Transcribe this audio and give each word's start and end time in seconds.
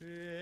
Você. 0.00 0.37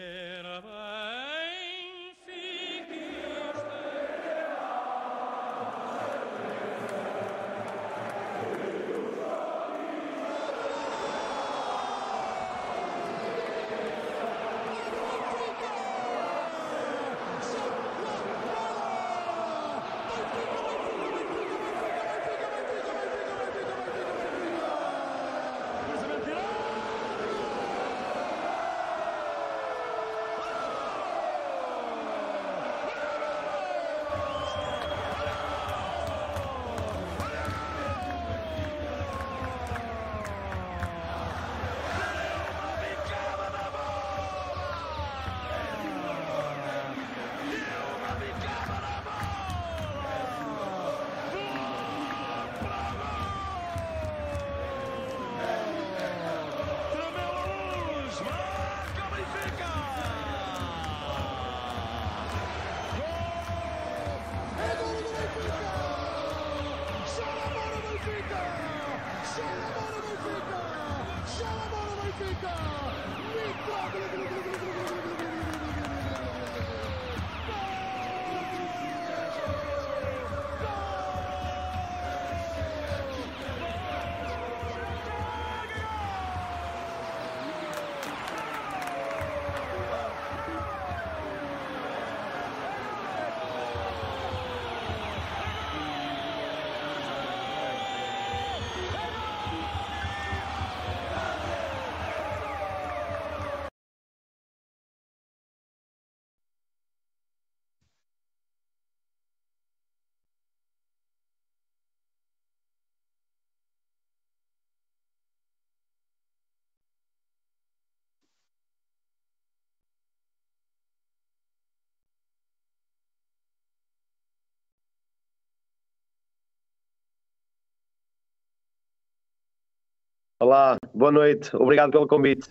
Olá, 130.39 130.77
boa 130.93 131.11
noite, 131.11 131.57
obrigado 131.57 131.91
pelo 131.93 132.07
convite. 132.07 132.51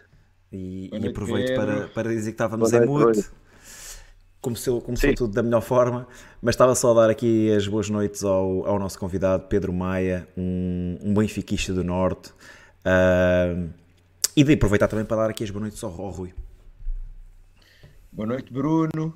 E, 0.52 0.90
e 0.92 1.08
aproveito 1.08 1.56
para, 1.56 1.88
para 1.90 2.10
dizer 2.10 2.32
que 2.32 2.34
estávamos 2.34 2.74
em 2.74 2.84
mute. 2.84 3.30
Começou, 4.42 4.82
começou 4.82 5.14
tudo 5.14 5.34
da 5.36 5.44
melhor 5.44 5.62
forma, 5.62 6.08
mas 6.42 6.56
estava 6.56 6.74
só 6.74 6.92
a 6.92 7.02
dar 7.02 7.12
aqui 7.12 7.54
as 7.54 7.68
boas 7.68 7.88
noites 7.88 8.24
ao, 8.24 8.66
ao 8.66 8.80
nosso 8.80 8.98
convidado 8.98 9.44
Pedro 9.48 9.72
Maia, 9.72 10.28
um, 10.36 10.98
um 11.00 11.14
benfiquista 11.14 11.74
do 11.74 11.84
Norte. 11.84 12.32
Uh, 12.82 13.70
e 14.36 14.44
de 14.44 14.54
aproveitar 14.54 14.88
também 14.88 15.06
para 15.06 15.18
dar 15.18 15.30
aqui 15.30 15.44
as 15.44 15.52
boas 15.52 15.62
noites 15.62 15.84
ao, 15.84 15.92
ao 15.92 16.10
Rui. 16.10 16.34
Boa 18.12 18.28
noite, 18.28 18.52
Bruno. 18.52 19.14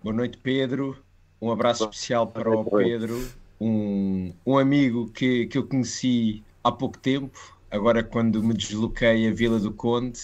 Boa 0.00 0.14
noite, 0.14 0.38
Pedro. 0.38 0.96
Um 1.42 1.50
abraço 1.50 1.82
especial 1.82 2.28
para 2.28 2.48
o 2.48 2.64
Pedro, 2.64 3.20
um, 3.60 4.32
um 4.46 4.56
amigo 4.56 5.10
que, 5.10 5.46
que 5.46 5.58
eu 5.58 5.66
conheci 5.66 6.44
há 6.62 6.70
pouco 6.70 6.96
tempo, 6.96 7.58
agora 7.70 8.02
quando 8.02 8.42
me 8.42 8.54
desloquei 8.54 9.28
a 9.28 9.32
Vila 9.32 9.58
do 9.58 9.72
Conde, 9.72 10.20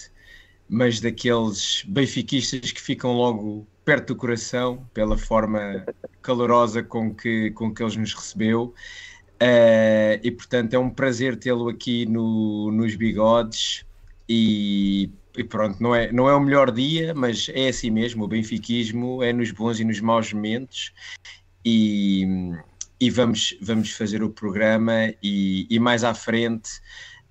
mas 0.69 0.99
daqueles 0.99 1.83
benfiquistas 1.87 2.71
que 2.71 2.81
ficam 2.81 3.13
logo 3.13 3.65
perto 3.85 4.13
do 4.13 4.15
coração, 4.17 4.85
pela 4.93 5.17
forma 5.17 5.85
calorosa 6.21 6.83
com 6.83 7.15
que, 7.15 7.51
com 7.51 7.73
que 7.73 7.81
eles 7.81 7.95
nos 7.95 8.13
recebeu. 8.13 8.73
Uh, 9.41 10.17
e 10.23 10.31
portanto 10.31 10.73
é 10.73 10.79
um 10.79 10.89
prazer 10.89 11.37
tê-lo 11.37 11.69
aqui 11.69 12.07
no, 12.07 12.71
nos 12.71 12.95
bigodes 12.95 13.85
e, 14.27 15.11
e, 15.37 15.43
pronto, 15.43 15.81
não 15.81 15.93
é, 15.93 16.11
não 16.11 16.27
é 16.27 16.33
o 16.33 16.39
melhor 16.39 16.71
dia, 16.71 17.13
mas 17.13 17.47
é 17.53 17.67
assim 17.67 17.91
mesmo, 17.91 18.23
o 18.23 18.27
benfiquismo 18.27 19.21
é 19.21 19.31
nos 19.31 19.51
bons 19.51 19.79
e 19.79 19.85
nos 19.85 20.01
maus 20.01 20.33
momentos 20.33 20.91
e, 21.63 22.25
e 22.99 23.11
vamos, 23.11 23.55
vamos 23.61 23.91
fazer 23.91 24.23
o 24.23 24.29
programa 24.31 25.13
e, 25.21 25.67
e 25.69 25.79
mais 25.79 26.03
à 26.03 26.15
frente 26.15 26.81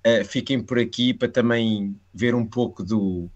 Uh, 0.07 0.23
fiquem 0.23 0.61
por 0.61 0.79
aqui 0.79 1.13
para 1.13 1.27
também 1.27 1.99
ver 2.13 2.33
um 2.33 2.45
pouco 2.45 2.81
do, 2.81 3.29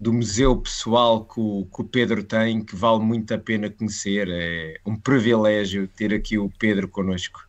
do 0.00 0.14
museu 0.14 0.56
pessoal 0.56 1.26
que 1.26 1.38
o, 1.38 1.66
que 1.66 1.82
o, 1.82 1.84
Pedro 1.84 2.24
tem, 2.24 2.64
que 2.64 2.74
vale 2.74 3.00
muito 3.00 3.34
a 3.34 3.38
pena 3.38 3.68
conhecer. 3.68 4.28
É 4.30 4.76
um 4.86 4.96
privilégio 4.96 5.86
ter 5.88 6.14
aqui 6.14 6.38
o 6.38 6.50
Pedro 6.58 6.88
connosco. 6.88 7.46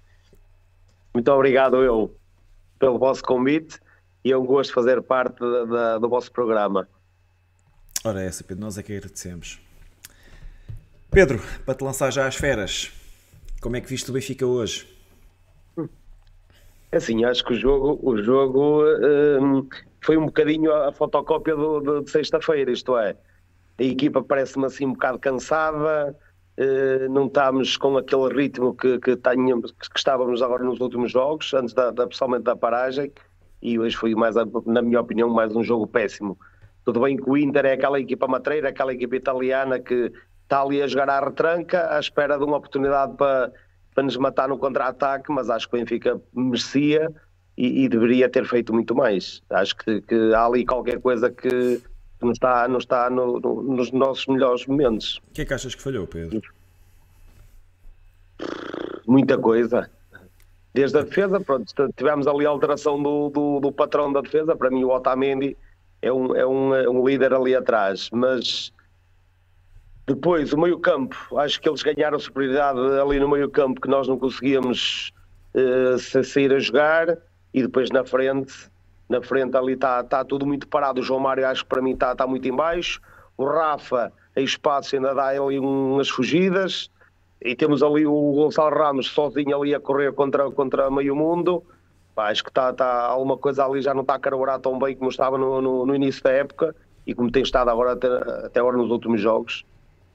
Muito 1.14 1.32
obrigado 1.32 1.78
eu 1.78 2.14
pelo 2.78 3.00
vosso 3.00 3.24
convite 3.24 3.80
e 4.24 4.34
é 4.34 4.38
um 4.38 4.46
gosto 4.46 4.74
fazer 4.74 5.02
parte 5.02 5.40
da, 5.40 5.64
da, 5.64 5.98
do 6.00 6.10
vosso 6.10 6.30
programa. 6.32 6.90
Ora, 8.04 8.22
essa, 8.22 8.44
Pedro, 8.44 8.66
nós 8.66 8.78
é 8.78 8.84
que 8.84 8.94
agradecemos. 8.94 9.62
Pedro, 11.10 11.42
para 11.66 11.74
te 11.74 11.84
lançar 11.84 12.12
já 12.12 12.28
às 12.28 12.36
feras, 12.36 12.92
como 13.62 13.78
é 13.78 13.82
que 13.82 13.88
viste 13.88 14.10
o 14.10 14.14
Benfica 14.14 14.46
hoje? 14.46 14.97
É 16.92 16.98
assim, 16.98 17.26
acho 17.26 17.44
que 17.44 17.54
o 17.54 17.56
jogo, 17.56 18.00
o 18.02 18.18
jogo 18.22 18.84
um, 19.42 19.68
foi 20.02 20.18
um 20.18 20.26
bocadinho 20.26 20.74
a 20.74 20.92
fotocópia 20.92 21.56
do, 21.56 21.82
do 21.82 22.04
de 22.04 22.10
sexta-feira, 22.10 22.72
isto 22.72 22.98
é, 22.98 23.16
a 23.80 23.84
equipa 23.84 24.24
parece-me 24.24 24.66
assim 24.66 24.86
um 24.86 24.94
bocado 24.94 25.20
cansada, 25.20 26.16
uh, 26.58 27.10
não 27.12 27.28
estamos 27.28 27.76
com 27.76 27.98
aquele 27.98 28.34
ritmo 28.34 28.74
que, 28.74 29.00
que, 29.00 29.18
que 29.18 29.98
estávamos 29.98 30.42
agora 30.42 30.64
nos 30.64 30.80
últimos 30.80 31.12
jogos, 31.12 31.54
antes 31.54 31.74
da, 31.74 31.92
da, 31.92 32.08
pessoalmente 32.08 32.46
da 32.46 32.56
paragem, 32.56 33.12
e 33.62 33.78
hoje 33.78 33.96
foi 33.96 34.16
mais, 34.16 34.36
na 34.66 34.82
minha 34.82 35.02
opinião, 35.02 35.30
mais 35.30 35.56
um 35.56 35.64
jogo 35.64 35.88
péssimo. 35.88 36.38
Tudo 36.86 37.02
bem 37.02 37.18
que 37.18 37.30
o 37.30 37.36
Inter 37.36 37.66
é 37.66 37.74
aquela 37.74 38.00
equipa 38.00 38.28
matreira, 38.28 38.70
aquela 38.70 38.94
equipa 38.94 39.16
italiana 39.18 39.78
que 39.78 40.12
está 40.44 40.62
ali 40.62 40.82
a 40.82 40.88
jogar 40.88 41.10
à 41.10 41.20
retranca, 41.20 41.94
à 41.94 42.00
espera 42.00 42.38
de 42.38 42.46
uma 42.46 42.58
oportunidade 42.58 43.18
para 43.18 43.52
para 43.98 44.04
nos 44.04 44.16
matar 44.16 44.48
no 44.48 44.60
contra-ataque, 44.60 45.32
mas 45.32 45.50
acho 45.50 45.68
que 45.68 45.76
o 45.76 45.80
Benfica 45.80 46.22
merecia 46.32 47.12
e, 47.58 47.84
e, 47.84 47.90
deveria 47.90 48.30
ter 48.30 48.46
feito 48.46 48.72
muito 48.72 48.94
mais. 48.94 49.42
Acho 49.50 49.76
que, 49.76 50.02
que 50.02 50.36
há 50.36 50.46
ali 50.46 50.64
qualquer 50.64 51.02
coisa 51.02 51.32
que 51.32 51.82
não 52.22 52.32
está, 52.32 52.68
não 52.68 52.78
está 52.78 53.10
no, 53.10 53.40
no, 53.40 53.64
nos 53.64 53.92
nossos 53.92 54.28
melhores 54.28 54.68
momentos. 54.68 55.20
O 55.30 55.34
que 55.34 55.42
é 55.42 55.46
que 55.46 55.52
achas 55.52 55.74
que 55.74 55.82
falhou, 55.82 56.06
Pedro? 56.06 56.40
Muita 59.08 59.36
coisa. 59.36 59.90
Desde 60.76 61.00
a 61.00 61.02
defesa, 61.02 61.40
pronto, 61.40 61.66
tivemos 61.96 62.28
ali 62.28 62.46
a 62.46 62.50
alteração 62.50 63.02
do, 63.02 63.32
do, 63.32 63.60
do 63.60 63.72
patrão 63.72 64.14
da 64.14 64.22
defesa. 64.22 64.56
Para 64.56 64.70
mim, 64.70 64.84
o 64.84 64.90
Otamendi 64.90 65.58
é 66.04 66.14
um, 66.14 66.36
é 66.36 66.46
um, 66.46 66.76
é 66.76 66.88
um 66.88 67.04
líder 67.04 67.34
ali 67.34 67.56
atrás, 67.56 68.12
mas 68.14 68.72
depois, 70.08 70.54
o 70.54 70.58
meio-campo, 70.58 71.18
acho 71.38 71.60
que 71.60 71.68
eles 71.68 71.84
ganharam 71.84 72.18
superioridade 72.18 72.80
ali 72.80 73.20
no 73.20 73.28
meio-campo 73.28 73.82
que 73.82 73.90
nós 73.90 74.08
não 74.08 74.18
conseguíamos 74.18 75.12
uh, 75.54 76.24
sair 76.24 76.54
a 76.54 76.60
jogar 76.60 77.18
e 77.54 77.62
depois 77.62 77.92
na 77.92 78.06
frente, 78.06 78.72
na 79.10 79.22
frente 79.22 79.58
ali 79.58 79.74
está 79.74 80.02
tá 80.06 80.24
tudo 80.24 80.46
muito 80.46 80.66
parado. 80.66 81.02
O 81.02 81.04
João 81.04 81.20
Mário 81.20 81.46
acho 81.46 81.64
que 81.64 81.70
para 81.70 81.82
mim 81.82 81.92
está 81.92 82.16
tá 82.16 82.26
muito 82.26 82.48
em 82.48 82.56
baixo. 82.56 83.02
O 83.38 83.44
Rafa, 83.44 84.14
em 84.38 84.46
espaço, 84.46 84.96
ainda 84.96 85.14
dá 85.14 85.26
ali 85.28 85.60
umas 85.60 86.08
fugidas. 86.08 86.90
E 87.42 87.54
temos 87.54 87.84
ali 87.84 88.08
o 88.08 88.32
Gonçalo 88.32 88.74
Ramos 88.74 89.10
sozinho 89.10 89.62
ali 89.62 89.76
a 89.76 89.80
correr 89.80 90.14
contra, 90.14 90.50
contra 90.50 90.90
meio 90.90 91.18
mundo. 91.18 91.62
Acho 92.16 92.46
que 92.46 92.50
está 92.50 92.72
tá, 92.72 93.02
alguma 93.02 93.38
coisa 93.38 93.66
ali 93.66 93.82
já 93.82 93.94
não 93.94 94.04
está 94.04 94.16
a 94.16 94.20
carburar 94.20 94.58
tão 94.60 94.80
bem 94.80 94.96
como 94.96 95.10
estava 95.10 95.38
no, 95.38 95.62
no, 95.62 95.86
no 95.86 95.94
início 95.94 96.24
da 96.24 96.32
época 96.32 96.74
e 97.06 97.14
como 97.14 97.30
tem 97.30 97.44
estado 97.44 97.70
agora 97.70 97.92
até, 97.92 98.08
até 98.08 98.60
agora 98.62 98.78
nos 98.78 98.90
últimos 98.90 99.20
jogos. 99.20 99.66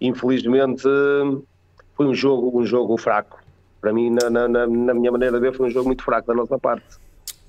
Infelizmente 0.03 0.83
foi 1.95 2.07
um 2.07 2.15
jogo, 2.15 2.61
um 2.61 2.67
jogo 2.67 2.97
fraco. 2.99 3.41
Para 3.81 3.93
mim, 3.93 4.11
na, 4.11 4.29
na, 4.29 4.49
na 4.49 4.95
minha 4.95 5.11
maneira 5.11 5.39
de 5.39 5.41
ver, 5.41 5.57
foi 5.57 5.69
um 5.69 5.71
jogo 5.71 5.87
muito 5.87 6.05
fraco 6.05 6.27
da 6.27 6.35
nossa 6.35 6.59
parte. 6.59 6.87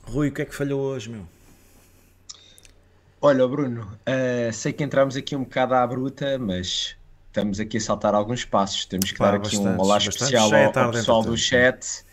Rui, 0.04 0.30
o 0.30 0.32
que 0.32 0.42
é 0.42 0.46
que 0.46 0.54
falhou 0.54 0.82
hoje, 0.82 1.10
meu? 1.10 1.24
Olha, 3.22 3.48
Bruno, 3.48 3.82
uh, 3.82 4.52
sei 4.52 4.74
que 4.74 4.84
entramos 4.84 5.16
aqui 5.16 5.36
um 5.36 5.44
bocado 5.44 5.74
à 5.76 5.88
bruta, 5.88 6.38
mas 6.38 6.96
estamos 7.28 7.60
aqui 7.60 7.78
a 7.78 7.82
saltar 7.82 8.14
alguns 8.14 8.46
passos. 8.46 8.86
Temos 8.86 9.12
que 9.12 9.20
dar 9.20 9.36
aqui 9.36 9.58
um 9.58 9.80
olá 9.80 9.98
especial 9.98 10.50
ao, 10.54 10.86
ao 10.86 10.92
pessoal 10.92 11.24
do 11.24 11.38
chat. 11.38 12.04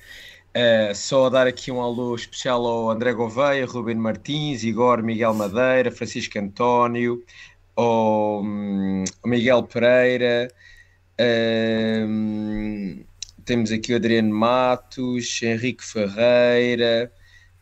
Uh, 0.51 0.95
só 0.95 1.27
a 1.27 1.29
dar 1.29 1.47
aqui 1.47 1.71
um 1.71 1.81
alô 1.81 2.15
especial 2.15 2.65
ao 2.65 2.91
André 2.91 3.13
Gouveia, 3.13 3.65
Ruben 3.67 3.97
Martins, 3.97 4.65
Igor 4.65 5.03
Miguel 5.03 5.33
Madeira, 5.33 5.93
Francisco 5.93 6.39
António, 6.39 7.23
ao 7.77 8.43
um, 8.43 9.05
Miguel 9.25 9.63
Pereira, 9.65 10.51
uh, 11.21 13.05
temos 13.45 13.73
aqui 13.73 13.93
o 13.93 13.97
Adriano 13.97 14.35
Matos, 14.35 15.41
Henrique 15.43 15.85
Ferreira, 15.85 17.13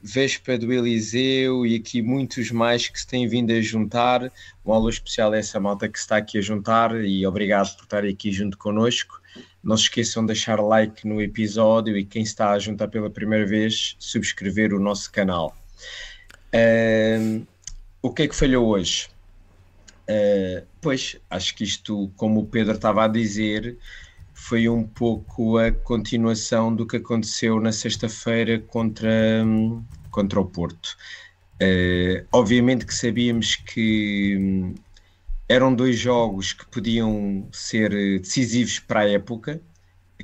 Vespa 0.00 0.56
do 0.56 0.72
Eliseu 0.72 1.66
e 1.66 1.76
aqui 1.76 2.00
muitos 2.00 2.50
mais 2.50 2.88
que 2.88 3.00
se 3.00 3.06
têm 3.06 3.26
vindo 3.26 3.52
a 3.52 3.60
juntar. 3.60 4.32
Um 4.64 4.72
alô 4.72 4.88
especial 4.88 5.32
a 5.32 5.38
essa 5.38 5.58
malta 5.58 5.88
que 5.88 5.98
está 5.98 6.18
aqui 6.18 6.38
a 6.38 6.40
juntar 6.40 6.94
e 7.04 7.26
obrigado 7.26 7.74
por 7.76 7.84
estar 7.84 8.04
aqui 8.04 8.30
junto 8.30 8.56
connosco. 8.56 9.20
Não 9.62 9.76
se 9.76 9.84
esqueçam 9.84 10.22
de 10.22 10.28
deixar 10.28 10.60
like 10.60 11.06
no 11.06 11.20
episódio 11.20 11.96
e 11.96 12.04
quem 12.04 12.22
está 12.22 12.50
a 12.50 12.58
juntar 12.58 12.88
pela 12.88 13.10
primeira 13.10 13.46
vez, 13.46 13.96
subscrever 13.98 14.72
o 14.72 14.78
nosso 14.78 15.10
canal. 15.10 15.56
Uh, 16.54 17.46
o 18.00 18.12
que 18.12 18.22
é 18.22 18.28
que 18.28 18.36
falhou 18.36 18.68
hoje? 18.68 19.08
Uh, 20.08 20.66
pois, 20.80 21.16
acho 21.28 21.54
que 21.54 21.64
isto, 21.64 22.10
como 22.16 22.40
o 22.40 22.46
Pedro 22.46 22.74
estava 22.74 23.04
a 23.04 23.08
dizer, 23.08 23.76
foi 24.32 24.68
um 24.68 24.82
pouco 24.84 25.58
a 25.58 25.70
continuação 25.70 26.74
do 26.74 26.86
que 26.86 26.96
aconteceu 26.96 27.60
na 27.60 27.72
sexta-feira 27.72 28.58
contra, 28.58 29.44
contra 30.10 30.40
o 30.40 30.46
Porto. 30.46 30.96
Uh, 31.60 32.24
obviamente 32.32 32.86
que 32.86 32.94
sabíamos 32.94 33.56
que 33.56 34.36
hum, 34.38 34.74
eram 35.48 35.74
dois 35.74 35.98
jogos 35.98 36.52
que 36.52 36.64
podiam 36.66 37.48
ser 37.52 37.90
decisivos 38.20 38.78
para 38.78 39.00
a 39.00 39.08
época, 39.10 39.60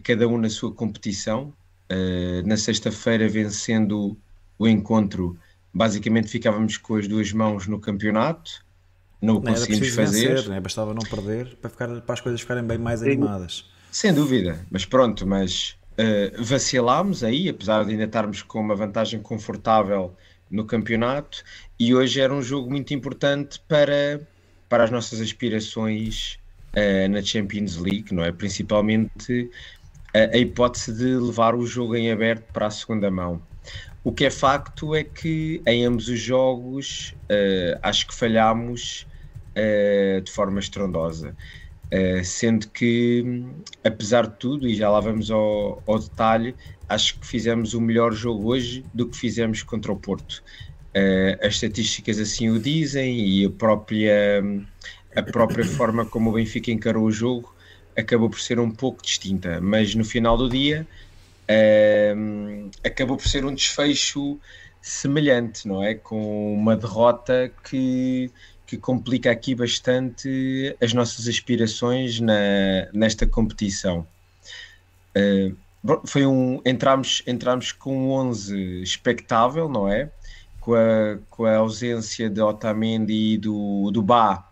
cada 0.03 0.29
um 0.29 0.39
na 0.39 0.49
sua 0.49 0.73
competição. 0.73 1.53
Uh, 1.93 2.47
na 2.47 2.57
sexta-feira, 2.57 3.29
vencendo 3.29 4.17
o 4.59 4.67
encontro, 4.67 5.37
basicamente 5.73 6.29
ficávamos 6.29 6.79
com 6.79 6.97
as 6.97 7.07
duas 7.07 7.33
mãos 7.33 7.67
no 7.67 7.79
campeonato. 7.79 8.65
Não 9.25 9.37
o 9.37 9.43
conseguimos 9.43 9.89
fazer. 9.95 10.35
Vencer, 10.35 10.51
né? 10.51 10.61
Bastava 10.61 10.93
não 10.93 11.03
perder 11.03 11.57
para, 11.57 11.71
ficar, 11.71 12.01
para 12.01 12.13
as 12.13 12.21
coisas 12.21 12.41
ficarem 12.41 12.63
bem 12.63 12.79
mais 12.79 13.03
animadas. 13.03 13.65
Sem 13.91 14.13
dúvida, 14.13 14.59
mas 14.71 14.85
pronto, 14.85 15.27
mas 15.27 15.77
uh, 15.93 16.43
vacilámos 16.43 17.23
aí, 17.23 17.49
apesar 17.49 17.85
de 17.85 17.93
ainda 17.93 18.05
estarmos 18.05 18.43
com 18.43 18.61
uma 18.61 18.75
vantagem 18.75 19.21
confortável 19.21 20.15
no 20.51 20.65
campeonato, 20.65 21.43
e 21.79 21.95
hoje 21.95 22.21
era 22.21 22.35
um 22.35 22.43
jogo 22.43 22.71
muito 22.71 22.93
importante 22.93 23.61
para, 23.69 24.21
para 24.69 24.85
as 24.85 24.91
nossas 24.91 25.21
aspirações 25.21 26.39
uh, 26.77 27.09
na 27.09 27.23
Champions 27.23 27.77
League, 27.77 28.13
não 28.13 28.25
é? 28.25 28.33
Principalmente 28.33 29.49
a, 30.13 30.35
a 30.35 30.39
hipótese 30.39 30.93
de 30.93 31.17
levar 31.17 31.55
o 31.55 31.67
jogo 31.67 31.97
em 31.97 32.11
aberto 32.11 32.53
para 32.53 32.67
a 32.67 32.71
segunda 32.71 33.11
mão. 33.11 33.41
O 34.03 34.13
que 34.13 34.27
é 34.27 34.31
facto 34.31 34.95
é 34.95 35.03
que 35.03 35.63
em 35.67 35.87
ambos 35.87 36.09
os 36.09 36.21
jogos 36.21 37.15
uh, 37.31 37.79
acho 37.83 38.07
que 38.07 38.15
falhámos 38.15 39.07
uh, 39.57 40.21
de 40.21 40.31
forma 40.31 40.61
estrondosa. 40.61 41.37
Uh, 41.87 42.25
sendo 42.25 42.69
que, 42.69 43.45
apesar 43.85 44.27
de 44.27 44.37
tudo, 44.37 44.67
e 44.67 44.75
já 44.75 44.91
lá 44.91 45.01
vamos 45.01 45.31
ao, 45.31 45.83
ao, 45.87 45.99
detalhe, 45.99 46.55
acho 46.89 47.19
que 47.19 47.27
fizemos 47.27 47.75
o 47.75 47.81
melhor 47.81 48.13
jogo 48.13 48.49
hoje 48.49 48.85
do 48.93 49.07
que 49.07 49.17
fizemos 49.17 49.63
contra 49.63 49.93
o 49.93 49.97
Porto. 49.97 50.43
Uh, 50.97 51.47
as 51.47 51.55
estatísticas 51.55 52.19
assim 52.19 52.51
o 52.51 52.59
dizem 52.59 53.19
e 53.19 53.45
a 53.45 53.51
própria, 53.51 54.43
a 55.15 55.23
própria 55.23 55.65
forma 55.65 56.07
como 56.07 56.31
o 56.31 56.33
Benfica 56.35 56.71
encarou 56.71 57.05
o 57.05 57.13
jogo 57.13 57.55
acabou 57.97 58.29
por 58.29 58.41
ser 58.41 58.59
um 58.59 58.71
pouco 58.71 59.03
distinta, 59.03 59.61
mas 59.61 59.95
no 59.95 60.05
final 60.05 60.37
do 60.37 60.49
dia 60.49 60.87
uh, 61.49 62.71
acabou 62.85 63.17
por 63.17 63.29
ser 63.29 63.45
um 63.45 63.55
desfecho 63.55 64.39
semelhante, 64.83 65.67
não 65.67 65.83
é? 65.83 65.95
Com 65.95 66.55
uma 66.55 66.77
derrota 66.77 67.51
que 67.69 68.31
que 68.75 68.81
complica 68.81 69.31
aqui 69.31 69.55
bastante 69.55 70.77
as 70.83 70.93
nossas 70.93 71.29
aspirações 71.29 72.21
na, 72.21 72.89
nesta 72.93 73.27
competição. 73.27 74.07
Uh, 75.17 75.57
foi 76.07 76.27
um 76.27 76.61
entramos 76.65 77.23
entramos 77.27 77.71
com 77.71 78.09
um 78.09 78.11
11 78.11 78.83
expectável, 78.83 79.69
não 79.69 79.89
é? 79.89 80.11
Com 80.61 80.75
a, 80.75 81.19
com 81.31 81.45
a 81.45 81.57
ausência 81.57 82.29
de 82.29 82.41
Otamendi 82.41 83.35
e 83.35 83.39
do, 83.39 83.91
do 83.93 84.03
Bá, 84.03 84.49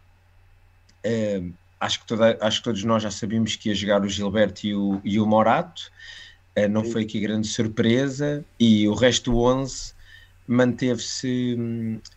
uh, 1.04 1.52
acho, 1.80 2.00
que 2.00 2.06
toda, 2.06 2.38
acho 2.40 2.58
que 2.58 2.64
todos 2.64 2.84
nós 2.84 3.02
já 3.02 3.10
sabíamos 3.10 3.56
que 3.56 3.70
ia 3.70 3.75
jogar 3.75 4.02
o 4.02 4.08
Gilberto 4.08 4.66
e 4.66 4.75
o, 4.75 5.00
e 5.02 5.18
o 5.18 5.26
Morato, 5.26 5.90
uh, 6.56 6.68
não 6.68 6.84
foi 6.84 7.02
aqui 7.02 7.18
grande 7.18 7.48
surpresa, 7.48 8.44
e 8.60 8.86
o 8.86 8.94
resto 8.94 9.32
do 9.32 9.38
11 9.38 9.94
manteve-se 10.46 11.56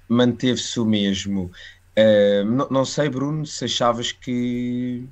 manteve-se 0.10 0.80
o 0.80 0.86
mesmo. 0.86 1.51
Uh, 1.98 2.46
não, 2.46 2.68
não, 2.70 2.86
sei, 2.86 3.10
Bruno, 3.10 3.46
se 3.46 3.66
achavas 3.66 4.12
que 4.12 5.08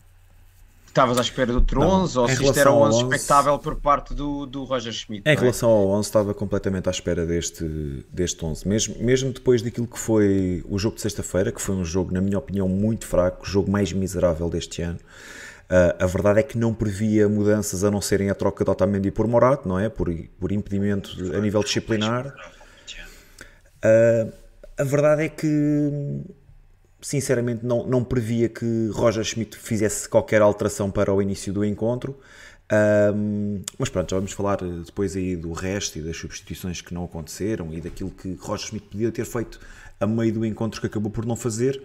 estavas 0.94 1.18
à 1.18 1.22
espera 1.22 1.52
do 1.52 1.56
outro 1.56 1.82
11 1.82 2.20
ou 2.20 2.28
se 2.28 2.44
isto 2.44 2.60
era 2.60 2.72
um 2.72 2.82
11 2.82 3.04
expectável 3.04 3.58
por 3.58 3.76
parte 3.76 4.14
do, 4.14 4.46
do 4.46 4.64
Roger 4.64 4.94
Schmidt. 4.94 5.28
Em 5.28 5.34
é? 5.34 5.36
relação 5.36 5.70
ao 5.70 5.88
11, 5.88 6.08
estava 6.08 6.34
completamente 6.36 6.88
à 6.88 6.92
espera 6.92 7.26
deste, 7.26 7.66
deste 8.12 8.46
11. 8.46 8.68
Mesmo, 8.68 8.96
mesmo 9.00 9.34
depois 9.34 9.62
daquilo 9.64 9.88
que 9.88 9.98
foi 9.98 10.64
o 10.70 10.78
jogo 10.78 10.96
de 10.96 11.02
sexta-feira, 11.02 11.52
que 11.52 11.62
foi 11.62 11.76
um 11.76 11.84
jogo, 11.84 12.14
na 12.14 12.22
minha 12.22 12.38
opinião, 12.38 12.70
muito 12.70 13.08
fraco, 13.08 13.44
o 13.44 13.46
jogo 13.46 13.72
mais 13.72 13.92
miserável 13.92 14.50
deste 14.50 14.84
ano. 14.84 15.00
Uh, 15.64 16.04
a 16.04 16.06
verdade 16.06 16.42
é 16.42 16.44
que 16.44 16.58
não 16.58 16.74
previa 16.74 17.28
mudanças 17.28 17.84
a 17.84 17.90
não 17.90 18.00
serem 18.00 18.30
a 18.30 18.36
troca 18.36 18.64
de 18.64 18.70
Otamendi 18.70 19.10
por 19.10 19.28
Morato, 19.28 19.68
não 19.68 19.80
é? 19.80 19.90
Por, 19.90 20.14
por 20.40 20.52
impedimento 20.52 21.10
a 21.36 21.40
nível 21.40 21.64
disciplinar. 21.64 22.28
Uh, 23.84 24.32
a 24.78 24.84
verdade 24.84 25.24
é 25.24 25.30
que 25.30 26.22
sinceramente 27.04 27.66
não, 27.66 27.86
não 27.86 28.04
previa 28.04 28.48
que 28.48 28.90
Roger 28.94 29.24
Schmidt 29.24 29.58
fizesse 29.58 30.08
qualquer 30.08 30.42
alteração 30.42 30.90
para 30.90 31.14
o 31.14 31.22
início 31.22 31.52
do 31.54 31.64
encontro. 31.64 32.18
Um, 33.14 33.62
mas 33.78 33.90
pronto, 33.90 34.10
já 34.10 34.16
vamos 34.16 34.32
falar 34.32 34.58
depois 34.86 35.16
aí 35.16 35.36
do 35.36 35.52
resto 35.52 36.00
e 36.00 36.02
das 36.02 36.16
substituições 36.16 36.82
que 36.82 36.94
não 36.94 37.04
aconteceram 37.04 37.74
e 37.74 37.82
daquilo 37.82 38.10
que 38.10 38.34
Roger 38.36 38.68
Schmidt 38.68 38.88
podia 38.88 39.12
ter 39.12 39.26
feito 39.26 39.60
a 40.00 40.08
meio 40.08 40.34
do 40.34 40.46
encontro 40.46 40.80
que 40.80 40.88
acabou 40.88 41.12
por 41.12 41.26
não 41.26 41.36
fazer. 41.36 41.84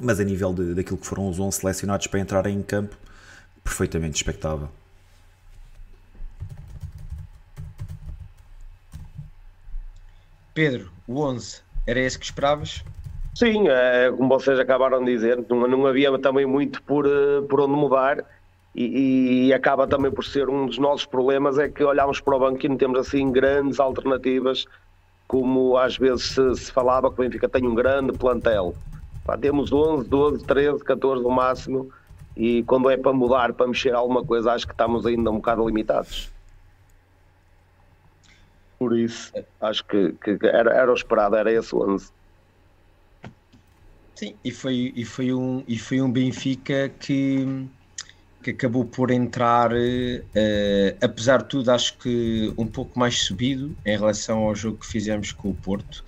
Mas 0.00 0.18
a 0.18 0.24
nível 0.24 0.52
de, 0.52 0.74
daquilo 0.74 0.98
que 0.98 1.06
foram 1.06 1.28
os 1.28 1.38
11 1.38 1.60
selecionados 1.60 2.06
para 2.08 2.20
entrarem 2.20 2.56
em 2.56 2.62
campo, 2.62 2.96
perfeitamente 3.62 4.16
expectável. 4.16 4.68
Pedro, 10.52 10.90
o 11.06 11.20
11, 11.20 11.60
era 11.86 12.00
esse 12.00 12.18
que 12.18 12.24
esperavas? 12.24 12.82
Sim, 13.38 13.68
é, 13.68 14.10
como 14.10 14.28
vocês 14.28 14.58
acabaram 14.58 15.04
de 15.04 15.12
dizer, 15.12 15.46
não, 15.48 15.68
não 15.68 15.86
havia 15.86 16.18
também 16.18 16.44
muito 16.44 16.82
por, 16.82 17.06
eh, 17.06 17.40
por 17.48 17.60
onde 17.60 17.70
mudar 17.76 18.24
e, 18.74 19.46
e, 19.46 19.54
acaba 19.54 19.86
também 19.86 20.10
por 20.10 20.24
ser 20.24 20.48
um 20.48 20.66
dos 20.66 20.76
nossos 20.76 21.06
problemas 21.06 21.56
é 21.56 21.68
que 21.68 21.84
olhamos 21.84 22.20
para 22.20 22.34
o 22.34 22.40
banco 22.40 22.66
e 22.66 22.68
não 22.68 22.76
temos 22.76 22.98
assim 22.98 23.30
grandes 23.30 23.78
alternativas 23.78 24.66
como 25.28 25.76
às 25.76 25.96
vezes 25.96 26.24
se, 26.32 26.56
se 26.56 26.72
falava 26.72 27.12
que 27.12 27.20
o 27.20 27.24
Benfica 27.24 27.48
tem 27.48 27.64
um 27.64 27.76
grande 27.76 28.12
plantel. 28.12 28.74
Pá, 29.24 29.38
temos 29.38 29.72
11, 29.72 30.08
12, 30.08 30.44
13, 30.44 30.82
14 30.82 31.22
no 31.22 31.30
máximo 31.30 31.92
e 32.36 32.64
quando 32.64 32.90
é 32.90 32.96
para 32.96 33.12
mudar, 33.12 33.52
para 33.52 33.68
mexer 33.68 33.94
alguma 33.94 34.24
coisa, 34.24 34.52
acho 34.52 34.66
que 34.66 34.72
estamos 34.72 35.06
ainda 35.06 35.30
um 35.30 35.36
bocado 35.36 35.64
limitados. 35.64 36.32
Por 38.80 38.98
isso, 38.98 39.32
acho 39.60 39.84
que, 39.84 40.12
que 40.14 40.38
era, 40.44 40.72
era 40.74 40.90
o 40.90 40.94
esperado, 40.94 41.36
era 41.36 41.52
esse 41.52 41.72
11. 41.72 42.17
Sim, 44.18 44.38
e 44.42 44.50
foi, 44.50 44.92
e 44.96 45.04
foi, 45.04 45.32
um, 45.32 45.64
e 45.68 45.78
foi 45.78 46.00
um 46.02 46.10
Benfica 46.10 46.88
que, 46.88 47.70
que 48.42 48.50
acabou 48.50 48.86
por 48.88 49.10
entrar, 49.10 49.72
uh, 49.72 50.98
apesar 51.02 51.42
de 51.42 51.48
tudo, 51.48 51.70
acho 51.70 51.98
que 51.98 52.52
um 52.58 52.66
pouco 52.66 52.98
mais 52.98 53.22
subido 53.24 53.78
em 53.84 53.96
relação 53.96 54.40
ao 54.40 54.54
jogo 54.54 54.78
que 54.78 54.86
fizemos 54.86 55.32
com 55.32 55.50
o 55.50 55.54
Porto. 55.54 56.04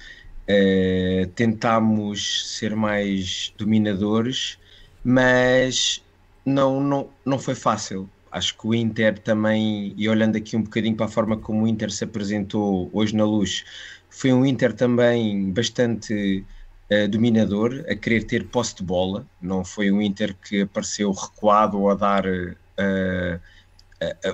Uh, 0.48 1.26
tentámos 1.34 2.56
ser 2.58 2.74
mais 2.76 3.54
dominadores, 3.58 4.58
mas 5.02 6.04
não, 6.44 6.80
não, 6.82 7.14
não 7.24 7.38
foi 7.38 7.54
fácil. 7.54 8.12
Acho 8.30 8.56
que 8.58 8.66
o 8.66 8.74
Inter 8.74 9.18
também, 9.22 9.94
e 9.96 10.08
olhando 10.08 10.36
aqui 10.36 10.56
um 10.56 10.62
bocadinho 10.62 10.96
para 10.96 11.06
a 11.06 11.08
forma 11.08 11.36
como 11.40 11.64
o 11.64 11.68
Inter 11.68 11.90
se 11.90 12.04
apresentou 12.04 12.90
hoje 12.92 13.14
na 13.16 13.24
luz, 13.24 13.64
foi 14.08 14.32
um 14.32 14.44
Inter 14.46 14.72
também 14.74 15.52
bastante 15.52 16.46
uh, 16.90 17.08
dominador, 17.08 17.84
a 17.88 17.94
querer 17.94 18.24
ter 18.24 18.46
posse 18.46 18.76
de 18.76 18.82
bola. 18.82 19.26
Não 19.40 19.64
foi 19.64 19.90
um 19.90 20.00
Inter 20.00 20.34
que 20.34 20.62
apareceu 20.62 21.10
recuado 21.12 21.88
a 21.88 21.94
dar 21.94 22.26
uh, 22.26 23.40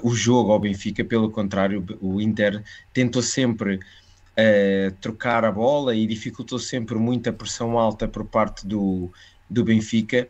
o 0.02 0.14
jogo 0.14 0.52
ao 0.52 0.60
Benfica, 0.60 1.04
pelo 1.04 1.30
contrário, 1.30 1.84
o 2.00 2.20
Inter 2.20 2.62
tentou 2.92 3.20
sempre 3.20 3.80
trocar 5.00 5.44
a 5.44 5.50
bola 5.50 5.96
e 5.96 6.06
dificultou 6.06 6.58
sempre 6.58 6.94
muito 6.96 7.28
a 7.28 7.32
pressão 7.32 7.76
alta 7.78 8.06
por 8.06 8.24
parte 8.26 8.64
do, 8.64 9.10
do 9.50 9.64
Benfica. 9.64 10.28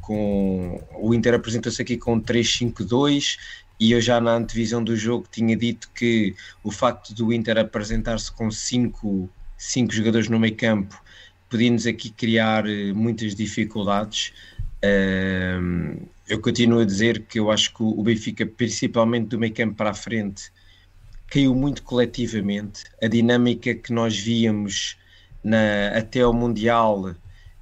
Com, 0.00 0.82
o 0.94 1.12
Inter 1.12 1.34
apresentou-se 1.34 1.82
aqui 1.82 1.98
com 1.98 2.18
3-5-2 2.18 3.36
e 3.78 3.92
eu 3.92 4.00
já 4.00 4.20
na 4.20 4.34
antevisão 4.34 4.82
do 4.82 4.96
jogo 4.96 5.26
tinha 5.30 5.56
dito 5.56 5.90
que 5.94 6.34
o 6.64 6.70
facto 6.70 7.14
do 7.14 7.32
Inter 7.32 7.58
apresentar-se 7.58 8.32
com 8.32 8.50
5 8.50 9.28
cinco, 9.56 9.92
jogadores 9.92 10.28
no 10.28 10.38
meio 10.38 10.56
campo 10.56 11.00
podia-nos 11.48 11.86
aqui 11.86 12.10
criar 12.10 12.66
eh, 12.66 12.92
muitas 12.92 13.34
dificuldades. 13.34 14.32
Eu 16.28 16.40
continuo 16.40 16.80
a 16.80 16.84
dizer 16.84 17.22
que 17.22 17.38
eu 17.38 17.50
acho 17.50 17.72
que 17.72 17.82
o 17.82 18.02
Benfica, 18.02 18.44
principalmente 18.44 19.28
do 19.28 19.38
meio 19.38 19.54
campo 19.54 19.74
para 19.74 19.90
a 19.90 19.94
frente, 19.94 20.50
caiu 21.28 21.54
muito 21.54 21.82
coletivamente. 21.82 22.84
A 23.02 23.06
dinâmica 23.06 23.74
que 23.74 23.92
nós 23.92 24.16
víamos 24.18 24.96
na, 25.42 25.88
até 25.96 26.20
ao 26.20 26.32
Mundial 26.32 27.14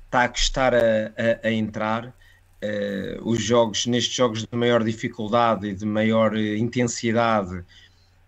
está 0.06 0.24
a 0.24 0.28
custar 0.28 0.74
a, 0.74 0.78
a, 0.78 1.48
a 1.48 1.52
entrar. 1.52 2.14
Uh, 2.62 3.28
os 3.28 3.42
jogos, 3.42 3.84
nestes 3.84 4.14
jogos 4.14 4.40
de 4.40 4.56
maior 4.56 4.82
dificuldade 4.82 5.68
e 5.68 5.74
de 5.74 5.84
maior 5.84 6.32
uh, 6.32 6.38
intensidade, 6.38 7.62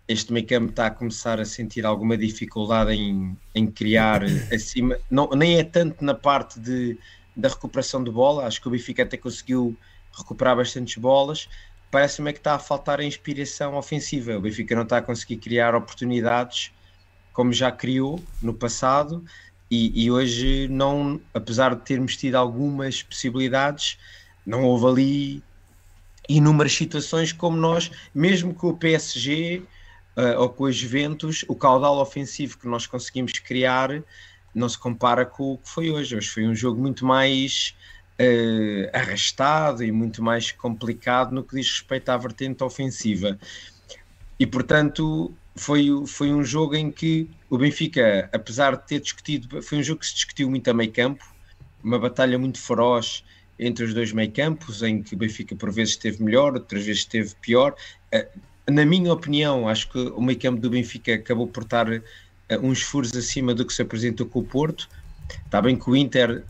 este 0.07 0.31
meio 0.31 0.47
campo 0.47 0.69
está 0.69 0.87
a 0.87 0.91
começar 0.91 1.39
a 1.39 1.45
sentir 1.45 1.85
alguma 1.85 2.17
dificuldade 2.17 2.93
em, 2.93 3.37
em 3.53 3.67
criar 3.67 4.23
acima, 4.53 4.97
não, 5.11 5.29
nem 5.29 5.59
é 5.59 5.63
tanto 5.63 6.03
na 6.03 6.13
parte 6.13 6.59
de, 6.59 6.97
da 7.35 7.49
recuperação 7.49 8.03
de 8.03 8.09
bola, 8.09 8.45
acho 8.45 8.61
que 8.61 8.67
o 8.67 8.71
Benfica 8.71 9.03
até 9.03 9.17
conseguiu 9.17 9.75
recuperar 10.17 10.55
bastantes 10.55 10.95
bolas, 10.97 11.49
parece-me 11.91 12.29
é 12.29 12.33
que 12.33 12.39
está 12.39 12.55
a 12.55 12.59
faltar 12.59 12.99
a 12.99 13.03
inspiração 13.03 13.75
ofensiva, 13.75 14.37
o 14.37 14.41
Benfica 14.41 14.75
não 14.75 14.83
está 14.83 14.97
a 14.97 15.01
conseguir 15.01 15.37
criar 15.37 15.75
oportunidades 15.75 16.71
como 17.33 17.53
já 17.53 17.71
criou 17.71 18.19
no 18.41 18.53
passado, 18.53 19.23
e, 19.69 20.05
e, 20.05 20.09
hoje 20.09 20.67
não, 20.69 21.19
apesar 21.33 21.75
de 21.75 21.81
termos 21.81 22.15
tido 22.15 22.35
algumas 22.35 23.03
possibilidades, 23.03 23.97
não 24.45 24.63
houve 24.63 24.85
ali 24.87 25.43
inúmeras 26.29 26.73
situações 26.73 27.33
como 27.33 27.57
nós, 27.57 27.91
mesmo 28.15 28.53
com 28.53 28.69
o 28.69 28.77
PSG 28.77 29.61
uh, 30.17 30.39
ou 30.41 30.49
com 30.49 30.63
os 30.63 30.75
Juventus, 30.75 31.45
o 31.47 31.55
caudal 31.55 31.99
ofensivo 31.99 32.57
que 32.57 32.67
nós 32.67 32.87
conseguimos 32.87 33.33
criar 33.33 34.03
não 34.53 34.67
se 34.67 34.77
compara 34.77 35.25
com 35.25 35.53
o 35.53 35.57
que 35.57 35.69
foi 35.69 35.91
hoje. 35.91 36.15
Hoje 36.15 36.29
foi 36.29 36.47
um 36.47 36.55
jogo 36.55 36.81
muito 36.81 37.05
mais 37.05 37.75
uh, 38.19 38.89
arrastado 38.91 39.83
e 39.83 39.91
muito 39.91 40.23
mais 40.23 40.51
complicado 40.51 41.33
no 41.33 41.43
que 41.43 41.55
diz 41.55 41.69
respeito 41.69 42.09
à 42.09 42.17
vertente 42.17 42.63
ofensiva. 42.63 43.37
E 44.39 44.45
portanto, 44.45 45.31
foi, 45.55 45.87
foi 46.07 46.33
um 46.33 46.43
jogo 46.43 46.75
em 46.75 46.91
que 46.91 47.29
o 47.49 47.57
Benfica, 47.57 48.29
apesar 48.33 48.75
de 48.75 48.87
ter 48.87 48.99
discutido, 48.99 49.61
foi 49.61 49.77
um 49.79 49.83
jogo 49.83 49.99
que 49.99 50.07
se 50.07 50.15
discutiu 50.15 50.49
muito 50.49 50.69
a 50.69 50.73
meio 50.73 50.91
campo, 50.91 51.23
uma 51.83 51.99
batalha 51.99 52.37
muito 52.37 52.59
feroz 52.59 53.23
entre 53.59 53.85
os 53.85 53.93
dois 53.93 54.11
meio 54.11 54.31
campos, 54.31 54.83
em 54.83 55.01
que 55.01 55.15
o 55.15 55.17
Benfica 55.17 55.55
por 55.55 55.71
vezes 55.71 55.93
esteve 55.93 56.21
melhor, 56.23 56.53
outras 56.53 56.85
vezes 56.85 57.01
esteve 57.01 57.33
pior. 57.41 57.75
Eh, 58.67 58.71
na 58.71 58.85
minha 58.85 59.11
opinião, 59.11 59.67
acho 59.67 59.89
que 59.89 59.97
o 59.97 60.21
meio 60.21 60.39
campo 60.39 60.59
do 60.59 60.69
Benfica 60.69 61.15
acabou 61.15 61.47
por 61.47 61.63
estar 61.63 61.91
eh, 61.91 62.01
uns 62.61 62.81
furos 62.81 63.15
acima 63.15 63.53
do 63.53 63.65
que 63.65 63.73
se 63.73 63.81
apresentou 63.81 64.27
com 64.27 64.39
o 64.39 64.43
Porto. 64.43 64.89
Está 65.45 65.61
bem 65.61 65.75
que 65.75 65.89
o 65.89 65.95
Inter 65.95 66.43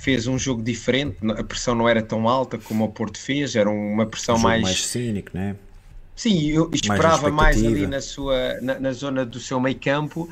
fez 0.00 0.26
um 0.26 0.38
jogo 0.38 0.62
diferente, 0.62 1.18
a 1.30 1.44
pressão 1.44 1.74
não 1.74 1.88
era 1.88 2.02
tão 2.02 2.28
alta 2.28 2.58
como 2.58 2.84
o 2.84 2.88
Porto 2.88 3.18
fez, 3.18 3.54
era 3.54 3.70
uma 3.70 4.06
pressão 4.06 4.36
um 4.36 4.40
mais... 4.40 4.62
mais 4.62 4.84
cínico, 4.84 5.30
né? 5.34 5.56
Sim, 6.16 6.50
eu 6.50 6.70
esperava 6.72 7.30
mais, 7.30 7.60
mais 7.60 7.64
ali 7.64 7.86
na, 7.86 8.00
sua, 8.00 8.60
na, 8.60 8.78
na, 8.78 8.92
zona 8.92 9.24
do 9.24 9.40
seu 9.40 9.58
meio 9.60 9.78
campo, 9.78 10.28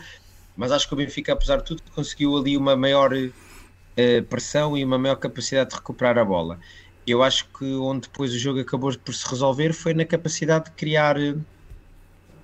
mas 0.57 0.73
acho 0.73 0.87
que 0.87 0.95
o 0.95 0.97
Benfica, 0.97 1.33
apesar 1.33 1.59
de 1.59 1.65
tudo, 1.65 1.83
conseguiu 1.95 2.37
ali 2.37 2.57
uma 2.57 2.77
maior 2.77 3.13
uh, 3.13 4.23
pressão 4.29 4.77
e 4.77 4.85
uma 4.85 4.99
maior 4.99 5.17
capacidade 5.17 5.71
de 5.71 5.77
recuperar 5.77 6.19
a 6.19 6.25
bola. 6.25 6.59
Eu 7.11 7.23
acho 7.23 7.47
que 7.47 7.65
onde 7.65 8.03
depois 8.03 8.33
o 8.33 8.39
jogo 8.39 8.61
acabou 8.61 8.97
por 8.99 9.15
se 9.15 9.29
resolver 9.29 9.73
foi 9.73 9.95
na 9.95 10.05
capacidade 10.05 10.67
de 10.67 10.71
criar 10.73 11.17
uh, 11.19 11.41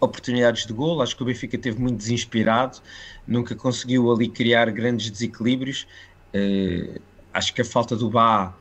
oportunidades 0.00 0.66
de 0.66 0.72
gol. 0.72 1.02
Acho 1.02 1.16
que 1.16 1.22
o 1.22 1.26
Benfica 1.26 1.56
teve 1.56 1.80
muito 1.80 1.98
desinspirado, 1.98 2.78
nunca 3.26 3.54
conseguiu 3.54 4.12
ali 4.12 4.28
criar 4.28 4.70
grandes 4.70 5.10
desequilíbrios. 5.10 5.86
Uh, 6.34 7.00
acho 7.32 7.54
que 7.54 7.62
a 7.62 7.64
falta 7.64 7.96
do 7.96 8.10
Bá 8.10 8.54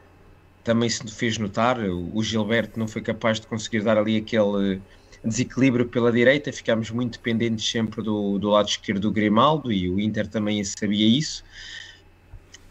também 0.64 0.90
se 0.90 1.06
fez 1.08 1.38
notar. 1.38 1.80
O 1.80 2.22
Gilberto 2.24 2.80
não 2.80 2.88
foi 2.88 3.02
capaz 3.02 3.40
de 3.40 3.48
conseguir 3.48 3.82
dar 3.82 3.98
ali 3.98 4.18
aquele 4.18 4.82
desequilíbrio 5.24 5.88
pela 5.88 6.12
direita, 6.12 6.52
ficámos 6.52 6.92
muito 6.92 7.14
dependentes 7.14 7.70
sempre 7.70 8.02
do, 8.02 8.38
do 8.38 8.50
lado 8.50 8.68
esquerdo 8.68 9.02
do 9.02 9.12
Grimaldo 9.12 9.72
e 9.72 9.90
o 9.90 10.00
Inter 10.00 10.28
também 10.28 10.64
sabia 10.64 11.08
isso. 11.08 11.44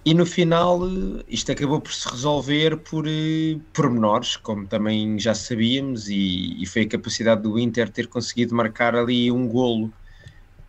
E 0.07 0.13
no 0.13 0.27
final 0.27 0.81
isto 1.27 1.51
acabou 1.51 1.81
por 1.81 1.93
se 1.93 2.07
resolver 2.09 2.77
por 2.83 3.07
eh, 3.09 3.59
pormenores, 3.73 4.37
como 4.37 4.69
também 4.69 5.19
já 5.19 5.35
sabíamos, 5.35 6.09
e, 6.09 6.63
e, 6.63 6.67
foi 6.67 6.83
a 6.83 6.89
capacidade 6.89 7.43
do 7.43 7.59
Inter 7.59 7.91
ter 7.91 8.07
conseguido 8.09 8.55
marcar 8.55 8.95
ali 8.95 9.33
um 9.33 9.49
golo 9.49 9.95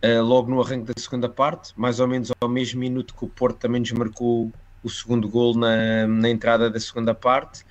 uh, 0.04 0.22
logo 0.22 0.50
no 0.50 0.60
arranque 0.62 0.86
da 0.86 1.02
segunda 1.02 1.28
parte, 1.28 1.72
mais 1.76 2.00
ou 2.00 2.08
menos 2.08 2.30
ao 2.40 2.48
mesmo 2.48 2.80
minuto 2.80 3.14
que 3.14 3.24
o 3.26 3.28
Porto 3.28 3.58
também 3.58 3.80
nos 3.80 3.92
marcou 3.92 4.54
o 4.82 4.88
segundo 4.88 5.28
gol 5.28 5.54
na, 5.54 6.06
na 6.06 6.30
entrada 6.30 6.70
da 6.70 6.80
segunda 6.80 7.14
parte. 7.14 7.62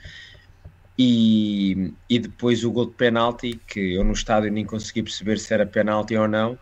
E, 0.98 1.94
e 2.10 2.20
depois 2.20 2.64
o 2.64 2.72
gol 2.72 2.86
de 2.88 2.96
penalti, 2.96 3.60
que 3.68 3.96
eu 3.96 4.04
no 4.04 4.14
estádio 4.14 4.52
nem 4.52 4.66
consegui 4.66 5.04
perceber 5.04 5.40
se 5.40 5.54
era 5.54 5.66
penalti 5.66 6.16
ou 6.16 6.28
não, 6.28 6.58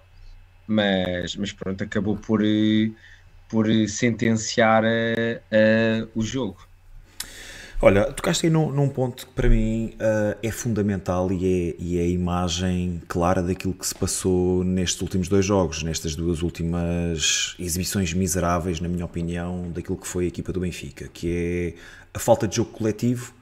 mas, 0.67 1.35
mas 1.35 1.51
pronto, 1.53 1.83
acabou 1.83 2.15
por, 2.17 2.41
por 3.53 3.67
sentenciar 3.87 4.83
a, 4.83 6.07
o 6.15 6.23
jogo. 6.23 6.57
Olha, 7.79 8.05
tocaste 8.11 8.47
aí 8.47 8.51
num, 8.51 8.71
num 8.71 8.89
ponto 8.89 9.27
que 9.27 9.33
para 9.33 9.47
mim 9.47 9.93
uh, 9.95 10.35
é 10.41 10.49
fundamental 10.49 11.31
e 11.31 11.45
é, 11.45 11.75
e 11.77 11.99
é 11.99 12.01
a 12.01 12.07
imagem 12.07 12.99
clara 13.07 13.43
daquilo 13.43 13.75
que 13.75 13.85
se 13.85 13.93
passou 13.93 14.63
nestes 14.63 14.99
últimos 15.01 15.27
dois 15.27 15.45
jogos, 15.45 15.83
nestas 15.83 16.15
duas 16.15 16.41
últimas 16.41 17.55
exibições 17.59 18.11
miseráveis, 18.11 18.79
na 18.79 18.87
minha 18.87 19.05
opinião, 19.05 19.69
daquilo 19.71 19.97
que 19.97 20.07
foi 20.07 20.25
a 20.25 20.27
equipa 20.29 20.51
do 20.51 20.59
Benfica, 20.59 21.07
que 21.13 21.29
é 21.29 21.73
a 22.11 22.17
falta 22.19 22.47
de 22.47 22.55
jogo 22.55 22.71
coletivo 22.71 23.35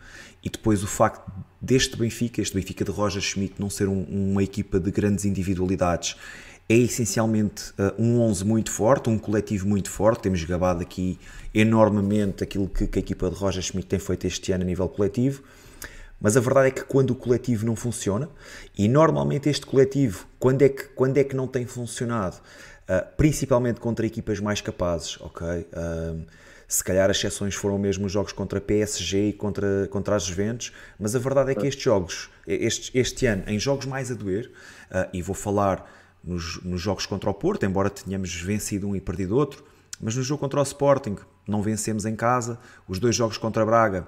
e 0.44 0.50
depois 0.50 0.84
o 0.84 0.88
facto 0.88 1.32
deste 1.62 1.96
Benfica, 1.96 2.42
este 2.42 2.56
Benfica 2.56 2.84
de 2.84 2.92
Roger 2.92 3.22
Schmidt, 3.22 3.54
não 3.60 3.70
ser 3.70 3.88
um, 3.88 4.04
uma 4.10 4.44
equipa 4.44 4.78
de 4.78 4.92
grandes 4.92 5.24
individualidades 5.24 6.18
é 6.70 6.76
essencialmente 6.76 7.72
uh, 7.72 7.94
um 8.02 8.22
11 8.22 8.46
muito 8.46 8.72
forte, 8.72 9.10
um 9.10 9.18
coletivo 9.18 9.68
muito 9.68 9.90
forte. 9.90 10.22
Temos 10.22 10.44
gabado 10.44 10.82
aqui 10.82 11.20
enormemente 11.54 12.44
aquilo 12.44 12.68
que, 12.68 12.88
que, 12.88 13.00
a 13.00 13.02
equipa 13.02 13.30
de 13.30 13.36
Roger 13.36 13.62
Schmidt 13.62 13.88
tem 13.88 14.00
feito 14.00 14.26
este 14.26 14.52
ano 14.52 14.64
a 14.64 14.66
nível 14.66 14.88
coletivo. 14.88 15.44
Mas 16.20 16.38
a 16.38 16.40
verdade 16.40 16.68
é 16.68 16.72
que 16.72 16.84
quando 16.84 17.12
o 17.12 17.16
coletivo 17.16 17.66
não 17.66 17.76
funciona, 17.76 18.30
e 18.78 18.88
normalmente 18.88 19.50
este 19.50 19.66
coletivo, 19.66 20.28
quando 20.38 20.62
é 20.62 20.70
que, 20.70 20.84
quando 20.90 21.18
é 21.18 21.24
que 21.24 21.36
não 21.36 21.48
tem 21.48 21.66
funcionado? 21.66 22.38
Uh, 22.84 23.06
principalmente 23.18 23.80
contra 23.80 24.06
equipas 24.06 24.40
mais 24.40 24.62
capazes, 24.62 25.20
ok? 25.20 25.48
Uh, 25.48 26.26
se 26.68 26.84
calhar 26.84 27.10
as 27.10 27.18
exceções 27.18 27.54
foram 27.54 27.78
mesmo 27.78 28.06
os 28.06 28.12
jogos 28.12 28.32
contra 28.32 28.62
PSG 28.62 29.30
e 29.30 29.34
contra, 29.34 29.88
contra 29.90 30.16
as 30.16 30.24
Juventus, 30.24 30.72
mas 30.98 31.16
a 31.16 31.20
verdade 31.20 31.52
é 31.52 31.56
que 31.56 31.68
estes 31.68 31.84
jogos, 31.84 32.30
este, 32.48 32.98
este 32.98 33.26
ano, 33.26 33.44
em 33.48 33.60
jogos 33.60 33.86
mais 33.86 34.10
a 34.10 34.14
doer, 34.14 34.52
uh, 34.90 35.10
e 35.12 35.22
vou 35.22 35.36
falar 35.36 36.01
nos, 36.24 36.62
nos 36.64 36.82
jogos 36.82 37.06
contra 37.06 37.30
o 37.30 37.34
Porto, 37.34 37.66
embora 37.66 37.90
tenhamos 37.90 38.34
vencido 38.34 38.88
um 38.88 38.96
e 38.96 39.02
perdido 39.02 39.36
outro, 39.36 39.64
mas 40.00 40.16
no 40.16 40.24
jogo 40.24 40.40
contra 40.40 40.60
o 40.60 40.64
Sporting 40.64 41.16
não 41.48 41.62
vencemos 41.62 42.06
em 42.06 42.16
casa, 42.16 42.60
os 42.88 43.00
dois 43.00 43.16
jogos 43.16 43.38
contra 43.38 43.66
Braga 43.66 44.08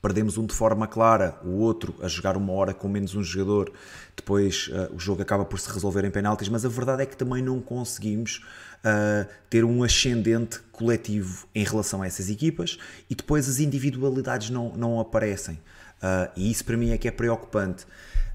perdemos 0.00 0.38
um 0.38 0.46
de 0.46 0.54
forma 0.54 0.86
clara, 0.86 1.38
o 1.44 1.58
outro 1.58 1.94
a 2.00 2.08
jogar 2.08 2.36
uma 2.36 2.52
hora 2.52 2.72
com 2.72 2.88
menos 2.88 3.14
um 3.14 3.22
jogador, 3.22 3.72
depois 4.16 4.68
uh, 4.68 4.94
o 4.94 4.98
jogo 4.98 5.22
acaba 5.22 5.44
por 5.44 5.58
se 5.58 5.70
resolver 5.72 6.04
em 6.04 6.10
penaltis, 6.10 6.48
mas 6.48 6.64
a 6.64 6.68
verdade 6.68 7.02
é 7.02 7.06
que 7.06 7.16
também 7.16 7.42
não 7.42 7.60
conseguimos 7.60 8.44
uh, 8.84 9.28
ter 9.50 9.64
um 9.64 9.82
ascendente 9.82 10.60
coletivo 10.70 11.46
em 11.54 11.64
relação 11.64 12.02
a 12.02 12.06
essas 12.06 12.30
equipas 12.30 12.78
e 13.10 13.14
depois 13.14 13.48
as 13.48 13.58
individualidades 13.58 14.50
não, 14.50 14.72
não 14.76 15.00
aparecem. 15.00 15.56
Uh, 15.96 16.30
e 16.36 16.50
isso 16.50 16.64
para 16.64 16.76
mim 16.76 16.90
é 16.90 16.98
que 16.98 17.08
é 17.08 17.10
preocupante. 17.10 17.84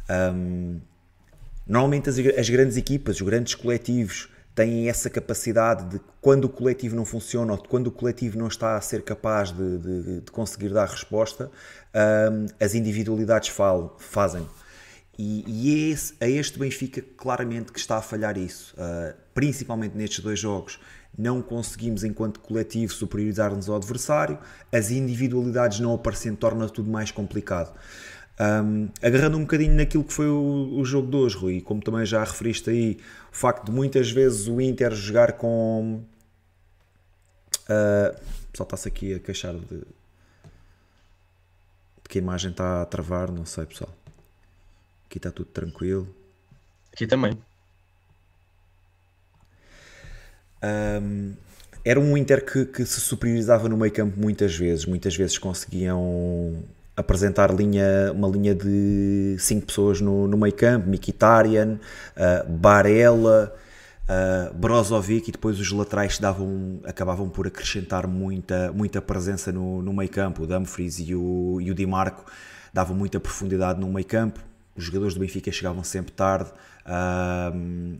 Um, 0.09 0.81
Normalmente 1.67 2.09
as, 2.09 2.17
as 2.19 2.49
grandes 2.49 2.77
equipas, 2.77 3.15
os 3.15 3.21
grandes 3.21 3.55
coletivos, 3.55 4.29
têm 4.55 4.87
essa 4.87 5.09
capacidade 5.09 5.85
de 5.89 6.01
quando 6.21 6.45
o 6.45 6.49
coletivo 6.49 6.95
não 6.95 7.05
funciona 7.05 7.53
ou 7.53 7.57
quando 7.57 7.87
o 7.87 7.91
coletivo 7.91 8.37
não 8.37 8.47
está 8.47 8.75
a 8.75 8.81
ser 8.81 9.01
capaz 9.01 9.51
de, 9.51 9.77
de, 9.77 10.21
de 10.21 10.31
conseguir 10.31 10.69
dar 10.69 10.87
resposta, 10.87 11.49
um, 12.31 12.45
as 12.63 12.75
individualidades 12.75 13.49
falam, 13.49 13.91
fazem. 13.97 14.47
E, 15.17 15.43
e 15.47 15.73
é 15.73 15.89
esse, 15.91 16.13
a 16.19 16.27
este 16.27 16.57
Benfica 16.57 17.03
claramente 17.17 17.71
que 17.71 17.79
está 17.79 17.97
a 17.97 18.01
falhar 18.01 18.37
isso, 18.37 18.75
uh, 18.75 19.15
principalmente 19.33 19.95
nestes 19.95 20.19
dois 20.19 20.39
jogos. 20.39 20.79
Não 21.15 21.43
conseguimos, 21.43 22.03
enquanto 22.03 22.39
coletivo, 22.39 22.91
superiorizar-nos 22.91 23.69
ao 23.69 23.75
adversário, 23.75 24.39
as 24.71 24.89
individualidades 24.89 25.79
não 25.79 25.93
aparecendo 25.93 26.37
torna 26.37 26.67
tudo 26.67 26.89
mais 26.89 27.11
complicado. 27.11 27.71
Um, 28.39 28.89
agarrando 29.01 29.37
um 29.37 29.41
bocadinho 29.41 29.75
naquilo 29.75 30.03
que 30.03 30.11
foi 30.11 30.27
o, 30.27 30.79
o, 30.79 30.83
jogo 30.83 31.09
de 31.09 31.15
hoje, 31.15 31.37
Rui, 31.37 31.61
como 31.61 31.81
também 31.81 32.03
já 32.03 32.23
referiste 32.23 32.69
aí, 32.69 32.99
o 33.31 33.35
facto 33.35 33.65
de 33.65 33.71
muitas 33.71 34.09
vezes 34.09 34.47
o 34.47 34.59
Inter 34.59 34.93
jogar 34.95 35.33
com. 35.33 36.03
Uh, 37.63 38.19
só 38.53 38.63
está-se 38.63 38.87
aqui 38.87 39.13
a 39.13 39.19
queixar 39.19 39.53
de, 39.53 39.77
de 39.77 39.85
que 42.09 42.17
a 42.17 42.21
imagem 42.21 42.51
está 42.51 42.81
a 42.81 42.85
travar, 42.85 43.31
não 43.31 43.45
sei, 43.45 43.65
pessoal. 43.65 43.93
Aqui 45.05 45.19
está 45.19 45.31
tudo 45.31 45.47
tranquilo. 45.47 46.07
Aqui 46.91 47.05
também. 47.05 47.37
Um, 50.63 51.35
era 51.85 51.99
um 51.99 52.17
Inter 52.17 52.43
que, 52.45 52.65
que, 52.65 52.85
se 52.85 52.99
superiorizava 52.99 53.67
no 53.69 53.77
meio 53.77 53.91
campo 53.91 54.19
muitas 54.19 54.55
vezes. 54.55 54.85
Muitas 54.85 55.15
vezes 55.15 55.37
conseguiam 55.37 56.63
apresentar 56.95 57.53
linha, 57.53 58.11
uma 58.13 58.27
linha 58.27 58.53
de 58.53 59.35
5 59.39 59.65
pessoas 59.65 60.01
no, 60.01 60.27
no 60.27 60.37
meio 60.37 60.53
campo. 60.53 60.89
Mikitarian, 60.89 61.79
uh, 62.15 62.49
Barella, 62.51 63.53
uh, 64.03 64.53
Brozovic 64.53 65.29
e 65.29 65.31
depois 65.31 65.59
os 65.59 65.71
laterais 65.71 66.19
davam, 66.19 66.79
acabavam 66.85 67.29
por 67.29 67.47
acrescentar 67.47 68.07
muita, 68.07 68.71
muita 68.71 69.01
presença 69.01 69.51
no, 69.51 69.81
no 69.81 69.93
meio 69.93 70.09
campo. 70.09 70.43
O 70.43 70.47
Dumfries 70.47 70.99
e 70.99 71.15
o, 71.15 71.59
e 71.61 71.71
o 71.71 71.73
Di 71.73 71.85
Marco 71.85 72.25
davam 72.73 72.95
muita 72.95 73.19
profundidade 73.19 73.79
no 73.79 73.87
meio 73.87 74.05
campo 74.05 74.39
os 74.75 74.85
jogadores 74.85 75.13
do 75.13 75.19
Benfica 75.19 75.51
chegavam 75.51 75.83
sempre 75.83 76.11
tarde. 76.11 76.51
Uh, 76.85 77.99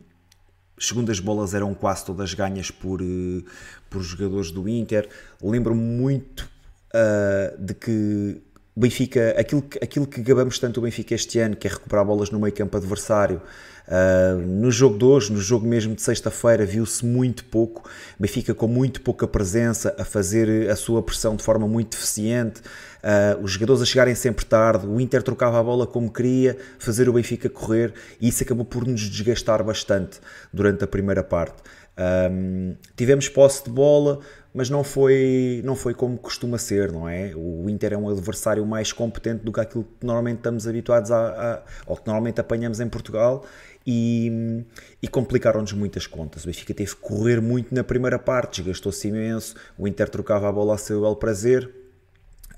segundas 0.78 1.20
bolas 1.20 1.54
eram 1.54 1.74
quase 1.74 2.06
todas 2.06 2.34
ganhas 2.34 2.72
por, 2.72 3.02
uh, 3.02 3.46
por 3.90 4.02
jogadores 4.02 4.52
do 4.52 4.68
Inter. 4.68 5.08
Lembro-me 5.42 5.82
muito 5.82 6.50
uh, 6.94 7.58
de 7.58 7.74
que 7.74 8.42
Benfica, 8.76 9.36
aquilo, 9.38 9.64
aquilo 9.82 10.08
que 10.08 10.22
gabamos 10.22 10.58
tanto 10.58 10.80
o 10.80 10.84
Benfica 10.84 11.14
este 11.14 11.40
ano, 11.40 11.56
que 11.56 11.68
é 11.68 11.72
recuperar 11.72 12.06
bolas 12.06 12.32
no 12.32 12.40
meio 12.40 12.54
campo 12.54 12.76
adversário, 12.76 13.42
Uh, 13.86 14.38
no 14.40 14.72
jogo 14.72 14.98
de 14.98 15.04
hoje, 15.04 15.34
no 15.34 15.40
jogo 15.40 15.68
mesmo 15.68 15.94
de 15.94 16.02
sexta-feira, 16.02 16.66
viu-se 16.66 17.06
muito 17.06 17.44
pouco. 17.46 17.90
Benfica 18.18 18.54
com 18.54 18.68
muito 18.68 19.02
pouca 19.02 19.28
presença, 19.28 19.94
a 20.00 20.06
fazer 20.06 20.70
a 20.70 20.76
sua 20.76 21.04
pressão 21.04 21.36
de 21.36 21.44
forma 21.44 21.68
muito 21.68 21.92
deficiente. 21.92 22.62
Uh, 22.62 23.44
os 23.44 23.52
jogadores 23.52 23.82
a 23.82 23.86
chegarem 23.86 24.16
sempre 24.16 24.46
tarde, 24.46 24.88
o 24.88 25.02
Inter 25.02 25.22
trocava 25.22 25.60
a 25.60 25.64
bola 25.64 25.86
como 25.86 26.12
queria, 26.12 26.58
fazer 26.80 27.10
o 27.10 27.14
Benfica 27.14 27.50
correr, 27.50 27.94
e 28.22 28.30
isso 28.30 28.44
acabou 28.44 28.64
por 28.64 28.88
nos 28.88 29.02
desgastar 29.02 29.62
bastante 29.64 30.20
durante 30.54 30.84
a 30.84 30.88
primeira 30.88 31.24
parte. 31.24 31.62
Um, 31.96 32.76
tivemos 32.96 33.30
posse 33.30 33.66
de 33.66 33.70
bola, 33.70 34.20
mas 34.54 34.70
não 34.70 34.84
foi, 34.84 35.62
não 35.66 35.76
foi 35.76 35.94
como 35.94 36.18
costuma 36.18 36.58
ser, 36.58 36.92
não 36.92 37.10
é? 37.10 37.34
O 37.36 37.68
Inter 37.70 37.94
é 37.94 37.98
um 37.98 38.08
adversário 38.08 38.66
mais 38.66 38.92
competente 38.92 39.44
do 39.44 39.52
que 39.52 39.60
aquilo 39.60 39.84
que 39.84 40.06
normalmente 40.06 40.38
estamos 40.38 40.68
habituados 40.68 41.12
a, 41.12 41.56
a 41.56 41.62
ou 41.88 41.98
que 41.98 42.06
normalmente 42.06 42.40
apanhamos 42.40 42.80
em 42.80 42.88
Portugal 42.88 43.46
e, 43.86 44.64
e 45.02 45.08
complicaram-nos 45.08 45.74
muitas 45.74 46.06
contas. 46.06 46.44
O 46.44 46.48
Benfica 46.48 46.74
teve 46.74 46.96
que 46.96 47.02
correr 47.02 47.42
muito 47.42 47.74
na 47.74 47.84
primeira 47.84 48.20
parte, 48.20 48.62
desgastou-se 48.62 49.08
imenso, 49.08 49.56
o 49.78 49.88
Inter 49.88 50.08
trocava 50.08 50.48
a 50.48 50.52
bola 50.52 50.76
a 50.76 50.78
seu 50.78 51.02
bel 51.02 51.16
prazer. 51.16 51.70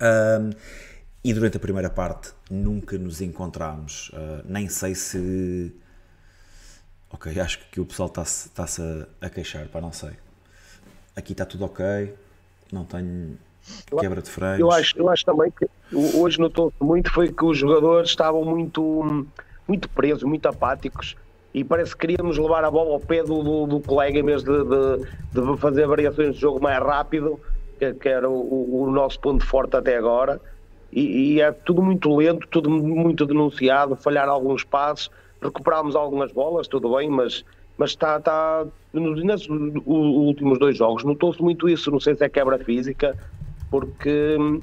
Um, 0.01 0.49
e 1.23 1.33
durante 1.33 1.57
a 1.57 1.59
primeira 1.59 1.89
parte 1.89 2.33
nunca 2.51 2.97
nos 2.99 3.19
encontramos. 3.19 4.09
Uh, 4.09 4.43
nem 4.45 4.69
sei 4.69 4.93
se. 4.93 5.73
Ok, 7.09 7.39
acho 7.39 7.67
que 7.71 7.79
o 7.79 7.85
pessoal 7.85 8.09
está-se 8.09 8.47
está 8.49 8.65
a, 9.21 9.25
a 9.25 9.29
queixar, 9.29 9.67
para 9.69 9.81
não 9.81 9.91
sei. 9.91 10.11
Aqui 11.15 11.31
está 11.31 11.45
tudo 11.45 11.65
ok, 11.65 12.13
não 12.71 12.83
tenho 12.83 13.37
quebra 13.99 14.21
de 14.21 14.29
freios. 14.29 14.59
Eu 14.59 14.71
acho, 14.71 14.97
eu 14.97 15.09
acho 15.09 15.25
também 15.25 15.51
que 15.51 15.67
hoje 15.95 16.39
notou-se 16.39 16.75
muito 16.81 17.11
foi 17.11 17.31
que 17.31 17.45
os 17.45 17.57
jogadores 17.57 18.09
estavam 18.09 18.43
muito 18.43 19.25
muito 19.67 19.89
presos, 19.89 20.23
muito 20.23 20.45
apáticos 20.47 21.15
e 21.55 21.63
parece 21.63 21.93
que 21.93 22.05
queríamos 22.05 22.37
levar 22.37 22.65
a 22.65 22.69
bola 22.69 22.91
ao 22.91 22.99
pé 22.99 23.23
do, 23.23 23.41
do, 23.41 23.65
do 23.65 23.79
colega 23.79 24.19
em 24.19 24.25
vez 24.25 24.43
de, 24.43 24.51
de, 24.51 25.07
de, 25.31 25.57
fazer 25.57 25.87
variações 25.87 26.35
de 26.35 26.41
jogo 26.41 26.61
mais 26.61 26.83
rápido, 26.83 27.39
que, 27.79 27.93
que 27.93 28.09
era 28.09 28.29
o, 28.29 28.83
o, 28.83 28.91
nosso 28.91 29.17
ponto 29.21 29.45
forte 29.45 29.73
até 29.77 29.95
agora. 29.95 30.41
E, 30.91 31.35
e, 31.35 31.41
é 31.41 31.53
tudo 31.53 31.81
muito 31.81 32.13
lento, 32.13 32.45
tudo 32.49 32.69
muito 32.69 33.25
denunciado, 33.25 33.95
falhar 33.95 34.27
alguns 34.27 34.65
passos, 34.65 35.09
recuperámos 35.41 35.95
algumas 35.95 36.29
bolas, 36.33 36.67
tudo 36.67 36.93
bem, 36.93 37.09
mas, 37.09 37.45
mas 37.77 37.91
está, 37.91 38.17
está 38.17 38.65
nesses 38.93 39.47
últimos 39.85 40.57
dois 40.59 40.77
jogos 40.77 41.03
notou-se 41.03 41.41
muito 41.41 41.67
isso, 41.67 41.91
não 41.91 41.99
sei 41.99 42.15
se 42.15 42.23
é 42.23 42.29
quebra 42.29 42.57
física, 42.59 43.17
porque 43.69 44.37
hum, 44.39 44.61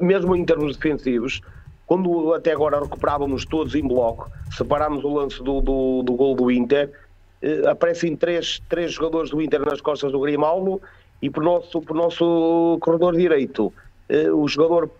mesmo 0.00 0.34
em 0.36 0.44
termos 0.44 0.76
defensivos, 0.76 1.40
quando 1.86 2.34
até 2.34 2.52
agora 2.52 2.80
recuperávamos 2.80 3.46
todos 3.46 3.74
em 3.74 3.86
bloco, 3.86 4.30
separámos 4.50 5.04
o 5.04 5.14
lance 5.14 5.42
do, 5.42 5.60
do, 5.60 6.02
do 6.02 6.12
gol 6.12 6.34
do 6.34 6.50
Inter, 6.50 6.92
eh, 7.40 7.62
aparecem 7.66 8.16
três, 8.16 8.60
três 8.68 8.92
jogadores 8.92 9.30
do 9.30 9.40
Inter 9.40 9.64
nas 9.64 9.80
costas 9.80 10.12
do 10.12 10.20
Grimaldo 10.20 10.82
e 11.22 11.30
por 11.30 11.42
nosso, 11.42 11.80
por 11.80 11.96
nosso 11.96 12.78
corredor 12.80 13.16
direito. 13.16 13.72
Eh, 14.08 14.30
o 14.30 14.46
jogador 14.48 14.90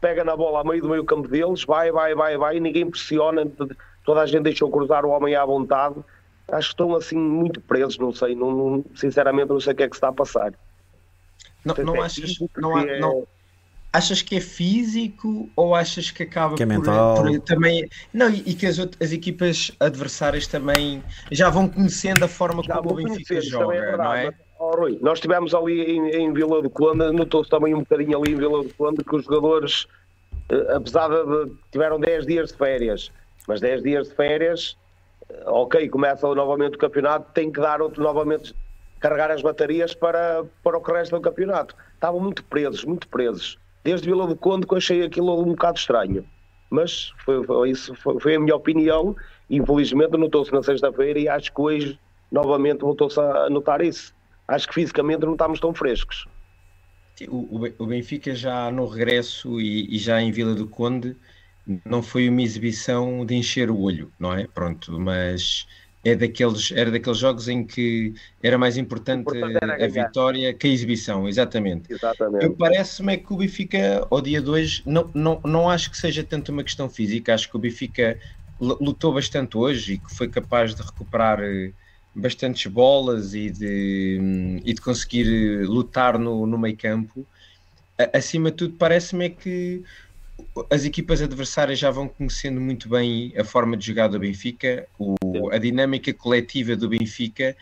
pega 0.00 0.24
na 0.24 0.36
bola 0.36 0.60
a 0.60 0.64
meio 0.64 0.82
do 0.82 0.88
meio 0.88 1.04
campo 1.04 1.28
deles, 1.28 1.64
vai, 1.64 1.90
vai, 1.90 2.14
vai, 2.14 2.38
vai, 2.38 2.60
ninguém 2.60 2.88
pressiona, 2.88 3.46
toda 4.04 4.22
a 4.22 4.26
gente 4.26 4.44
deixou 4.44 4.70
cruzar 4.70 5.04
o 5.04 5.10
homem 5.10 5.34
à 5.34 5.44
vontade. 5.44 5.96
Acho 6.50 6.68
que 6.68 6.74
estão 6.74 6.96
assim 6.96 7.16
muito 7.16 7.60
presos, 7.60 7.98
não 7.98 8.12
sei, 8.12 8.34
não, 8.34 8.50
não 8.50 8.84
sinceramente 8.94 9.48
não 9.48 9.60
sei 9.60 9.72
o 9.72 9.76
que 9.76 9.82
é 9.82 9.88
que 9.88 9.94
se 9.94 9.98
está 9.98 10.08
a 10.08 10.12
passar. 10.12 10.52
Não, 11.64 11.74
não, 11.76 11.94
não 11.94 12.02
acho 12.02 12.22
que 12.22 12.48
não, 12.56 12.76
há, 12.76 12.82
é... 12.82 12.98
não, 12.98 13.26
achas 13.92 14.22
que 14.22 14.36
é 14.36 14.40
físico 14.40 15.48
ou 15.56 15.74
achas 15.74 16.10
que 16.10 16.22
acaba 16.22 16.56
que 16.56 16.62
é 16.62 16.66
por, 16.66 16.84
por, 16.84 17.40
também 17.40 17.88
não 18.12 18.30
e, 18.30 18.54
que 18.54 18.66
as, 18.66 18.78
as, 18.78 19.12
equipas 19.12 19.72
adversárias 19.80 20.46
também 20.46 21.02
já 21.30 21.48
vão 21.48 21.68
conhecendo 21.68 22.24
a 22.24 22.28
forma 22.28 22.62
já 22.62 22.76
como 22.76 22.92
o 22.92 22.94
Benfica 22.94 23.40
joga, 23.40 23.74
é 23.74 23.96
não 23.96 24.14
é? 24.14 24.34
Oh, 24.60 24.74
Rui, 24.74 24.98
nós 25.00 25.20
tivemos 25.20 25.54
ali 25.54 25.82
em, 25.82 26.10
em 26.16 26.32
Vila 26.32 26.60
do 26.60 26.68
Conde, 26.68 27.12
notou-se 27.12 27.48
também 27.48 27.74
um 27.74 27.80
bocadinho 27.80 28.18
ali 28.18 28.32
em 28.32 28.36
Vila 28.36 28.64
do 28.64 28.74
Conde 28.74 29.04
que 29.04 29.14
os 29.14 29.24
jogadores, 29.24 29.86
eh, 30.48 30.74
apesar 30.74 31.08
de 31.08 31.52
tiveram 31.70 32.00
10 32.00 32.26
dias 32.26 32.50
de 32.50 32.58
férias, 32.58 33.12
mas 33.46 33.60
10 33.60 33.84
dias 33.84 34.08
de 34.08 34.16
férias, 34.16 34.76
ok, 35.46 35.88
começa 35.88 36.34
novamente 36.34 36.76
o 36.76 36.78
campeonato, 36.78 37.30
tem 37.32 37.50
que 37.50 37.60
dar 37.60 37.80
outro 37.82 38.02
novamente 38.02 38.54
carregar 39.00 39.30
as 39.30 39.42
baterias 39.42 39.94
para, 39.94 40.44
para 40.62 40.78
o 40.78 40.82
resto 40.82 41.16
do 41.16 41.22
campeonato. 41.22 41.74
Estavam 41.94 42.20
muito 42.20 42.42
presos, 42.44 42.84
muito 42.84 43.08
presos 43.08 43.58
desde 43.88 44.06
Vila 44.06 44.26
do 44.26 44.36
Conde 44.36 44.66
que 44.66 44.74
eu 44.74 44.78
achei 44.78 45.02
aquilo 45.02 45.40
um 45.40 45.50
bocado 45.50 45.78
estranho. 45.78 46.24
Mas 46.70 47.12
foi, 47.24 47.42
foi 47.44 47.70
isso 47.70 47.94
foi, 47.94 48.20
foi, 48.20 48.34
a 48.34 48.40
minha 48.40 48.54
opinião. 48.54 49.16
Infelizmente 49.48 50.16
notou-se 50.16 50.52
na 50.52 50.62
sexta-feira 50.62 51.18
e 51.18 51.28
acho 51.28 51.52
que 51.52 51.60
hoje 51.60 51.98
novamente 52.30 52.80
voltou-se 52.80 53.18
a 53.18 53.48
notar 53.48 53.80
isso. 53.80 54.14
Acho 54.46 54.68
que 54.68 54.74
fisicamente 54.74 55.24
não 55.24 55.32
estamos 55.32 55.60
tão 55.60 55.72
frescos. 55.72 56.26
O, 57.28 57.66
o 57.78 57.86
Benfica 57.86 58.34
já 58.34 58.70
no 58.70 58.86
regresso 58.86 59.60
e, 59.60 59.94
e 59.94 59.98
já 59.98 60.20
em 60.20 60.30
Vila 60.30 60.54
do 60.54 60.68
Conde 60.68 61.16
não 61.84 62.02
foi 62.02 62.28
uma 62.28 62.42
exibição 62.42 63.24
de 63.26 63.34
encher 63.34 63.70
o 63.70 63.78
olho, 63.78 64.12
não 64.18 64.32
é? 64.32 64.46
Pronto, 64.46 64.98
mas 64.98 65.66
é 66.04 66.14
daqueles, 66.14 66.72
era 66.72 66.90
daqueles 66.90 67.18
jogos 67.18 67.48
em 67.48 67.66
que 67.66 68.14
era 68.42 68.56
mais 68.56 68.76
importante, 68.76 69.28
importante 69.28 69.58
era 69.62 69.84
a 69.84 69.88
vitória 69.88 70.54
que 70.54 70.66
a 70.66 70.70
exibição, 70.70 71.28
exatamente. 71.28 71.92
exatamente. 71.92 72.56
Parece-me 72.56 73.14
é 73.14 73.16
que 73.16 73.32
o 73.32 73.36
Benfica, 73.36 74.06
ao 74.10 74.20
dia 74.20 74.40
2, 74.40 74.82
não, 74.86 75.10
não, 75.14 75.40
não 75.44 75.70
acho 75.70 75.90
que 75.90 75.98
seja 75.98 76.24
tanto 76.24 76.52
uma 76.52 76.64
questão 76.64 76.88
física, 76.88 77.34
acho 77.34 77.50
que 77.50 77.56
o 77.56 77.60
Benfica 77.60 78.18
lutou 78.60 79.12
bastante 79.12 79.56
hoje 79.56 79.94
e 79.94 79.98
que 79.98 80.12
foi 80.12 80.28
capaz 80.28 80.74
de 80.74 80.82
recuperar 80.82 81.40
eh, 81.40 81.72
bastantes 82.14 82.66
bolas 82.70 83.34
e 83.34 83.50
de, 83.50 84.60
e 84.64 84.72
de 84.72 84.80
conseguir 84.80 85.26
eh, 85.26 85.64
lutar 85.64 86.18
no, 86.18 86.46
no 86.46 86.58
meio 86.58 86.76
campo. 86.76 87.26
Acima 88.12 88.50
de 88.50 88.56
tudo, 88.56 88.76
parece-me 88.76 89.26
é 89.26 89.30
que 89.30 89.82
as 90.70 90.84
equipas 90.84 91.22
adversárias 91.22 91.78
já 91.78 91.90
vão 91.90 92.08
conhecendo 92.08 92.60
muito 92.60 92.88
bem 92.88 93.32
a 93.36 93.44
forma 93.44 93.76
de 93.76 93.86
jogar 93.86 94.08
do 94.08 94.18
Benfica, 94.18 94.86
o, 94.98 95.50
a 95.50 95.58
dinâmica 95.58 96.12
coletiva 96.12 96.76
do 96.76 96.88
Benfica, 96.88 97.56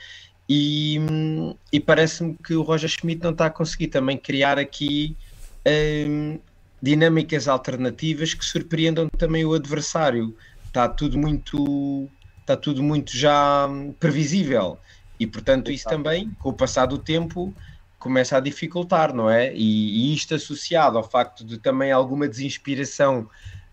e, 0.48 1.00
e 1.72 1.80
parece-me 1.80 2.36
que 2.36 2.54
o 2.54 2.62
Roger 2.62 2.88
Schmidt 2.88 3.22
não 3.22 3.32
está 3.32 3.46
a 3.46 3.50
conseguir 3.50 3.88
também 3.88 4.16
criar 4.16 4.58
aqui 4.58 5.16
hum, 6.08 6.38
dinâmicas 6.80 7.48
alternativas 7.48 8.32
que 8.32 8.44
surpreendam 8.44 9.08
também 9.08 9.44
o 9.44 9.54
adversário. 9.54 10.36
Está 10.66 10.88
tudo 10.88 11.18
muito, 11.18 12.08
está 12.40 12.56
tudo 12.56 12.82
muito 12.82 13.16
já 13.16 13.68
previsível. 13.98 14.78
E 15.18 15.26
portanto, 15.26 15.72
isso 15.72 15.88
também, 15.88 16.30
com 16.38 16.50
o 16.50 16.52
passar 16.52 16.86
do 16.86 16.98
tempo, 16.98 17.52
começa 18.06 18.36
a 18.36 18.40
dificultar, 18.40 19.14
não 19.14 19.28
é? 19.28 19.52
E, 19.54 20.10
e, 20.10 20.14
isto 20.14 20.34
associado 20.34 20.96
ao 20.96 21.04
facto 21.08 21.44
de 21.44 21.58
também 21.58 21.92
alguma 21.92 22.26
desinspiração 22.28 23.28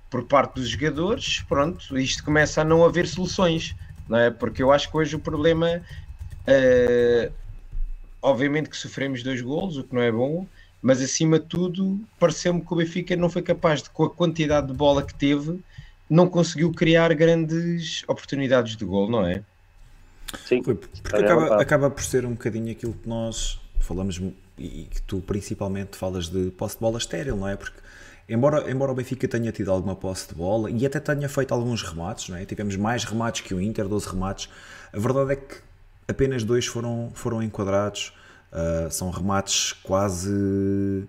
por 0.09 0.25
parte 0.25 0.55
dos 0.55 0.69
jogadores, 0.69 1.43
pronto, 1.47 1.97
isto 1.97 2.23
começa 2.23 2.61
a 2.61 2.63
não 2.63 2.83
haver 2.83 3.07
soluções, 3.07 3.75
não 4.07 4.17
é? 4.17 4.29
Porque 4.29 4.61
eu 4.61 4.71
acho 4.71 4.89
que 4.91 4.97
hoje 4.97 5.15
o 5.15 5.19
problema, 5.19 5.81
uh, 6.47 7.33
obviamente 8.21 8.69
que 8.69 8.77
sofremos 8.77 9.23
dois 9.23 9.41
golos, 9.41 9.77
o 9.77 9.83
que 9.83 9.95
não 9.95 10.01
é 10.01 10.11
bom, 10.11 10.45
mas 10.81 11.01
acima 11.01 11.39
de 11.39 11.45
tudo, 11.45 11.99
pareceu-me 12.19 12.61
que 12.61 12.73
o 12.73 12.75
Benfica 12.75 13.15
não 13.15 13.29
foi 13.29 13.41
capaz 13.41 13.81
de, 13.81 13.89
com 13.89 14.03
a 14.03 14.09
quantidade 14.09 14.67
de 14.67 14.73
bola 14.73 15.01
que 15.01 15.15
teve, 15.15 15.59
não 16.09 16.27
conseguiu 16.27 16.71
criar 16.71 17.13
grandes 17.13 18.03
oportunidades 18.07 18.75
de 18.75 18.85
gol, 18.85 19.09
não 19.09 19.25
é? 19.25 19.41
Sim. 20.45 20.61
Foi, 20.61 20.75
porque 20.75 21.15
acaba, 21.15 21.61
acaba 21.61 21.89
por 21.89 22.03
ser 22.03 22.25
um 22.25 22.31
bocadinho 22.31 22.71
aquilo 22.71 22.93
que 22.93 23.07
nós 23.07 23.62
falamos 23.83 24.21
e 24.57 24.87
que 24.89 25.01
tu 25.03 25.19
principalmente 25.21 25.97
falas 25.97 26.29
de 26.29 26.51
posse 26.51 26.75
de 26.75 26.81
bola 26.81 26.97
estéril, 26.97 27.35
não 27.37 27.47
é? 27.47 27.55
Porque 27.55 27.79
embora, 28.27 28.69
embora 28.69 28.91
o 28.91 28.95
Benfica 28.95 29.27
tenha 29.27 29.51
tido 29.51 29.71
alguma 29.71 29.95
posse 29.95 30.29
de 30.29 30.35
bola 30.35 30.69
e 30.69 30.85
até 30.85 30.99
tenha 30.99 31.27
feito 31.27 31.53
alguns 31.53 31.81
remates, 31.83 32.29
não 32.29 32.37
é? 32.37 32.45
Tivemos 32.45 32.75
mais 32.75 33.03
remates 33.03 33.41
que 33.41 33.53
o 33.53 33.61
Inter, 33.61 33.87
12 33.87 34.07
remates. 34.09 34.49
A 34.91 34.99
verdade 34.99 35.33
é 35.33 35.35
que 35.35 35.57
apenas 36.07 36.43
dois 36.43 36.65
foram, 36.65 37.11
foram 37.13 37.41
enquadrados. 37.41 38.13
Uh, 38.51 38.91
são 38.91 39.09
remates 39.09 39.73
quase 39.73 41.07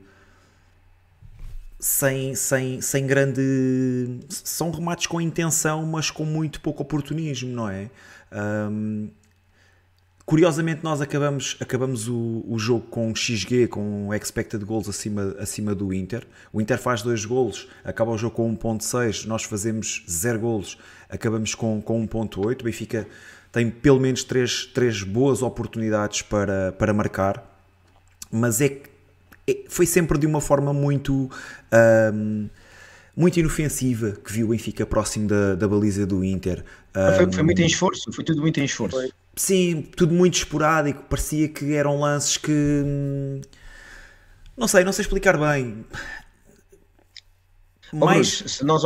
sem, 1.78 2.34
sem, 2.34 2.80
sem 2.80 3.06
grande. 3.06 4.20
São 4.30 4.70
remates 4.70 5.06
com 5.06 5.20
intenção, 5.20 5.84
mas 5.84 6.10
com 6.10 6.24
muito 6.24 6.60
pouco 6.62 6.82
oportunismo, 6.82 7.52
não 7.52 7.68
é? 7.68 7.90
Um, 8.32 9.10
Curiosamente, 10.26 10.82
nós 10.82 11.02
acabamos, 11.02 11.54
acabamos 11.60 12.08
o, 12.08 12.42
o 12.48 12.58
jogo 12.58 12.86
com 12.88 13.14
XG, 13.14 13.66
com 13.68 14.12
expected 14.14 14.64
goals 14.64 14.88
acima, 14.88 15.36
acima 15.38 15.74
do 15.74 15.92
Inter. 15.92 16.26
O 16.50 16.62
Inter 16.62 16.78
faz 16.78 17.02
dois 17.02 17.26
golos, 17.26 17.68
acaba 17.84 18.10
o 18.10 18.16
jogo 18.16 18.34
com 18.34 18.56
1.6, 18.56 19.26
nós 19.26 19.44
fazemos 19.44 20.02
0 20.08 20.38
golos, 20.38 20.78
acabamos 21.10 21.54
com, 21.54 21.80
com 21.82 22.08
1.8. 22.08 22.62
O 22.62 22.64
Benfica 22.64 23.06
tem 23.52 23.70
pelo 23.70 24.00
menos 24.00 24.24
três, 24.24 24.64
três 24.64 25.02
boas 25.02 25.42
oportunidades 25.42 26.22
para, 26.22 26.72
para 26.72 26.94
marcar, 26.94 27.60
mas 28.32 28.62
é, 28.62 28.80
é 29.46 29.58
foi 29.68 29.84
sempre 29.84 30.18
de 30.18 30.26
uma 30.26 30.40
forma 30.40 30.72
muito... 30.72 31.30
Um, 32.12 32.48
muito 33.16 33.38
inofensiva 33.38 34.10
que 34.10 34.32
viu 34.32 34.46
o 34.46 34.50
Benfica 34.50 34.84
próximo 34.84 35.28
da, 35.28 35.54
da 35.54 35.68
baliza 35.68 36.04
do 36.04 36.24
Inter. 36.24 36.64
Um, 36.96 37.16
foi, 37.16 37.32
foi, 37.32 37.42
muito 37.44 37.62
em 37.62 37.66
esforço, 37.66 38.12
foi 38.12 38.24
tudo 38.24 38.40
muito 38.40 38.58
em 38.58 38.64
esforço. 38.64 38.96
Foi. 38.96 39.12
Sim, 39.36 39.82
tudo 39.96 40.14
muito 40.14 40.34
esporádico, 40.34 41.02
parecia 41.04 41.48
que 41.48 41.74
eram 41.74 41.98
lances 41.98 42.36
que. 42.36 42.52
Hum, 42.52 43.40
não 44.56 44.68
sei, 44.68 44.84
não 44.84 44.92
sei 44.92 45.02
explicar 45.02 45.36
bem. 45.36 45.84
Mas... 47.92 48.42
Oh, 48.42 48.48
se, 48.48 48.64
nós, 48.64 48.82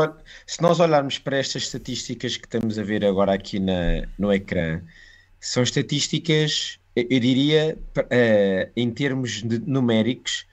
se 0.47 0.63
nós 0.63 0.81
olharmos 0.81 1.19
para 1.19 1.39
estas 1.39 1.63
estatísticas 1.63 2.37
que 2.37 2.47
estamos 2.47 2.79
a 2.79 2.83
ver 2.83 3.05
agora 3.05 3.33
aqui 3.35 3.59
na, 3.59 4.07
no 4.19 4.33
ecrã, 4.33 4.83
são 5.41 5.63
estatísticas, 5.63 6.79
eu 6.95 7.21
diria, 7.21 7.79
uh, 7.97 8.71
em 8.77 8.91
termos 8.91 9.43
numéricos, 9.43 10.47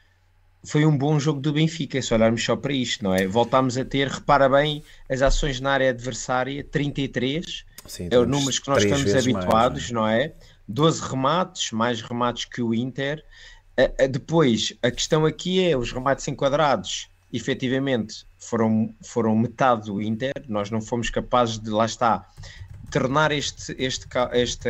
foi 0.63 0.85
um 0.85 0.97
bom 0.97 1.19
jogo 1.19 1.39
do 1.39 1.53
Benfica, 1.53 2.01
se 2.01 2.13
olharmos 2.13 2.43
só 2.43 2.55
para 2.55 2.73
isto, 2.73 3.03
não 3.03 3.13
é? 3.13 3.27
Voltámos 3.27 3.77
a 3.77 3.85
ter, 3.85 4.07
repara 4.07 4.49
bem, 4.49 4.83
as 5.09 5.21
ações 5.21 5.59
na 5.59 5.71
área 5.71 5.89
adversária, 5.89 6.63
33, 6.63 7.65
Sim, 7.87 8.07
é 8.11 8.17
o 8.17 8.25
número 8.25 8.61
que 8.61 8.67
nós 8.67 8.83
estamos 8.83 9.13
habituados, 9.13 9.83
mais, 9.83 9.91
não, 9.91 10.07
é? 10.07 10.17
não 10.17 10.25
é? 10.25 10.33
12 10.67 11.01
remates, 11.01 11.71
mais 11.71 12.01
remates 12.01 12.45
que 12.45 12.61
o 12.61 12.73
Inter. 12.73 13.23
Depois, 14.09 14.73
a 14.81 14.89
questão 14.89 15.25
aqui 15.25 15.63
é 15.63 15.77
os 15.77 15.91
remates 15.91 16.27
enquadrados, 16.27 17.09
efetivamente, 17.31 18.25
foram, 18.37 18.93
foram 19.03 19.35
metade 19.35 19.87
do 19.87 20.01
Inter. 20.01 20.33
Nós 20.47 20.71
não 20.71 20.81
fomos 20.81 21.09
capazes 21.09 21.59
de, 21.59 21.69
lá 21.69 21.85
está, 21.85 22.25
tornar 22.91 23.31
este, 23.31 23.75
este, 23.77 24.07
esta, 24.31 24.69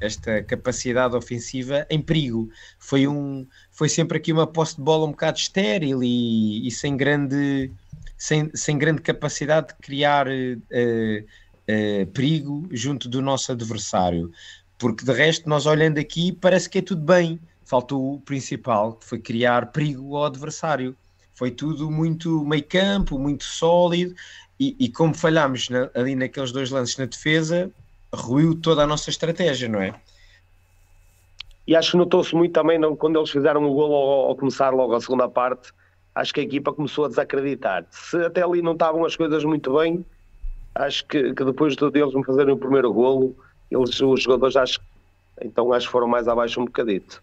esta 0.00 0.42
capacidade 0.42 1.16
ofensiva 1.16 1.86
em 1.88 2.00
perigo. 2.00 2.50
Foi, 2.78 3.06
um, 3.06 3.46
foi 3.70 3.88
sempre 3.88 4.18
aqui 4.18 4.32
uma 4.32 4.46
posse 4.46 4.76
de 4.76 4.82
bola 4.82 5.06
um 5.06 5.10
bocado 5.10 5.38
estéril 5.38 6.02
e, 6.02 6.66
e 6.66 6.70
sem, 6.70 6.96
grande, 6.96 7.70
sem, 8.18 8.50
sem 8.54 8.76
grande 8.76 9.00
capacidade 9.00 9.68
de 9.68 9.74
criar 9.74 10.26
uh, 10.28 11.24
uh, 11.68 12.06
perigo 12.06 12.66
junto 12.70 13.08
do 13.08 13.20
nosso 13.22 13.52
adversário. 13.52 14.30
Porque 14.78 15.04
de 15.04 15.12
resto, 15.12 15.48
nós 15.48 15.66
olhando 15.66 15.98
aqui, 15.98 16.32
parece 16.32 16.68
que 16.68 16.78
é 16.78 16.82
tudo 16.82 17.02
bem. 17.02 17.38
Faltou 17.64 18.14
o 18.14 18.20
principal, 18.20 18.94
que 18.94 19.04
foi 19.04 19.18
criar 19.18 19.72
perigo 19.72 20.16
ao 20.16 20.26
adversário. 20.26 20.94
Foi 21.34 21.50
tudo 21.50 21.90
muito 21.90 22.44
meio 22.44 22.64
campo, 22.64 23.18
muito 23.18 23.44
sólido. 23.44 24.14
E, 24.58 24.76
e 24.78 24.88
como 24.88 25.14
falhámos 25.14 25.68
na, 25.68 25.90
ali 25.94 26.14
naqueles 26.14 26.52
dois 26.52 26.70
lances 26.70 26.96
na 26.96 27.06
defesa, 27.06 27.70
ruiu 28.14 28.54
toda 28.54 28.82
a 28.82 28.86
nossa 28.86 29.10
estratégia, 29.10 29.68
não 29.68 29.80
é? 29.80 29.94
E 31.66 31.74
acho 31.74 31.92
que 31.92 31.96
notou-se 31.96 32.34
muito 32.34 32.52
também 32.52 32.78
não, 32.78 32.94
quando 32.94 33.18
eles 33.18 33.30
fizeram 33.30 33.64
o 33.64 33.72
golo 33.72 33.94
ao, 33.94 34.28
ao, 34.28 34.36
começar 34.36 34.70
logo 34.70 34.94
a 34.94 35.00
segunda 35.00 35.28
parte, 35.28 35.72
acho 36.14 36.32
que 36.32 36.40
a 36.40 36.42
equipa 36.42 36.72
começou 36.72 37.06
a 37.06 37.08
desacreditar. 37.08 37.86
Se 37.90 38.16
até 38.18 38.42
ali 38.42 38.60
não 38.60 38.72
estavam 38.72 39.04
as 39.04 39.16
coisas 39.16 39.42
muito 39.44 39.74
bem, 39.78 40.04
acho 40.74 41.06
que, 41.06 41.32
que 41.34 41.44
depois 41.44 41.76
de 41.76 41.84
eles 41.84 42.14
me 42.14 42.24
fazerem 42.24 42.54
o 42.54 42.56
primeiro 42.56 42.92
golo, 42.92 43.36
eles, 43.70 44.00
os 44.00 44.22
jogadores, 44.22 44.56
acho, 44.56 44.80
então 45.40 45.72
acho 45.72 45.86
que 45.86 45.92
foram 45.92 46.08
mais 46.08 46.28
abaixo 46.28 46.60
um 46.60 46.64
bocadito. 46.64 47.22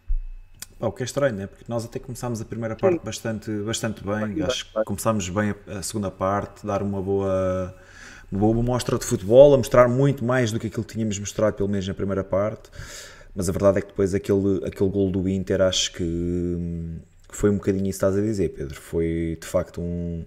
o 0.80 0.92
que 0.92 1.04
é 1.04 1.06
estranho, 1.06 1.36
né? 1.36 1.48
porque 1.48 1.66
nós 1.68 1.86
até 1.86 2.00
começámos 2.00 2.42
a 2.42 2.46
primeira 2.46 2.76
parte 2.76 3.04
bastante, 3.04 3.52
bastante 3.62 4.04
bem, 4.04 4.42
acho 4.44 4.66
que 4.72 4.84
começámos 4.86 5.30
bem 5.30 5.54
a, 5.68 5.80
a, 5.80 5.84
segunda 5.84 6.10
parte, 6.10 6.66
dar 6.66 6.82
uma 6.82 7.02
boa, 7.02 7.76
uma 8.32 8.40
boa 8.40 8.64
mostra 8.64 8.98
de 8.98 9.06
futebol, 9.06 9.54
a 9.54 9.58
mostrar 9.58 9.88
muito 9.88 10.24
mais 10.24 10.52
do 10.52 10.60
que 10.60 10.68
aquilo 10.68 10.84
que 10.84 10.94
tínhamos 10.94 11.20
mostrado, 11.20 11.56
pelo 11.56 11.70
menos 11.70 11.88
na 11.88 11.94
primeira 11.94 12.24
parte. 12.24 12.70
Mas 13.34 13.48
a 13.48 13.52
verdade 13.52 13.78
é 13.78 13.82
que 13.82 13.88
depois 13.88 14.14
aquele, 14.14 14.66
aquele 14.66 14.90
gol 14.90 15.10
do 15.10 15.28
Inter, 15.30 15.62
acho 15.62 15.94
que 15.94 17.00
foi 17.30 17.50
um 17.50 17.56
bocadinho 17.56 17.88
isso 17.88 18.00
que 18.00 18.06
estás 18.06 18.18
a 18.18 18.22
dizer, 18.22 18.50
Pedro. 18.50 18.76
Foi 18.76 19.38
de 19.40 19.48
facto 19.48 19.82
um, 19.82 20.26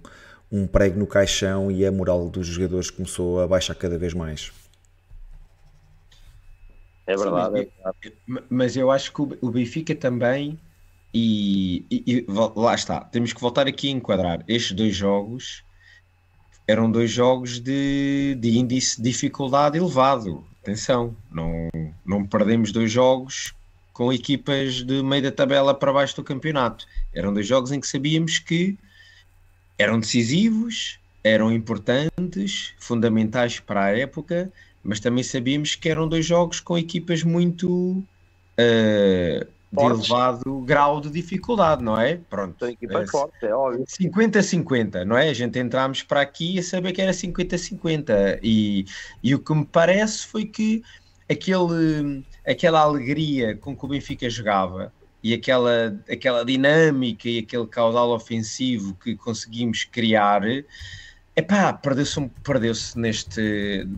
um 0.50 0.66
prego 0.66 0.98
no 0.98 1.06
caixão 1.06 1.70
e 1.70 1.84
a 1.84 1.92
moral 1.92 2.28
dos 2.28 2.46
jogadores 2.46 2.90
começou 2.90 3.40
a 3.40 3.46
baixar 3.46 3.74
cada 3.74 3.98
vez 3.98 4.14
mais. 4.14 4.52
É 7.06 7.16
verdade, 7.16 7.60
Sim, 7.60 7.60
é 7.60 7.90
verdade. 7.90 8.46
Mas 8.48 8.76
eu 8.76 8.90
acho 8.90 9.12
que 9.12 9.20
o 9.20 9.50
Benfica 9.50 9.94
também, 9.94 10.58
e, 11.12 11.84
e, 11.90 12.04
e, 12.06 12.26
lá 12.28 12.74
está, 12.74 13.00
temos 13.00 13.32
que 13.32 13.40
voltar 13.40 13.66
aqui 13.66 13.88
a 13.88 13.92
enquadrar. 13.92 14.42
Estes 14.48 14.72
dois 14.72 14.96
jogos 14.96 15.62
eram 16.66 16.90
dois 16.90 17.10
jogos 17.10 17.60
de, 17.60 18.36
de 18.40 18.58
índice 18.58 18.96
de 18.96 19.10
dificuldade 19.10 19.76
elevado. 19.76 20.44
Atenção, 20.62 21.14
não, 21.30 21.68
não 22.06 22.26
perdemos 22.26 22.72
dois 22.72 22.90
jogos 22.90 23.54
com 23.92 24.12
equipas 24.12 24.82
de 24.82 25.02
meio 25.02 25.22
da 25.22 25.30
tabela 25.30 25.74
para 25.74 25.92
baixo 25.92 26.16
do 26.16 26.24
campeonato. 26.24 26.86
Eram 27.14 27.34
dois 27.34 27.46
jogos 27.46 27.70
em 27.70 27.78
que 27.78 27.86
sabíamos 27.86 28.38
que 28.38 28.78
eram 29.78 29.98
decisivos, 29.98 30.98
eram 31.22 31.52
importantes, 31.52 32.74
fundamentais 32.78 33.58
para 33.58 33.84
a 33.84 33.98
época, 33.98 34.52
mas 34.82 35.00
também 35.00 35.24
sabíamos 35.24 35.74
que 35.74 35.88
eram 35.88 36.06
dois 36.06 36.26
jogos 36.26 36.60
com 36.60 36.76
equipas 36.76 37.22
muito 37.22 37.68
uh, 38.58 39.46
de 39.72 39.82
elevado 39.84 40.60
grau 40.60 41.00
de 41.00 41.10
dificuldade, 41.10 41.82
não 41.82 41.98
é? 41.98 42.20
Pronto. 42.28 42.56
São 42.58 42.68
equipas 42.68 43.08
uh, 43.08 43.12
fortes, 43.12 43.42
é 43.42 43.54
óbvio. 43.54 43.84
50-50, 43.86 45.04
não 45.04 45.16
é? 45.16 45.30
A 45.30 45.34
gente 45.34 45.58
entramos 45.58 46.02
para 46.02 46.20
aqui 46.20 46.58
a 46.58 46.62
saber 46.62 46.92
que 46.92 47.02
era 47.02 47.12
50-50 47.12 48.38
e, 48.42 48.84
e 49.22 49.34
o 49.34 49.38
que 49.38 49.54
me 49.54 49.64
parece 49.64 50.26
foi 50.26 50.44
que 50.44 50.82
aquele, 51.28 52.22
aquela 52.46 52.80
alegria 52.80 53.56
com 53.56 53.74
que 53.74 53.84
o 53.84 53.88
Benfica 53.88 54.28
jogava 54.28 54.92
e 55.24 55.32
aquela, 55.32 55.98
aquela 56.08 56.44
dinâmica 56.44 57.26
e 57.26 57.38
aquele 57.38 57.66
caudal 57.66 58.10
ofensivo 58.10 58.94
que 59.02 59.16
conseguimos 59.16 59.82
criar, 59.84 60.42
epá, 61.34 61.72
perdeu-se 61.72 62.30
perdeu 62.42 62.74
neste 62.94 63.88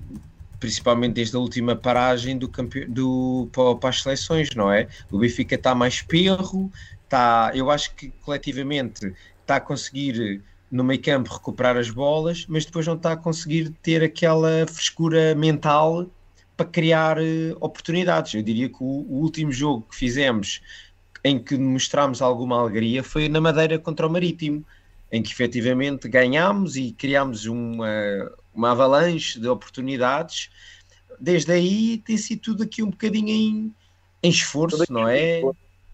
principalmente 0.61 1.15
desde 1.15 1.37
a 1.37 1.41
última 1.41 1.75
paragem 1.75 2.39
do, 2.39 2.51
do 2.89 3.51
para 3.53 3.91
as 3.91 4.03
seleções, 4.03 4.55
não 4.55 4.73
é? 4.73 4.89
O 5.11 5.19
Benfica 5.19 5.57
está 5.57 5.75
mais 5.75 6.01
perro, 6.01 6.71
está, 7.05 7.51
eu 7.55 7.71
acho 7.71 7.95
que 7.95 8.09
coletivamente 8.23 9.13
está 9.41 9.57
a 9.57 9.61
conseguir 9.61 10.43
no 10.71 10.83
meio 10.85 11.03
campo 11.03 11.33
recuperar 11.33 11.77
as 11.77 11.91
bolas, 11.91 12.47
mas 12.49 12.65
depois 12.65 12.87
não 12.87 12.95
está 12.95 13.13
a 13.13 13.17
conseguir 13.17 13.71
ter 13.83 14.03
aquela 14.03 14.67
frescura 14.67 15.35
mental 15.35 16.09
para 16.57 16.67
criar 16.67 17.19
uh, 17.19 17.57
oportunidades. 17.61 18.35
Eu 18.35 18.43
diria 18.43 18.69
que 18.69 18.79
o, 18.81 18.87
o 19.09 19.21
último 19.21 19.53
jogo 19.53 19.87
que 19.91 19.97
fizemos 19.97 20.63
em 21.27 21.41
que 21.41 21.59
mostramos 21.59 22.23
alguma 22.23 22.57
alegria 22.61 23.03
foi 23.03 23.29
na 23.29 23.41
Madeira 23.41 23.81
contra 23.81 24.07
o 24.07 24.11
Marítimo, 24.11 24.65
em 25.11 25.21
que 25.21 25.33
efetivamente 25.33 26.09
ganhámos 26.09 26.77
e 26.77 26.93
criámos 26.93 27.47
uma, 27.47 27.89
uma 28.55 28.71
avalanche 28.71 29.41
de 29.41 29.49
oportunidades. 29.49 30.51
Desde 31.19 31.51
aí 31.51 31.99
tem 31.99 32.17
sido 32.17 32.43
tudo 32.43 32.63
aqui 32.63 32.81
um 32.81 32.91
bocadinho 32.91 33.29
em, 33.29 33.75
em 34.23 34.31
esforço, 34.31 34.85
não 34.89 35.09
é? 35.09 35.43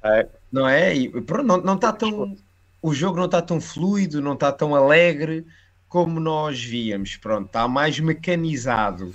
é? 0.05 0.29
Não 0.53 0.69
é? 0.69 0.95
E, 0.95 1.09
pronto, 1.23 1.47
não, 1.47 1.57
não 1.63 1.75
está 1.77 1.95
tão. 1.95 2.37
O 2.83 2.93
jogo 2.93 3.17
não 3.17 3.25
está 3.25 3.41
tão 3.41 3.59
fluido, 3.59 4.21
não 4.21 4.35
está 4.35 4.53
tão 4.53 4.75
alegre 4.75 5.47
como 5.89 6.21
nós 6.21 6.63
víamos, 6.63 7.17
pronto, 7.17 7.47
está 7.47 7.67
mais 7.67 7.99
mecanizado. 7.99 9.15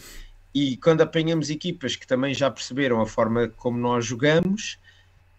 E 0.51 0.77
quando 0.77 1.01
apanhamos 1.01 1.51
equipas 1.51 1.95
que 1.95 2.07
também 2.07 2.33
já 2.33 2.49
perceberam 2.49 3.01
a 3.01 3.05
forma 3.05 3.49
como 3.49 3.77
nós 3.77 4.03
jogamos 4.03 4.79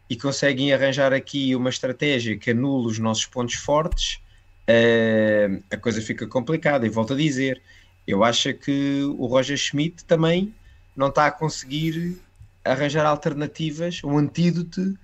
e 0.09 0.17
conseguem 0.17 0.73
arranjar 0.73 1.13
aqui 1.13 1.55
uma 1.55 1.69
estratégia 1.69 2.37
que 2.39 2.51
anula 2.51 2.89
os 2.89 2.99
nossos 2.99 3.27
pontos 3.27 3.55
fortes, 3.55 4.21
uh, 4.69 5.63
a 5.71 5.77
coisa 5.77 6.01
fica 6.01 6.27
complicada. 6.27 6.87
E 6.87 6.89
volto 6.89 7.13
a 7.13 7.17
dizer, 7.17 7.61
eu 8.07 8.25
acho 8.25 8.55
que 8.55 9.03
o 9.19 9.27
Roger 9.27 9.57
Schmidt 9.57 10.05
também 10.05 10.55
não 10.97 11.09
está 11.09 11.27
a 11.27 11.31
conseguir 11.31 12.19
arranjar 12.65 13.07
alternativas, 13.07 14.03
um 14.05 14.19
antídoto 14.19 14.99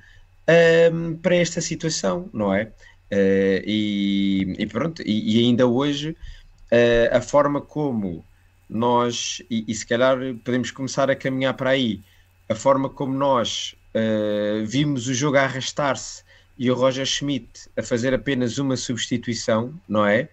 ehm, 0.47 1.15
para 1.23 1.37
esta 1.37 1.61
situação, 1.61 2.29
não 2.33 2.53
é? 2.53 2.65
Uh, 3.13 3.63
e, 3.65 4.57
e, 4.59 4.67
pronto, 4.67 5.03
e, 5.03 5.37
e 5.37 5.45
ainda 5.45 5.67
hoje 5.67 6.11
uh, 6.11 7.17
a 7.17 7.21
forma 7.21 7.61
como 7.61 8.25
nós, 8.69 9.43
e, 9.51 9.65
e, 9.69 9.75
se 9.75 9.87
calhar 9.87 10.19
podemos 10.43 10.71
começar 10.71 11.11
a 11.11 11.15
caminhar 11.15 11.55
para 11.55 11.71
aí, 11.71 12.01
a 12.49 12.55
forma 12.55 12.89
como 12.89 13.15
nós 13.15 13.77
uh, 13.95 14.67
vimos 14.67 15.07
o 15.07 15.15
jogo 15.15 15.37
a 15.37 15.43
arrastar-se 15.43 16.23
e 16.59 16.71
o 16.71 16.75
Roger 16.75 17.07
Schmidt 17.07 17.69
a 17.77 17.83
fazer 17.83 18.15
apenas 18.15 18.59
uma 18.59 18.77
substituição, 18.77 19.75
não 19.89 20.07
é? 20.07 20.29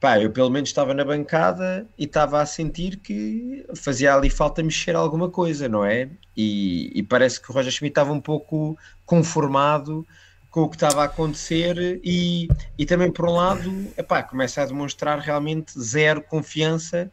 Pá, 0.00 0.20
eu 0.20 0.32
pelo 0.32 0.50
menos 0.50 0.68
estava 0.68 0.92
na 0.92 1.04
bancada 1.04 1.86
e 1.96 2.04
estava 2.04 2.40
a 2.40 2.46
sentir 2.46 2.96
que 2.96 3.64
fazia 3.76 4.12
ali 4.14 4.28
falta 4.28 4.60
mexer 4.60 4.96
alguma 4.96 5.30
coisa, 5.30 5.68
não 5.68 5.84
é? 5.84 6.08
E, 6.36 6.90
e 6.92 7.02
parece 7.04 7.40
que 7.40 7.50
o 7.50 7.54
Roger 7.54 7.70
Schmidt 7.70 7.92
estava 7.92 8.12
um 8.12 8.20
pouco 8.20 8.76
conformado 9.06 10.04
com 10.50 10.62
o 10.62 10.68
que 10.68 10.74
estava 10.76 11.02
a 11.02 11.04
acontecer 11.04 12.00
e, 12.02 12.48
e 12.76 12.84
também 12.84 13.12
por 13.12 13.28
um 13.28 13.32
lado 13.32 13.92
epá, 13.96 14.22
começa 14.24 14.60
a 14.60 14.66
demonstrar 14.66 15.20
realmente 15.20 15.80
zero 15.80 16.20
confiança 16.20 17.10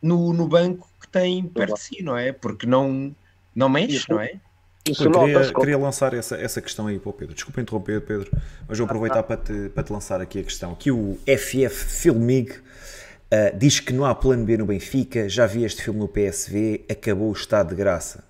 no, 0.00 0.32
no 0.32 0.46
banco 0.46 0.88
que 1.00 1.08
tem 1.08 1.44
perto 1.46 1.74
de 1.74 1.80
si, 1.80 2.02
não 2.02 2.16
é? 2.16 2.32
Porque 2.32 2.64
não, 2.64 3.14
não 3.54 3.68
mexe, 3.68 4.08
não 4.08 4.20
é? 4.20 4.40
Queria, 4.84 5.52
queria, 5.54 5.78
lançar 5.78 6.12
essa, 6.12 6.36
essa 6.36 6.60
questão 6.60 6.88
aí 6.88 6.98
para 6.98 7.08
o 7.08 7.12
Pedro. 7.14 7.34
Desculpa 7.34 7.58
interromper, 7.58 8.02
Pedro, 8.02 8.30
mas 8.68 8.76
vou 8.76 8.84
aproveitar 8.84 9.22
para 9.22 9.38
te, 9.38 9.70
para 9.70 9.82
te 9.82 9.90
lançar 9.90 10.20
aqui 10.20 10.40
a 10.40 10.42
questão. 10.42 10.74
Que 10.74 10.90
o 10.90 11.18
FF 11.26 11.86
Filmig 11.86 12.52
uh, 12.52 13.56
diz 13.56 13.80
que 13.80 13.94
não 13.94 14.04
há 14.04 14.14
plano 14.14 14.44
B 14.44 14.58
no 14.58 14.66
Benfica, 14.66 15.26
já 15.26 15.46
vi 15.46 15.64
este 15.64 15.82
filme 15.82 16.00
no 16.00 16.06
PSV, 16.06 16.84
acabou 16.90 17.30
o 17.30 17.32
estado 17.32 17.70
de 17.70 17.76
graça. 17.76 18.24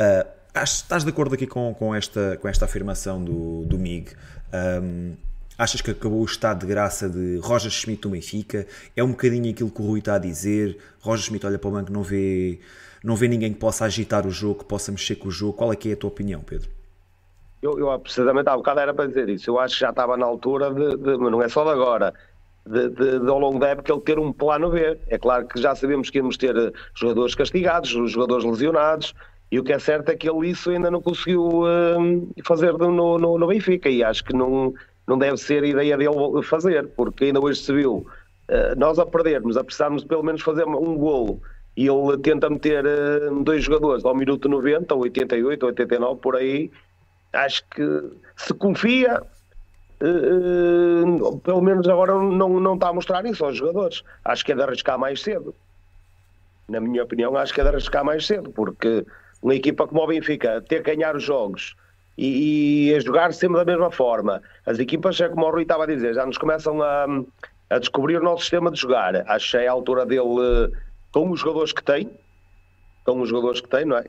Uh, 0.00 0.62
estás 0.62 1.02
de 1.02 1.10
acordo 1.10 1.34
aqui 1.34 1.48
com, 1.48 1.74
com, 1.74 1.92
esta, 1.92 2.38
com 2.40 2.46
esta 2.46 2.64
afirmação 2.64 3.22
do, 3.22 3.64
do 3.64 3.76
MIG? 3.76 4.12
Um, 4.54 5.14
achas 5.58 5.80
que 5.80 5.90
acabou 5.90 6.20
o 6.20 6.24
estado 6.24 6.60
de 6.60 6.66
graça 6.66 7.08
de 7.08 7.38
Roger 7.38 7.72
Schmidt 7.72 8.04
no 8.04 8.12
Benfica? 8.12 8.68
É 8.96 9.02
um 9.02 9.10
bocadinho 9.10 9.50
aquilo 9.50 9.68
que 9.68 9.82
o 9.82 9.84
Rui 9.84 9.98
está 9.98 10.14
a 10.14 10.18
dizer. 10.18 10.78
Roger 11.00 11.24
Schmidt 11.24 11.44
olha 11.44 11.58
para 11.58 11.68
o 11.68 11.72
banco, 11.72 11.92
não 11.92 12.04
vê, 12.04 12.60
não 13.02 13.16
vê 13.16 13.28
ninguém 13.28 13.52
que 13.52 13.58
possa 13.58 13.84
agitar 13.84 14.26
o 14.26 14.30
jogo, 14.30 14.60
que 14.60 14.64
possa 14.64 14.92
mexer 14.92 15.16
com 15.16 15.28
o 15.28 15.30
jogo. 15.30 15.54
Qual 15.54 15.72
é 15.72 15.76
que 15.76 15.90
é 15.90 15.92
a 15.94 15.96
tua 15.96 16.08
opinião, 16.08 16.40
Pedro? 16.40 16.68
Eu, 17.60 17.78
eu 17.78 17.98
precisamente 17.98 18.48
há 18.48 18.56
bocado 18.56 18.80
era 18.80 18.92
para 18.94 19.06
dizer 19.06 19.28
isso. 19.28 19.50
Eu 19.50 19.58
acho 19.58 19.74
que 19.74 19.80
já 19.80 19.90
estava 19.90 20.16
na 20.16 20.26
altura 20.26 20.72
de, 20.72 20.96
de 20.96 21.16
não 21.16 21.42
é 21.42 21.48
só 21.48 21.64
de 21.64 21.70
agora, 21.70 22.12
de, 22.66 22.88
de, 22.88 23.20
de, 23.20 23.28
ao 23.28 23.38
longo 23.38 23.58
da 23.58 23.68
época 23.68 23.92
ele 23.92 24.00
ter 24.00 24.18
um 24.18 24.32
plano 24.32 24.70
B. 24.70 24.98
É 25.08 25.18
claro 25.18 25.46
que 25.46 25.60
já 25.60 25.74
sabemos 25.74 26.10
que 26.10 26.18
íamos 26.18 26.36
ter 26.36 26.54
jogadores 26.94 27.34
castigados, 27.34 27.88
jogadores 27.88 28.44
lesionados, 28.44 29.14
e 29.50 29.60
o 29.60 29.64
que 29.64 29.72
é 29.72 29.78
certo 29.78 30.08
é 30.08 30.16
que 30.16 30.28
ele 30.28 30.48
isso 30.48 30.70
ainda 30.70 30.90
não 30.90 31.00
conseguiu 31.02 31.46
uh, 31.46 32.28
fazer 32.44 32.72
no, 32.72 33.18
no, 33.18 33.38
no, 33.38 33.46
Benfica 33.46 33.88
e 33.88 34.02
acho 34.02 34.24
que 34.24 34.34
não, 34.34 34.72
não 35.06 35.18
deve 35.18 35.36
ser 35.36 35.62
ideia 35.62 35.96
dele 35.96 36.42
fazer, 36.42 36.88
porque 36.96 37.26
ainda 37.26 37.38
hoje 37.38 37.60
se 37.60 37.72
viu 37.72 37.96
uh, 37.96 38.78
nós 38.78 38.98
a 38.98 39.04
perdermos, 39.04 39.56
a 39.56 39.62
precisarmos 39.62 40.04
pelo 40.04 40.22
menos 40.22 40.40
fazer 40.40 40.64
um 40.64 40.96
golo 40.96 41.42
e 41.76 41.86
ele 41.86 42.18
tenta 42.18 42.50
meter 42.50 42.84
uh, 42.84 43.42
dois 43.42 43.64
jogadores 43.64 44.04
ao 44.04 44.14
minuto 44.14 44.48
90, 44.48 44.94
ou 44.94 45.02
88, 45.02 45.62
ou 45.62 45.68
89, 45.68 46.20
por 46.20 46.36
aí. 46.36 46.70
Acho 47.32 47.64
que 47.70 47.82
se 48.36 48.52
confia, 48.54 49.22
uh, 50.02 51.38
pelo 51.38 51.62
menos 51.62 51.88
agora 51.88 52.12
não, 52.12 52.60
não 52.60 52.74
está 52.74 52.88
a 52.88 52.92
mostrar 52.92 53.24
isso 53.24 53.44
aos 53.44 53.56
jogadores. 53.56 54.02
Acho 54.24 54.44
que 54.44 54.52
é 54.52 54.54
de 54.54 54.62
arriscar 54.62 54.98
mais 54.98 55.22
cedo. 55.22 55.54
Na 56.68 56.80
minha 56.80 57.02
opinião, 57.02 57.36
acho 57.36 57.54
que 57.54 57.60
é 57.60 57.64
de 57.64 57.70
arriscar 57.70 58.04
mais 58.04 58.26
cedo, 58.26 58.50
porque 58.50 59.04
uma 59.42 59.54
equipa 59.54 59.86
como 59.86 60.02
o 60.02 60.06
Benfica 60.06 60.60
ter 60.62 60.82
que 60.82 60.94
ganhar 60.94 61.16
os 61.16 61.24
jogos 61.24 61.74
e, 62.16 62.90
e, 62.90 62.94
a 62.94 63.00
jogar 63.00 63.32
sempre 63.32 63.56
da 63.56 63.64
mesma 63.64 63.90
forma. 63.90 64.42
As 64.66 64.78
equipas, 64.78 65.20
é 65.20 65.28
como 65.28 65.46
o 65.46 65.50
Rui 65.50 65.62
estava 65.62 65.84
a 65.84 65.86
dizer, 65.86 66.14
já 66.14 66.26
nos 66.26 66.38
começam 66.38 66.82
a, 66.82 67.06
a 67.70 67.78
descobrir 67.78 68.18
o 68.18 68.22
nosso 68.22 68.42
sistema 68.42 68.70
de 68.70 68.78
jogar. 68.78 69.16
Acho 69.28 69.50
que 69.50 69.56
é 69.56 69.66
a 69.66 69.72
altura 69.72 70.06
dele, 70.06 70.70
com 71.12 71.30
os 71.30 71.40
jogadores 71.40 71.72
que 71.72 71.82
tem, 71.82 72.10
com 73.04 73.20
os 73.20 73.28
jogadores 73.28 73.60
que 73.60 73.68
tem, 73.68 73.84
não 73.84 73.96
é? 73.96 74.04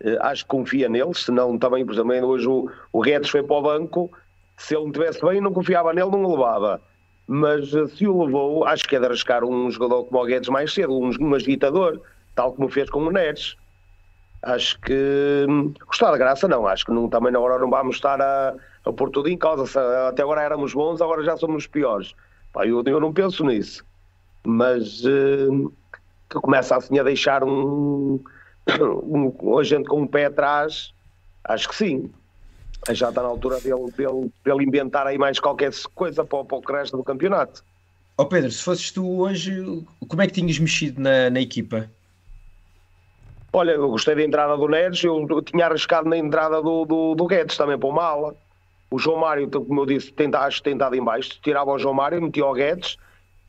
Eh, 0.00 0.18
acho 0.20 0.44
que 0.44 0.50
confia 0.50 0.88
neles, 0.88 1.24
senão 1.24 1.58
também, 1.58 1.84
por 1.84 1.92
exemplo, 1.92 2.26
hoje 2.26 2.46
o, 2.46 2.70
o 2.92 3.00
Guedes 3.00 3.30
foi 3.30 3.42
para 3.42 3.56
o 3.56 3.62
banco, 3.62 4.10
se 4.56 4.74
ele 4.74 4.84
não 4.84 4.90
estivesse 4.90 5.24
bem, 5.24 5.40
não 5.40 5.52
confiava 5.52 5.92
nele, 5.92 6.10
não 6.10 6.24
o 6.24 6.32
levava. 6.32 6.80
Mas 7.26 7.74
eh, 7.74 7.86
se 7.88 8.06
o 8.06 8.24
levou, 8.24 8.64
acho 8.64 8.88
que 8.88 8.96
é 8.96 9.00
de 9.00 9.06
arriscar 9.06 9.44
um 9.44 9.70
jogador 9.70 10.04
como 10.04 10.22
o 10.22 10.26
Guedes 10.26 10.48
mais 10.48 10.72
cedo, 10.72 10.92
um, 10.98 11.10
um 11.20 11.34
agitador, 11.34 12.00
tal 12.34 12.52
como 12.52 12.68
fez 12.68 12.90
com 12.90 13.00
o 13.00 13.10
Neres 13.10 13.56
acho 14.44 14.78
que 14.80 15.46
gostar 15.86 16.10
da 16.10 16.18
graça 16.18 16.46
não, 16.46 16.66
acho 16.66 16.84
que 16.84 16.92
não, 16.92 17.08
também 17.08 17.32
na 17.32 17.40
hora 17.40 17.58
não 17.58 17.70
vamos 17.70 17.96
estar 17.96 18.20
a, 18.20 18.54
a 18.84 18.92
pôr 18.92 19.10
tudo 19.10 19.28
em 19.28 19.36
causa. 19.36 19.64
Até 20.08 20.22
agora 20.22 20.42
éramos 20.42 20.74
bons, 20.74 21.00
agora 21.00 21.24
já 21.24 21.36
somos 21.36 21.66
piores. 21.66 22.14
Pá, 22.52 22.66
eu, 22.66 22.82
eu 22.84 23.00
não 23.00 23.12
penso 23.12 23.44
nisso. 23.44 23.84
Mas 24.46 25.04
uh, 25.04 25.72
que 26.28 26.40
começa 26.40 26.76
assim 26.76 26.98
a 26.98 27.02
deixar 27.02 27.44
um, 27.44 28.20
um, 28.78 29.58
a 29.58 29.62
gente 29.62 29.88
com 29.88 30.02
um 30.02 30.06
pé 30.06 30.26
atrás, 30.26 30.92
acho 31.44 31.68
que 31.68 31.74
sim. 31.74 32.10
Já 32.90 33.08
está 33.08 33.22
na 33.22 33.28
altura 33.28 33.60
dele, 33.60 33.90
dele, 33.96 34.30
dele 34.44 34.64
inventar 34.64 35.06
aí 35.06 35.16
mais 35.16 35.40
qualquer 35.40 35.72
coisa 35.94 36.22
para, 36.24 36.44
para 36.44 36.58
o 36.58 36.72
resto 36.72 36.96
do 36.96 37.04
campeonato. 37.04 37.64
Ó 38.18 38.22
oh 38.22 38.26
Pedro, 38.26 38.50
se 38.50 38.62
fosses 38.62 38.90
tu 38.92 39.20
hoje, 39.20 39.82
como 40.06 40.22
é 40.22 40.26
que 40.26 40.34
tinhas 40.34 40.58
mexido 40.58 41.00
na, 41.00 41.30
na 41.30 41.40
equipa? 41.40 41.90
Olha, 43.52 43.72
eu 43.72 43.88
gostei 43.88 44.14
da 44.14 44.22
entrada 44.22 44.56
do 44.56 44.68
Neres, 44.68 45.02
eu, 45.02 45.26
eu 45.28 45.42
tinha 45.42 45.66
arriscado 45.66 46.08
na 46.08 46.16
entrada 46.16 46.60
do, 46.60 46.84
do, 46.84 47.14
do, 47.14 47.26
Guedes 47.26 47.56
também 47.56 47.78
para 47.78 47.88
o 47.88 47.92
Mala. 47.92 48.36
O 48.90 48.98
João 48.98 49.18
Mário, 49.18 49.50
como 49.50 49.80
eu 49.80 49.86
disse, 49.86 50.12
tenta, 50.12 50.40
acho 50.40 50.62
tentado 50.62 50.94
em 50.94 51.02
baixo, 51.02 51.38
tirava 51.42 51.70
o 51.70 51.78
João 51.78 51.94
Mário, 51.94 52.20
metia 52.20 52.44
o 52.44 52.52
Guedes 52.52 52.98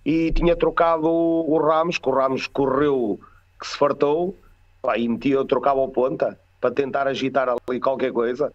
e 0.06 0.32
tinha 0.32 0.56
trocado 0.56 1.08
o, 1.10 1.58
Ramos, 1.58 1.98
que 1.98 2.08
o 2.08 2.14
Ramos 2.14 2.46
correu, 2.46 3.20
que 3.60 3.68
se 3.68 3.76
fartou, 3.76 4.38
pá, 4.82 4.98
e 4.98 5.10
metia, 5.10 5.44
trocava 5.46 5.80
o 5.80 5.90
ponta 5.90 6.40
para 6.62 6.72
tentar 6.72 7.08
agitar 7.08 7.50
ali 7.50 7.80
qualquer 7.80 8.12
coisa. 8.12 8.54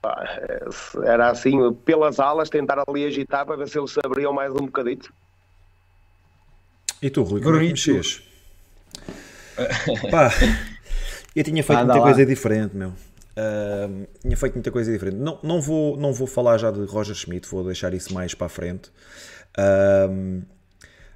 Pá, 0.00 0.40
era 1.04 1.30
assim, 1.30 1.72
pelas 1.84 2.18
alas, 2.18 2.50
tentar 2.50 2.82
ali 2.86 3.06
agitar 3.06 3.46
para 3.46 3.56
ver 3.56 3.68
se 3.68 3.78
eles 3.78 3.92
se 3.92 4.00
abriam 4.04 4.32
mais 4.32 4.52
um 4.52 4.66
bocadito. 4.66 5.12
E 7.00 7.08
tu, 7.08 7.22
Rui, 7.22 7.40
como 7.40 7.56
é 7.56 7.60
que 7.60 7.68
mexias? 7.68 8.22
Pá, 10.10 10.30
eu 11.36 11.44
tinha 11.44 11.62
feito 11.62 11.78
Anda 11.78 11.94
muita 11.94 12.00
lá. 12.00 12.12
coisa 12.12 12.26
diferente, 12.26 12.76
meu. 12.76 12.88
Uh, 12.88 14.06
tinha 14.20 14.36
feito 14.36 14.54
muita 14.54 14.70
coisa 14.70 14.92
diferente. 14.92 15.16
Não, 15.16 15.38
não, 15.42 15.60
vou, 15.60 15.96
não 15.96 16.12
vou 16.12 16.26
falar 16.26 16.58
já 16.58 16.70
de 16.70 16.84
Roger 16.84 17.14
Schmidt, 17.14 17.48
vou 17.48 17.64
deixar 17.64 17.94
isso 17.94 18.12
mais 18.12 18.34
para 18.34 18.46
a 18.46 18.50
frente. 18.50 18.90
Uh, 19.58 20.42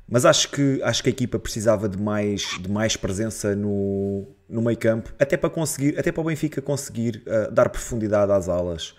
mas 0.09 0.25
acho 0.25 0.51
que, 0.51 0.81
acho 0.83 1.03
que 1.03 1.09
a 1.09 1.13
equipa 1.13 1.39
precisava 1.39 1.89
de 1.89 1.99
mais, 1.99 2.43
de 2.61 2.71
mais 2.71 2.97
presença 2.97 3.57
no, 3.57 4.25
no 4.49 4.63
meio 4.63 4.79
campo, 4.79 5.13
até 5.19 5.37
para 5.37 5.51
conseguir, 5.51 5.99
até 5.99 6.13
para 6.13 6.21
o 6.21 6.25
Benfica 6.25 6.63
conseguir 6.63 7.23
uh, 7.27 7.51
dar 7.51 7.69
profundidade 7.69 8.31
às 8.31 8.49
alas. 8.49 8.95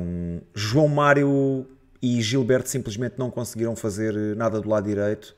Um, 0.00 0.40
João 0.54 0.88
Mário 0.88 1.66
e 2.00 2.20
Gilberto 2.20 2.68
simplesmente 2.68 3.18
não 3.18 3.30
conseguiram 3.30 3.74
fazer 3.74 4.14
nada 4.36 4.60
do 4.60 4.68
lado 4.68 4.86
direito. 4.86 5.34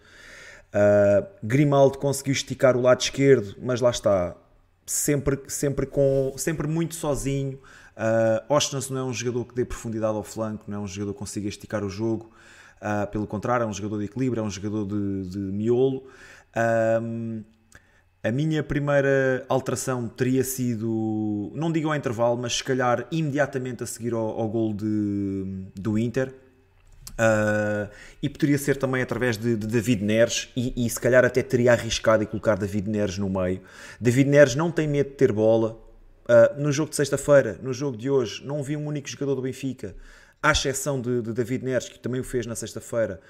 Uh, 0.75 1.27
Grimaldo 1.43 1.99
conseguiu 1.99 2.33
esticar 2.33 2.77
o 2.77 2.81
lado 2.81 3.01
esquerdo, 3.01 3.57
mas 3.63 3.81
lá 3.81 3.91
está, 3.91 4.37
sempre, 4.85 5.39
sempre, 5.47 5.87
com, 5.87 6.33
sempre 6.37 6.67
muito 6.67 6.97
sozinho. 6.97 7.61
Uh, 7.97 8.53
Ostens 8.55 8.91
não 8.91 9.01
é 9.01 9.05
um 9.05 9.13
jogador 9.13 9.45
que 9.45 9.55
dê 9.55 9.65
profundidade 9.65 10.17
ao 10.17 10.25
flanco, 10.25 10.65
não 10.69 10.79
é 10.79 10.81
um 10.81 10.87
jogador 10.87 11.13
que 11.13 11.19
consiga 11.19 11.49
esticar 11.49 11.85
o 11.85 11.89
jogo. 11.89 12.31
Uh, 12.81 13.07
pelo 13.09 13.27
contrário, 13.27 13.64
é 13.64 13.66
um 13.66 13.73
jogador 13.73 13.99
de 13.99 14.07
equilíbrio, 14.07 14.40
é 14.40 14.45
um 14.45 14.51
jogador 14.51 14.87
de, 14.87 15.29
de 15.29 15.38
miolo. 15.38 16.05
Um, 17.03 17.43
a 18.23 18.31
minha 18.31 18.62
primeira 18.62 19.45
alteração 19.49 20.07
teria 20.07 20.45
sido, 20.45 21.51
não 21.55 21.73
digo 21.73 21.88
ao 21.88 21.95
intervalo, 21.95 22.37
mas 22.37 22.57
se 22.57 22.64
calhar 22.64 23.07
imediatamente 23.11 23.83
a 23.83 23.87
seguir 23.87 24.12
ao, 24.12 24.40
ao 24.40 24.49
gol 24.49 24.75
de, 24.75 25.66
do 25.75 25.99
Inter. 25.99 26.35
Uh, 27.12 27.90
e 28.23 28.29
poderia 28.29 28.57
ser 28.57 28.77
também 28.77 29.03
através 29.03 29.37
de, 29.37 29.55
de 29.55 29.66
David 29.66 30.03
Neres 30.03 30.49
e, 30.57 30.87
e, 30.87 30.88
se 30.88 30.99
calhar 30.99 31.23
até 31.23 31.43
teria 31.43 31.73
arriscado 31.73 32.23
e 32.23 32.27
colocar 32.27 32.57
David 32.57 32.88
Neres 32.88 33.19
no 33.19 33.29
meio. 33.29 33.61
David 34.01 34.31
Neres 34.31 34.55
não 34.55 34.71
tem 34.71 34.88
medo 34.88 35.11
de 35.11 35.16
ter 35.16 35.33
bola. 35.33 35.79
Uh, 36.25 36.61
no 36.61 36.71
jogo 36.71 36.90
de 36.90 36.97
sexta-feira, 36.97 37.59
no 37.62 37.73
jogo 37.73 37.97
de 37.97 38.09
hoje, 38.09 38.43
não 38.45 38.62
vi 38.62 38.77
um 38.77 38.87
único 38.87 39.09
jogador 39.09 39.35
do 39.35 39.43
Benfica, 39.43 39.95
à 40.42 40.53
exceção 40.53 41.00
de, 41.00 41.22
de 41.22 41.33
David 41.33 41.64
Neres, 41.64 41.88
que 41.88 41.98
também 41.98 42.20
o 42.20 42.24
fez 42.24 42.46
na 42.46 42.55
sexta-feira, 42.55 43.20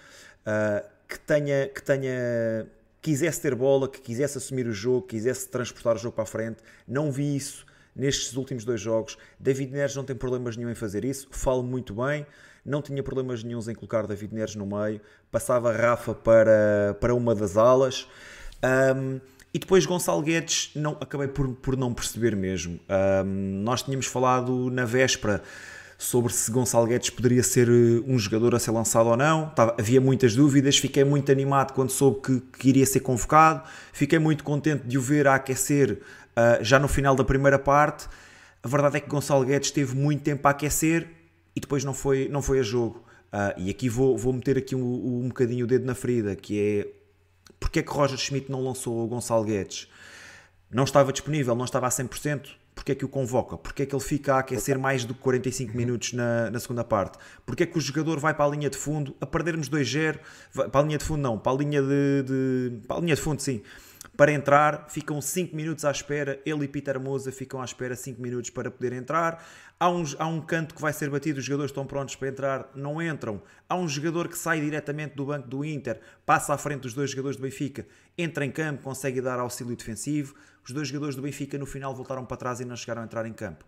uh, 0.46 0.86
que 1.08 1.18
tenha, 1.18 1.68
que 1.68 1.82
tenha 1.82 2.66
quisesse 3.02 3.40
ter 3.40 3.54
bola, 3.54 3.88
que 3.88 4.00
quisesse 4.00 4.38
assumir 4.38 4.66
o 4.66 4.72
jogo, 4.72 5.06
quisesse 5.06 5.48
transportar 5.48 5.96
o 5.96 5.98
jogo 5.98 6.14
para 6.14 6.24
a 6.24 6.26
frente. 6.26 6.58
Não 6.86 7.10
vi 7.10 7.36
isso 7.36 7.66
nestes 7.94 8.36
últimos 8.36 8.64
dois 8.64 8.80
jogos. 8.80 9.16
David 9.38 9.72
Neres 9.72 9.96
não 9.96 10.04
tem 10.04 10.14
problemas 10.14 10.56
nenhum 10.56 10.70
em 10.70 10.74
fazer 10.74 11.04
isso, 11.04 11.28
falo 11.30 11.62
muito 11.62 11.94
bem, 11.94 12.26
não 12.64 12.82
tinha 12.82 13.02
problemas 13.02 13.42
nenhums 13.42 13.68
em 13.68 13.74
colocar 13.74 14.06
David 14.06 14.34
Neres 14.34 14.54
no 14.54 14.66
meio, 14.66 15.00
passava 15.30 15.72
Rafa 15.72 16.14
para, 16.14 16.96
para 17.00 17.14
uma 17.14 17.34
das 17.34 17.56
alas. 17.56 18.06
Um, 18.94 19.20
e 19.52 19.58
depois 19.58 19.84
Gonçalo 19.84 20.22
Guedes 20.22 20.70
não, 20.76 20.92
acabei 21.00 21.26
por, 21.26 21.48
por 21.54 21.76
não 21.76 21.92
perceber 21.92 22.36
mesmo. 22.36 22.78
Um, 23.24 23.62
nós 23.62 23.82
tínhamos 23.82 24.06
falado 24.06 24.70
na 24.70 24.84
véspera 24.84 25.42
sobre 26.00 26.32
se 26.32 26.50
Gonçalo 26.50 26.86
Guedes 26.86 27.10
poderia 27.10 27.42
ser 27.42 27.68
eh, 27.68 28.02
um 28.06 28.18
jogador 28.18 28.54
a 28.54 28.58
ser 28.58 28.70
lançado 28.70 29.10
ou 29.10 29.18
não. 29.18 29.52
havia 29.78 30.00
muitas 30.00 30.34
dúvidas, 30.34 30.78
fiquei 30.78 31.04
muito 31.04 31.30
animado 31.30 31.74
quando 31.74 31.90
soube 31.90 32.22
que, 32.22 32.40
que, 32.58 32.68
iria 32.70 32.86
ser 32.86 33.00
convocado, 33.00 33.62
fiquei 33.92 34.18
muito 34.18 34.42
contente 34.42 34.86
de 34.86 34.96
o 34.96 35.02
ver 35.02 35.28
a 35.28 35.34
aquecer 35.34 36.00
uh, 36.30 36.64
já 36.64 36.78
no 36.78 36.88
final 36.88 37.14
da 37.14 37.22
primeira 37.22 37.58
parte. 37.58 38.08
A 38.62 38.68
verdade 38.68 38.96
é 38.96 39.00
que 39.00 39.10
Gonçalo 39.10 39.44
Guedes 39.44 39.70
teve 39.70 39.94
muito 39.94 40.22
tempo 40.22 40.48
a 40.48 40.52
aquecer 40.52 41.06
e 41.54 41.60
depois 41.60 41.84
não 41.84 41.92
foi, 41.92 42.30
não 42.30 42.40
foi 42.40 42.60
a 42.60 42.62
jogo. 42.62 43.04
Uh, 43.30 43.60
e 43.60 43.68
aqui 43.68 43.90
vou, 43.90 44.16
vou 44.16 44.32
meter 44.32 44.56
aqui 44.56 44.74
um, 44.74 45.24
um 45.24 45.28
bocadinho 45.28 45.66
o 45.66 45.68
dedo 45.68 45.84
na 45.84 45.94
ferida, 45.94 46.34
que 46.34 46.58
é 46.58 46.88
porque 47.60 47.80
é 47.80 47.82
que 47.82 47.92
Roger 47.92 48.16
Schmidt 48.16 48.50
não 48.50 48.64
lançou 48.64 49.04
o 49.04 49.06
Gonçalo 49.06 49.44
Guedes? 49.44 49.86
Não 50.70 50.84
estava 50.84 51.12
disponível, 51.12 51.54
não 51.54 51.66
estava 51.66 51.86
a 51.86 51.90
100%, 51.90 52.52
porque 52.74 52.92
é 52.92 52.94
que 52.94 53.04
o 53.04 53.08
convoca? 53.08 53.56
Porque 53.56 53.82
é 53.82 53.86
que 53.86 53.94
ele 53.94 54.02
fica 54.02 54.34
a 54.34 54.38
aquecer 54.38 54.78
mais 54.78 55.04
do 55.04 55.14
que 55.14 55.20
45 55.20 55.76
minutos 55.76 56.12
na, 56.12 56.50
na 56.50 56.58
segunda 56.58 56.84
parte? 56.84 57.18
Porque 57.44 57.64
é 57.64 57.66
que 57.66 57.76
o 57.76 57.80
jogador 57.80 58.18
vai 58.18 58.32
para 58.34 58.44
a 58.44 58.48
linha 58.48 58.70
de 58.70 58.76
fundo 58.76 59.14
a 59.20 59.26
perdermos 59.26 59.68
2-0? 59.68 60.18
Para 60.70 60.80
a 60.80 60.82
linha 60.82 60.98
de 60.98 61.04
fundo 61.04 61.20
não, 61.20 61.38
para 61.38 61.52
a 61.52 61.56
linha 61.56 61.82
de, 61.82 62.22
de, 62.22 62.86
para 62.86 62.96
a 62.96 63.00
linha 63.00 63.14
de 63.14 63.20
fundo 63.20 63.40
sim. 63.42 63.62
Para 64.16 64.32
entrar, 64.32 64.86
ficam 64.88 65.20
5 65.20 65.54
minutos 65.54 65.84
à 65.84 65.90
espera. 65.90 66.40
Ele 66.44 66.64
e 66.64 66.68
Peter 66.68 66.98
Moza 66.98 67.30
ficam 67.30 67.60
à 67.60 67.64
espera 67.64 67.94
5 67.94 68.20
minutos 68.20 68.50
para 68.50 68.70
poder 68.70 68.92
entrar. 68.92 69.44
Há 69.78 69.88
um, 69.88 70.04
há 70.18 70.26
um 70.26 70.40
canto 70.42 70.74
que 70.74 70.80
vai 70.80 70.92
ser 70.92 71.08
batido, 71.08 71.38
os 71.38 71.44
jogadores 71.44 71.70
estão 71.70 71.86
prontos 71.86 72.14
para 72.14 72.28
entrar, 72.28 72.70
não 72.74 73.00
entram. 73.00 73.40
Há 73.66 73.76
um 73.76 73.88
jogador 73.88 74.28
que 74.28 74.36
sai 74.36 74.60
diretamente 74.60 75.14
do 75.14 75.24
banco 75.24 75.48
do 75.48 75.64
Inter, 75.64 76.00
passa 76.26 76.52
à 76.52 76.58
frente 76.58 76.82
dos 76.82 76.92
dois 76.92 77.10
jogadores 77.10 77.38
do 77.38 77.42
Benfica, 77.42 77.86
entra 78.18 78.44
em 78.44 78.50
campo, 78.50 78.82
consegue 78.82 79.22
dar 79.22 79.38
auxílio 79.38 79.74
defensivo. 79.74 80.34
Os 80.70 80.74
dois 80.74 80.86
jogadores 80.86 81.16
do 81.16 81.22
Benfica 81.22 81.58
no 81.58 81.66
final 81.66 81.92
voltaram 81.92 82.24
para 82.24 82.36
trás 82.36 82.60
e 82.60 82.64
não 82.64 82.76
chegaram 82.76 83.02
a 83.02 83.04
entrar 83.04 83.26
em 83.26 83.32
campo. 83.32 83.64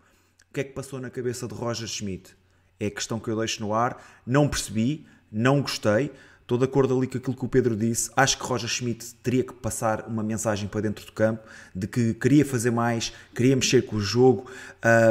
O 0.49 0.53
que 0.53 0.61
é 0.61 0.63
que 0.63 0.71
passou 0.71 1.01
na 1.01 1.09
cabeça 1.09 1.45
de 1.45 1.53
Roger 1.53 1.85
Schmidt? 1.85 2.33
É 2.79 2.85
a 2.85 2.91
questão 2.91 3.19
que 3.19 3.27
eu 3.27 3.35
deixo 3.35 3.61
no 3.61 3.73
ar. 3.73 4.01
Não 4.25 4.47
percebi, 4.47 5.05
não 5.29 5.61
gostei. 5.61 6.13
Estou 6.43 6.57
de 6.57 6.63
acordo 6.63 6.97
ali 6.97 7.05
com 7.05 7.17
aquilo 7.17 7.35
que 7.35 7.43
o 7.43 7.49
Pedro 7.49 7.75
disse. 7.75 8.09
Acho 8.15 8.37
que 8.37 8.45
Roger 8.45 8.69
Schmidt 8.69 9.15
teria 9.15 9.43
que 9.43 9.51
passar 9.51 10.07
uma 10.07 10.23
mensagem 10.23 10.69
para 10.69 10.79
dentro 10.79 11.05
do 11.05 11.11
campo 11.11 11.43
de 11.75 11.87
que 11.87 12.13
queria 12.13 12.45
fazer 12.45 12.71
mais, 12.71 13.11
queria 13.35 13.57
mexer 13.57 13.81
com 13.81 13.97
o 13.97 13.99
jogo 13.99 14.49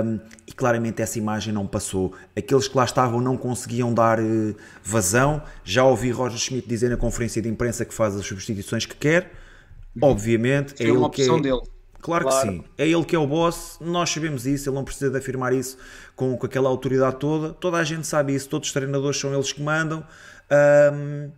um, 0.02 0.18
e 0.46 0.52
claramente 0.52 1.02
essa 1.02 1.18
imagem 1.18 1.52
não 1.52 1.66
passou. 1.66 2.14
Aqueles 2.34 2.68
que 2.68 2.74
lá 2.74 2.86
estavam 2.86 3.20
não 3.20 3.36
conseguiam 3.36 3.92
dar 3.92 4.18
uh, 4.18 4.56
vazão. 4.82 5.42
Já 5.62 5.84
ouvi 5.84 6.10
Roger 6.10 6.38
Schmidt 6.38 6.66
dizer 6.66 6.88
na 6.88 6.96
conferência 6.96 7.42
de 7.42 7.50
imprensa 7.50 7.84
que 7.84 7.92
faz 7.92 8.16
as 8.16 8.24
substituições 8.24 8.86
que 8.86 8.96
quer. 8.96 9.30
Obviamente, 10.00 10.82
é, 10.82 10.88
é 10.88 10.92
uma 10.92 11.08
opção 11.08 11.36
é... 11.36 11.42
dele. 11.42 11.71
Claro, 12.02 12.24
claro, 12.24 12.48
que 12.48 12.56
sim. 12.56 12.64
É 12.76 12.86
ele 12.86 13.04
que 13.04 13.14
é 13.14 13.18
o 13.18 13.26
boss, 13.26 13.78
nós 13.80 14.10
sabemos 14.10 14.44
isso, 14.44 14.68
ele 14.68 14.74
não 14.74 14.84
precisa 14.84 15.08
de 15.08 15.16
afirmar 15.16 15.52
isso 15.52 15.78
com, 16.16 16.36
com 16.36 16.46
aquela 16.46 16.68
autoridade 16.68 17.16
toda. 17.16 17.54
Toda 17.54 17.78
a 17.78 17.84
gente 17.84 18.06
sabe 18.06 18.34
isso, 18.34 18.48
todos 18.48 18.68
os 18.68 18.72
treinadores 18.72 19.18
são 19.18 19.32
eles 19.32 19.52
que 19.52 19.62
mandam. 19.62 20.04
Um, 20.92 21.30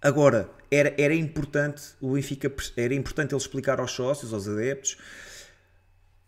agora, 0.00 0.50
era, 0.70 0.94
era 0.98 1.14
importante 1.14 1.82
o 2.02 2.12
Benfica, 2.12 2.52
era 2.76 2.94
importante 2.94 3.32
ele 3.32 3.40
explicar 3.40 3.80
aos 3.80 3.92
sócios, 3.92 4.34
aos 4.34 4.46
adeptos, 4.46 4.98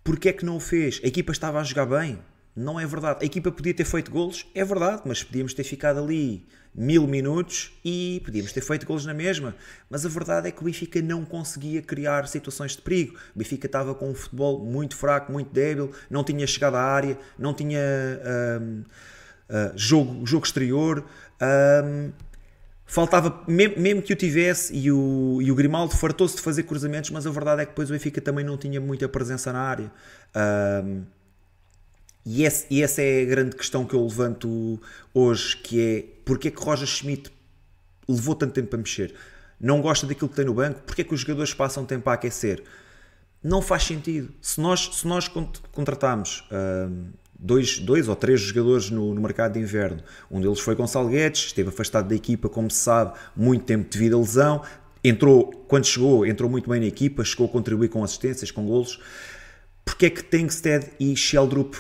porque 0.03 0.31
é 0.31 0.33
que 0.33 0.45
não 0.45 0.57
o 0.57 0.61
fez. 0.61 1.01
A 1.05 1.07
equipa 1.07 1.31
estava 1.31 1.61
a 1.61 1.65
jogar 1.65 1.85
bem, 1.85 2.19
não 2.57 2.79
é 2.79 2.87
verdade. 2.87 3.19
A 3.23 3.25
equipa 3.25 3.51
podia 3.51 3.75
ter 3.75 3.85
feito 3.85 4.11
golos, 4.11 4.47
é 4.55 4.65
verdade, 4.65 5.03
mas 5.05 5.23
podíamos 5.23 5.55
ter 5.55 5.65
ficado 5.65 5.99
ali 5.99 6.47
mil 6.75 7.07
minutos 7.07 7.73
e 7.85 8.21
podíamos 8.25 8.53
ter 8.53 8.61
feito 8.61 8.87
golos 8.87 9.07
na 9.07 9.15
mesma. 9.15 9.55
Mas 9.89 10.05
a 10.05 10.09
verdade 10.09 10.49
é 10.49 10.51
que 10.51 10.61
o 10.61 10.65
Benfica 10.65 11.01
não 11.01 11.25
conseguia 11.25 11.81
criar 11.83 12.27
situações 12.27 12.73
de 12.73 12.83
perigo. 12.83 13.17
O 13.35 13.39
Benfica 13.39 13.67
estava 13.67 13.95
com 13.95 14.11
um 14.11 14.15
futebol 14.15 14.65
muito 14.65 14.97
fraco, 14.97 15.33
muito 15.33 15.53
débil, 15.53 15.93
não 16.11 16.25
tinha 16.25 16.47
chegado 16.47 16.77
à 16.77 16.83
área, 16.83 17.19
não 17.39 17.55
tinha 17.55 17.81
um, 18.61 18.81
uh, 18.81 18.85
ah, 19.49 19.73
jogo, 19.77 20.27
jogo 20.27 20.47
exterior. 20.47 21.05
Um, 21.85 22.13
faltava, 22.87 23.43
mesmo, 23.47 23.81
mesmo, 23.81 24.03
que 24.03 24.13
o 24.13 24.17
tivesse, 24.17 24.75
e 24.75 24.91
o, 24.91 25.41
e 25.43 25.51
o 25.51 25.55
Grimaldo 25.55 25.95
fartou-se 25.97 26.37
de 26.37 26.43
fazer 26.43 26.65
cruzamentos, 26.65 27.11
mas 27.11 27.27
a 27.27 27.31
verdade 27.31 27.63
é 27.63 27.65
que 27.65 27.71
depois 27.71 27.89
o 27.89 27.93
Benfica 27.93 28.21
também 28.21 28.45
não 28.45 28.57
tinha 28.57 28.81
muita 28.81 29.09
presença 29.09 29.53
na 29.53 29.61
área. 29.61 29.93
Um, 30.85 31.03
e, 32.25 32.45
esse, 32.45 32.67
e 32.71 32.83
essa 32.83 33.03
é 33.03 33.23
a 33.23 33.27
grande 33.27 33.57
questão 33.57 33.85
que 33.85 33.95
eu 33.95 34.03
levanto 34.03 34.81
hoje, 35.13 35.57
que 35.59 35.81
é 35.81 36.05
porque 36.25 36.49
é 36.49 36.51
que 36.51 36.63
Roger 36.63 36.87
Schmidt 36.87 37.31
levou 38.09 38.35
tanto 38.35 38.53
tempo 38.53 38.69
para 38.69 38.79
mexer? 38.79 39.15
Não 39.61 39.81
gosta 39.81 40.07
daquilo 40.07 40.29
que 40.29 40.37
tem 40.37 40.45
no 40.45 40.55
banco? 40.55 40.81
Porque 40.87 41.03
é 41.03 41.05
que 41.05 41.15
os 41.15 41.21
jogadores 41.21 41.53
passam 41.53 41.85
tempo 41.85 42.09
a 42.09 42.15
aquecer? 42.15 42.63
Não 43.43 43.61
faz 43.61 43.85
sentido. 43.85 44.33
Se 44.41 44.61
nós, 44.61 44.91
se 44.95 45.07
nós 45.07 45.29
contratarmos 45.71 46.45
dois, 47.39 47.79
dois 47.79 48.09
ou 48.09 48.17
três 48.17 48.41
jogadores 48.41 48.91
no, 48.91 49.15
no, 49.15 49.21
mercado 49.21 49.53
de 49.53 49.61
inverno. 49.61 50.03
Um 50.31 50.41
deles 50.41 50.61
foi 50.61 50.75
Gonçalo 50.75 51.09
Guedes, 51.11 51.47
esteve 51.47 51.69
afastado 51.69 52.09
da 52.09 52.15
equipa, 52.15 52.49
como 52.49 52.71
se 52.71 52.79
sabe, 52.79 53.13
muito 53.37 53.65
tempo 53.65 53.89
devido 53.91 54.17
à 54.17 54.21
lesão. 54.21 54.63
Entrou, 55.03 55.51
quando 55.69 55.85
chegou, 55.85 56.25
entrou 56.25 56.51
muito 56.51 56.71
bem 56.71 56.81
na 56.81 56.87
equipa, 56.87 57.23
chegou 57.23 57.47
a 57.47 57.51
contribuir 57.51 57.89
com 57.89 58.03
assistências, 58.03 58.51
com 58.51 58.67
golos. 58.67 58.99
Porque 59.85 60.07
é 60.07 60.11
que 60.11 60.25
Tengsted 60.25 60.91
e 60.99 61.15
Sheldrup 61.15 61.77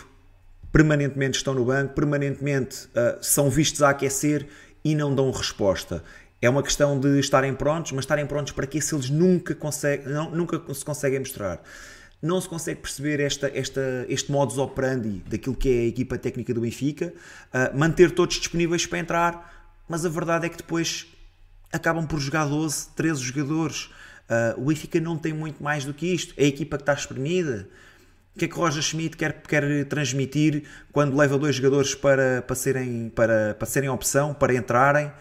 permanentemente 0.75 1.37
estão 1.37 1.55
no 1.55 1.65
banco, 1.65 1.95
permanentemente 1.95 2.87
uh, 2.87 3.23
são 3.23 3.49
vistos 3.49 3.81
a 3.81 3.91
aquecer 3.91 4.49
e 4.85 4.93
não 4.97 5.15
dão 5.15 5.31
resposta? 5.31 6.03
É 6.43 6.51
uma 6.51 6.65
questão 6.65 6.99
de 6.99 7.21
estarem 7.21 7.55
prontos, 7.55 7.93
mas 7.93 8.03
estarem 8.03 8.27
prontos 8.27 8.53
para 8.53 8.67
que 8.67 8.81
se 8.81 8.93
eles 8.93 9.09
nunca, 9.09 9.55
conseguem, 9.55 10.09
não, 10.09 10.33
nunca 10.33 10.61
se 10.75 10.85
conseguem 10.85 11.21
mostrar 11.21 11.63
não 12.21 12.41
se 12.41 12.49
consegue 12.49 12.81
perceber 12.81 13.21
esta, 13.21 13.51
esta, 13.55 14.07
este 14.09 14.33
modus 14.33 14.57
operandi 14.57 15.23
daquilo 15.29 15.55
que 15.55 15.69
é 15.69 15.81
a 15.83 15.87
equipa 15.87 16.17
técnica 16.17 16.55
do 16.55 16.63
Benfica, 16.63 17.13
uh, 17.53 17.79
manter 17.79 18.13
todos 18.13 18.37
disponíveis 18.37 18.87
para 18.87 18.99
entrar, 18.99 19.75
mas 19.87 20.07
a 20.07 20.09
verdade 20.09 20.47
é 20.47 20.49
que 20.49 20.57
depois 20.57 21.07
acabam 21.71 22.07
por 22.07 22.19
jogar 22.19 22.47
12, 22.47 22.89
13 22.97 23.21
jogadores. 23.21 23.91
Uh, 24.57 24.63
o 24.63 24.65
Benfica 24.67 24.99
não 25.01 25.19
tem 25.19 25.35
muito 25.35 25.63
mais 25.63 25.85
do 25.85 25.93
que 25.93 26.07
isto. 26.15 26.33
É 26.39 26.45
a 26.45 26.47
equipa 26.47 26.79
que 26.79 26.83
está 26.83 26.95
espremida. 26.95 27.69
O 28.35 28.39
que 28.39 28.47
é 28.47 28.49
que 28.49 28.55
Roger 28.55 28.83
Schmidt 28.83 29.17
quer, 29.17 29.43
quer 29.43 29.85
transmitir 29.85 30.65
quando 30.93 31.17
leva 31.17 31.39
dois 31.39 31.55
jogadores 31.55 31.95
para, 31.95 32.43
para, 32.43 32.57
serem, 32.57 33.09
para, 33.15 33.55
para 33.55 33.67
serem 33.67 33.89
opção, 33.89 34.35
para 34.35 34.55
entrarem, 34.55 35.13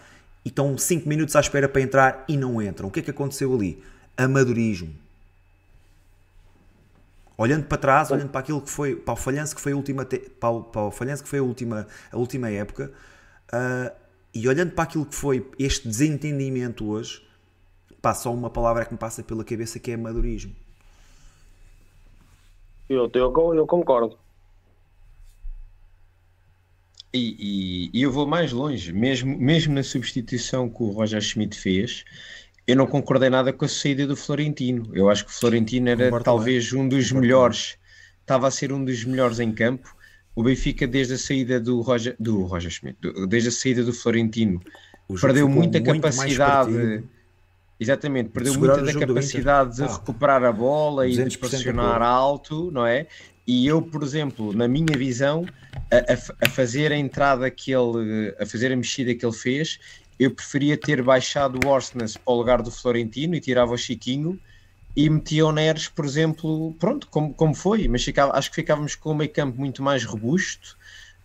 e 0.44 0.48
estão 0.48 0.76
5 0.76 1.08
minutos 1.08 1.36
à 1.36 1.40
espera 1.40 1.68
para 1.68 1.80
entrar 1.80 2.24
e 2.28 2.36
não 2.36 2.60
entram? 2.60 2.88
O 2.88 2.90
que 2.90 3.00
é 3.00 3.02
que 3.02 3.10
aconteceu 3.10 3.54
ali? 3.54 3.82
Amadorismo 4.16 5.04
olhando 7.36 7.64
para 7.64 7.78
trás, 7.78 8.10
olhando 8.10 8.30
para 8.30 8.40
aquilo 8.40 8.60
que 8.60 8.70
foi, 8.70 8.94
para 8.94 9.14
o 9.14 9.16
falhanço 9.16 9.54
que 9.54 9.60
foi 9.60 9.72
a 9.72 9.76
última, 9.76 10.04
para 10.04 10.48
o, 10.50 10.62
para 10.62 10.82
o 10.82 10.90
falhanço 10.90 11.22
que 11.22 11.28
foi 11.28 11.40
a 11.40 11.42
última, 11.42 11.86
a 12.10 12.16
última 12.16 12.50
época, 12.50 12.92
uh, 13.52 13.94
e 14.32 14.48
olhando 14.48 14.72
para 14.72 14.84
aquilo 14.84 15.06
que 15.06 15.14
foi 15.14 15.48
este 15.58 15.88
desentendimento 15.88 16.88
hoje, 16.88 17.26
passa 18.00 18.24
só 18.24 18.34
uma 18.34 18.50
palavra 18.50 18.84
que 18.84 18.92
me 18.92 18.98
passa 18.98 19.22
pela 19.22 19.44
cabeça 19.44 19.78
que 19.78 19.90
é 19.90 19.94
amadorismo. 19.94 20.54
Eu, 22.88 23.10
eu, 23.14 23.54
eu 23.54 23.66
concordo. 23.66 24.18
E, 27.12 27.36
e, 27.38 27.98
e, 27.98 28.02
eu 28.02 28.10
vou 28.10 28.26
mais 28.26 28.52
longe, 28.52 28.92
mesmo, 28.92 29.38
mesmo 29.38 29.72
na 29.72 29.84
substituição 29.84 30.68
que 30.68 30.82
o 30.82 30.90
Roger 30.90 31.20
Schmidt 31.20 31.56
fez, 31.56 32.04
eu 32.66 32.74
não 32.74 32.86
concordei 32.88 33.30
nada 33.30 33.52
com 33.52 33.64
a 33.64 33.68
saída 33.68 34.04
do 34.04 34.16
Florentino. 34.16 34.90
Eu 34.92 35.08
acho 35.08 35.24
que 35.24 35.30
o 35.30 35.34
Florentino 35.34 35.88
era 35.88 36.04
Concordo 36.06 36.24
talvez 36.24 36.72
um 36.72 36.88
dos 36.88 37.12
melhores, 37.12 37.78
estava 38.20 38.48
a 38.48 38.50
ser 38.50 38.72
um 38.72 38.84
dos 38.84 39.04
melhores 39.04 39.38
em 39.38 39.52
campo. 39.52 39.94
O 40.34 40.42
Benfica, 40.42 40.86
desde 40.88 41.14
a 41.14 41.18
saída 41.18 41.60
do 41.60 41.80
Roger, 41.82 42.16
do 42.18 42.42
Roger 42.42 42.70
Schmidt, 42.70 42.98
desde 43.28 43.50
a 43.50 43.52
saída 43.52 43.84
do 43.84 43.92
Florentino, 43.92 44.60
perdeu 45.20 45.48
muita 45.48 45.80
capacidade. 45.80 47.04
Exatamente, 47.78 48.30
perdeu 48.30 48.54
muita 48.54 48.82
da 48.82 48.94
capacidade 48.94 49.76
de 49.76 49.82
ah, 49.82 49.86
recuperar 49.86 50.44
a 50.44 50.52
bola 50.52 51.08
e 51.08 51.16
de 51.16 51.38
pressionar 51.38 52.00
alto, 52.02 52.70
não 52.70 52.86
é? 52.86 53.06
E 53.46 53.66
eu, 53.66 53.82
por 53.82 54.02
exemplo, 54.02 54.52
na 54.52 54.66
minha 54.66 54.96
visão, 54.96 55.44
a, 55.90 55.96
a, 55.96 56.46
a, 56.46 56.48
fazer 56.48 56.92
a 56.92 56.96
entrada 56.96 57.50
que 57.50 57.72
ele, 57.72 58.34
a 58.38 58.46
fazer 58.46 58.72
a 58.72 58.76
mexida 58.76 59.14
que 59.14 59.26
ele 59.26 59.34
fez, 59.34 59.78
eu 60.18 60.30
preferia 60.30 60.76
ter 60.76 61.02
baixado 61.02 61.58
o 61.64 61.68
Orsnes 61.68 62.16
para 62.16 62.32
o 62.32 62.36
lugar 62.36 62.62
do 62.62 62.70
Florentino 62.70 63.34
e 63.34 63.40
tirava 63.40 63.72
o 63.72 63.76
Chiquinho 63.76 64.38
e 64.96 65.10
metia 65.10 65.44
o 65.44 65.52
Neres, 65.52 65.88
por 65.88 66.04
exemplo, 66.04 66.72
pronto, 66.78 67.08
como, 67.08 67.34
como 67.34 67.54
foi, 67.54 67.88
mas 67.88 68.04
ficava, 68.04 68.36
acho 68.36 68.48
que 68.48 68.56
ficávamos 68.56 68.94
com 68.94 69.10
um 69.10 69.16
meio 69.16 69.30
campo 69.30 69.58
muito 69.58 69.82
mais 69.82 70.04
robusto, 70.04 70.78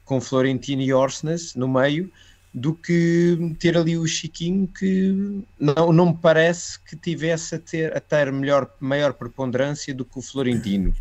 com 0.03 0.19
Florentino 0.19 0.81
e 0.81 0.91
Orsnes 0.91 1.53
no 1.53 1.67
meio, 1.67 2.11
do 2.53 2.73
que 2.73 3.55
ter 3.59 3.77
ali 3.77 3.97
o 3.97 4.07
Chiquinho 4.07 4.67
que 4.67 5.43
não, 5.59 5.93
não 5.93 6.05
me 6.07 6.17
parece 6.17 6.79
que 6.79 6.95
tivesse 6.95 7.55
a 7.55 7.59
ter, 7.59 7.95
a 7.95 7.99
ter 7.99 8.31
melhor, 8.31 8.69
maior 8.79 9.13
preponderância 9.13 9.93
do 9.93 10.03
que 10.03 10.17
o 10.17 10.21
Florentino. 10.21 10.93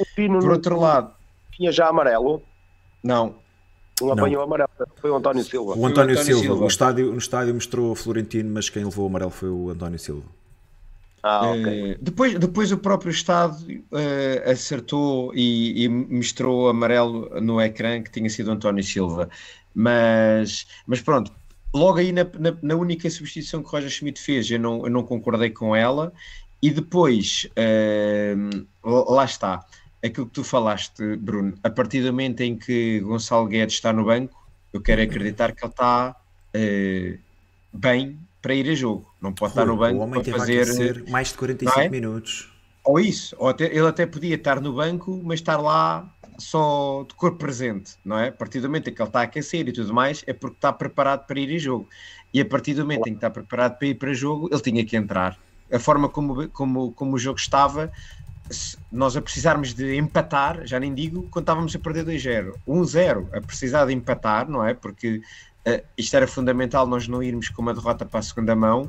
O 0.00 0.06
Pino 0.16 0.40
Por 0.40 0.50
outro 0.50 0.78
lado, 0.80 1.12
tinha 1.52 1.70
já 1.70 1.88
amarelo? 1.88 2.42
Não. 3.02 3.36
Um 4.02 4.12
apanhou 4.12 4.42
amarelo, 4.42 4.68
foi 4.96 5.10
o 5.10 5.16
António 5.16 5.44
Silva. 5.44 5.74
O 5.74 5.86
António, 5.86 6.16
o 6.16 6.18
António 6.18 6.24
Silva, 6.24 6.42
Silva. 6.42 6.64
O 6.64 6.68
estádio, 6.68 7.12
no 7.12 7.18
estádio 7.18 7.54
mostrou 7.54 7.92
o 7.92 7.94
Florentino, 7.94 8.52
mas 8.52 8.68
quem 8.68 8.84
levou 8.84 9.04
o 9.04 9.08
amarelo 9.08 9.30
foi 9.30 9.48
o 9.48 9.70
António 9.70 9.98
Silva. 9.98 10.26
Ah, 11.22 11.50
okay. 11.50 11.94
uh, 11.94 11.98
depois, 12.00 12.38
depois 12.38 12.70
o 12.70 12.78
próprio 12.78 13.10
Estado 13.10 13.56
uh, 13.68 14.50
acertou 14.50 15.32
e, 15.34 15.84
e, 15.84 15.88
mostrou 15.88 16.68
amarelo 16.68 17.40
no 17.40 17.60
ecrã 17.60 18.00
que 18.00 18.10
tinha 18.10 18.28
sido 18.28 18.50
António 18.50 18.84
Silva. 18.84 19.28
Mas, 19.78 20.66
mas 20.86 21.02
pronto, 21.02 21.30
logo 21.74 21.98
aí 21.98 22.10
na, 22.10 22.24
na, 22.24 22.56
na, 22.62 22.74
única 22.74 23.10
substituição 23.10 23.62
que 23.62 23.68
Roger 23.68 23.90
Schmidt 23.90 24.18
fez, 24.18 24.50
eu 24.50 24.58
não, 24.58 24.84
eu 24.84 24.90
não 24.90 25.02
concordei 25.02 25.50
com 25.50 25.76
ela. 25.76 26.14
E 26.62 26.70
depois, 26.70 27.46
uh, 27.52 29.12
lá 29.12 29.26
está, 29.26 29.66
aquilo 30.02 30.24
que 30.26 30.32
tu 30.32 30.42
falaste, 30.42 31.16
Bruno, 31.16 31.52
a 31.62 31.68
partir 31.68 32.00
do 32.00 32.06
momento 32.06 32.40
em 32.40 32.56
que 32.56 33.00
Gonçalo 33.00 33.46
Guedes 33.46 33.74
está 33.74 33.92
no 33.92 34.06
banco, 34.06 34.34
eu 34.72 34.80
quero 34.80 35.02
acreditar 35.02 35.52
que 35.52 35.62
ele 35.62 35.70
está 35.70 36.16
bem 37.70 38.18
para 38.40 38.54
ir 38.54 38.70
a 38.70 38.74
jogo. 38.74 39.12
Não 39.20 39.34
pode 39.34 39.52
Rui, 39.52 39.62
estar 39.62 39.72
no 39.72 39.78
banco 39.78 39.98
o 39.98 40.02
homem 40.02 40.22
para 40.22 40.38
fazer 40.38 41.04
mais 41.10 41.28
de 41.28 41.34
45 41.34 41.80
é? 41.80 41.88
minutos. 41.90 42.50
Ou 42.82 42.98
isso, 42.98 43.36
ou 43.38 43.48
até, 43.48 43.64
ele 43.66 43.86
até 43.86 44.06
podia 44.06 44.36
estar 44.36 44.60
no 44.60 44.72
banco, 44.72 45.20
mas 45.22 45.40
estar 45.40 45.58
lá 45.58 46.08
só 46.38 47.04
de 47.08 47.14
corpo 47.14 47.38
presente, 47.38 47.94
não 48.04 48.18
é? 48.18 48.28
A 48.28 48.32
partir 48.32 48.60
do 48.60 48.68
momento 48.68 48.90
em 48.90 48.94
que 48.94 49.00
ele 49.00 49.08
está 49.08 49.20
a 49.20 49.22
aquecer 49.24 49.68
e 49.68 49.72
tudo 49.72 49.92
mais, 49.92 50.22
é 50.26 50.32
porque 50.32 50.56
está 50.56 50.72
preparado 50.72 51.26
para 51.26 51.38
ir 51.38 51.54
a 51.54 51.58
jogo. 51.58 51.88
E 52.32 52.40
a 52.40 52.44
partir 52.44 52.74
do 52.74 52.82
momento 52.82 53.06
em 53.06 53.12
que 53.12 53.16
está 53.18 53.30
preparado 53.30 53.78
para 53.78 53.88
ir 53.88 53.94
para 53.94 54.12
jogo, 54.12 54.48
ele 54.50 54.60
tinha 54.60 54.84
que 54.84 54.96
entrar. 54.96 55.38
A 55.72 55.78
forma 55.78 56.08
como, 56.08 56.48
como, 56.50 56.92
como 56.92 57.16
o 57.16 57.18
jogo 57.18 57.38
estava, 57.38 57.90
nós 58.92 59.16
a 59.16 59.22
precisarmos 59.22 59.74
de 59.74 59.96
empatar, 59.96 60.66
já 60.66 60.78
nem 60.78 60.94
digo 60.94 61.26
quando 61.30 61.44
estávamos 61.44 61.74
a 61.74 61.78
perder 61.78 62.04
2-0, 62.04 62.54
1-0, 62.66 63.28
a 63.36 63.40
precisar 63.40 63.86
de 63.86 63.92
empatar, 63.92 64.48
não 64.48 64.64
é? 64.64 64.74
Porque 64.74 65.20
uh, 65.66 65.84
isto 65.96 66.16
era 66.16 66.26
fundamental 66.26 66.86
nós 66.86 67.08
não 67.08 67.22
irmos 67.22 67.48
com 67.48 67.62
uma 67.62 67.74
derrota 67.74 68.04
para 68.04 68.20
a 68.20 68.22
segunda 68.22 68.54
mão. 68.54 68.82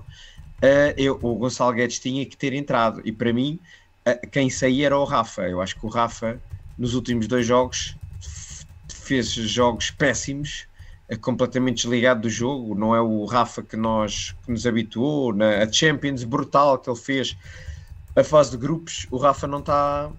Uh, 0.57 0.93
eu, 0.97 1.19
o 1.21 1.35
Gonçalo 1.35 1.73
Guedes 1.73 1.99
tinha 1.99 2.25
que 2.25 2.37
ter 2.37 2.53
entrado 2.53 3.01
e 3.03 3.11
para 3.11 3.31
mim 3.33 3.59
uh, 4.07 4.29
quem 4.29 4.49
saía 4.49 4.87
era 4.87 4.97
o 4.97 5.03
Rafa. 5.03 5.43
Eu 5.43 5.61
acho 5.61 5.79
que 5.79 5.85
o 5.85 5.89
Rafa 5.89 6.39
nos 6.77 6.93
últimos 6.93 7.27
dois 7.27 7.45
jogos 7.45 7.95
fez 9.07 9.31
jogos 9.31 9.89
péssimos, 9.89 10.67
completamente 11.21 11.83
desligado 11.83 12.21
do 12.21 12.29
jogo. 12.29 12.75
Não 12.75 12.93
é 12.93 12.99
o 12.99 13.23
Rafa 13.25 13.63
que 13.63 13.77
nós 13.77 14.35
que 14.45 14.51
nos 14.51 14.67
habituou 14.67 15.33
na 15.33 15.63
a 15.63 15.71
Champions 15.71 16.23
brutal 16.23 16.77
que 16.77 16.89
ele 16.89 16.99
fez 16.99 17.37
a 18.15 18.23
fase 18.23 18.51
de 18.51 18.57
grupos. 18.57 19.07
O 19.09 19.17
Rafa 19.17 19.47
não 19.47 19.59
está 19.59 20.11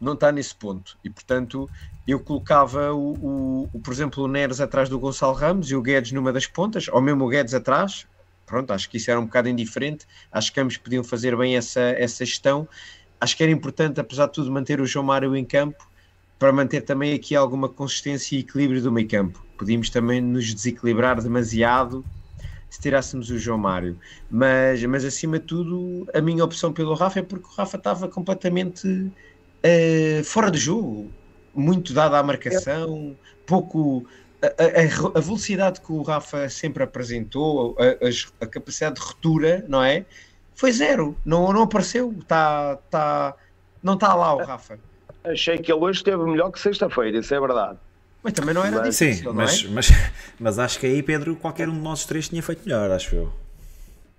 não 0.00 0.12
está 0.12 0.32
nesse 0.32 0.54
ponto 0.54 0.98
e 1.02 1.08
portanto 1.08 1.70
eu 2.06 2.20
colocava 2.20 2.92
o, 2.92 3.14
o, 3.14 3.70
o, 3.72 3.80
por 3.80 3.92
exemplo, 3.92 4.24
o 4.24 4.28
Neres 4.28 4.60
atrás 4.60 4.88
do 4.88 4.98
Gonçalo 4.98 5.32
Ramos 5.32 5.70
e 5.70 5.74
o 5.74 5.82
Guedes 5.82 6.12
numa 6.12 6.32
das 6.32 6.46
pontas, 6.46 6.86
ou 6.88 7.00
mesmo 7.00 7.24
o 7.24 7.28
Guedes 7.28 7.52
atrás. 7.52 8.06
Pronto, 8.44 8.72
acho 8.72 8.88
que 8.88 8.96
isso 8.96 9.10
era 9.10 9.18
um 9.18 9.24
bocado 9.24 9.48
indiferente. 9.48 10.06
Acho 10.30 10.52
que 10.52 10.60
ambos 10.60 10.76
podiam 10.76 11.02
fazer 11.02 11.36
bem 11.36 11.56
essa, 11.56 11.80
essa 11.80 12.24
gestão. 12.24 12.68
Acho 13.20 13.36
que 13.36 13.42
era 13.42 13.52
importante, 13.52 14.00
apesar 14.00 14.26
de 14.26 14.32
tudo, 14.32 14.50
manter 14.50 14.80
o 14.80 14.86
João 14.86 15.04
Mário 15.04 15.36
em 15.36 15.44
campo 15.44 15.86
para 16.38 16.52
manter 16.52 16.82
também 16.82 17.14
aqui 17.14 17.34
alguma 17.34 17.68
consistência 17.68 18.36
e 18.36 18.40
equilíbrio 18.40 18.82
do 18.82 18.92
meio 18.92 19.08
campo. 19.08 19.44
Podíamos 19.56 19.88
também 19.88 20.20
nos 20.20 20.52
desequilibrar 20.52 21.20
demasiado 21.20 22.04
se 22.68 22.80
tirássemos 22.80 23.30
o 23.30 23.38
João 23.38 23.58
Mário. 23.58 23.98
Mas, 24.30 24.84
mas 24.84 25.04
acima 25.04 25.38
de 25.38 25.46
tudo, 25.46 26.06
a 26.12 26.20
minha 26.20 26.44
opção 26.44 26.72
pelo 26.72 26.94
Rafa 26.94 27.20
é 27.20 27.22
porque 27.22 27.46
o 27.46 27.50
Rafa 27.50 27.76
estava 27.76 28.08
completamente 28.08 28.86
uh, 28.86 30.24
fora 30.24 30.50
de 30.50 30.58
jogo 30.58 31.10
muito 31.54 31.94
dada 31.94 32.18
à 32.18 32.22
marcação, 32.22 33.16
pouco. 33.46 34.06
A, 34.42 34.46
a, 34.46 35.18
a, 35.18 35.20
velocidade 35.20 35.80
que 35.80 35.90
o 35.90 36.02
Rafa 36.02 36.50
sempre 36.50 36.82
apresentou, 36.82 37.74
a, 37.78 38.44
a, 38.44 38.46
capacidade 38.46 38.96
de 38.96 39.00
ruptura, 39.00 39.64
não 39.66 39.82
é? 39.82 40.04
Foi 40.56 40.72
zero, 40.72 41.16
não, 41.24 41.52
não 41.52 41.62
apareceu, 41.62 42.14
tá, 42.26 42.76
tá, 42.90 43.34
não 43.82 43.94
está 43.94 44.14
lá 44.14 44.34
o 44.34 44.44
Rafa. 44.44 44.78
Achei 45.22 45.58
que 45.58 45.70
ele 45.70 45.80
hoje 45.80 45.98
esteve 45.98 46.24
melhor 46.24 46.50
que 46.50 46.58
sexta-feira, 46.58 47.18
isso 47.18 47.32
é 47.34 47.38
verdade. 47.38 47.78
Mas 48.22 48.32
também 48.32 48.54
não 48.54 48.64
era 48.64 48.78
mas, 48.78 48.98
difícil, 48.98 49.30
sim, 49.30 49.36
mas, 49.36 49.64
é? 49.64 49.68
mas, 49.68 49.90
mas 50.40 50.58
acho 50.58 50.80
que 50.80 50.86
aí, 50.86 51.02
Pedro, 51.02 51.36
qualquer 51.36 51.68
um 51.68 51.74
de 51.74 51.80
nós 51.80 52.04
três 52.04 52.28
tinha 52.28 52.42
feito 52.42 52.64
melhor, 52.64 52.90
acho 52.90 53.14
eu. 53.14 53.32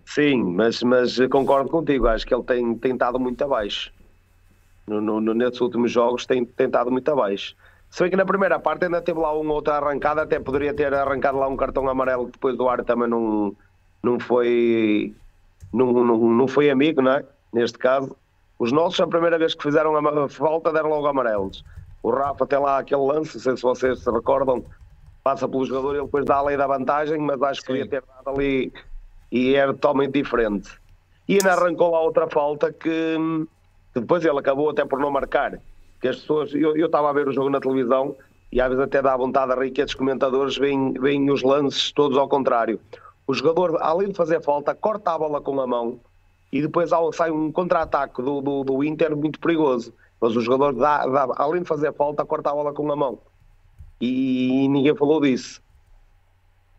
Sim, 0.05 0.43
mas, 0.43 0.81
mas 0.83 1.17
concordo 1.29 1.69
contigo, 1.69 2.07
acho 2.07 2.25
que 2.25 2.33
ele 2.33 2.43
tem, 2.43 2.75
tem 2.75 2.93
estado 2.93 3.19
muito 3.19 3.43
abaixo 3.43 3.91
no, 4.87 5.19
no, 5.19 5.33
nesses 5.33 5.59
últimos 5.59 5.91
jogos 5.91 6.25
tem, 6.25 6.45
tem 6.45 6.67
estado 6.67 6.89
muito 6.89 7.11
abaixo. 7.11 7.55
Se 7.89 8.03
bem 8.03 8.09
que 8.09 8.17
na 8.17 8.25
primeira 8.25 8.59
parte 8.59 8.85
ainda 8.85 9.01
teve 9.01 9.19
lá 9.19 9.33
uma 9.33 9.53
outra 9.53 9.75
arrancada, 9.75 10.21
até 10.21 10.39
poderia 10.39 10.73
ter 10.73 10.93
arrancado 10.93 11.37
lá 11.37 11.47
um 11.47 11.57
cartão 11.57 11.87
amarelo 11.87 12.25
que 12.25 12.33
depois 12.33 12.57
do 12.57 12.67
ar 12.67 12.83
também 12.83 13.09
não, 13.09 13.55
não 14.01 14.19
foi 14.19 15.13
não, 15.73 15.91
não, 15.91 16.17
não 16.17 16.47
foi 16.47 16.69
amigo, 16.69 17.01
não 17.01 17.11
é? 17.11 17.25
Neste 17.53 17.77
caso. 17.77 18.15
Os 18.59 18.71
nossos, 18.71 18.99
a 18.99 19.07
primeira 19.07 19.37
vez 19.37 19.53
que 19.53 19.63
fizeram 19.63 19.95
a 19.95 20.29
falta, 20.29 20.73
deram 20.73 20.89
logo 20.89 21.05
amarelos. 21.07 21.63
O 22.01 22.09
Rafa 22.09 22.45
tem 22.47 22.59
lá 22.59 22.79
aquele 22.79 23.01
lance, 23.01 23.35
não 23.35 23.41
sei 23.41 23.57
se 23.57 23.61
vocês 23.61 23.99
se 23.99 24.11
recordam, 24.11 24.65
passa 25.23 25.47
pelo 25.47 25.65
jogador 25.65 25.93
e 25.93 25.97
ele 25.97 26.05
depois 26.05 26.25
dá 26.25 26.37
a 26.37 26.43
lei 26.43 26.57
da 26.57 26.65
vantagem, 26.65 27.19
mas 27.19 27.41
acho 27.41 27.61
que 27.61 27.67
podia 27.67 27.87
ter 27.87 28.01
dado 28.01 28.35
ali 28.35 28.71
e 29.31 29.53
era 29.53 29.73
totalmente 29.73 30.13
diferente. 30.13 30.69
E 31.27 31.33
ainda 31.33 31.53
arrancou 31.53 31.91
lá 31.91 32.01
outra 32.01 32.27
falta 32.27 32.71
que 32.71 33.17
que 33.97 34.01
depois 34.01 34.23
ele 34.23 34.37
acabou 34.37 34.69
até 34.69 34.85
por 34.85 34.99
não 34.99 35.09
marcar. 35.09 35.59
Que 35.99 36.07
as 36.07 36.17
pessoas, 36.17 36.53
eu, 36.53 36.77
eu 36.77 36.85
estava 36.85 37.09
a 37.09 37.13
ver 37.13 37.27
o 37.27 37.33
jogo 37.33 37.49
na 37.49 37.59
televisão 37.59 38.15
e 38.51 38.61
às 38.61 38.69
vezes 38.69 38.83
até 38.83 39.01
dá 39.01 39.17
vontade 39.17 39.51
a 39.51 39.55
rir 39.55 39.71
que 39.71 39.81
esses 39.81 39.95
comentadores 39.95 40.55
veem, 40.55 40.93
veem 40.93 41.29
os 41.31 41.41
lances 41.41 41.91
todos 41.91 42.17
ao 42.17 42.29
contrário. 42.29 42.79
O 43.27 43.33
jogador, 43.33 43.77
além 43.81 44.07
de 44.07 44.15
fazer 44.15 44.41
falta, 44.41 44.73
corta 44.73 45.11
a 45.11 45.19
bola 45.19 45.41
com 45.41 45.59
a 45.59 45.67
mão 45.67 45.99
e 46.51 46.61
depois 46.61 46.89
sai 47.13 47.29
um 47.29 47.51
contra-ataque 47.51 48.21
do, 48.21 48.41
do, 48.41 48.63
do, 48.63 48.83
Inter 48.83 49.15
muito 49.15 49.39
perigoso. 49.39 49.93
Mas 50.19 50.35
o 50.35 50.41
jogador, 50.41 50.73
dá, 50.73 51.05
dá, 51.05 51.27
além 51.35 51.61
de 51.61 51.67
fazer 51.67 51.93
falta, 51.93 52.25
corta 52.25 52.49
a 52.49 52.53
bola 52.53 52.73
com 52.73 52.89
a 52.89 52.95
mão. 52.95 53.19
E, 53.99 54.63
e 54.63 54.67
ninguém 54.69 54.95
falou 54.95 55.19
disso. 55.21 55.61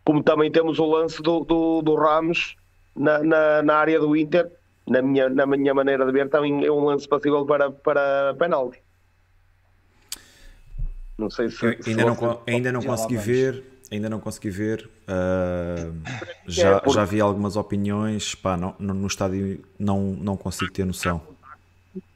Como 0.03 0.23
também 0.23 0.51
temos 0.51 0.79
o 0.79 0.85
lance 0.85 1.21
do, 1.21 1.41
do, 1.41 1.83
do 1.83 1.95
Ramos 1.95 2.55
na, 2.95 3.19
na, 3.19 3.61
na 3.61 3.75
área 3.75 3.99
do 3.99 4.15
Inter, 4.15 4.51
na 4.87 5.03
minha, 5.03 5.29
na 5.29 5.45
minha 5.45 5.73
maneira 5.73 6.03
de 6.03 6.11
ver, 6.11 6.29
também 6.29 6.65
é 6.65 6.71
um 6.71 6.83
lance 6.85 7.07
passível 7.07 7.45
para, 7.45 7.69
para 7.69 8.35
penalti. 8.39 8.81
Não 11.15 11.29
sei 11.29 11.49
se. 11.49 11.65
ainda, 11.65 11.83
se 11.83 11.95
não, 11.95 12.41
ainda 12.47 12.71
não 12.71 12.81
consegui 12.81 13.17
ver. 13.17 13.63
Ainda 13.91 14.09
não 14.09 14.19
consegui 14.19 14.49
ver. 14.49 14.89
Uh, 15.07 15.99
já, 16.47 16.77
é, 16.77 16.89
já 16.89 17.05
vi 17.05 17.19
algumas 17.19 17.55
opiniões. 17.55 18.35
Pá, 18.35 18.55
não, 18.55 18.75
no, 18.77 18.93
no 18.93 19.07
estádio 19.07 19.63
não, 19.77 20.01
não 20.01 20.37
consigo 20.37 20.71
ter 20.71 20.85
noção. 20.85 21.21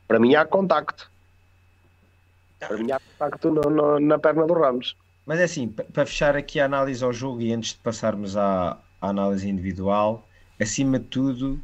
Para 0.07 0.19
mim 0.19 0.35
há 0.35 0.45
contacto. 0.45 1.09
Para 2.59 2.77
mim 2.77 2.91
há 2.91 2.99
contacto 2.99 3.51
no, 3.51 3.61
no, 3.61 3.99
na 3.99 4.19
perna 4.19 4.45
do 4.45 4.53
Ramos. 4.53 4.95
Mas 5.25 5.39
é 5.39 5.43
assim, 5.43 5.67
para 5.67 6.05
fechar 6.05 6.35
aqui 6.35 6.59
a 6.59 6.65
análise 6.65 7.03
ao 7.03 7.13
jogo 7.13 7.41
e 7.41 7.53
antes 7.53 7.73
de 7.73 7.79
passarmos 7.79 8.35
à, 8.35 8.77
à 9.01 9.09
análise 9.09 9.49
individual, 9.49 10.27
acima 10.59 10.99
de 10.99 11.05
tudo, 11.05 11.59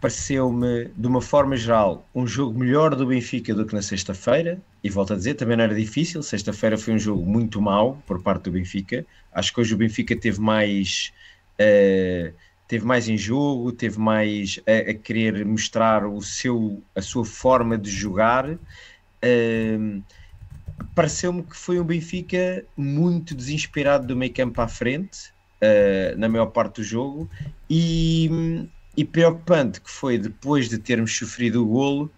pareceu-me, 0.00 0.86
de 0.96 1.06
uma 1.06 1.20
forma 1.20 1.56
geral, 1.56 2.08
um 2.14 2.26
jogo 2.26 2.58
melhor 2.58 2.94
do 2.94 3.06
Benfica 3.06 3.54
do 3.54 3.66
que 3.66 3.74
na 3.74 3.82
sexta-feira. 3.82 4.60
E 4.82 4.88
volto 4.88 5.12
a 5.12 5.16
dizer, 5.16 5.34
também 5.34 5.56
não 5.56 5.64
era 5.64 5.74
difícil. 5.74 6.22
Sexta-feira 6.22 6.78
foi 6.78 6.94
um 6.94 6.98
jogo 6.98 7.24
muito 7.24 7.60
mau 7.60 8.02
por 8.06 8.22
parte 8.22 8.44
do 8.44 8.52
Benfica. 8.52 9.04
Acho 9.32 9.52
que 9.52 9.60
hoje 9.60 9.74
o 9.74 9.76
Benfica 9.76 10.16
teve 10.16 10.40
mais. 10.40 11.12
Uh, 11.60 12.32
teve 12.66 12.86
mais 12.86 13.08
em 13.08 13.18
jogo, 13.18 13.72
teve 13.72 13.98
mais 13.98 14.60
a, 14.66 14.90
a, 14.90 14.94
querer 14.94 15.44
mostrar 15.44 16.06
o 16.06 16.22
seu, 16.22 16.82
a 16.94 17.02
sua 17.02 17.24
forma 17.24 17.76
de 17.76 17.90
jogar. 17.90 18.48
Uh, 18.48 20.02
Pareceu-me 20.94 21.42
que 21.42 21.56
foi 21.56 21.78
um 21.78 21.84
Benfica 21.84 22.64
muito 22.76 23.34
desinspirado 23.34 24.06
do 24.06 24.16
meio 24.16 24.32
campo 24.32 24.60
à 24.60 24.68
frente, 24.68 25.30
uh, 25.62 26.18
na 26.18 26.28
maior 26.28 26.46
parte 26.46 26.76
do 26.76 26.82
jogo, 26.82 27.28
e, 27.68 28.66
e 28.96 29.04
preocupante 29.04 29.80
que 29.80 29.90
foi 29.90 30.18
depois 30.18 30.68
de 30.68 30.78
termos 30.78 31.16
sofrido 31.16 31.62
o 31.62 31.66
golo, 31.66 32.10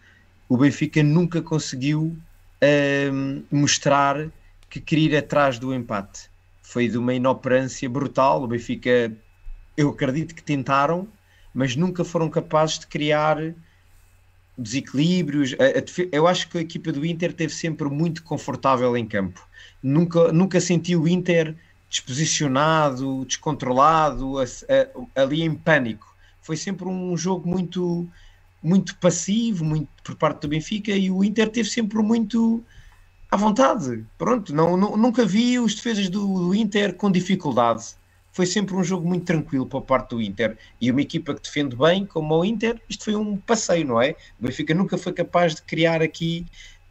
o 0.48 0.56
Benfica 0.56 1.02
nunca 1.02 1.40
conseguiu 1.40 2.16
uh, 2.62 3.44
mostrar 3.50 4.28
que 4.68 4.80
queria 4.80 5.10
ir 5.10 5.16
atrás 5.16 5.58
do 5.58 5.74
empate. 5.74 6.30
Foi 6.62 6.88
de 6.88 6.96
uma 6.96 7.14
inoperância 7.14 7.88
brutal. 7.88 8.42
O 8.42 8.46
Benfica, 8.46 9.12
eu 9.76 9.90
acredito 9.90 10.34
que 10.34 10.42
tentaram, 10.42 11.06
mas 11.54 11.76
nunca 11.76 12.04
foram 12.04 12.30
capazes 12.30 12.78
de 12.78 12.86
criar 12.86 13.36
desequilíbrios. 14.56 15.54
Eu 16.10 16.26
acho 16.26 16.48
que 16.48 16.58
a 16.58 16.60
equipa 16.62 16.92
do 16.92 17.04
Inter 17.04 17.32
teve 17.32 17.52
sempre 17.52 17.88
muito 17.88 18.22
confortável 18.22 18.96
em 18.96 19.06
campo. 19.06 19.46
Nunca, 19.82 20.32
nunca 20.32 20.60
senti 20.60 20.96
o 20.96 21.06
Inter 21.06 21.54
desposicionado, 21.90 23.24
descontrolado, 23.26 24.36
ali 25.14 25.42
em 25.42 25.54
pânico. 25.54 26.11
Foi 26.42 26.56
sempre 26.56 26.86
um 26.86 27.16
jogo 27.16 27.48
muito, 27.48 28.06
muito 28.62 28.96
passivo, 28.96 29.64
muito 29.64 29.88
por 30.04 30.16
parte 30.16 30.42
do 30.42 30.48
Benfica, 30.48 30.90
e 30.90 31.10
o 31.10 31.24
Inter 31.24 31.48
teve 31.48 31.68
sempre 31.68 31.98
muito 32.02 32.62
à 33.30 33.36
vontade. 33.36 34.04
Pronto, 34.18 34.54
não, 34.54 34.76
não 34.76 34.96
nunca 34.96 35.24
vi 35.24 35.58
os 35.58 35.74
defesas 35.74 36.08
do, 36.10 36.48
do, 36.48 36.54
Inter 36.54 36.94
com 36.94 37.10
dificuldade. 37.10 37.94
Foi 38.32 38.46
sempre 38.46 38.74
um 38.74 38.82
jogo 38.82 39.06
muito 39.06 39.24
tranquilo 39.24 39.66
para 39.66 39.78
a 39.78 39.82
parte 39.82 40.10
do 40.10 40.20
Inter. 40.20 40.56
E 40.80 40.90
uma 40.90 41.00
equipa 41.00 41.34
que 41.34 41.42
defende 41.42 41.76
bem, 41.76 42.04
como 42.04 42.34
o 42.34 42.44
Inter, 42.44 42.80
isto 42.88 43.04
foi 43.04 43.14
um 43.14 43.36
passeio, 43.36 43.86
não 43.86 44.00
é? 44.00 44.16
O 44.40 44.44
Benfica 44.44 44.74
nunca 44.74 44.98
foi 44.98 45.12
capaz 45.12 45.54
de 45.54 45.62
criar 45.62 46.02
aqui 46.02 46.46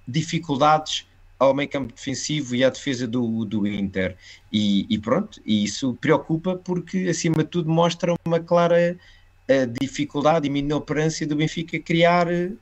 dificuldades 0.08 1.06
ao 1.42 1.56
meio 1.56 1.68
campo 1.68 1.92
defensivo 1.92 2.56
e 2.56 2.64
à 2.64 2.70
defesa 2.70 3.08
do, 3.08 3.44
do 3.46 3.66
Inter. 3.66 4.16
E, 4.52 4.86
e 4.88 5.00
pronto, 5.00 5.42
e 5.44 5.64
isso 5.64 5.96
preocupa 6.00 6.56
porque, 6.56 7.08
acima 7.10 7.38
de 7.38 7.46
tudo, 7.46 7.68
mostra 7.68 8.14
uma 8.26 8.40
clara 8.40 8.96
uh, 9.52 9.74
dificuldade 9.80 10.48
e 10.48 10.58
inoperância 10.58 11.26
do 11.28 11.36
Benfica 11.36 11.80
criar 11.80 12.28
uh, 12.28 12.58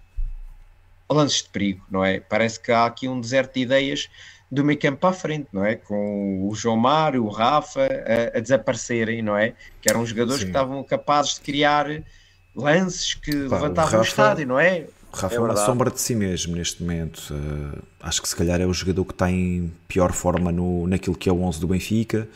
lances 1.10 1.44
de 1.44 1.50
perigo, 1.50 1.86
não 1.90 2.04
é? 2.04 2.20
Parece 2.20 2.60
que 2.60 2.72
há 2.72 2.86
aqui 2.86 3.08
um 3.08 3.20
deserto 3.20 3.56
de 3.56 3.62
ideias 3.62 4.10
do 4.52 4.64
meio 4.64 4.80
campo 4.80 4.98
para 4.98 5.10
a 5.10 5.14
frente, 5.14 5.48
não 5.52 5.64
é? 5.64 5.76
Com 5.76 6.48
o 6.48 6.56
João 6.56 6.78
Mário, 6.78 7.24
o 7.26 7.30
Rafa 7.30 7.82
a, 7.82 8.38
a 8.38 8.42
desaparecerem, 8.42 9.22
não 9.22 9.38
é? 9.38 9.54
Que 9.82 9.90
eram 9.90 10.06
jogadores 10.06 10.40
Sim. 10.40 10.48
que 10.48 10.52
estavam 10.52 10.84
capazes 10.84 11.36
de 11.36 11.42
criar 11.42 11.88
lances 12.56 13.14
que 13.14 13.32
Pá, 13.48 13.56
levantavam 13.58 13.92
o, 13.92 13.98
Rafa... 13.98 13.98
o 13.98 14.02
estádio, 14.02 14.48
não 14.48 14.60
é? 14.60 14.86
O 15.12 15.16
Rafa 15.16 15.36
é, 15.36 15.38
é 15.38 15.42
uma 15.42 15.56
sombra 15.56 15.92
de 15.92 16.00
si 16.00 16.16
mesmo 16.16 16.56
neste 16.56 16.82
momento. 16.82 17.32
Uh, 17.32 17.82
acho 18.00 18.22
que 18.22 18.30
se 18.30 18.36
calhar 18.36 18.60
é 18.60 18.66
o 18.66 18.74
jogador 18.74 19.06
que 19.06 19.14
tem 19.14 19.72
pior 19.88 20.12
forma 20.14 20.52
no, 20.52 20.88
naquilo 20.88 21.16
que 21.16 21.30
é 21.30 21.32
o 21.32 21.42
11 21.42 21.60
do 21.60 21.68
Benfica. 21.68 22.28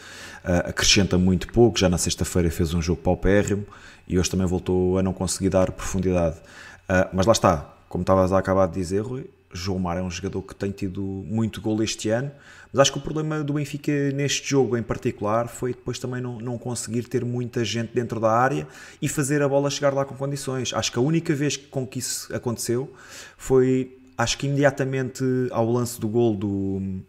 Uh, 0.44 0.70
acrescenta 0.70 1.18
muito 1.18 1.48
pouco. 1.52 1.80
Já 1.80 1.90
na 1.90 1.98
sexta-feira 1.98 2.50
fez 2.50 2.74
um 2.74 2.82
jogo 2.82 3.02
paupérrimo 3.02 3.66
e 4.14 4.20
hoje 4.20 4.30
também 4.30 4.46
voltou 4.46 5.00
a 5.00 5.02
não 5.02 5.12
conseguir 5.12 5.50
dar 5.50 5.72
profundidade. 5.72 6.38
Uh, 6.84 7.10
mas 7.12 7.26
lá 7.26 7.32
está, 7.32 7.74
como 7.90 8.04
estavas 8.04 8.32
a 8.32 8.38
acabar 8.38 8.68
de 8.68 8.76
dizer, 8.76 9.02
Rui, 9.02 9.28
João 9.52 9.80
Mar 9.80 9.98
é 9.98 10.04
um 10.04 10.12
jogador 10.12 10.44
que 10.44 10.54
tem 10.54 10.70
tido 10.70 11.02
muito 11.02 11.60
gol 11.60 11.82
este 11.82 12.10
ano, 12.10 12.32
mas 12.72 12.82
acho 12.82 12.92
que 12.92 13.00
o 13.00 13.02
problema 13.02 13.44
do 13.44 13.54
Benfica 13.54 13.92
neste 14.12 14.48
jogo 14.48 14.78
em 14.78 14.84
particular 14.84 15.48
foi 15.48 15.74
depois 15.74 15.98
também 15.98 16.22
não, 16.22 16.38
não 16.38 16.60
conseguir 16.60 17.08
ter 17.08 17.26
muita 17.26 17.66
gente 17.66 17.92
dentro 17.92 18.20
da 18.20 18.32
área 18.32 18.68
e 19.02 19.10
fazer 19.10 19.42
a 19.42 19.50
bola 19.50 19.68
chegar 19.72 19.96
lá 19.96 20.06
com 20.06 20.14
condições. 20.14 20.72
Acho 20.76 20.92
que 20.92 21.00
a 21.00 21.02
única 21.02 21.34
vez 21.34 21.58
com 21.58 21.88
que 21.88 21.98
isso 21.98 22.36
aconteceu 22.36 22.94
foi, 23.36 23.98
acho 24.16 24.38
que 24.38 24.46
imediatamente 24.46 25.24
ao 25.50 25.68
lance 25.72 26.00
do 26.00 26.08
gol 26.08 26.36
do, 26.36 27.02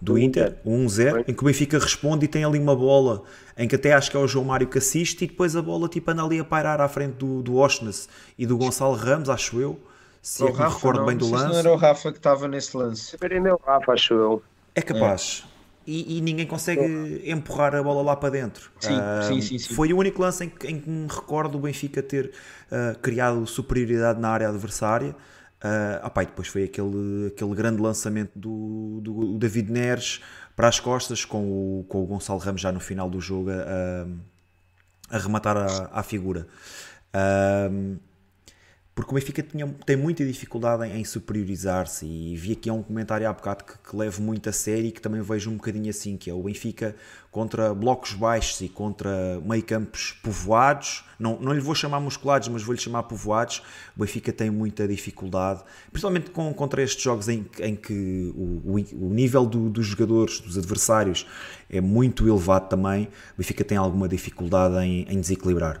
do 0.00 0.16
Inter, 0.16 0.56
o 0.64 0.70
1-0, 0.70 1.24
em 1.26 1.34
que 1.34 1.42
o 1.42 1.46
Benfica 1.46 1.78
responde 1.78 2.24
e 2.24 2.28
tem 2.28 2.44
ali 2.44 2.58
uma 2.58 2.76
bola 2.76 3.22
em 3.56 3.66
que 3.66 3.74
até 3.74 3.92
acho 3.92 4.10
que 4.10 4.16
é 4.16 4.20
o 4.20 4.28
João 4.28 4.44
Mário 4.44 4.68
que 4.68 4.78
assiste 4.78 5.24
e 5.24 5.26
depois 5.26 5.56
a 5.56 5.62
bola 5.62 5.88
tipo 5.88 6.08
anda 6.10 6.22
ali 6.22 6.38
a 6.38 6.44
pairar 6.44 6.80
à 6.80 6.88
frente 6.88 7.14
do, 7.14 7.42
do 7.42 7.56
Oshness 7.56 8.08
e 8.38 8.46
do 8.46 8.56
Gonçalo 8.56 8.94
Ramos, 8.94 9.28
acho 9.28 9.60
eu 9.60 9.80
se 10.22 10.42
o 10.42 10.48
é 10.48 10.50
Rafa, 10.50 10.64
me 10.64 10.74
recordo 10.74 10.98
não, 11.00 11.06
bem 11.06 11.16
do 11.16 11.30
lance. 11.30 11.48
Não 11.48 11.58
era 11.58 11.72
o 11.72 11.76
Rafa 11.76 12.12
que 12.12 12.18
estava 12.18 12.46
nesse 12.48 12.76
lance. 12.76 13.16
Ainda 13.20 13.48
é 13.48 13.52
o 13.52 13.60
Rafa, 13.64 13.92
acho 13.92 14.14
eu. 14.14 14.42
É 14.74 14.82
capaz. 14.82 15.44
É. 15.54 15.58
E, 15.90 16.18
e, 16.18 16.20
ninguém 16.20 16.46
consegue 16.46 17.22
é. 17.24 17.30
empurrar 17.30 17.74
a 17.74 17.82
bola 17.82 18.02
lá 18.02 18.14
para 18.14 18.28
dentro. 18.28 18.70
Sim, 18.78 18.92
uh, 18.92 19.22
sim, 19.26 19.40
sim, 19.40 19.58
sim, 19.58 19.74
Foi 19.74 19.90
o 19.90 19.96
único 19.96 20.20
lance 20.20 20.44
em 20.44 20.50
que, 20.50 20.66
em 20.66 20.78
que 20.78 20.90
me 20.90 21.08
recordo 21.08 21.56
o 21.56 21.60
Benfica 21.62 22.02
ter 22.02 22.30
uh, 22.70 22.98
criado 22.98 23.46
superioridade 23.46 24.20
na 24.20 24.28
área 24.28 24.50
adversária. 24.50 25.16
Uh, 25.58 26.06
opa, 26.06 26.22
e 26.22 26.26
depois 26.26 26.48
foi 26.48 26.64
aquele, 26.64 27.28
aquele 27.34 27.54
grande 27.54 27.82
lançamento 27.82 28.30
do, 28.36 29.00
do 29.02 29.38
David 29.38 29.72
Neres 29.72 30.20
para 30.54 30.68
as 30.68 30.78
costas, 30.78 31.24
com 31.24 31.80
o, 31.80 31.84
com 31.88 32.02
o 32.02 32.06
Gonçalo 32.06 32.38
Ramos 32.38 32.60
já 32.60 32.70
no 32.70 32.80
final 32.80 33.10
do 33.10 33.20
jogo 33.20 33.50
a, 33.50 34.06
a 35.16 35.18
rematar 35.18 35.56
a, 35.56 35.90
a 35.92 36.02
figura. 36.02 36.46
Uh, 37.14 37.98
porque 38.98 39.12
o 39.12 39.14
Benfica 39.14 39.44
tinha, 39.44 39.64
tem 39.86 39.96
muita 39.96 40.26
dificuldade 40.26 40.84
em, 40.84 41.00
em 41.00 41.04
superiorizar-se 41.04 42.04
e 42.04 42.34
vi 42.34 42.54
aqui 42.54 42.68
um 42.68 42.82
comentário 42.82 43.28
há 43.28 43.32
bocado 43.32 43.62
que, 43.62 43.78
que 43.78 43.96
levo 43.96 44.20
muito 44.20 44.48
a 44.48 44.52
sério 44.52 44.86
e 44.86 44.90
que 44.90 45.00
também 45.00 45.22
vejo 45.22 45.48
um 45.50 45.54
bocadinho 45.54 45.88
assim, 45.88 46.16
que 46.16 46.28
é 46.28 46.34
o 46.34 46.42
Benfica 46.42 46.96
contra 47.30 47.72
blocos 47.72 48.14
baixos 48.14 48.60
e 48.60 48.68
contra 48.68 49.40
meio 49.44 49.62
campos 49.62 50.18
povoados, 50.20 51.04
não, 51.16 51.38
não 51.38 51.52
lhe 51.52 51.60
vou 51.60 51.76
chamar 51.76 52.00
musculados, 52.00 52.48
mas 52.48 52.64
vou-lhe 52.64 52.80
chamar 52.80 53.04
povoados, 53.04 53.62
o 53.96 54.00
Benfica 54.00 54.32
tem 54.32 54.50
muita 54.50 54.88
dificuldade, 54.88 55.62
principalmente 55.92 56.30
com, 56.30 56.52
contra 56.52 56.82
estes 56.82 57.00
jogos 57.00 57.28
em, 57.28 57.46
em 57.60 57.76
que 57.76 58.32
o, 58.34 58.62
o, 58.64 59.06
o 59.06 59.14
nível 59.14 59.46
do, 59.46 59.70
dos 59.70 59.86
jogadores, 59.86 60.40
dos 60.40 60.58
adversários, 60.58 61.24
é 61.70 61.80
muito 61.80 62.26
elevado 62.26 62.68
também, 62.68 63.04
o 63.04 63.38
Benfica 63.38 63.62
tem 63.62 63.78
alguma 63.78 64.08
dificuldade 64.08 64.74
em, 64.84 65.02
em 65.08 65.20
desequilibrar. 65.20 65.80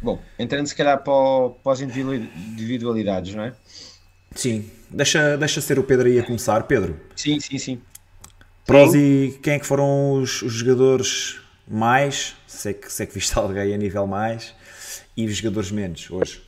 Bom, 0.00 0.20
entrando 0.38 0.66
se 0.66 0.74
calhar 0.74 1.02
para, 1.02 1.50
para 1.62 1.72
as 1.72 1.80
individualidades, 1.80 3.34
não 3.34 3.44
é? 3.44 3.54
Sim, 4.34 4.70
deixa, 4.90 5.36
deixa 5.36 5.60
ser 5.60 5.78
o 5.78 5.84
Pedro 5.84 6.06
aí 6.06 6.18
a 6.18 6.22
começar. 6.22 6.62
Pedro. 6.64 7.00
Sim, 7.14 7.40
sim, 7.40 7.58
sim. 7.58 7.80
Prós 8.66 8.94
e 8.94 9.38
quem 9.42 9.54
é 9.54 9.58
que 9.58 9.66
foram 9.66 10.12
os, 10.12 10.42
os 10.42 10.52
jogadores 10.52 11.40
mais? 11.66 12.34
Sei 12.46 12.74
que, 12.74 12.92
sei 12.92 13.06
que 13.06 13.14
viste 13.14 13.36
alguém 13.38 13.72
a 13.72 13.76
nível 13.76 14.06
mais 14.06 14.54
e 15.16 15.24
os 15.24 15.36
jogadores 15.36 15.70
menos 15.70 16.10
hoje. 16.10 16.42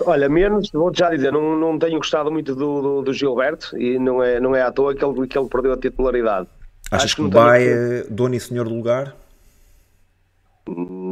Olha, 0.00 0.28
menos, 0.28 0.70
vou-te 0.70 0.98
já 0.98 1.10
dizer, 1.10 1.32
não, 1.32 1.58
não 1.58 1.78
tenho 1.78 1.96
gostado 1.96 2.30
muito 2.30 2.54
do, 2.54 2.82
do, 2.82 3.02
do, 3.02 3.12
Gilberto 3.14 3.76
e 3.78 3.98
não 3.98 4.22
é, 4.22 4.38
não 4.38 4.54
é 4.54 4.60
à 4.60 4.70
toa 4.70 4.94
que 4.94 5.02
ele, 5.02 5.26
que 5.26 5.38
ele 5.38 5.48
perdeu 5.48 5.72
a 5.72 5.76
titularidade. 5.76 6.48
Achas 6.90 7.04
Acho 7.04 7.16
que, 7.16 7.22
que 7.22 7.28
o 7.28 7.30
Bai 7.30 7.66
é 7.66 8.04
dono 8.10 8.34
e 8.34 8.40
senhor 8.40 8.68
do 8.68 8.74
lugar? 8.74 9.16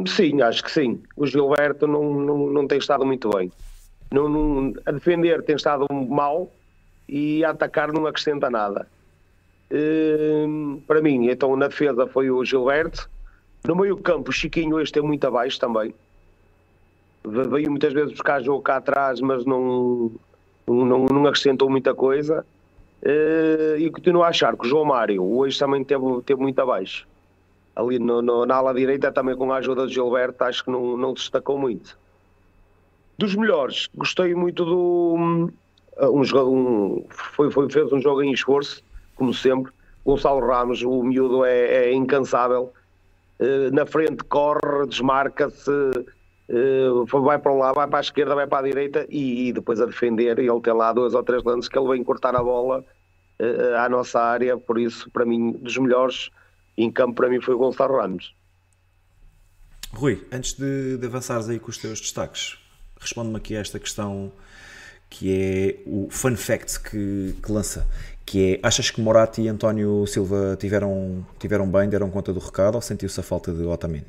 Sim, 0.07 0.41
acho 0.41 0.63
que 0.63 0.71
sim. 0.71 1.01
O 1.15 1.25
Gilberto 1.25 1.87
não, 1.87 2.13
não, 2.13 2.37
não 2.47 2.67
tem 2.67 2.77
estado 2.77 3.05
muito 3.05 3.29
bem. 3.29 3.51
Não, 4.11 4.29
não, 4.29 4.73
a 4.85 4.91
defender 4.91 5.41
tem 5.43 5.55
estado 5.55 5.87
mal 5.91 6.51
e 7.07 7.43
a 7.43 7.51
atacar 7.51 7.91
não 7.91 8.05
acrescenta 8.05 8.49
nada. 8.49 8.87
Uh, 9.71 10.79
para 10.85 11.01
mim, 11.01 11.27
então 11.27 11.55
na 11.55 11.67
defesa 11.67 12.05
foi 12.07 12.29
o 12.29 12.43
Gilberto. 12.45 13.09
No 13.65 13.75
meio 13.75 13.97
campo, 13.97 14.29
o 14.29 14.33
Chiquinho 14.33 14.75
hoje 14.75 14.91
tem 14.91 15.01
muito 15.01 15.25
abaixo 15.25 15.59
também. 15.59 15.93
Veio 17.23 17.71
muitas 17.71 17.91
vezes 17.91 18.11
buscar 18.11 18.43
jogo 18.43 18.61
cá 18.61 18.77
atrás, 18.77 19.19
mas 19.19 19.43
não, 19.43 20.11
não, 20.67 21.05
não 21.05 21.25
acrescentou 21.25 21.67
muita 21.69 21.95
coisa. 21.95 22.45
Uh, 23.01 23.77
e 23.77 23.89
continuo 23.89 24.23
a 24.23 24.27
achar 24.27 24.55
que 24.55 24.65
o 24.65 24.69
João 24.69 24.85
Mário 24.85 25.23
hoje 25.23 25.57
também 25.57 25.83
teve, 25.83 26.03
teve 26.23 26.41
muito 26.41 26.59
abaixo 26.59 27.07
ali 27.75 27.99
no, 27.99 28.21
no, 28.21 28.45
na 28.45 28.55
ala 28.55 28.73
direita, 28.73 29.11
também 29.11 29.35
com 29.35 29.51
a 29.51 29.57
ajuda 29.57 29.85
de 29.85 29.93
Gilberto, 29.93 30.43
acho 30.43 30.63
que 30.63 30.71
não, 30.71 30.95
não 30.95 31.13
destacou 31.13 31.57
muito. 31.59 31.97
Dos 33.17 33.35
melhores, 33.35 33.89
gostei 33.93 34.33
muito 34.33 34.63
do. 34.63 35.15
Um, 35.17 35.49
um, 36.01 37.05
foi, 37.09 37.51
foi, 37.51 37.69
fez 37.69 37.91
um 37.91 38.01
jogo 38.01 38.21
em 38.23 38.31
esforço, 38.31 38.83
como 39.15 39.33
sempre. 39.33 39.71
Gonçalo 40.05 40.45
Ramos, 40.45 40.83
o 40.83 41.03
miúdo 41.03 41.43
é, 41.43 41.87
é 41.89 41.93
incansável. 41.93 42.71
Uh, 43.39 43.73
na 43.73 43.85
frente 43.85 44.23
corre, 44.25 44.85
desmarca-se, 44.87 45.69
uh, 45.69 47.05
vai 47.05 47.39
para 47.39 47.51
um 47.51 47.57
lado, 47.57 47.75
vai 47.75 47.87
para 47.87 47.99
a 47.99 48.01
esquerda, 48.01 48.35
vai 48.35 48.47
para 48.47 48.59
a 48.59 48.69
direita 48.69 49.05
e, 49.09 49.47
e, 49.47 49.53
depois 49.53 49.81
a 49.81 49.85
defender. 49.85 50.37
Ele 50.37 50.61
tem 50.61 50.73
lá 50.73 50.93
dois 50.93 51.13
ou 51.13 51.23
três 51.23 51.43
lances 51.43 51.67
que 51.67 51.77
ele 51.77 51.89
vem 51.89 52.03
cortar 52.03 52.35
a 52.35 52.43
bola 52.43 52.85
uh, 53.41 53.75
à 53.77 53.89
nossa 53.89 54.21
área. 54.21 54.57
Por 54.57 54.77
isso, 54.77 55.09
para 55.09 55.25
mim, 55.25 55.53
dos 55.53 55.77
melhores 55.77 56.29
em 56.77 56.91
campo 56.91 57.15
para 57.15 57.29
mim 57.29 57.41
foi 57.41 57.53
o 57.53 57.57
Gonçalo 57.57 57.97
Ramos. 57.97 58.33
Rui, 59.91 60.25
antes 60.31 60.53
de, 60.53 60.97
de 60.97 61.05
avançares 61.05 61.47
aí 61.47 61.59
com 61.59 61.69
os 61.69 61.77
teus 61.77 62.01
destaques, 62.01 62.57
responde-me 62.99 63.37
aqui 63.37 63.55
a 63.55 63.61
esta 63.61 63.79
questão 63.79 64.31
que 65.09 65.31
é 65.31 65.79
o 65.85 66.09
fun 66.09 66.35
fact 66.35 66.81
que, 66.81 67.35
que 67.41 67.51
lança, 67.51 67.87
que 68.25 68.55
é, 68.55 68.59
achas 68.61 68.89
que 68.89 68.99
Moratti 68.99 69.41
e 69.41 69.47
António 69.47 70.05
Silva 70.07 70.57
tiveram, 70.59 71.25
tiveram 71.39 71.69
bem, 71.69 71.87
deram 71.87 72.09
conta 72.09 72.33
do 72.33 72.39
recado 72.39 72.75
ou 72.75 72.81
sentiu-se 72.81 73.19
a 73.19 73.23
falta 73.23 73.53
de 73.53 73.63
Otamendi? 73.63 74.07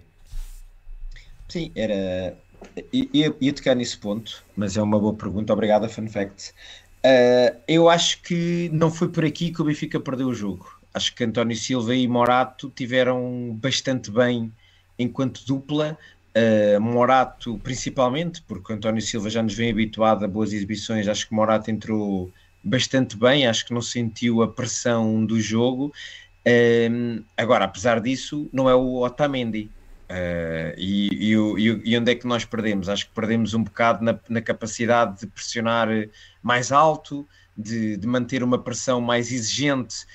Sim, 1.49 1.71
era... 1.77 2.37
Ia, 2.93 3.33
ia 3.41 3.53
tocar 3.53 3.77
nesse 3.77 3.97
ponto, 3.97 4.43
mas 4.57 4.77
é 4.77 4.83
uma 4.83 4.99
boa 4.99 5.15
pergunta, 5.15 5.53
obrigado, 5.53 5.89
fun 5.89 6.09
fact. 6.09 6.53
Uh, 7.05 7.57
eu 7.69 7.89
acho 7.89 8.21
que 8.23 8.69
não 8.73 8.91
foi 8.91 9.09
por 9.09 9.25
aqui 9.25 9.53
que 9.53 9.63
o 9.63 9.65
Benfica 9.65 10.01
perdeu 10.01 10.27
o 10.27 10.35
jogo 10.35 10.76
acho 10.97 11.15
que 11.15 11.25
António 11.25 11.55
Silva 11.55 11.95
e 11.95 12.09
Morato 12.09 12.73
tiveram 12.75 13.55
bastante 13.61 14.11
bem 14.11 14.51
enquanto 14.99 15.45
dupla. 15.47 15.97
Uh, 16.35 16.81
Morato 16.81 17.59
principalmente, 17.63 18.43
porque 18.43 18.73
António 18.73 19.03
Silva 19.03 19.29
já 19.29 19.43
nos 19.43 19.55
vem 19.55 19.71
habituado 19.71 20.25
a 20.25 20.29
boas 20.29 20.55
exibições, 20.55 21.07
acho 21.07 21.29
que 21.29 21.35
Morato 21.35 21.71
entrou 21.71 22.33
bastante 22.65 23.15
bem, 23.17 23.47
acho 23.47 23.67
que 23.67 23.75
não 23.75 23.83
sentiu 23.83 24.43
a 24.43 24.49
pressão 24.49 25.25
do 25.25 25.39
jogo. 25.39 25.93
Uh, 26.47 27.23
agora, 27.37 27.67
apesar 27.67 28.01
disso, 28.01 28.49
não 28.51 28.69
é 28.69 28.75
o 28.75 29.03
Otamendi. 29.03 29.71
Uh, 30.09 30.73
e, 30.79 31.33
e, 31.33 31.91
e, 31.91 31.99
onde 31.99 32.13
é 32.13 32.15
que 32.15 32.27
nós 32.27 32.45
perdemos? 32.45 32.89
Acho 32.89 33.07
que 33.07 33.13
perdemos 33.13 33.53
um 33.53 33.63
bocado 33.63 34.03
na, 34.03 34.19
na 34.31 34.41
capacidade 34.41 35.21
de 35.21 35.27
pressionar 35.27 35.89
mais 36.43 36.73
alto, 36.73 37.27
de, 37.57 37.97
de 37.97 38.07
manter 38.07 38.43
uma 38.43 38.59
pressão 38.59 39.01
mais 39.01 39.33
exigente 39.33 40.07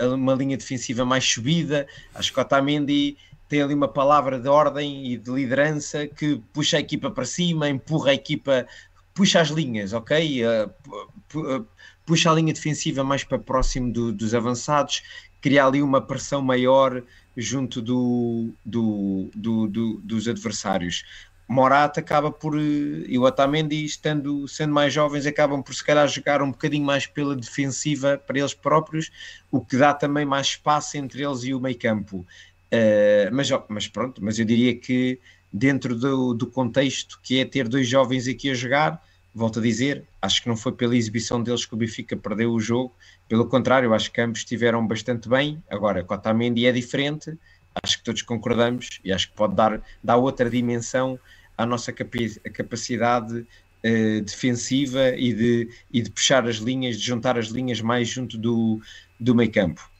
uh, 0.00 0.14
uma 0.14 0.34
linha 0.34 0.56
defensiva 0.56 1.04
mais 1.04 1.24
subida. 1.24 1.86
Acho 2.14 2.32
que 2.32 2.38
o 2.38 2.42
Otamendi 2.42 3.16
tem 3.48 3.62
ali 3.62 3.74
uma 3.74 3.88
palavra 3.88 4.40
de 4.40 4.48
ordem 4.48 5.12
e 5.12 5.16
de 5.16 5.30
liderança 5.30 6.06
que 6.06 6.40
puxa 6.52 6.78
a 6.78 6.80
equipa 6.80 7.10
para 7.10 7.24
cima, 7.24 7.68
empurra 7.68 8.10
a 8.10 8.14
equipa, 8.14 8.66
puxa 9.12 9.40
as 9.40 9.48
linhas, 9.48 9.92
ok? 9.92 10.42
Uh, 10.44 11.66
puxa 12.06 12.30
a 12.30 12.34
linha 12.34 12.52
defensiva 12.52 13.04
mais 13.04 13.24
para 13.24 13.38
próximo 13.38 13.92
do, 13.92 14.12
dos 14.12 14.34
avançados, 14.34 15.02
cria 15.40 15.66
ali 15.66 15.82
uma 15.82 16.00
pressão 16.00 16.40
maior 16.40 17.02
junto 17.36 17.80
do, 17.80 18.50
do, 18.64 19.30
do, 19.34 19.66
do 19.68 20.00
dos 20.02 20.28
adversários. 20.28 21.04
Morata 21.52 22.00
acaba 22.00 22.32
por, 22.32 22.58
e 22.58 23.18
o 23.18 23.24
Otamendi, 23.24 23.84
estando, 23.84 24.48
sendo 24.48 24.72
mais 24.72 24.90
jovens, 24.90 25.26
acabam 25.26 25.62
por 25.62 25.74
se 25.74 25.84
calhar 25.84 26.08
jogar 26.08 26.40
um 26.40 26.50
bocadinho 26.50 26.84
mais 26.84 27.06
pela 27.06 27.36
defensiva 27.36 28.16
para 28.16 28.38
eles 28.38 28.54
próprios, 28.54 29.10
o 29.50 29.60
que 29.60 29.76
dá 29.76 29.92
também 29.92 30.24
mais 30.24 30.46
espaço 30.46 30.96
entre 30.96 31.22
eles 31.22 31.44
e 31.44 31.52
o 31.52 31.60
meio 31.60 31.78
campo. 31.78 32.26
Uh, 32.72 33.28
mas, 33.30 33.50
mas 33.68 33.86
pronto, 33.86 34.24
mas 34.24 34.38
eu 34.38 34.46
diria 34.46 34.74
que 34.74 35.20
dentro 35.52 35.94
do, 35.94 36.32
do 36.32 36.46
contexto 36.46 37.20
que 37.22 37.38
é 37.38 37.44
ter 37.44 37.68
dois 37.68 37.86
jovens 37.86 38.26
aqui 38.26 38.48
a 38.48 38.54
jogar, 38.54 39.04
volto 39.34 39.58
a 39.58 39.62
dizer, 39.62 40.04
acho 40.22 40.42
que 40.42 40.48
não 40.48 40.56
foi 40.56 40.72
pela 40.72 40.96
exibição 40.96 41.42
deles 41.42 41.66
que 41.66 41.74
o 41.74 41.76
Benfica 41.76 42.16
perdeu 42.16 42.50
o 42.50 42.60
jogo, 42.60 42.94
pelo 43.28 43.46
contrário, 43.46 43.92
acho 43.92 44.10
que 44.10 44.22
ambos 44.22 44.38
estiveram 44.38 44.86
bastante 44.86 45.28
bem. 45.28 45.62
Agora, 45.68 46.02
Otamendi 46.08 46.64
é 46.64 46.72
diferente, 46.72 47.38
acho 47.84 47.98
que 47.98 48.04
todos 48.04 48.22
concordamos 48.22 49.00
e 49.04 49.12
acho 49.12 49.28
que 49.28 49.34
pode 49.34 49.54
dar, 49.54 49.82
dar 50.02 50.16
outra 50.16 50.48
dimensão 50.48 51.20
à 51.56 51.66
nossa 51.66 51.92
capacidade 51.92 53.38
uh, 53.38 54.20
defensiva 54.22 55.10
e 55.16 55.32
de, 55.32 55.68
e 55.92 56.02
de 56.02 56.10
puxar 56.10 56.46
as 56.46 56.56
linhas, 56.56 56.98
de 56.98 57.06
juntar 57.06 57.38
as 57.38 57.48
linhas 57.48 57.80
mais 57.80 58.08
junto 58.08 58.38
do, 58.38 58.80
do 59.18 59.34
meio 59.34 59.50
campo. 59.50 59.90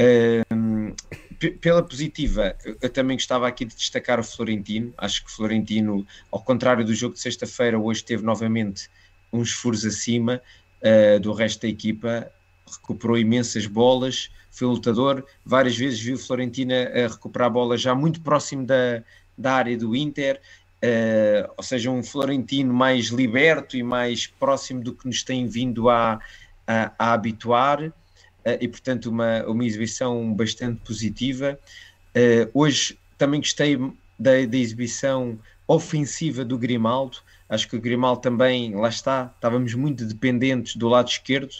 Uh, 0.00 0.94
pela 1.60 1.82
positiva, 1.82 2.56
eu 2.80 2.88
também 2.88 3.16
gostava 3.16 3.46
aqui 3.46 3.64
de 3.64 3.74
destacar 3.74 4.18
o 4.18 4.24
Florentino. 4.24 4.92
Acho 4.96 5.24
que 5.24 5.30
o 5.30 5.34
Florentino, 5.34 6.06
ao 6.30 6.40
contrário 6.40 6.84
do 6.84 6.94
jogo 6.94 7.14
de 7.14 7.20
sexta-feira, 7.20 7.78
hoje 7.78 8.04
teve 8.04 8.22
novamente 8.22 8.88
uns 9.32 9.52
furos 9.52 9.84
acima 9.84 10.40
uh, 10.80 11.20
do 11.20 11.32
resto 11.32 11.62
da 11.62 11.68
equipa, 11.68 12.30
recuperou 12.66 13.18
imensas 13.18 13.66
bolas, 13.66 14.30
foi 14.50 14.68
lutador. 14.68 15.26
Várias 15.44 15.76
vezes 15.76 16.00
viu 16.00 16.14
o 16.14 16.18
Florentino 16.18 16.72
a 16.72 17.08
recuperar 17.08 17.50
bolas 17.50 17.80
já 17.80 17.94
muito 17.94 18.20
próximo 18.20 18.64
da, 18.64 19.02
da 19.36 19.54
área 19.54 19.76
do 19.76 19.94
Inter. 19.94 20.40
Uh, 20.84 21.50
ou 21.56 21.64
seja, 21.64 21.90
um 21.90 22.02
Florentino 22.02 22.74
mais 22.74 23.06
liberto 23.06 23.74
e 23.74 23.82
mais 23.82 24.26
próximo 24.26 24.82
do 24.82 24.94
que 24.94 25.06
nos 25.06 25.22
tem 25.22 25.46
vindo 25.46 25.88
a, 25.88 26.20
a, 26.66 26.92
a 26.98 27.12
habituar, 27.14 27.82
uh, 27.84 27.92
e 28.60 28.68
portanto, 28.68 29.06
uma, 29.06 29.42
uma 29.44 29.64
exibição 29.64 30.34
bastante 30.34 30.82
positiva. 30.84 31.58
Uh, 32.14 32.50
hoje 32.52 32.98
também 33.16 33.40
gostei 33.40 33.78
da, 34.18 34.44
da, 34.46 34.58
exibição 34.58 35.38
ofensiva 35.66 36.44
do 36.44 36.58
Grimaldo. 36.58 37.16
Acho 37.48 37.66
que 37.66 37.76
o 37.76 37.80
Grimaldo 37.80 38.20
também, 38.20 38.74
lá 38.74 38.90
está, 38.90 39.32
estávamos 39.34 39.72
muito 39.72 40.04
dependentes 40.04 40.76
do 40.76 40.86
lado 40.86 41.08
esquerdo. 41.08 41.54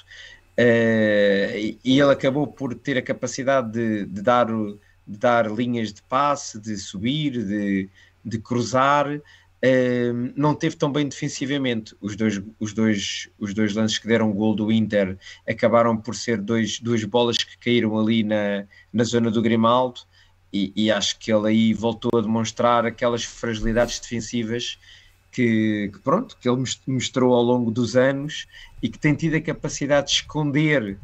e 0.58 1.78
ele 1.82 2.12
acabou 2.12 2.46
por 2.46 2.74
ter 2.74 2.98
a 2.98 3.02
capacidade 3.02 3.72
de, 3.72 4.04
de 4.04 4.20
dar, 4.20 4.46
de 4.46 5.18
dar 5.18 5.50
linhas 5.50 5.94
de 5.94 6.02
passe, 6.02 6.60
de 6.60 6.76
subir, 6.76 7.32
de, 7.42 7.88
de 8.24 8.38
cruzar, 8.38 9.06
uh, 9.08 10.32
não 10.36 10.54
teve 10.54 10.76
tão 10.76 10.90
bem 10.90 11.08
defensivamente. 11.08 11.94
Os 12.00 12.16
dois, 12.16 12.40
os 12.58 12.72
dois, 12.72 13.28
os 13.38 13.52
dois 13.54 13.74
lances 13.74 13.98
que 13.98 14.08
deram 14.08 14.30
o 14.30 14.34
gol 14.34 14.54
do 14.54 14.72
Inter 14.72 15.18
acabaram 15.48 15.96
por 15.96 16.14
ser 16.14 16.40
dois, 16.40 16.80
duas 16.80 17.04
bolas 17.04 17.38
que 17.38 17.58
caíram 17.58 17.98
ali 17.98 18.22
na, 18.22 18.64
na 18.92 19.04
zona 19.04 19.30
do 19.30 19.42
Grimaldo. 19.42 20.00
E, 20.52 20.72
e 20.76 20.90
acho 20.90 21.18
que 21.18 21.32
ele 21.32 21.48
aí 21.48 21.74
voltou 21.74 22.16
a 22.16 22.22
demonstrar 22.22 22.86
aquelas 22.86 23.24
fragilidades 23.24 23.98
defensivas 23.98 24.78
que, 25.32 25.90
que, 25.92 25.98
pronto, 25.98 26.36
que 26.40 26.48
ele 26.48 26.62
mostrou 26.86 27.34
ao 27.34 27.42
longo 27.42 27.72
dos 27.72 27.96
anos 27.96 28.46
e 28.80 28.88
que 28.88 28.96
tem 28.96 29.14
tido 29.16 29.34
a 29.34 29.40
capacidade 29.40 30.06
de 30.06 30.12
esconder 30.12 30.96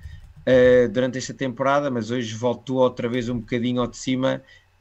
uh, 0.46 0.88
durante 0.88 1.18
esta 1.18 1.34
temporada, 1.34 1.90
mas 1.90 2.12
hoje 2.12 2.32
voltou 2.32 2.76
outra 2.76 3.08
vez 3.08 3.28
um 3.28 3.40
bocadinho 3.40 3.80
ao 3.80 3.88
de 3.88 3.96
cima 3.96 4.40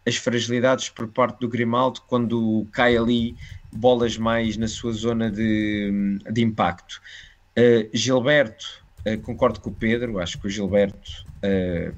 as 0.10 0.18
fragilidades 0.18 0.90
por 0.90 1.08
parte 1.08 1.40
do 1.40 1.48
Grimaldo 1.48 2.02
quando 2.08 2.68
cai 2.72 2.98
ali 2.98 3.36
bolas 3.72 4.18
mais 4.18 4.58
na 4.58 4.68
sua 4.68 4.92
zona 4.92 5.32
de, 5.32 6.20
de 6.30 6.42
impacto. 6.42 7.00
Uh, 7.58 7.90
Gilberto, 7.94 8.84
uh, 9.08 9.18
concordo 9.22 9.62
com 9.62 9.70
o 9.70 9.74
Pedro, 9.74 10.20
acho 10.20 10.40
que 10.40 10.48
o 10.48 10.50
Gilberto 10.50 11.26
uh, 11.44 11.96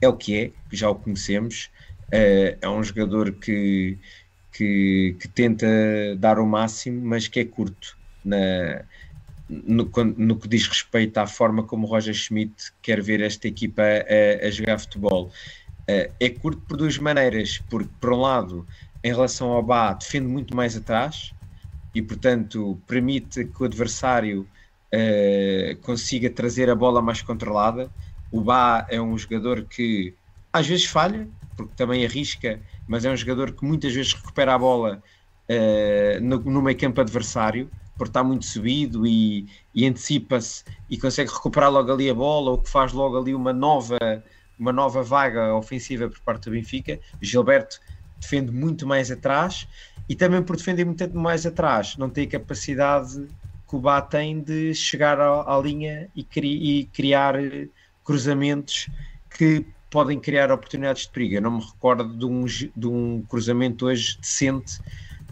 é 0.00 0.08
o 0.08 0.16
que 0.16 0.36
é, 0.36 0.50
já 0.72 0.88
o 0.88 0.94
conhecemos, 0.94 1.70
é 2.10 2.68
um 2.68 2.84
jogador 2.84 3.32
que, 3.32 3.98
que, 4.52 5.16
que, 5.18 5.26
tenta 5.28 5.66
dar 6.16 6.38
o 6.38 6.46
máximo, 6.46 7.00
mas 7.04 7.26
que 7.26 7.40
é 7.40 7.44
curto 7.44 7.98
na, 8.24 8.84
no, 9.48 9.90
no, 10.16 10.38
que 10.38 10.46
diz 10.46 10.68
respeito 10.68 11.18
à 11.18 11.26
forma 11.26 11.64
como 11.64 11.88
Roger 11.88 12.14
Schmidt 12.14 12.72
quer 12.82 13.02
ver 13.02 13.20
esta 13.20 13.48
equipa 13.48 13.82
a, 13.82 14.46
a 14.46 14.50
jogar 14.50 14.78
futebol. 14.78 15.32
Uh, 15.90 16.14
é 16.18 16.30
curto 16.30 16.62
por 16.62 16.76
duas 16.78 16.96
maneiras, 16.98 17.58
porque 17.68 17.92
por 18.00 18.12
um 18.12 18.20
lado, 18.22 18.66
em 19.02 19.12
relação 19.12 19.52
ao 19.52 19.62
Bá, 19.62 19.92
defende 19.92 20.26
muito 20.26 20.56
mais 20.56 20.76
atrás 20.76 21.34
e 21.94 22.02
portanto 22.02 22.82
permite 22.86 23.44
que 23.46 23.62
o 23.62 23.66
adversário 23.66 24.50
uh, 24.94 25.76
consiga 25.82 26.30
trazer 26.30 26.70
a 26.70 26.74
bola 26.74 27.02
mais 27.02 27.22
controlada. 27.22 27.92
O 28.30 28.40
Bá 28.40 28.86
é 28.90 29.00
um 29.00 29.16
jogador 29.18 29.64
que 29.66 30.16
às 30.52 30.66
vezes 30.66 30.86
falha, 30.86 31.28
porque 31.56 31.74
também 31.74 32.04
arrisca, 32.04 32.62
mas 32.86 33.04
é 33.04 33.10
um 33.10 33.16
jogador 33.16 33.52
que 33.52 33.64
muitas 33.64 33.94
vezes 33.94 34.14
recupera 34.14 34.54
a 34.54 34.58
bola 34.58 35.02
uh, 35.50 36.20
no, 36.20 36.38
no 36.40 36.62
meio 36.62 36.78
campo 36.78 37.00
adversário, 37.00 37.70
por 37.96 38.08
estar 38.08 38.24
muito 38.24 38.44
subido 38.46 39.06
e, 39.06 39.48
e 39.74 39.86
antecipa-se 39.86 40.64
e 40.88 40.98
consegue 40.98 41.30
recuperar 41.32 41.70
logo 41.70 41.92
ali 41.92 42.10
a 42.10 42.14
bola, 42.14 42.50
ou 42.52 42.58
que 42.58 42.68
faz 42.70 42.92
logo 42.92 43.16
ali 43.18 43.34
uma 43.34 43.52
nova 43.52 43.98
uma 44.58 44.72
nova 44.72 45.02
vaga 45.02 45.54
ofensiva 45.54 46.08
por 46.08 46.20
parte 46.20 46.44
do 46.44 46.52
Benfica. 46.52 46.98
Gilberto 47.20 47.80
defende 48.20 48.50
muito 48.52 48.86
mais 48.86 49.10
atrás 49.10 49.68
e 50.08 50.14
também 50.14 50.42
por 50.42 50.56
defender 50.56 50.84
muito 50.84 51.16
mais 51.16 51.46
atrás, 51.46 51.96
não 51.96 52.10
tem 52.10 52.28
capacidade 52.28 53.26
que 53.68 53.76
o 53.76 53.80
Bá 53.80 54.00
tem 54.00 54.40
de 54.40 54.74
chegar 54.74 55.18
à, 55.18 55.56
à 55.56 55.58
linha 55.58 56.08
e, 56.14 56.22
cri, 56.22 56.80
e, 56.80 56.84
criar 56.86 57.34
cruzamentos 58.04 58.88
que 59.30 59.64
podem 59.90 60.20
criar 60.20 60.50
oportunidades 60.50 61.02
de 61.02 61.10
perigo. 61.10 61.36
Eu 61.36 61.42
não 61.42 61.52
me 61.52 61.64
recordo 61.64 62.16
de 62.16 62.24
um, 62.24 62.44
de 62.44 62.86
um 62.86 63.22
cruzamento 63.22 63.86
hoje 63.86 64.18
decente 64.20 64.80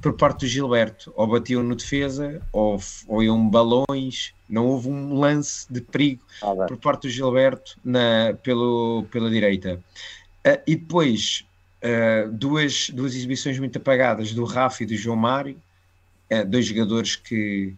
por 0.02 0.14
parte 0.14 0.40
do 0.40 0.46
Gilberto. 0.48 1.12
Ou 1.16 1.26
batiam 1.26 1.62
no 1.62 1.76
defesa, 1.76 2.42
ou, 2.52 2.78
ou 3.06 3.22
iam 3.22 3.48
balões. 3.48 4.34
Não 4.48 4.66
houve 4.66 4.88
um 4.88 5.18
lance 5.18 5.72
de 5.72 5.80
perigo 5.80 6.22
ah, 6.42 6.66
por 6.66 6.76
parte 6.76 7.02
do 7.02 7.10
Gilberto 7.10 7.78
na, 7.82 8.36
pelo, 8.42 9.06
pela 9.10 9.30
direita. 9.30 9.82
Uh, 10.46 10.60
e 10.66 10.74
depois, 10.74 11.46
uh, 11.82 12.30
duas, 12.32 12.90
duas 12.90 13.14
exibições 13.14 13.58
muito 13.58 13.78
apagadas 13.78 14.34
do 14.34 14.44
Rafa 14.44 14.82
e 14.82 14.86
do 14.86 14.96
João 14.96 15.16
Mário, 15.16 15.56
uh, 16.32 16.44
dois 16.44 16.66
jogadores 16.66 17.14
que, 17.14 17.74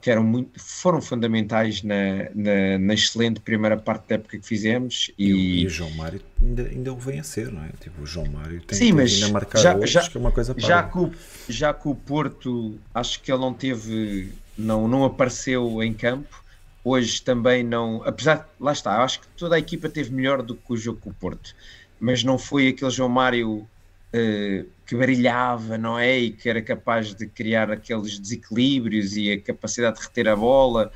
que 0.00 0.10
eram 0.10 0.22
muito, 0.22 0.60
foram 0.62 1.00
fundamentais 1.00 1.82
na, 1.82 2.28
na, 2.34 2.78
na, 2.78 2.94
excelente 2.94 3.40
primeira 3.40 3.76
parte 3.76 4.08
da 4.08 4.16
época 4.16 4.38
que 4.38 4.46
fizemos. 4.46 5.10
E, 5.18 5.62
e, 5.62 5.66
o 5.66 5.70
João 5.70 5.90
Mário 5.92 6.20
ainda, 6.40 6.62
ainda 6.64 6.92
o 6.92 6.96
vem 6.96 7.18
a 7.18 7.22
ser, 7.22 7.50
não 7.50 7.64
é? 7.64 7.70
Tipo, 7.80 8.02
o 8.02 8.06
João 8.06 8.26
Mário 8.26 8.60
tem, 8.62 8.78
Sim, 8.78 8.92
mas 8.92 9.14
ainda 9.14 9.28
marcar 9.32 9.58
já, 9.58 9.72
outros, 9.72 9.90
já, 9.90 10.08
que 10.08 10.16
é 10.16 10.20
uma 10.20 10.30
coisa 10.30 10.54
já 10.58 10.82
que, 10.82 10.98
o, 10.98 11.12
já 11.48 11.72
que 11.72 11.88
o 11.88 11.94
Porto, 11.94 12.78
acho 12.94 13.22
que 13.22 13.32
ele 13.32 13.40
não 13.40 13.54
teve, 13.54 14.30
não, 14.58 14.86
não 14.86 15.04
apareceu 15.04 15.82
em 15.82 15.94
campo. 15.94 16.42
Hoje 16.84 17.22
também 17.22 17.62
não, 17.62 18.02
apesar, 18.04 18.48
lá 18.60 18.72
está, 18.72 19.02
acho 19.02 19.20
que 19.20 19.26
toda 19.36 19.54
a 19.54 19.58
equipa 19.58 19.88
teve 19.88 20.12
melhor 20.12 20.42
do 20.42 20.54
que 20.54 20.72
o 20.72 20.76
jogo 20.76 20.98
com 21.00 21.10
o 21.10 21.14
Porto, 21.14 21.54
mas 21.98 22.24
não 22.24 22.36
foi 22.36 22.68
aquele 22.68 22.90
João 22.90 23.08
Mário 23.08 23.58
uh, 23.58 24.66
que 24.92 24.96
brilhava, 24.96 25.78
não 25.78 25.98
é? 25.98 26.18
E 26.18 26.30
que 26.30 26.50
era 26.50 26.60
capaz 26.60 27.14
de 27.14 27.26
criar 27.26 27.70
aqueles 27.70 28.18
desequilíbrios 28.18 29.16
e 29.16 29.32
a 29.32 29.40
capacidade 29.40 29.96
de 29.96 30.02
reter 30.02 30.28
a 30.28 30.36
bola. 30.36 30.92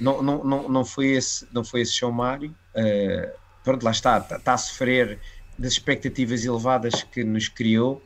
Não, 0.00 0.20
não, 0.20 0.68
não, 0.68 0.84
foi, 0.84 1.12
esse, 1.12 1.46
não 1.52 1.62
foi 1.62 1.82
esse 1.82 1.94
João 1.96 2.10
Mário. 2.10 2.52
Uh, 2.74 3.30
pronto, 3.62 3.84
lá 3.84 3.92
está, 3.92 4.18
está, 4.18 4.36
está, 4.36 4.54
a 4.54 4.58
sofrer 4.58 5.20
das 5.56 5.74
expectativas 5.74 6.44
elevadas 6.44 7.04
que 7.04 7.22
nos 7.22 7.48
criou. 7.48 8.02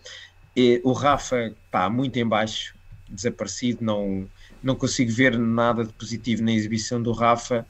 E 0.54 0.78
o 0.84 0.92
Rafa, 0.92 1.54
pá, 1.70 1.88
muito 1.88 2.18
em 2.18 2.26
baixo, 2.26 2.74
desaparecido, 3.08 3.82
não, 3.82 4.28
não 4.62 4.76
consigo 4.76 5.10
ver 5.10 5.38
nada 5.38 5.86
de 5.86 5.92
positivo 5.94 6.42
na 6.42 6.52
exibição 6.52 7.02
do 7.02 7.12
Rafa. 7.12 7.66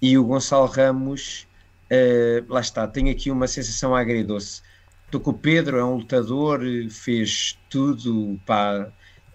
E 0.00 0.16
o 0.16 0.22
Gonçalo 0.22 0.66
Ramos, 0.66 1.48
uh, 1.90 2.52
lá 2.52 2.60
está, 2.60 2.86
tem 2.86 3.10
aqui 3.10 3.32
uma 3.32 3.48
sensação 3.48 3.96
agridoce 3.96 4.62
Estou 5.14 5.22
com 5.22 5.30
o 5.30 5.40
Pedro, 5.40 5.78
é 5.78 5.84
um 5.84 5.94
lutador, 5.94 6.60
fez 6.90 7.56
tudo, 7.70 8.36
pá, 8.44 8.88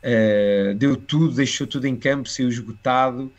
uh, 0.03 0.75
deu 0.75 0.97
tudo, 0.97 1.35
deixou 1.35 1.65
tudo 1.65 1.85
em 1.85 1.95
campo, 1.95 2.27
saiu 2.27 2.49
esgotado. 2.49 3.31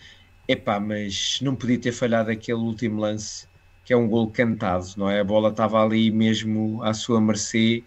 Epá, 0.48 0.80
mas 0.80 1.38
não 1.42 1.54
podia 1.54 1.78
ter 1.78 1.92
falhado 1.92 2.30
aquele 2.30 2.56
último 2.56 2.98
lance, 2.98 3.46
que 3.84 3.92
é 3.92 3.96
um 3.96 4.08
gol 4.08 4.30
cantado, 4.30 4.86
não 4.96 5.10
é? 5.10 5.20
A 5.20 5.24
bola 5.24 5.50
estava 5.50 5.84
ali 5.84 6.10
mesmo 6.10 6.82
à 6.82 6.94
sua 6.94 7.20
mercê 7.20 7.84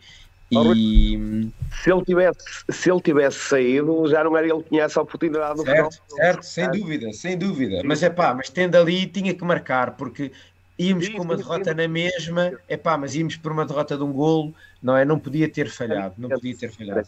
e... 0.51 1.49
Se 1.81 1.91
ele, 1.91 2.05
tivesse, 2.05 2.37
se 2.69 2.91
ele 2.91 3.01
tivesse 3.01 3.39
saído, 3.39 4.07
já 4.07 4.23
não 4.23 4.37
era 4.37 4.47
ele 4.47 4.61
que 4.61 4.69
tinha 4.69 4.83
essa 4.83 5.01
oportunidade. 5.01 5.63
Certo, 5.63 6.03
certo, 6.09 6.43
sem 6.43 6.69
dúvida, 6.69 7.11
sem 7.11 7.37
dúvida. 7.37 7.81
Mas 7.83 8.03
é 8.03 8.09
pá, 8.09 8.35
mas 8.35 8.49
tendo 8.49 8.75
ali, 8.75 9.07
tinha 9.07 9.33
que 9.33 9.43
marcar, 9.43 9.97
porque 9.97 10.31
íamos 10.77 11.05
sim, 11.05 11.13
com 11.13 11.23
uma 11.23 11.35
sim, 11.35 11.43
derrota 11.43 11.71
sim. 11.71 11.77
na 11.77 11.87
mesma, 11.87 12.51
é 12.67 12.77
pá, 12.77 12.97
mas 12.97 13.15
íamos 13.15 13.35
por 13.37 13.51
uma 13.51 13.65
derrota 13.65 13.97
de 13.97 14.03
um 14.03 14.11
golo, 14.11 14.53
não 14.81 14.95
é? 14.95 15.05
Não 15.05 15.19
podia 15.19 15.49
ter 15.49 15.69
falhado, 15.69 16.15
não 16.17 16.29
podia 16.29 16.55
ter 16.55 16.71
falhado. 16.71 17.07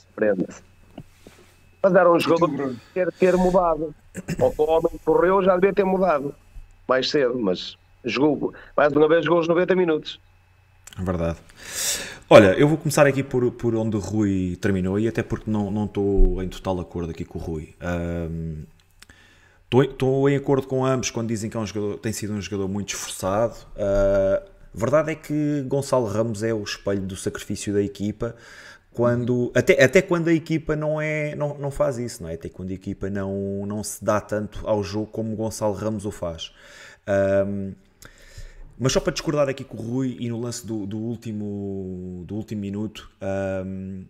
Mas 1.81 1.93
era 1.93 2.11
um 2.11 2.19
jogador 2.19 2.69
que 2.69 2.79
ter, 2.93 3.11
ter 3.13 3.35
mudado. 3.35 3.93
O 4.39 4.63
homem 4.63 4.91
que 4.91 4.99
correu 4.99 5.43
já 5.43 5.55
devia 5.55 5.73
ter 5.73 5.83
mudado 5.83 6.33
mais 6.87 7.09
cedo, 7.09 7.37
mas 7.39 7.77
jogou, 8.03 8.53
mais 8.75 8.93
uma 8.93 9.07
vez 9.07 9.25
jogou 9.25 9.39
os 9.39 9.47
90 9.47 9.75
minutos. 9.75 10.19
É 10.97 11.03
verdade. 11.03 11.37
Olha, 12.29 12.53
eu 12.53 12.67
vou 12.67 12.77
começar 12.77 13.05
aqui 13.05 13.21
por, 13.21 13.51
por 13.51 13.75
onde 13.75 13.97
o 13.97 13.99
Rui 13.99 14.57
terminou 14.59 14.99
e 14.99 15.07
até 15.07 15.21
porque 15.21 15.49
não, 15.49 15.69
não 15.69 15.85
estou 15.85 16.41
em 16.41 16.47
total 16.47 16.79
acordo 16.79 17.11
aqui 17.11 17.25
com 17.25 17.37
o 17.37 17.41
Rui. 17.41 17.75
Estou 19.73 20.29
em 20.29 20.35
acordo 20.35 20.67
com 20.67 20.85
ambos 20.85 21.09
quando 21.11 21.27
dizem 21.27 21.49
que 21.49 21.57
é 21.57 21.59
um 21.59 21.65
jogador, 21.65 21.97
tem 21.97 22.13
sido 22.13 22.33
um 22.33 22.41
jogador 22.41 22.67
muito 22.67 22.89
esforçado. 22.89 23.55
Uh, 23.75 24.49
verdade 24.73 25.11
é 25.11 25.15
que 25.15 25.63
Gonçalo 25.67 26.05
Ramos 26.05 26.43
é 26.43 26.53
o 26.53 26.63
espelho 26.63 27.01
do 27.01 27.15
sacrifício 27.15 27.73
da 27.73 27.81
equipa 27.81 28.35
quando 28.91 29.51
até, 29.53 29.83
até 29.83 30.01
quando 30.01 30.29
a 30.29 30.33
equipa 30.33 30.75
não 30.75 31.01
é 31.01 31.35
não, 31.35 31.57
não 31.57 31.69
faz 31.69 31.97
isso 31.97 32.23
não 32.23 32.29
é 32.29 32.35
até 32.35 32.47
quando 32.47 32.71
a 32.71 32.73
equipa 32.73 33.09
não 33.09 33.65
não 33.65 33.83
se 33.83 34.03
dá 34.03 34.21
tanto 34.21 34.65
ao 34.65 34.81
jogo 34.81 35.07
como 35.07 35.35
Gonçalo 35.35 35.73
Ramos 35.73 36.05
o 36.05 36.11
faz 36.11 36.53
um, 37.45 37.73
mas 38.77 38.91
só 38.91 38.99
para 38.99 39.13
discordar 39.13 39.47
aqui 39.47 39.63
com 39.63 39.77
o 39.77 39.81
Rui 39.81 40.17
e 40.19 40.27
no 40.27 40.39
lance 40.39 40.65
do, 40.65 40.85
do 40.85 40.97
último, 40.97 42.23
do 42.27 42.35
último 42.35 42.59
minuto, 42.59 43.09
um, 43.65 44.03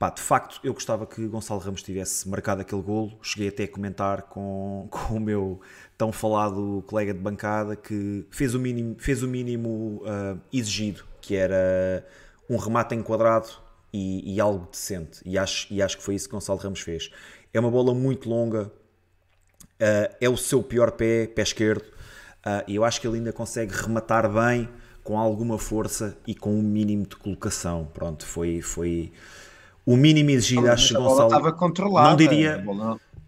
pá, 0.00 0.08
de 0.08 0.20
facto 0.20 0.58
eu 0.64 0.72
gostava 0.74 1.06
que 1.06 1.24
Gonçalo 1.28 1.60
Ramos 1.60 1.82
tivesse 1.82 2.28
marcado 2.28 2.62
aquele 2.62 2.82
golo. 2.82 3.18
Cheguei 3.22 3.48
até 3.48 3.64
a 3.64 3.68
comentar 3.68 4.22
com, 4.22 4.88
com 4.90 5.14
o 5.14 5.20
meu 5.20 5.60
tão 5.96 6.10
falado 6.10 6.82
colega 6.86 7.14
de 7.14 7.20
bancada 7.20 7.76
que 7.76 8.26
fez 8.30 8.54
o 8.54 8.58
mínimo, 8.58 8.96
fez 8.98 9.22
o 9.22 9.28
mínimo 9.28 10.02
uh, 10.02 10.40
exigido, 10.52 11.04
que 11.20 11.36
era 11.36 12.04
um 12.48 12.56
remate 12.56 12.94
enquadrado 12.94 13.48
e, 13.92 14.34
e, 14.34 14.40
algo 14.40 14.66
decente. 14.72 15.20
E 15.24 15.38
acho, 15.38 15.72
e 15.72 15.82
acho 15.82 15.98
que 15.98 16.02
foi 16.02 16.14
isso 16.14 16.28
que 16.28 16.34
Gonçalo 16.34 16.58
Ramos 16.58 16.80
fez. 16.80 17.10
É 17.52 17.60
uma 17.60 17.70
bola 17.70 17.94
muito 17.94 18.28
longa, 18.28 18.64
uh, 18.64 20.16
é 20.18 20.28
o 20.28 20.36
seu 20.36 20.62
pior 20.62 20.92
pé, 20.92 21.26
pé 21.26 21.42
esquerdo 21.42 21.84
Uh, 22.40 22.64
eu 22.66 22.84
acho 22.84 23.00
que 23.00 23.06
ele 23.06 23.18
ainda 23.18 23.32
consegue 23.32 23.74
rematar 23.74 24.30
bem, 24.32 24.66
com 25.04 25.18
alguma 25.18 25.58
força 25.58 26.16
e 26.26 26.34
com 26.34 26.54
um 26.54 26.62
mínimo 26.62 27.06
de 27.06 27.16
colocação. 27.16 27.86
Pronto, 27.92 28.24
foi, 28.24 28.62
foi 28.62 29.12
o 29.90 29.96
mínimo 29.96 30.30
exigido. 30.30 30.70
Acho 30.70 30.94
que 30.94 31.00
Gonçalo. 31.00 31.28
estava 31.28 31.52
controlada. 31.52 32.10
Não 32.10 32.16
diria. 32.16 32.54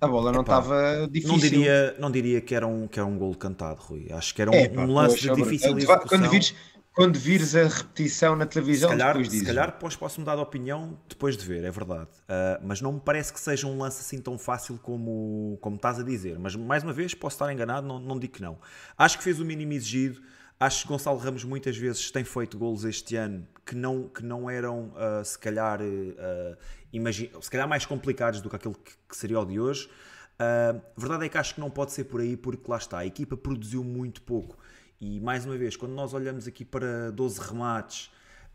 A 0.00 0.08
bola, 0.08 0.30
a 0.30 0.32
não 0.32 0.40
estava 0.40 1.08
difícil. 1.10 1.28
Não 1.32 1.38
diria, 1.38 1.96
não 1.98 2.10
diria 2.10 2.40
que, 2.40 2.54
era 2.54 2.66
um, 2.66 2.88
que 2.88 2.98
era 2.98 3.06
um 3.06 3.16
gol 3.16 3.34
cantado, 3.34 3.80
Rui. 3.80 4.08
Acho 4.10 4.34
que 4.34 4.42
era 4.42 4.50
um, 4.50 4.54
é, 4.54 4.68
um 4.76 4.92
lance 4.92 5.20
de 5.20 5.32
difícil. 5.34 5.76
Quando 6.08 6.28
vires, 6.28 6.54
quando 6.92 7.18
vires 7.18 7.54
a 7.54 7.68
repetição 7.68 8.36
na 8.36 8.44
televisão, 8.44 8.90
se 8.90 8.96
calhar, 8.96 9.24
se 9.24 9.44
calhar 9.44 9.66
depois 9.72 9.96
posso 9.96 10.20
mudar 10.20 10.34
de 10.36 10.42
opinião 10.42 10.98
depois 11.08 11.36
de 11.36 11.44
ver, 11.44 11.64
é 11.64 11.70
verdade. 11.70 12.10
Uh, 12.24 12.64
mas 12.64 12.80
não 12.80 12.92
me 12.92 13.00
parece 13.00 13.32
que 13.32 13.40
seja 13.40 13.66
um 13.66 13.78
lance 13.78 14.00
assim 14.00 14.20
tão 14.20 14.36
fácil 14.36 14.78
como, 14.82 15.56
como 15.60 15.76
estás 15.76 15.98
a 15.98 16.02
dizer. 16.02 16.38
Mas 16.38 16.54
mais 16.56 16.82
uma 16.82 16.92
vez, 16.92 17.14
posso 17.14 17.36
estar 17.36 17.52
enganado, 17.52 17.86
não, 17.86 17.98
não 17.98 18.18
digo 18.18 18.34
que 18.34 18.42
não. 18.42 18.58
Acho 18.98 19.18
que 19.18 19.24
fez 19.24 19.40
o 19.40 19.44
mínimo 19.44 19.72
exigido. 19.72 20.20
Acho 20.62 20.82
que 20.82 20.88
Gonçalo 20.88 21.18
Ramos 21.18 21.42
muitas 21.42 21.76
vezes 21.76 22.08
tem 22.12 22.22
feito 22.22 22.56
golos 22.56 22.84
este 22.84 23.16
ano 23.16 23.44
que 23.66 23.74
não, 23.74 24.08
que 24.08 24.22
não 24.22 24.48
eram, 24.48 24.90
uh, 24.90 25.24
se 25.24 25.36
calhar, 25.36 25.80
uh, 25.82 26.56
imagine, 26.92 27.32
se 27.40 27.50
calhar 27.50 27.66
mais 27.66 27.84
complicados 27.84 28.40
do 28.40 28.48
que 28.48 28.54
aquele 28.54 28.74
que, 28.76 28.92
que 29.08 29.16
seria 29.16 29.40
o 29.40 29.44
de 29.44 29.58
hoje. 29.58 29.90
Uh, 30.34 30.80
verdade 30.96 31.26
é 31.26 31.28
que 31.28 31.36
acho 31.36 31.56
que 31.56 31.60
não 31.60 31.68
pode 31.68 31.90
ser 31.90 32.04
por 32.04 32.20
aí, 32.20 32.36
porque 32.36 32.70
lá 32.70 32.76
está, 32.76 32.98
a 32.98 33.04
equipa 33.04 33.36
produziu 33.36 33.82
muito 33.82 34.22
pouco. 34.22 34.56
E 35.00 35.18
mais 35.18 35.44
uma 35.44 35.56
vez, 35.56 35.76
quando 35.76 35.94
nós 35.94 36.14
olhamos 36.14 36.46
aqui 36.46 36.64
para 36.64 37.10
12 37.10 37.40
remates 37.40 38.06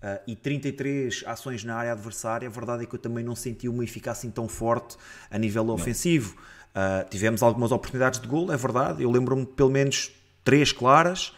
uh, 0.01 0.23
e 0.25 0.33
33 0.33 1.25
ações 1.27 1.65
na 1.65 1.75
área 1.75 1.91
adversária, 1.91 2.47
a 2.47 2.51
verdade 2.51 2.83
é 2.83 2.85
que 2.85 2.95
eu 2.95 2.99
também 2.99 3.21
não 3.21 3.35
senti 3.35 3.67
uma 3.67 3.83
eficácia 3.83 4.21
assim 4.21 4.31
tão 4.31 4.47
forte 4.47 4.95
a 5.29 5.37
nível 5.37 5.65
não. 5.65 5.73
ofensivo. 5.73 6.37
Uh, 6.69 7.09
tivemos 7.09 7.43
algumas 7.43 7.73
oportunidades 7.73 8.21
de 8.21 8.29
gol, 8.29 8.49
é 8.49 8.55
verdade. 8.55 9.03
Eu 9.03 9.11
lembro-me 9.11 9.45
de 9.45 9.51
pelo 9.51 9.71
menos 9.71 10.13
três 10.41 10.71
claras, 10.71 11.33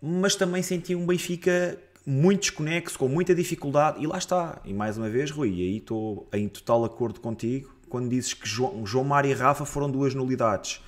mas 0.00 0.34
também 0.34 0.62
senti 0.62 0.94
um 0.94 1.06
Benfica 1.06 1.78
muito 2.06 2.40
desconexo, 2.40 2.98
com 2.98 3.08
muita 3.08 3.34
dificuldade, 3.34 4.02
e 4.02 4.06
lá 4.06 4.18
está. 4.18 4.60
E 4.64 4.72
mais 4.72 4.96
uma 4.96 5.08
vez, 5.08 5.30
Rui, 5.30 5.50
aí 5.50 5.76
estou 5.76 6.28
em 6.32 6.48
total 6.48 6.84
acordo 6.84 7.20
contigo 7.20 7.74
quando 7.88 8.08
dizes 8.08 8.32
que 8.32 8.48
João, 8.48 8.86
João 8.86 9.04
Mário 9.04 9.30
e 9.30 9.34
Rafa 9.34 9.64
foram 9.66 9.90
duas 9.90 10.14
nulidades. 10.14 10.80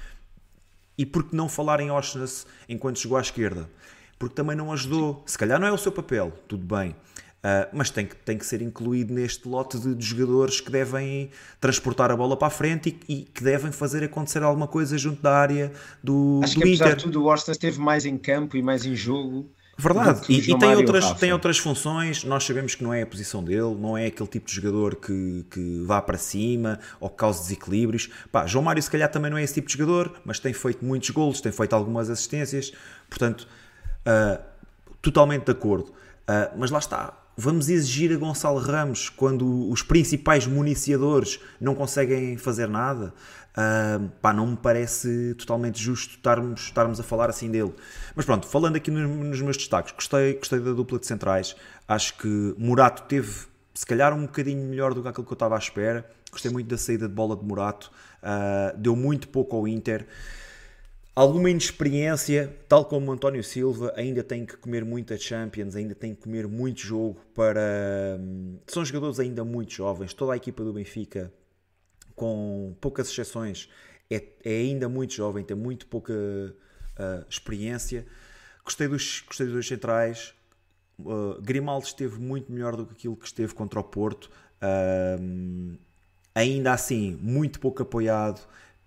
E 0.96 1.04
por 1.04 1.24
que 1.24 1.34
não 1.34 1.48
falar 1.48 1.80
em 1.80 1.90
Oshness 1.90 2.46
enquanto 2.68 3.00
jogou 3.00 3.18
à 3.18 3.20
esquerda? 3.20 3.68
Porque 4.18 4.34
também 4.34 4.56
não 4.56 4.72
ajudou. 4.72 5.22
Se 5.26 5.36
calhar 5.36 5.58
não 5.58 5.66
é 5.66 5.72
o 5.72 5.78
seu 5.78 5.90
papel, 5.90 6.32
tudo 6.46 6.64
bem. 6.64 6.94
Uh, 7.45 7.66
mas 7.72 7.90
tem 7.90 8.07
que, 8.07 8.14
tem 8.14 8.38
que 8.38 8.47
ser 8.47 8.62
incluído 8.62 9.12
neste 9.12 9.49
lote 9.49 9.76
de, 9.76 9.97
de 9.97 10.07
jogadores 10.07 10.61
que 10.61 10.70
devem 10.70 11.28
transportar 11.61 12.09
a 12.11 12.16
bola 12.16 12.36
para 12.36 12.47
a 12.47 12.51
frente 12.51 12.97
e, 13.09 13.12
e, 13.12 13.22
que 13.24 13.43
devem 13.43 13.72
fazer 13.72 14.05
acontecer 14.05 14.45
alguma 14.45 14.68
coisa 14.68 14.97
junto 14.97 15.20
da 15.20 15.36
área 15.36 15.72
do, 16.05 16.40
Acho 16.45 16.55
do 16.55 16.61
que 16.61 16.68
apesar 16.68 16.84
Inter. 16.86 16.97
de 16.99 17.03
tudo 17.03 17.24
o 17.24 17.26
Oshness 17.26 17.57
esteve 17.57 17.80
mais 17.80 18.07
em 18.07 18.16
campo 18.16 18.57
e 18.57 18.62
mais 18.62 18.86
em 18.86 18.95
jogo 18.95 19.51
Verdade, 19.76 20.20
e, 20.28 20.38
e 20.38 20.59
tem, 20.59 20.76
outras, 20.76 21.12
tem 21.14 21.32
outras 21.32 21.59
funções. 21.59 22.24
Nós 22.24 22.45
sabemos 22.45 22.74
que 22.74 22.84
não 22.84 22.93
é 22.93 23.03
a 23.03 23.07
posição 23.07 23.43
dele, 23.43 23.74
não 23.74 23.97
é 23.97 24.07
aquele 24.07 24.28
tipo 24.28 24.47
de 24.47 24.55
jogador 24.55 24.97
que, 24.97 25.45
que 25.51 25.82
vá 25.84 26.01
para 26.01 26.18
cima 26.18 26.78
ou 27.01 27.09
que 27.09 27.16
cause 27.16 27.43
desequilíbrios. 27.43 28.09
Pá, 28.30 28.47
João 28.47 28.64
Mário, 28.64 28.82
se 28.82 28.90
calhar, 28.90 29.11
também 29.11 29.30
não 29.30 29.38
é 29.38 29.43
esse 29.43 29.55
tipo 29.55 29.66
de 29.68 29.76
jogador, 29.76 30.20
mas 30.24 30.38
tem 30.38 30.53
feito 30.53 30.84
muitos 30.84 31.11
golos, 31.11 31.40
tem 31.40 31.51
feito 31.51 31.72
algumas 31.74 32.11
assistências, 32.11 32.72
portanto, 33.09 33.49
uh, 34.07 34.40
totalmente 35.01 35.47
de 35.47 35.53
acordo. 35.53 35.88
Uh, 35.88 36.57
mas 36.57 36.70
lá 36.70 36.78
está, 36.78 37.22
vamos 37.37 37.68
exigir 37.68 38.12
a 38.12 38.16
Gonçalo 38.16 38.59
Ramos 38.59 39.09
quando 39.09 39.70
os 39.70 39.83
principais 39.83 40.47
municiadores 40.47 41.41
não 41.61 41.74
conseguem 41.74 42.37
fazer 42.37 42.68
nada. 42.68 43.14
Uh, 43.53 44.09
pá, 44.22 44.33
não 44.33 44.47
me 44.47 44.57
parece 44.57 45.35
totalmente 45.35 45.78
justo 45.78 46.16
estarmos, 46.16 46.62
estarmos 46.62 46.99
a 46.99 47.03
falar 47.03 47.28
assim 47.28 47.51
dele. 47.51 47.74
Mas 48.14 48.24
pronto, 48.24 48.47
falando 48.47 48.76
aqui 48.76 48.91
nos, 48.91 49.09
nos 49.09 49.41
meus 49.43 49.57
destaques, 49.57 49.93
gostei, 49.93 50.35
gostei 50.35 50.59
da 50.61 50.72
dupla 50.72 50.99
de 50.99 51.07
centrais. 51.07 51.55
Acho 51.87 52.16
que 52.16 52.55
Murato 52.57 53.03
teve, 53.03 53.47
se 53.74 53.85
calhar, 53.85 54.14
um 54.14 54.22
bocadinho 54.22 54.66
melhor 54.66 54.95
do 54.95 55.03
que 55.03 55.09
aquilo 55.09 55.26
que 55.26 55.33
eu 55.33 55.35
estava 55.35 55.55
à 55.55 55.59
espera. 55.59 56.09
Gostei 56.30 56.51
muito 56.51 56.68
da 56.68 56.78
saída 56.78 57.07
de 57.07 57.14
bola 57.14 57.37
de 57.37 57.45
Murato, 57.45 57.93
uh, 58.22 58.76
deu 58.78 58.97
muito 58.97 59.28
pouco 59.28 59.55
ao 59.55 59.68
Inter. 59.68 60.07
Alguma 61.14 61.50
inexperiência, 61.50 62.56
tal 62.66 62.86
como 62.86 63.12
António 63.12 63.44
Silva, 63.44 63.92
ainda 63.96 64.24
tem 64.24 64.46
que 64.46 64.56
comer 64.56 64.82
muita 64.82 65.18
Champions, 65.18 65.76
ainda 65.76 65.94
tem 65.94 66.14
que 66.14 66.22
comer 66.22 66.48
muito 66.48 66.80
jogo 66.80 67.20
para. 67.34 68.18
Hum, 68.18 68.58
são 68.66 68.82
jogadores 68.82 69.20
ainda 69.20 69.44
muito 69.44 69.74
jovens. 69.74 70.14
Toda 70.14 70.32
a 70.32 70.36
equipa 70.36 70.64
do 70.64 70.72
Benfica 70.72 71.30
com 72.14 72.74
poucas 72.80 73.10
exceções, 73.10 73.68
é, 74.10 74.22
é 74.44 74.56
ainda 74.60 74.88
muito 74.88 75.12
jovem, 75.12 75.44
tem 75.44 75.56
muito 75.56 75.86
pouca 75.86 76.14
uh, 76.14 77.26
experiência. 77.28 78.06
Gostei 78.64 78.88
dos, 78.88 79.22
gostei 79.26 79.46
dos 79.46 79.54
dois 79.54 79.66
centrais. 79.66 80.34
Uh, 80.98 81.40
Grimaldo 81.42 81.84
esteve 81.84 82.18
muito 82.18 82.50
melhor 82.50 82.74
do 82.74 82.86
que 82.86 82.92
aquilo 82.92 83.16
que 83.16 83.26
esteve 83.26 83.54
contra 83.54 83.80
o 83.80 83.84
Porto. 83.84 84.30
Uh, 84.62 85.76
ainda 86.34 86.72
assim, 86.72 87.18
muito 87.20 87.60
pouco 87.60 87.82
apoiado. 87.82 88.40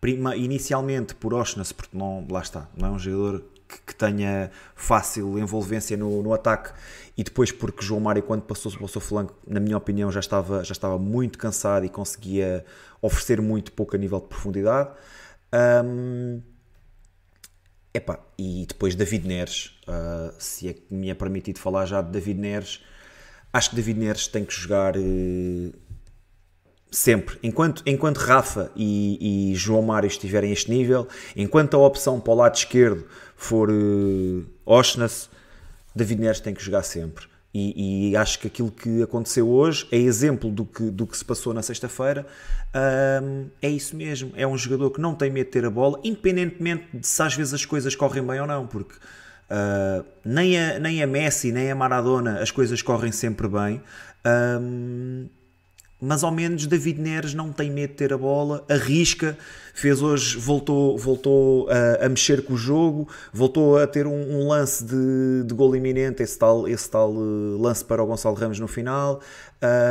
Prima, 0.06 0.36
inicialmente 0.36 1.16
por 1.16 1.34
Oshness, 1.34 1.72
porque 1.72 1.98
não, 1.98 2.28
lá 2.30 2.40
está, 2.40 2.70
não 2.78 2.90
é 2.90 2.92
um 2.92 3.00
jogador 3.00 3.44
que, 3.68 3.82
que 3.88 3.96
tenha 3.96 4.52
fácil 4.76 5.40
envolvência 5.40 5.98
no, 5.98 6.22
no, 6.22 6.32
ataque 6.32 6.72
e 7.18 7.24
depois 7.24 7.52
porque 7.52 7.84
João 7.84 8.02
Mário 8.02 8.22
quando 8.22 8.44
passou 8.44 8.72
para 8.72 8.86
o 8.86 8.88
seu 8.88 9.02
flanco, 9.02 9.34
na 9.48 9.60
minha 9.60 9.76
opinião 9.76 10.12
já 10.12 10.20
estava, 10.20 10.64
já 10.64 10.74
estava 10.74 11.00
muito 11.00 11.40
cansado 11.40 11.88
e 11.88 11.90
conseguia 11.90 12.64
oferecer 13.02 13.42
muito 13.42 13.72
pouco 13.72 13.96
a 13.96 13.98
nível 13.98 14.20
de 14.20 14.28
profundidade. 14.28 14.92
Um, 15.84 16.40
epá, 17.92 18.20
e 18.38 18.68
depois 18.68 18.94
David 18.94 19.28
Neres, 19.28 19.76
uh, 19.88 20.32
se 20.38 20.70
é 20.70 20.74
que 20.74 20.94
me 20.94 21.10
é 21.10 21.16
permitido 21.16 21.58
falar 21.58 21.88
já 21.88 22.04
de 22.04 22.12
David 22.12 22.40
Neres, 22.40 22.80
acho 23.52 23.72
que 23.72 23.76
David 23.76 24.00
Neres 24.00 24.28
tem 24.28 24.46
que 24.46 24.54
jogar 24.54 24.96
uh, 24.96 25.74
sempre. 26.92 27.38
Enquanto, 27.44 27.84
enquanto 27.86 28.18
Rafa 28.18 28.72
e, 28.76 29.52
e, 29.52 29.56
João 29.56 29.82
Mário 29.82 30.08
estiverem 30.08 30.50
a 30.50 30.54
este 30.54 30.70
nível, 30.70 31.08
enquanto 31.36 31.76
a 31.76 31.80
opção 31.80 32.20
para 32.20 32.34
o 32.34 32.36
lado 32.36 32.56
esquerdo 32.56 33.06
for 33.36 33.70
uh, 33.70 34.46
David 35.96 36.22
Neres 36.22 36.40
tem 36.40 36.54
que 36.54 36.64
jogar 36.64 36.84
sempre. 36.84 37.26
E, 37.54 38.10
e, 38.12 38.18
acho 38.18 38.40
que 38.40 38.48
aquilo 38.48 38.70
que 38.70 39.02
aconteceu 39.02 39.50
hoje 39.50 39.88
é 39.90 39.98
exemplo 39.98 40.52
do 40.52 40.66
que, 40.66 40.92
do 40.92 41.08
que 41.08 41.18
se 41.18 41.24
passou 41.24 41.54
na 41.54 41.62
sexta-feira. 41.62 42.28
Um, 43.24 43.48
é 43.62 43.70
isso 43.70 43.96
mesmo. 43.96 44.34
É 44.36 44.46
um 44.46 44.58
jogador 44.58 44.92
que 44.92 45.00
não 45.00 45.16
tem 45.16 45.32
medo 45.32 45.46
de 45.46 45.52
ter 45.52 45.66
a 45.66 45.70
bola, 45.70 45.98
independentemente 46.04 46.86
de 46.94 47.08
se 47.08 47.22
às 47.22 47.34
vezes 47.34 47.54
as 47.54 47.64
coisas 47.64 47.96
correm 47.96 48.22
bem 48.24 48.42
ou 48.42 48.48
não, 48.48 48.68
porque 48.68 48.96
Uh, 49.46 50.04
nem, 50.24 50.60
a, 50.60 50.80
nem 50.80 51.04
a 51.04 51.08
Messi, 51.08 51.52
nem 51.52 51.70
a 51.70 51.76
Maradona 51.76 52.40
as 52.40 52.50
coisas 52.50 52.82
correm 52.82 53.12
sempre 53.12 53.48
bem. 53.48 53.82
Um, 54.26 55.30
mas 56.06 56.24
ao 56.24 56.32
menos 56.32 56.68
David 56.68 57.02
Neres 57.02 57.34
não 57.34 57.52
tem 57.52 57.72
medo 57.72 57.90
de 57.90 57.96
ter 57.96 58.14
a 58.14 58.18
bola, 58.18 58.64
arrisca, 58.70 59.36
fez 59.74 60.04
hoje, 60.04 60.38
voltou, 60.38 60.96
voltou 60.98 61.68
a, 61.68 62.06
a 62.06 62.10
mexer 62.10 62.44
com 62.44 62.54
o 62.54 62.58
jogo, 62.58 63.10
voltou 63.34 63.80
a 63.80 63.88
ter 63.88 64.06
um, 64.06 64.14
um 64.14 64.48
lance 64.48 64.86
de, 64.86 65.44
de 65.46 65.54
gol 65.54 65.76
iminente, 65.76 66.22
esse 66.22 66.38
tal, 66.38 66.68
esse 66.68 66.88
tal 66.90 67.12
uh, 67.12 67.58
lance 67.60 67.84
para 67.84 68.04
o 68.04 68.06
Gonçalo 68.06 68.36
Ramos 68.36 68.60
no 68.60 68.68
final. 68.68 69.20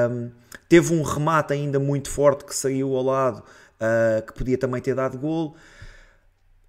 Um, 0.09 0.31
teve 0.69 0.95
um 0.95 1.03
remate 1.03 1.53
ainda 1.53 1.81
muito 1.81 2.09
forte 2.09 2.45
que 2.45 2.55
saiu 2.55 2.95
ao 2.95 3.03
lado, 3.03 3.39
uh, 3.81 4.25
que 4.25 4.33
podia 4.35 4.57
também 4.57 4.81
ter 4.81 4.95
dado 4.95 5.19
gol. 5.19 5.57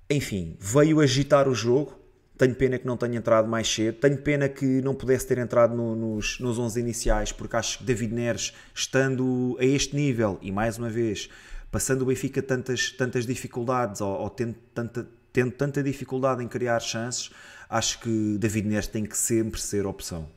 Enfim, 0.10 0.58
veio 0.60 1.02
agitar 1.02 1.48
o 1.48 1.54
jogo, 1.54 1.94
tenho 2.38 2.56
pena 2.56 2.78
que 2.78 2.86
não 2.86 2.98
tenha 2.98 3.18
entrado 3.18 3.48
mais 3.48 3.68
cedo. 3.68 4.00
Tenho 4.00 4.18
pena 4.18 4.50
que 4.50 4.66
não 4.82 4.94
pudesse 4.94 5.28
ter 5.28 5.38
entrado 5.38 5.76
no, 5.76 5.96
nos, 5.96 6.40
nos 6.40 6.60
11 6.60 6.80
iniciais, 6.80 7.32
porque 7.32 7.56
acho 7.56 7.80
que 7.80 7.84
David 7.84 8.14
Neres, 8.14 8.54
estando 8.74 9.58
a 9.60 9.64
este 9.64 9.96
nível 9.96 10.38
e 10.42 10.52
mais 10.52 10.78
uma 10.78 10.90
vez 10.90 11.30
passando 11.72 12.04
o 12.04 12.06
Benfica 12.06 12.42
tantas, 12.42 12.92
tantas 12.92 13.26
dificuldades 13.26 14.00
ou, 14.00 14.10
ou 14.10 14.30
tendo, 14.30 14.56
tanta, 14.74 15.08
tendo 15.34 15.52
tanta 15.52 15.84
dificuldade 15.84 16.44
em 16.44 16.48
criar 16.48 16.80
chances, 16.80 17.32
acho 17.70 18.00
que 18.00 18.38
David 18.38 18.68
Neres 18.68 18.88
tem 18.88 19.06
que 19.06 19.18
sempre 19.18 19.60
ser 19.60 19.86
opção. 19.86 20.28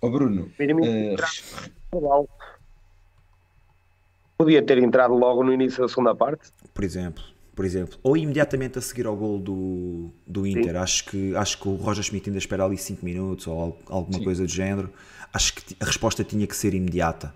Ó 0.00 0.06
oh 0.06 0.10
Bruno, 0.10 0.50
uh... 1.92 2.28
podia 4.36 4.62
ter 4.62 4.78
entrado 4.78 5.14
logo 5.14 5.44
no 5.44 5.52
início 5.52 5.82
da 5.82 5.88
segunda 5.88 6.14
parte? 6.14 6.50
Por 6.72 6.84
exemplo 6.84 7.22
por 7.54 7.64
exemplo, 7.64 7.98
ou 8.02 8.16
imediatamente 8.16 8.78
a 8.78 8.82
seguir 8.82 9.06
ao 9.06 9.14
gol 9.14 9.38
do, 9.38 10.10
do 10.26 10.46
Inter. 10.46 10.76
Acho 10.76 11.04
que, 11.04 11.36
acho 11.36 11.58
que 11.58 11.68
o 11.68 11.74
Roger 11.74 12.02
Schmidt 12.02 12.30
ainda 12.30 12.38
espera 12.38 12.64
ali 12.64 12.78
5 12.78 13.04
minutos 13.04 13.46
ou 13.46 13.78
alguma 13.88 14.18
Sim. 14.18 14.24
coisa 14.24 14.44
do 14.44 14.50
género. 14.50 14.90
Acho 15.32 15.54
que 15.54 15.76
a 15.78 15.84
resposta 15.84 16.24
tinha 16.24 16.46
que 16.46 16.56
ser 16.56 16.74
imediata. 16.74 17.34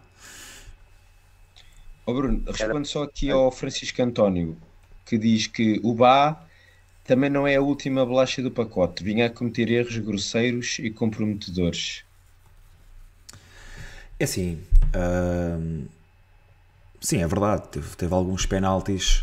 Oh 2.06 2.14
Bruno, 2.14 2.42
respondo 2.46 2.86
só 2.86 3.02
aqui 3.02 3.30
ao 3.30 3.50
Francisco 3.50 4.00
António, 4.00 4.56
que 5.04 5.18
diz 5.18 5.48
que 5.48 5.80
o 5.82 5.92
Bá 5.92 6.46
também 7.04 7.28
não 7.28 7.46
é 7.46 7.56
a 7.56 7.60
última 7.60 8.04
bolacha 8.06 8.42
do 8.42 8.50
pacote, 8.50 9.02
vinha 9.02 9.26
a 9.26 9.30
cometer 9.30 9.70
erros 9.70 9.98
grosseiros 9.98 10.78
e 10.78 10.90
comprometedores. 10.90 12.04
É 14.18 14.24
assim, 14.24 14.60
hum, 14.94 15.86
Sim, 17.06 17.22
é 17.22 17.28
verdade. 17.28 17.62
Teve, 17.70 17.86
teve 17.96 18.12
alguns 18.12 18.46
penaltis 18.46 19.22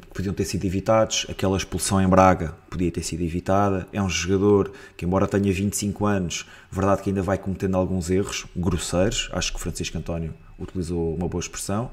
que 0.00 0.14
podiam 0.14 0.32
ter 0.32 0.44
sido 0.44 0.64
evitados. 0.64 1.26
Aquela 1.28 1.56
expulsão 1.56 2.00
em 2.00 2.06
Braga 2.06 2.54
podia 2.70 2.88
ter 2.88 3.02
sido 3.02 3.20
evitada. 3.24 3.84
É 3.92 4.00
um 4.00 4.08
jogador 4.08 4.70
que, 4.96 5.04
embora 5.04 5.26
tenha 5.26 5.52
25 5.52 6.06
anos, 6.06 6.46
verdade 6.70 7.02
que 7.02 7.10
ainda 7.10 7.20
vai 7.20 7.36
cometendo 7.36 7.76
alguns 7.76 8.10
erros 8.10 8.46
grosseiros. 8.54 9.28
Acho 9.32 9.52
que 9.52 9.60
Francisco 9.60 9.98
António 9.98 10.34
utilizou 10.56 11.16
uma 11.16 11.26
boa 11.26 11.40
expressão. 11.40 11.90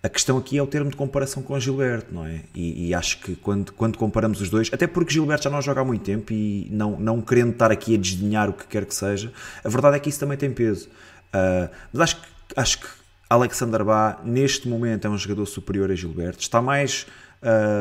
A 0.00 0.08
questão 0.08 0.38
aqui 0.38 0.56
é 0.56 0.62
o 0.62 0.66
termo 0.68 0.88
de 0.88 0.96
comparação 0.96 1.42
com 1.42 1.58
Gilberto, 1.58 2.14
não 2.14 2.24
é? 2.24 2.42
E, 2.54 2.86
e, 2.86 2.94
acho 2.94 3.18
que 3.18 3.34
quando, 3.34 3.72
quando 3.72 3.98
comparamos 3.98 4.40
os 4.40 4.48
dois, 4.48 4.70
até 4.72 4.86
porque 4.86 5.12
Gilberto 5.12 5.42
já 5.42 5.50
não 5.50 5.60
joga 5.60 5.80
há 5.80 5.84
muito 5.84 6.04
tempo 6.04 6.32
e 6.32 6.68
não, 6.70 7.00
não 7.00 7.20
querendo 7.20 7.50
estar 7.50 7.72
aqui 7.72 7.96
a 7.96 7.98
desdenhar 7.98 8.48
o 8.48 8.52
que 8.52 8.68
quer 8.68 8.86
que 8.86 8.94
seja, 8.94 9.32
a 9.64 9.68
verdade 9.68 9.96
é 9.96 9.98
que 9.98 10.08
isso 10.08 10.20
também 10.20 10.38
tem 10.38 10.52
peso. 10.52 10.88
Uh, 11.34 11.68
mas 11.92 12.02
acho 12.02 12.16
que, 12.20 12.28
acho 12.54 12.78
que 12.78 13.03
Alexander 13.28 13.84
Bá, 13.84 14.20
neste 14.24 14.68
momento, 14.68 15.06
é 15.06 15.10
um 15.10 15.16
jogador 15.18 15.46
superior 15.46 15.90
a 15.90 15.94
Gilberto. 15.94 16.40
Está 16.40 16.60
mais 16.60 17.06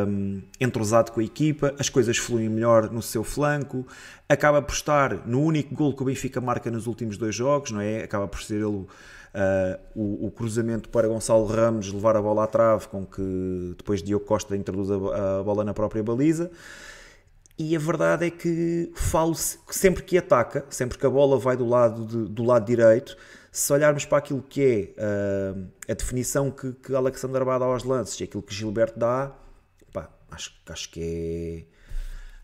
um, 0.07 0.41
entrosado 0.59 1.11
com 1.11 1.19
a 1.19 1.23
equipa, 1.23 1.73
as 1.79 1.89
coisas 1.89 2.17
fluem 2.17 2.49
melhor 2.49 2.91
no 2.91 3.01
seu 3.01 3.23
flanco, 3.23 3.85
acaba 4.27 4.61
por 4.61 4.73
estar 4.73 5.25
no 5.25 5.41
único 5.41 5.73
gol 5.73 5.95
que 5.95 6.01
o 6.01 6.05
Benfica 6.05 6.41
marca 6.41 6.69
nos 6.69 6.87
últimos 6.87 7.17
dois 7.17 7.35
jogos, 7.35 7.71
não 7.71 7.81
é? 7.81 8.03
Acaba 8.03 8.27
por 8.27 8.41
ser 8.41 8.55
ele 8.55 8.65
uh, 8.65 8.87
o, 9.95 10.27
o, 10.27 10.31
cruzamento 10.31 10.89
para 10.89 11.07
Gonçalo 11.07 11.45
Ramos 11.45 11.91
levar 11.91 12.15
a 12.15 12.21
bola 12.21 12.43
à 12.43 12.47
trave, 12.47 12.87
com 12.87 13.05
que 13.05 13.73
depois 13.77 14.03
Diogo 14.03 14.25
Costa 14.25 14.55
introduz 14.55 14.91
a, 14.91 15.39
a 15.39 15.43
bola 15.43 15.63
na 15.63 15.73
própria 15.73 16.03
baliza. 16.03 16.51
E 17.57 17.75
a 17.75 17.79
verdade 17.79 18.25
é 18.25 18.31
que 18.31 18.91
falo 18.95 19.35
sempre 19.35 20.01
que 20.03 20.17
ataca, 20.17 20.65
sempre 20.69 20.97
que 20.97 21.05
a 21.05 21.09
bola 21.09 21.37
vai 21.37 21.55
do 21.55 21.67
lado, 21.67 22.05
de, 22.05 22.29
do 22.29 22.43
lado 22.43 22.65
direito, 22.65 23.15
se 23.54 23.72
olharmos 23.72 24.04
para 24.04 24.18
aquilo 24.18 24.41
que 24.41 24.95
é 24.97 25.54
uh, 25.54 25.72
a 25.88 25.93
definição 25.93 26.49
que, 26.49 26.74
que 26.74 26.95
Alexander 26.95 27.45
dá 27.45 27.66
aos 27.66 27.84
lances 27.84 28.20
e 28.20 28.24
aquilo 28.24 28.41
que 28.41 28.51
Gilberto 28.51 28.97
dá, 28.97 29.32
pá, 29.93 30.10
acho, 30.32 30.51
acho 30.68 30.89
que 30.89 30.99
é 31.70 31.74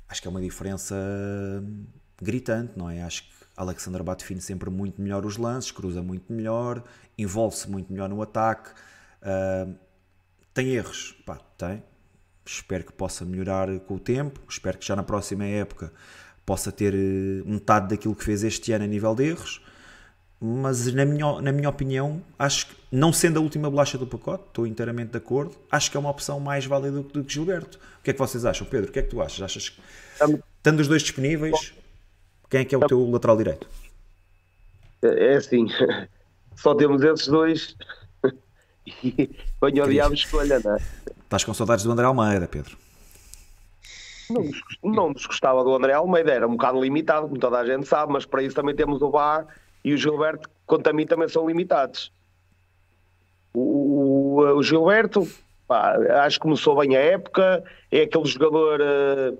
acho 0.08 0.22
que 0.22 0.28
é 0.28 0.32
uma 0.32 0.40
diferença 0.40 0.96
gritante, 2.22 2.74
não 2.78 2.88
é? 2.88 3.02
Acho 3.02 3.24
que 3.24 3.30
Alexander 3.58 4.04
Bá 4.04 4.14
define 4.14 4.40
sempre 4.40 4.70
muito 4.70 5.02
melhor 5.02 5.26
os 5.26 5.36
lances, 5.36 5.72
cruza 5.72 6.04
muito 6.04 6.32
melhor, 6.32 6.84
envolve-se 7.18 7.68
muito 7.68 7.92
melhor 7.92 8.08
no 8.08 8.22
ataque. 8.22 8.70
Uh, 9.24 9.76
tem 10.54 10.70
erros, 10.70 11.16
pá, 11.26 11.40
tem. 11.58 11.84
Espero 12.46 12.84
que 12.84 12.94
possa 12.94 13.26
melhorar 13.26 13.68
com 13.80 13.96
o 13.96 14.00
tempo. 14.00 14.40
Espero 14.48 14.78
que 14.78 14.86
já 14.86 14.96
na 14.96 15.04
próxima 15.04 15.46
época 15.46 15.92
possa 16.46 16.72
ter 16.72 16.94
eh, 16.94 17.44
metade 17.46 17.90
daquilo 17.90 18.16
que 18.16 18.24
fez 18.24 18.44
este 18.44 18.72
ano 18.72 18.86
a 18.86 18.88
nível 18.88 19.14
de 19.14 19.26
erros 19.26 19.62
mas 20.42 20.92
na 20.94 21.04
minha, 21.06 21.42
na 21.42 21.52
minha 21.52 21.70
opinião, 21.70 22.22
acho 22.38 22.68
que, 22.68 22.76
não 22.92 23.12
sendo 23.12 23.40
a 23.40 23.42
última 23.42 23.70
bolacha 23.70 23.98
do 23.98 24.08
pacote, 24.08 24.46
estou 24.48 24.66
inteiramente 24.66 25.12
de 25.12 25.18
acordo, 25.18 25.56
acho 25.70 25.92
que 25.92 25.98
é 25.98 26.00
uma 26.00 26.10
opção 26.10 26.40
mais 26.40 26.66
válida 26.66 27.02
do, 27.02 27.24
que 27.24 27.34
Gilberto. 27.34 27.78
O 28.00 28.04
que 28.04 28.12
é 28.12 28.14
que 28.14 28.20
vocês 28.20 28.46
acham? 28.46 28.66
Pedro, 28.66 28.90
o 28.90 28.94
que 28.94 29.00
é 29.00 29.02
que 29.02 29.10
tu 29.10 29.22
achas? 29.22 29.42
Achas 29.42 29.70
que, 29.70 29.82
estando 30.58 30.80
os 30.80 30.88
dois 30.88 31.02
disponíveis, 31.02 31.74
quem 32.50 32.62
é 32.62 32.66
que 32.66 32.74
é 32.74 32.78
o 32.78 32.88
teu 32.88 33.10
lateral 33.12 33.36
direito? 33.36 33.68
É, 35.02 35.34
é 35.34 35.36
assim, 35.36 35.68
só 36.56 36.74
temos 36.74 37.02
esses 37.04 37.28
dois 37.28 37.76
e 39.04 39.30
venho 39.62 39.84
ao 39.84 39.90
diabo 39.90 40.14
escolha, 40.14 40.62
não 40.64 40.76
é? 40.76 40.80
Estás 41.22 41.44
com 41.44 41.54
saudades 41.54 41.84
do 41.84 41.92
André 41.92 42.06
Almeida, 42.06 42.48
Pedro? 42.48 42.78
Não, 44.30 44.50
não 44.84 45.10
nos 45.10 45.26
gostava 45.26 45.64
do 45.66 45.76
André 45.76 45.94
Almeida, 45.94 46.32
era 46.32 46.48
um 46.48 46.52
bocado 46.52 46.82
limitado, 46.82 47.28
como 47.28 47.40
toda 47.40 47.60
a 47.60 47.66
gente 47.66 47.86
sabe, 47.86 48.14
mas 48.14 48.26
para 48.26 48.42
isso 48.42 48.56
também 48.56 48.74
temos 48.74 49.02
o 49.02 49.12
VAR 49.12 49.46
e 49.84 49.94
o 49.94 49.98
Gilberto, 49.98 50.50
quanto 50.66 50.88
a 50.88 50.94
mim, 50.94 51.06
também 51.06 51.28
são 51.28 51.48
limitados. 51.48 52.12
O, 53.54 54.42
o, 54.42 54.58
o 54.58 54.64
Gilberto, 54.64 55.28
pá, 55.68 55.96
acho 56.24 56.38
que 56.38 56.44
começou 56.44 56.78
bem 56.78 56.96
a 56.96 57.00
época, 57.00 57.64
é 57.92 58.02
aquele 58.02 58.26
jogador 58.26 58.80
uh, 58.82 59.38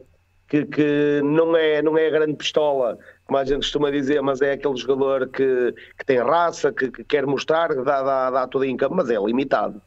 que, 0.48 0.66
que, 0.66 1.22
não, 1.24 1.56
é, 1.56 1.82
não 1.82 1.98
é 1.98 2.08
a 2.08 2.12
grande 2.12 2.36
pistola, 2.36 2.98
como 3.26 3.38
a 3.38 3.46
gente 3.46 3.58
costuma 3.58 3.92
dizer, 3.92 4.22
mas 4.22 4.42
é 4.42 4.54
aquele 4.54 4.76
jogador 4.76 5.28
que, 5.30 5.74
que 5.98 6.06
tem 6.06 6.18
raça, 6.18 6.72
que, 6.72 6.90
que 6.90 7.04
quer 7.04 7.26
mostrar, 7.26 7.70
que 7.70 7.84
dá, 7.84 8.02
dá, 8.02 8.32
dá 8.32 8.48
tudo 8.48 8.66
em 8.66 8.76
campo, 8.76 8.96
mas 8.96 9.10
é 9.10 9.18
limitado. 9.20 9.82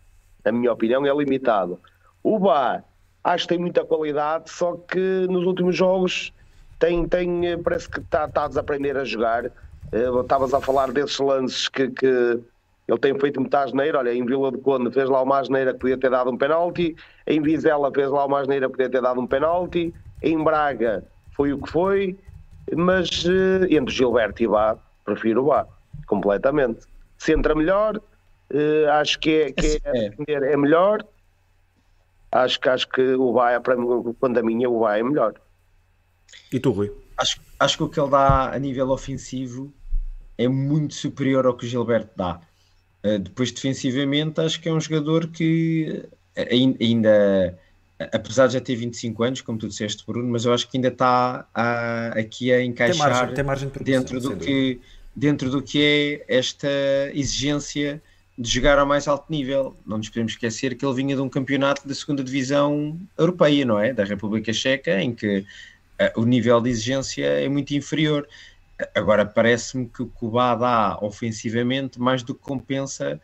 Na 0.45 0.53
minha 0.53 0.73
opinião, 0.73 1.05
é 1.05 1.13
limitado. 1.13 1.81
O 2.23 2.39
Bá, 2.39 2.85
acho 3.25 3.45
que 3.45 3.55
tem 3.55 3.59
muita 3.59 3.85
qualidade, 3.85 4.51
só 4.51 4.77
que 4.77 5.27
nos 5.29 5.45
últimos 5.45 5.75
jogos 5.75 6.33
tem, 6.79 7.07
tem, 7.09 7.47
eh, 7.47 7.57
parece 7.57 7.89
que 7.89 8.01
está, 8.01 8.25
está 8.25 8.45
a 8.45 8.49
desaprender 8.49 8.97
a 8.97 9.05
jogar 9.05 9.51
estavas 9.93 10.55
a 10.55 10.61
falar 10.61 10.91
desses 10.91 11.19
lances 11.19 11.69
que, 11.69 11.89
que 11.91 12.41
ele 12.89 12.99
tem 13.01 13.19
feito 13.19 13.41
muita 13.41 13.61
asneira. 13.61 13.99
Olha, 13.99 14.13
em 14.13 14.25
Vila 14.25 14.51
de 14.51 14.59
Conde 14.59 14.91
fez 14.91 15.09
lá 15.09 15.23
uma 15.23 15.39
asneira 15.39 15.73
que 15.73 15.81
podia 15.81 15.99
ter 15.99 16.11
dado 16.11 16.31
um 16.31 16.37
penalti, 16.37 16.97
em 17.27 17.41
Vizela 17.41 17.93
fez 17.93 18.11
lá 18.11 18.25
uma 18.25 18.41
asneira 18.41 18.67
que 18.67 18.73
podia 18.73 18.91
ter 18.91 19.03
dado 19.03 19.21
um 19.21 19.27
penalti, 19.27 19.95
em 20.23 20.43
Braga 20.43 21.05
foi 21.35 21.53
o 21.53 21.61
que 21.61 21.71
foi, 21.71 22.19
mas 22.77 23.25
uh, 23.25 23.65
entre 23.71 23.95
Gilberto 23.95 24.43
e 24.43 24.49
Bá, 24.49 24.77
prefiro 25.05 25.43
o 25.43 25.47
Bá, 25.47 25.67
completamente. 26.07 26.87
Se 27.19 27.33
entra 27.33 27.55
melhor, 27.55 27.97
uh, 27.97 28.91
acho 28.93 29.19
que, 29.19 29.31
é, 29.31 29.53
que 29.53 29.81
é, 29.85 30.07
é, 30.29 30.53
é 30.53 30.57
melhor. 30.57 31.05
Acho 32.31 32.61
que, 32.61 32.69
acho 32.69 32.89
que 32.89 33.15
o 33.15 33.33
Bá, 33.33 33.53
é, 33.53 33.61
para 33.61 33.77
mim, 33.77 34.15
quando 34.21 34.39
a 34.39 34.43
minha, 34.43 34.69
o 34.69 34.81
Bá 34.81 34.99
é 34.99 35.03
melhor. 35.03 35.35
E 36.53 36.61
tu, 36.61 36.71
Rui? 36.71 36.93
Acho, 37.17 37.41
acho 37.59 37.77
que 37.77 37.83
o 37.83 37.89
que 37.89 38.01
ele 38.01 38.11
dá 38.11 38.53
a 38.53 38.59
nível 38.59 38.91
ofensivo 38.91 39.73
é 40.39 40.49
muito 40.49 40.95
superior 40.95 41.47
ao 41.47 41.57
que 41.57 41.67
o 41.67 41.69
Gilberto 41.69 42.11
dá. 42.17 42.41
Uh, 43.05 43.19
depois, 43.19 43.51
defensivamente, 43.51 44.41
acho 44.41 44.61
que 44.61 44.69
é 44.69 44.73
um 44.73 44.81
jogador 44.81 45.27
que 45.29 46.05
eh, 46.37 46.49
ainda, 46.81 47.59
apesar 48.13 48.47
de 48.47 48.55
já 48.55 48.61
ter 48.61 48.77
25 48.77 49.23
anos, 49.23 49.41
como 49.41 49.59
tu 49.59 49.69
disseste, 49.69 50.05
Bruno, 50.07 50.31
mas 50.31 50.45
eu 50.45 50.53
acho 50.53 50.69
que 50.69 50.77
ainda 50.77 50.89
está 50.89 51.47
a, 51.55 52.09
aqui 52.19 52.53
a 52.53 52.65
encaixar 52.65 53.09
tem 53.09 53.15
margem, 53.15 53.35
tem 53.35 53.45
margem 53.45 53.69
de 53.69 53.85
dentro, 53.85 54.21
do 54.21 54.37
que, 54.37 54.81
dentro 55.15 55.51
do 55.51 55.63
que 55.63 56.25
é 56.29 56.37
esta 56.37 56.69
exigência 57.13 58.01
de 58.37 58.49
jogar 58.49 58.79
ao 58.79 58.87
mais 58.87 59.07
alto 59.07 59.27
nível. 59.31 59.77
Não 59.87 59.99
nos 59.99 60.09
podemos 60.09 60.33
esquecer 60.33 60.75
que 60.77 60.85
ele 60.85 60.95
vinha 60.95 61.15
de 61.15 61.23
um 61.23 61.29
campeonato 61.29 61.87
da 61.87 61.95
segunda 61.95 62.25
divisão 62.25 62.99
europeia, 63.19 63.65
não 63.65 63.79
é? 63.79 63.93
Da 63.93 64.05
República 64.05 64.53
Checa, 64.53 65.01
em 65.01 65.15
que 65.15 65.39
uh, 65.39 66.21
o 66.21 66.25
nível 66.25 66.61
de 66.61 66.71
exigência 66.71 67.25
é 67.25 67.49
muito 67.49 67.73
inferior. 67.73 68.27
Agora, 68.95 69.25
parece-me 69.25 69.87
que 69.87 70.03
o 70.03 70.07
Cuba 70.07 70.55
dá 70.55 70.99
ofensivamente 71.01 72.01
mais 72.01 72.23
do 72.23 72.35
que 72.35 72.41
compensa 72.41 73.21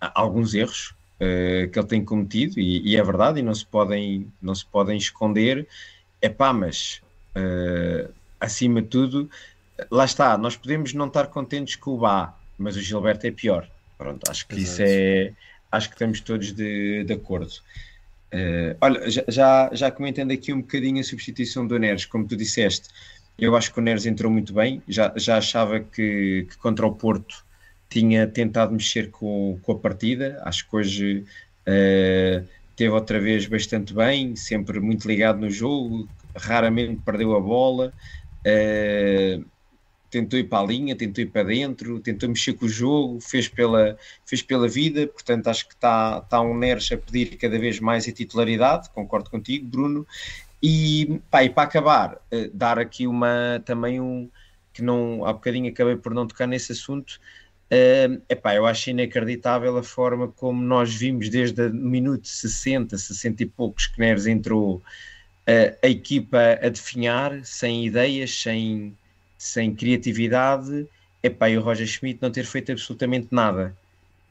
alguns 0.00 0.54
erros 0.54 0.94
uh, 1.16 1.70
que 1.70 1.78
ele 1.78 1.86
tem 1.86 2.04
cometido, 2.04 2.58
e, 2.58 2.90
e, 2.90 2.96
é 2.96 3.02
verdade, 3.02 3.40
e 3.40 3.42
não 3.42 3.54
se 3.54 3.66
podem, 3.66 4.32
não 4.40 4.54
se 4.54 4.66
podem 4.66 4.96
esconder. 4.96 5.66
é 6.20 6.28
pá, 6.28 6.52
mas 6.52 7.00
uh, 7.36 8.12
acima 8.40 8.82
de 8.82 8.88
tudo, 8.88 9.30
lá 9.90 10.04
está, 10.04 10.36
nós 10.36 10.56
podemos 10.56 10.92
não 10.92 11.06
estar 11.06 11.26
contentes 11.28 11.76
com 11.76 11.92
o 11.92 11.98
Bá, 11.98 12.36
mas 12.58 12.76
o 12.76 12.80
Gilberto 12.80 13.26
é 13.26 13.30
pior. 13.30 13.68
Pronto, 13.96 14.28
acho 14.28 14.46
que 14.46 14.54
Exato. 14.54 14.72
isso 14.72 14.82
é. 14.84 15.32
Acho 15.70 15.88
que 15.88 15.94
estamos 15.94 16.20
todos 16.20 16.52
de, 16.52 17.04
de 17.04 17.12
acordo. 17.12 17.52
Uh, 18.32 18.76
olha, 18.80 19.10
já, 19.10 19.70
já 19.72 19.90
comentando 19.90 20.32
aqui 20.32 20.52
um 20.52 20.60
bocadinho 20.60 21.00
a 21.00 21.04
substituição 21.04 21.66
do 21.66 21.78
Neres, 21.78 22.04
como 22.04 22.26
tu 22.26 22.36
disseste, 22.36 22.88
eu 23.38 23.56
acho 23.56 23.72
que 23.72 23.78
o 23.78 23.82
Neres 23.82 24.06
entrou 24.06 24.30
muito 24.30 24.52
bem, 24.52 24.82
já, 24.86 25.12
já 25.16 25.38
achava 25.38 25.80
que, 25.80 26.46
que 26.48 26.56
contra 26.58 26.86
o 26.86 26.94
Porto 26.94 27.44
tinha 27.88 28.26
tentado 28.26 28.72
mexer 28.72 29.10
com, 29.10 29.58
com 29.62 29.72
a 29.72 29.78
partida, 29.78 30.40
acho 30.44 30.68
que 30.68 30.76
hoje 30.76 31.24
uh, 31.66 32.46
teve 32.76 32.90
outra 32.90 33.20
vez 33.20 33.46
bastante 33.46 33.92
bem, 33.92 34.34
sempre 34.36 34.80
muito 34.80 35.06
ligado 35.06 35.40
no 35.40 35.50
jogo, 35.50 36.08
raramente 36.34 37.00
perdeu 37.04 37.36
a 37.36 37.40
bola, 37.40 37.92
uh, 38.46 39.44
tentou 40.10 40.38
ir 40.38 40.44
para 40.44 40.62
a 40.62 40.66
linha, 40.66 40.94
tentou 40.94 41.22
ir 41.22 41.28
para 41.28 41.44
dentro, 41.44 41.98
tentou 42.00 42.28
mexer 42.28 42.52
com 42.52 42.66
o 42.66 42.68
jogo, 42.68 43.20
fez 43.20 43.48
pela, 43.48 43.96
fez 44.26 44.42
pela 44.42 44.68
vida, 44.68 45.06
portanto 45.06 45.48
acho 45.48 45.66
que 45.66 45.74
está, 45.74 46.20
está 46.22 46.40
um 46.40 46.56
Neres 46.56 46.92
a 46.92 46.96
pedir 46.96 47.36
cada 47.36 47.58
vez 47.58 47.80
mais 47.80 48.06
a 48.06 48.12
titularidade, 48.12 48.90
concordo 48.90 49.30
contigo, 49.30 49.66
Bruno, 49.66 50.06
e, 50.62 51.20
pá, 51.30 51.42
e 51.42 51.50
para 51.50 51.64
acabar, 51.64 52.14
uh, 52.14 52.50
dar 52.54 52.78
aqui 52.78 53.06
uma 53.06 53.60
também 53.64 54.00
um 54.00 54.30
que 54.72 54.82
não 54.82 55.24
há 55.24 55.32
bocadinho 55.32 55.70
acabei 55.70 55.96
por 55.96 56.14
não 56.14 56.26
tocar 56.26 56.46
nesse 56.46 56.72
assunto. 56.72 57.20
Uh, 57.72 58.22
epá, 58.28 58.54
eu 58.54 58.66
acho 58.66 58.90
inacreditável 58.90 59.76
a 59.76 59.82
forma 59.82 60.28
como 60.28 60.62
nós 60.62 60.94
vimos 60.94 61.28
desde 61.28 61.68
o 61.68 61.74
minuto 61.74 62.28
60, 62.28 62.96
60 62.96 63.42
e 63.42 63.46
poucos 63.46 63.86
que 63.86 63.98
Neres 63.98 64.26
entrou 64.26 64.76
uh, 64.76 64.82
a 65.82 65.88
equipa 65.88 66.58
a 66.62 66.68
definhar, 66.68 67.44
sem 67.44 67.86
ideias, 67.86 68.42
sem, 68.42 68.96
sem 69.38 69.74
criatividade, 69.74 70.86
epá, 71.22 71.48
e 71.48 71.56
o 71.56 71.62
Roger 71.62 71.86
Schmidt 71.86 72.20
não 72.20 72.30
ter 72.30 72.44
feito 72.44 72.72
absolutamente 72.72 73.28
nada. 73.30 73.76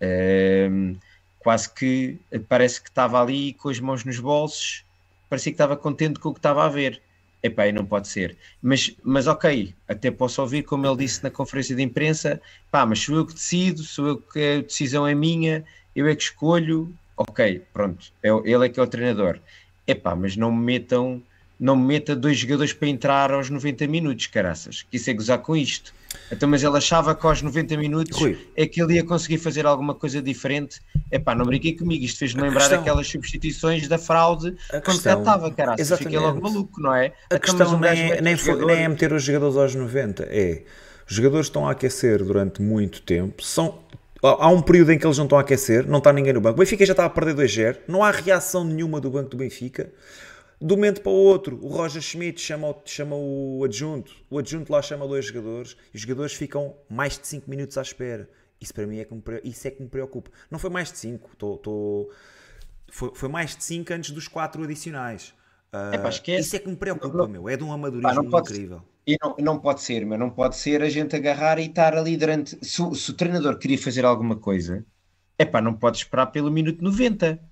Uh, 0.02 0.96
quase 1.40 1.74
que 1.74 2.20
parece 2.48 2.82
que 2.82 2.90
estava 2.90 3.22
ali 3.22 3.54
com 3.54 3.70
as 3.70 3.80
mãos 3.80 4.06
nos 4.06 4.20
bolsos, 4.20 4.86
parecia 5.32 5.54
que 5.54 5.56
estava 5.56 5.78
contente 5.78 6.20
com 6.20 6.28
o 6.28 6.34
que 6.34 6.40
estava 6.40 6.66
a 6.66 6.68
ver. 6.68 7.02
Epá, 7.42 7.72
não 7.72 7.86
pode 7.86 8.10
ser. 8.10 8.36
Mas, 8.62 8.94
mas 9.02 9.28
ok, 9.28 9.74
até 9.88 10.12
posso 10.12 10.42
ouvir, 10.42 10.64
como 10.64 10.86
ele 10.86 10.98
disse 10.98 11.24
na 11.24 11.32
conferência 11.32 11.74
de 11.74 11.82
imprensa, 11.82 12.42
pá, 12.70 12.86
mas 12.86 13.00
sou 13.00 13.16
eu 13.16 13.26
que 13.26 13.34
decido, 13.34 13.82
sou 13.82 14.08
eu 14.08 14.18
que 14.18 14.58
a 14.58 14.62
decisão 14.62 15.08
é 15.08 15.16
minha, 15.16 15.64
eu 15.96 16.06
é 16.06 16.14
que 16.14 16.24
escolho, 16.24 16.94
ok, 17.16 17.64
pronto, 17.72 18.12
é, 18.22 18.30
ele 18.44 18.66
é 18.66 18.70
que 18.70 18.78
é 18.78 18.84
o 18.84 18.88
treinador. 18.88 19.40
Epá, 19.88 20.14
mas 20.18 20.36
não 20.36 20.52
me 20.52 20.64
metam 20.64 21.24
não 21.58 21.76
me 21.76 21.86
meta 21.86 22.16
dois 22.16 22.40
jogadores 22.40 22.74
para 22.74 22.88
entrar 22.88 23.32
aos 23.32 23.50
90 23.50 23.88
minutos, 23.88 24.26
caraças, 24.28 24.82
que 24.82 24.98
isso 24.98 25.10
é 25.12 25.14
gozar 25.14 25.38
com 25.40 25.56
isto. 25.56 25.94
Então, 26.32 26.48
mas 26.48 26.64
ele 26.64 26.78
achava 26.78 27.14
que 27.14 27.26
aos 27.26 27.42
90 27.42 27.78
minutos 27.78 28.18
Rui. 28.18 28.38
é 28.56 28.66
que 28.66 28.82
ele 28.82 28.96
ia 28.96 29.04
conseguir 29.04 29.38
fazer 29.38 29.66
alguma 29.66 29.94
coisa 29.94 30.22
diferente. 30.22 30.82
É 31.10 31.20
pá, 31.20 31.36
não 31.36 31.46
brinquei 31.46 31.76
comigo, 31.76 32.04
isto 32.04 32.20
fez-me 32.20 32.42
lembrar 32.42 32.62
questão... 32.62 32.82
aquelas 32.82 33.08
substituições 33.08 33.88
da 33.88 33.98
fraude 33.98 34.56
a 34.72 34.80
quando 34.80 35.02
cá 35.02 35.14
estava, 35.14 35.52
caraças, 35.52 36.00
fiquei 36.00 36.18
logo 36.18 36.42
maluco, 36.42 36.82
não 36.82 36.96
é? 36.96 37.08
A 37.30 37.36
então, 37.36 37.40
questão 37.40 37.80
nem, 37.80 38.12
é, 38.12 38.22
nem, 38.22 38.38
foi, 38.38 38.66
nem 38.66 38.84
é 38.84 38.88
meter 38.88 39.12
os 39.12 39.24
jogadores 39.24 39.58
aos 39.58 39.76
90, 39.76 40.28
é 40.30 40.64
os 41.10 41.16
jogadores 41.16 41.48
estão 41.48 41.68
a 41.68 41.72
aquecer 41.72 42.24
durante 42.24 42.62
muito 42.62 43.02
tempo, 43.02 43.44
são 43.44 43.80
Há 44.24 44.50
um 44.50 44.62
período 44.62 44.92
em 44.92 45.00
que 45.00 45.06
eles 45.08 45.18
não 45.18 45.26
estão 45.26 45.40
a 45.40 45.42
aquecer, 45.42 45.88
não 45.88 45.98
está 45.98 46.14
ninguém 46.14 46.32
no 46.32 46.40
banco. 46.40 46.58
O 46.58 46.60
Benfica 46.60 46.86
já 46.86 46.94
está 46.94 47.06
a 47.06 47.10
perder 47.10 47.34
2-0, 47.34 47.78
não 47.88 48.04
há 48.04 48.12
reação 48.12 48.64
nenhuma 48.64 49.02
do 49.02 49.10
banco 49.10 49.32
do 49.32 49.38
Benfica 49.38 49.92
de 50.62 50.74
um 50.74 50.76
momento 50.76 51.02
para 51.02 51.12
o 51.12 51.16
outro, 51.16 51.60
o 51.60 51.70
Roger 51.70 52.02
Schmidt 52.02 52.40
chama 52.40 52.70
o, 52.70 52.82
chama 52.86 53.16
o 53.16 53.64
adjunto, 53.66 54.16
o 54.30 54.38
adjunto 54.38 54.72
lá 54.72 54.80
chama 54.80 55.08
dois 55.08 55.26
jogadores 55.26 55.76
e 55.92 55.98
os 55.98 56.02
jogadores 56.04 56.34
ficam 56.34 56.76
mais 56.88 57.18
de 57.18 57.28
5 57.28 57.50
minutos 57.50 57.80
à 57.80 57.82
espera. 57.82 58.30
Isso 58.60 58.72
para 58.72 58.86
mim 58.86 59.00
é 59.00 59.06
que 59.06 59.12
me, 59.12 59.22
isso 59.44 59.68
é 59.68 59.72
que 59.72 59.82
me 59.82 59.90
preocupa. 59.90 60.30
Não 60.52 60.60
foi 60.60 60.70
mais 60.70 60.92
de 60.92 61.00
5, 61.00 61.32
foi, 62.92 63.12
foi, 63.16 63.28
mais 63.28 63.56
de 63.56 63.64
5 63.64 63.92
antes 63.92 64.12
dos 64.12 64.28
4 64.28 64.64
adicionais. 64.64 65.34
Uh, 65.74 65.96
é, 65.96 65.98
pá, 65.98 66.10
Isso 66.10 66.56
é 66.56 66.60
que 66.60 66.70
me 66.70 66.76
preocupa, 66.76 67.18
não, 67.18 67.28
meu. 67.28 67.50
É 67.50 67.58
de 67.58 67.64
um 67.64 67.72
amadorismo 67.72 68.30
pá, 68.30 68.40
incrível. 68.40 68.84
E 69.08 69.18
não, 69.20 69.36
não 69.40 69.60
pode 69.60 69.82
ser, 69.82 70.06
mas 70.06 70.20
não 70.20 70.30
pode 70.30 70.56
ser 70.58 70.84
a 70.84 70.90
gente 70.90 71.16
agarrar 71.16 71.58
e 71.58 71.66
estar 71.66 71.98
ali 71.98 72.16
durante. 72.16 72.64
Se, 72.64 72.84
se 72.94 73.10
o 73.10 73.14
treinador 73.16 73.58
queria 73.58 73.80
fazer 73.80 74.06
alguma 74.06 74.36
coisa, 74.36 74.86
é 75.40 75.46
pá, 75.46 75.60
não 75.60 75.74
pode 75.74 75.98
esperar 75.98 76.28
pelo 76.28 76.52
minuto 76.52 76.84
90 76.84 77.51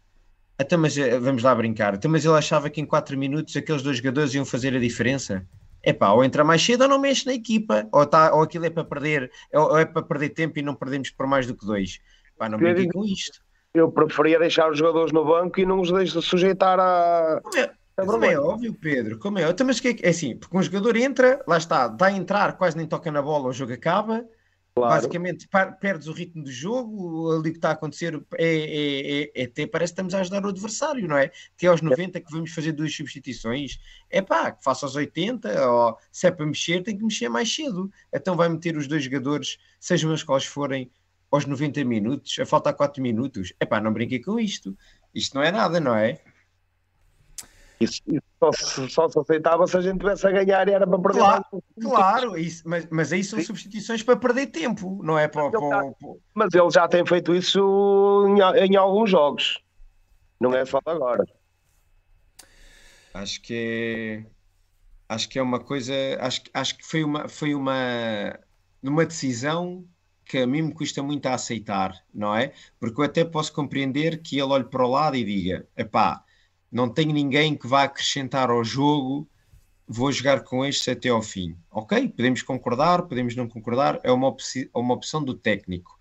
até 0.59 0.75
mas 0.75 0.97
eh, 0.97 1.17
vamos 1.17 1.41
lá 1.41 1.55
brincar. 1.55 1.93
Até 1.93 2.07
mas 2.09 2.25
ele 2.25 2.35
achava 2.35 2.69
que 2.69 2.81
em 2.81 2.85
4 2.85 3.17
minutos 3.17 3.55
aqueles 3.55 3.81
dois 3.81 3.97
jogadores 3.97 4.33
iam 4.33 4.45
fazer 4.45 4.75
a 4.75 4.79
diferença. 4.79 5.47
É 5.81 5.93
pá, 5.93 6.11
ou 6.11 6.23
entra 6.25 6.43
mais 6.43 6.61
cedo 6.61 6.81
ou 6.81 6.89
não 6.89 6.99
mexe 6.99 7.25
na 7.25 7.33
equipa, 7.33 7.87
ou, 7.93 8.05
tá, 8.05 8.33
ou 8.33 8.41
aquilo 8.41 8.65
é 8.65 8.69
para 8.69 8.83
perder, 8.83 9.31
ou 9.53 9.77
é 9.77 9.85
para 9.85 10.01
perder 10.01 10.29
tempo 10.29 10.59
e 10.59 10.61
não 10.61 10.75
perdemos 10.75 11.09
por 11.09 11.25
mais 11.25 11.47
do 11.47 11.55
que 11.55 11.65
dois. 11.65 11.99
Pá, 12.37 12.49
não 12.49 12.57
brinquem 12.57 12.89
com 12.89 13.05
isto. 13.05 13.39
Eu 13.73 13.89
preferia 13.89 14.37
deixar 14.37 14.69
os 14.69 14.77
jogadores 14.77 15.13
no 15.13 15.23
banco 15.23 15.57
e 15.59 15.65
não 15.65 15.79
os 15.79 15.89
deixo 15.89 16.21
sujeitar 16.21 16.77
a. 16.77 17.39
Como 17.41 17.57
é, 17.57 17.71
como 18.05 18.25
é 18.25 18.37
óbvio, 18.37 18.73
Pedro, 18.73 19.17
como 19.17 19.39
é? 19.39 19.49
Então, 19.49 19.65
mas 19.65 19.79
que 19.79 19.87
é, 19.87 20.07
é 20.07 20.09
assim, 20.09 20.35
porque 20.35 20.57
um 20.57 20.61
jogador 20.61 20.97
entra, 20.97 21.41
lá 21.47 21.57
está, 21.57 21.87
dá 21.87 22.07
a 22.07 22.11
entrar, 22.11 22.57
quase 22.57 22.75
nem 22.75 22.85
toca 22.85 23.09
na 23.09 23.21
bola, 23.21 23.47
o 23.47 23.53
jogo 23.53 23.71
acaba, 23.71 24.25
Claro. 24.79 24.95
Basicamente, 24.95 25.47
perdes 25.79 26.07
o 26.07 26.13
ritmo 26.13 26.43
do 26.43 26.51
jogo, 26.51 27.31
ali 27.31 27.51
que 27.51 27.57
está 27.57 27.69
a 27.69 27.73
acontecer 27.73 28.15
é, 28.37 28.45
é, 28.45 29.21
é, 29.23 29.31
é, 29.35 29.43
até 29.43 29.67
parece 29.67 29.91
que 29.91 29.95
estamos 29.95 30.13
a 30.13 30.19
ajudar 30.19 30.45
o 30.45 30.49
adversário, 30.49 31.07
não 31.07 31.17
é? 31.17 31.31
Que 31.57 31.65
é 31.65 31.69
aos 31.69 31.81
90 31.81 32.19
que 32.21 32.31
vamos 32.31 32.51
fazer 32.51 32.71
duas 32.71 32.95
substituições. 32.95 33.79
É 34.09 34.21
pá, 34.21 34.51
que 34.51 34.63
faça 34.63 34.85
aos 34.85 34.95
80, 34.95 35.69
ou 35.69 35.97
se 36.11 36.27
é 36.27 36.31
para 36.31 36.45
mexer, 36.45 36.81
tem 36.83 36.97
que 36.97 37.03
mexer 37.03 37.29
mais 37.29 37.53
cedo. 37.53 37.91
Então 38.13 38.35
vai 38.35 38.49
meter 38.49 38.77
os 38.77 38.87
dois 38.87 39.03
jogadores, 39.03 39.57
sejam 39.79 40.11
as 40.11 40.23
quais 40.23 40.45
forem, 40.45 40.91
aos 41.31 41.45
90 41.45 41.83
minutos, 41.83 42.39
a 42.39 42.45
faltar 42.45 42.73
4 42.73 43.01
minutos. 43.01 43.53
É 43.59 43.65
pá, 43.65 43.79
não 43.79 43.93
brinquei 43.93 44.19
com 44.19 44.39
isto. 44.39 44.77
Isto 45.13 45.35
não 45.35 45.43
é 45.43 45.51
nada, 45.51 45.79
não 45.79 45.95
é? 45.95 46.21
Isso, 47.79 48.01
isso 48.07 48.23
só, 48.37 48.51
se, 48.51 48.89
só 48.89 49.07
se 49.07 49.19
aceitava 49.19 49.65
se 49.65 49.77
a 49.77 49.81
gente 49.81 49.99
tivesse 49.99 50.27
a 50.27 50.31
ganhar 50.31 50.67
e 50.67 50.71
era 50.73 50.85
para 50.85 50.99
perder 50.99 51.19
claro, 51.19 51.45
Claro, 51.81 52.37
isso, 52.37 52.63
mas, 52.67 52.85
mas 52.91 53.13
aí 53.13 53.23
são 53.23 53.39
Sim. 53.39 53.45
substituições 53.45 54.03
para 54.03 54.17
perder 54.17 54.47
tempo, 54.47 55.01
não 55.01 55.17
é? 55.17 55.29
Para, 55.29 55.43
mas, 55.43 55.51
para, 55.51 55.85
ele 55.85 55.95
já, 56.01 56.13
mas 56.33 56.53
ele 56.53 56.69
já 56.71 56.87
tem 56.89 57.05
feito 57.05 57.33
isso 57.33 58.25
em, 58.27 58.65
em, 58.65 58.75
alguns 58.75 59.09
jogos, 59.09 59.63
não 60.41 60.53
é 60.53 60.65
só 60.65 60.79
agora. 60.85 61.25
Acho 63.13 63.41
que 63.41 63.53
é, 63.53 64.25
acho 65.07 65.29
que 65.29 65.39
é 65.39 65.41
uma 65.41 65.59
coisa, 65.59 65.93
acho, 66.19 66.41
acho 66.53 66.77
que 66.77 66.85
foi 66.85 67.03
uma, 67.03 67.29
foi 67.29 67.55
uma, 67.55 68.37
uma 68.83 69.05
decisão 69.05 69.87
que 70.25 70.37
a 70.37 70.45
mim 70.45 70.63
me 70.63 70.73
custa 70.73 71.01
muito 71.01 71.25
a 71.27 71.33
aceitar, 71.33 71.93
não 72.13 72.35
é? 72.35 72.53
Porque 72.77 72.99
eu 72.99 73.05
até 73.05 73.23
posso 73.23 73.53
compreender 73.53 74.21
que 74.21 74.35
ele 74.35 74.51
olhe 74.51 74.65
para 74.65 74.85
o 74.85 74.89
lado 74.89 75.15
e 75.15 75.23
diga: 75.23 75.67
epá, 75.75 76.23
não 76.71 76.89
tenho 76.89 77.11
ninguém 77.11 77.55
que 77.55 77.67
vá 77.67 77.83
acrescentar 77.83 78.49
ao 78.49 78.63
jogo, 78.63 79.27
vou 79.87 80.11
jogar 80.11 80.41
com 80.43 80.63
estes 80.63 80.87
até 80.87 81.09
ao 81.09 81.21
fim. 81.21 81.57
Ok, 81.71 82.09
podemos 82.09 82.43
concordar, 82.43 83.03
podemos 83.03 83.35
não 83.35 83.47
concordar, 83.47 83.99
é 84.03 84.11
uma, 84.11 84.27
op 84.27 84.41
uma 84.73 84.93
opção 84.93 85.23
do 85.23 85.33
técnico. 85.33 85.97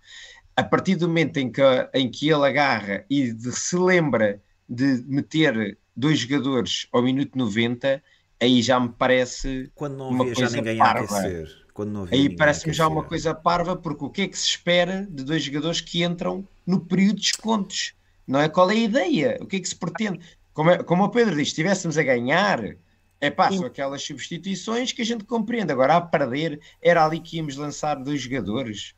A 0.55 0.63
partir 0.63 0.95
do 0.95 1.07
momento 1.07 1.37
em 1.37 1.51
que, 1.51 1.61
em 1.93 2.09
que 2.09 2.29
ele 2.29 2.45
agarra 2.45 3.05
e 3.09 3.33
de, 3.33 3.51
se 3.51 3.75
lembra 3.77 4.41
de 4.67 5.03
meter 5.07 5.77
dois 5.95 6.19
jogadores 6.19 6.87
ao 6.91 7.01
minuto 7.01 7.37
90, 7.37 8.01
aí 8.39 8.61
já 8.61 8.79
me 8.79 8.89
parece 8.89 9.71
Quando 9.73 9.97
não 9.97 10.09
uma 10.09 10.25
coisa 10.25 10.47
já 10.47 10.57
ninguém 10.57 10.77
parva. 10.77 11.19
aquecer. 11.19 11.65
Quando 11.73 11.91
não 11.91 12.07
aí 12.11 12.35
parece-me 12.35 12.73
já 12.73 12.87
uma 12.87 13.03
coisa 13.03 13.33
parva, 13.33 13.75
porque 13.75 14.03
o 14.03 14.09
que 14.09 14.21
é 14.23 14.27
que 14.27 14.37
se 14.37 14.47
espera 14.47 15.07
de 15.09 15.23
dois 15.23 15.41
jogadores 15.41 15.81
que 15.81 16.03
entram 16.03 16.47
no 16.65 16.79
período 16.81 17.15
de 17.15 17.21
descontos? 17.21 17.93
Não 18.27 18.39
é? 18.39 18.47
Qual 18.47 18.69
é 18.69 18.73
a 18.73 18.77
ideia? 18.77 19.37
O 19.41 19.47
que 19.47 19.55
é 19.55 19.59
que 19.59 19.67
se 19.67 19.75
pretende? 19.75 20.19
Como, 20.59 20.71
é, 20.71 20.83
como 20.83 21.05
o 21.05 21.09
Pedro 21.09 21.37
diz, 21.37 21.47
se 21.47 21.51
estivéssemos 21.51 21.97
a 21.97 22.03
ganhar, 22.03 22.75
é 23.21 23.29
pá, 23.29 23.49
são 23.49 23.65
aquelas 23.65 24.01
substituições 24.01 24.91
que 24.91 25.01
a 25.01 25.05
gente 25.05 25.23
compreende. 25.23 25.71
Agora, 25.71 25.95
a 25.95 26.01
perder, 26.01 26.59
era 26.81 27.05
ali 27.05 27.21
que 27.21 27.37
íamos 27.37 27.55
lançar 27.55 27.95
dois 27.95 28.19
jogadores. 28.19 28.93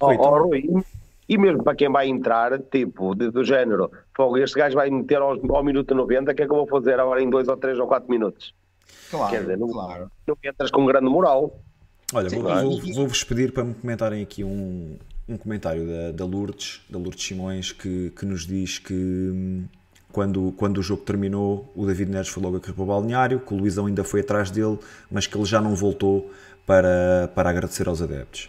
Oh, 0.00 0.06
oh, 0.06 0.44
Rui, 0.44 0.66
e 1.28 1.36
mesmo 1.36 1.62
para 1.62 1.74
quem 1.74 1.92
vai 1.92 2.08
entrar, 2.08 2.58
tipo, 2.58 3.14
de, 3.14 3.30
do 3.30 3.44
género, 3.44 3.90
fogo, 4.16 4.38
este 4.38 4.58
gajo 4.58 4.76
vai 4.76 4.88
meter 4.88 5.18
ao, 5.18 5.32
ao 5.54 5.62
minuto 5.62 5.94
90, 5.94 6.32
o 6.32 6.34
que 6.34 6.42
é 6.42 6.46
que 6.46 6.50
eu 6.50 6.56
vou 6.56 6.66
fazer 6.66 6.98
agora 6.98 7.22
em 7.22 7.28
dois 7.28 7.48
ou 7.48 7.56
três 7.58 7.78
ou 7.78 7.86
quatro 7.86 8.10
minutos? 8.10 8.54
Claro, 9.10 9.30
Quer 9.30 9.40
dizer, 9.42 9.58
não, 9.58 9.68
claro. 9.68 10.10
não 10.26 10.38
entras 10.42 10.70
com 10.70 10.86
grande 10.86 11.10
moral. 11.10 11.60
Olha, 12.14 12.30
vou-vos 12.30 12.96
vou, 12.96 13.06
vou 13.06 13.26
pedir 13.28 13.52
para 13.52 13.64
me 13.64 13.74
comentarem 13.74 14.22
aqui 14.22 14.42
um, 14.42 14.96
um 15.28 15.36
comentário 15.36 15.86
da, 15.86 16.12
da 16.12 16.24
Lourdes, 16.24 16.80
da 16.88 16.98
Lourdes 16.98 17.26
Simões, 17.26 17.72
que, 17.72 18.08
que 18.18 18.24
nos 18.24 18.46
diz 18.46 18.78
que 18.78 18.94
hum, 18.94 19.66
quando, 20.14 20.54
quando 20.56 20.78
o 20.78 20.82
jogo 20.82 21.02
terminou, 21.02 21.68
o 21.74 21.84
David 21.84 22.08
Neres 22.08 22.28
foi 22.28 22.40
logo 22.40 22.56
a 22.56 22.60
para 22.60 22.82
o 22.82 22.86
balneário, 22.86 23.40
que 23.40 23.52
o 23.52 23.56
Luizão 23.56 23.86
ainda 23.86 24.04
foi 24.04 24.20
atrás 24.20 24.48
dele, 24.48 24.78
mas 25.10 25.26
que 25.26 25.36
ele 25.36 25.44
já 25.44 25.60
não 25.60 25.74
voltou 25.74 26.30
para, 26.64 27.28
para 27.34 27.50
agradecer 27.50 27.88
aos 27.88 28.00
adeptos. 28.00 28.48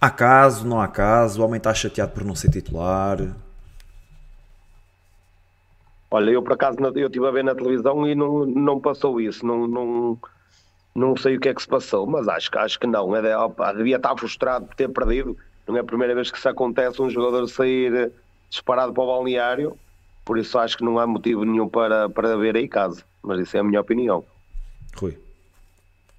Há 0.00 0.08
caso, 0.08 0.66
não 0.66 0.80
há 0.80 0.88
caso, 0.88 1.42
o 1.42 1.44
homem 1.44 1.58
está 1.58 1.74
chateado 1.74 2.12
por 2.12 2.24
não 2.24 2.34
ser 2.34 2.50
titular. 2.50 3.18
Olha, 6.10 6.30
eu 6.30 6.42
por 6.42 6.54
acaso 6.54 6.78
eu 6.80 7.06
estive 7.06 7.26
a 7.26 7.30
ver 7.30 7.44
na 7.44 7.54
televisão 7.54 8.06
e 8.08 8.14
não, 8.14 8.46
não 8.46 8.80
passou 8.80 9.20
isso, 9.20 9.44
não, 9.44 9.66
não, 9.66 10.18
não 10.94 11.14
sei 11.16 11.36
o 11.36 11.40
que 11.40 11.50
é 11.50 11.54
que 11.54 11.60
se 11.60 11.68
passou, 11.68 12.06
mas 12.06 12.26
acho, 12.28 12.48
acho 12.56 12.80
que 12.80 12.86
não. 12.86 13.14
É, 13.14 13.22
devia 13.76 13.96
estar 13.96 14.16
frustrado 14.16 14.66
por 14.66 14.74
ter 14.74 14.88
perdido. 14.88 15.36
Não 15.68 15.76
é 15.76 15.80
a 15.80 15.84
primeira 15.84 16.14
vez 16.14 16.30
que 16.30 16.38
isso 16.38 16.48
acontece, 16.48 17.02
um 17.02 17.10
jogador 17.10 17.46
sair 17.48 18.10
disparado 18.48 18.92
para 18.92 19.02
o 19.02 19.06
balneário, 19.06 19.78
por 20.24 20.38
isso 20.38 20.58
acho 20.58 20.78
que 20.78 20.84
não 20.84 20.98
há 20.98 21.06
motivo 21.06 21.44
nenhum 21.44 21.68
para, 21.68 22.08
para 22.08 22.36
ver 22.36 22.56
aí 22.56 22.66
caso. 22.66 23.04
Mas 23.22 23.40
isso 23.40 23.56
é 23.56 23.60
a 23.60 23.64
minha 23.64 23.80
opinião. 23.80 24.24
Rui. 24.96 25.18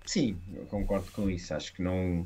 Sim, 0.05 0.37
eu 0.55 0.65
concordo 0.65 1.07
com 1.11 1.29
isso. 1.29 1.53
Acho 1.53 1.73
que 1.73 1.81
não. 1.81 2.25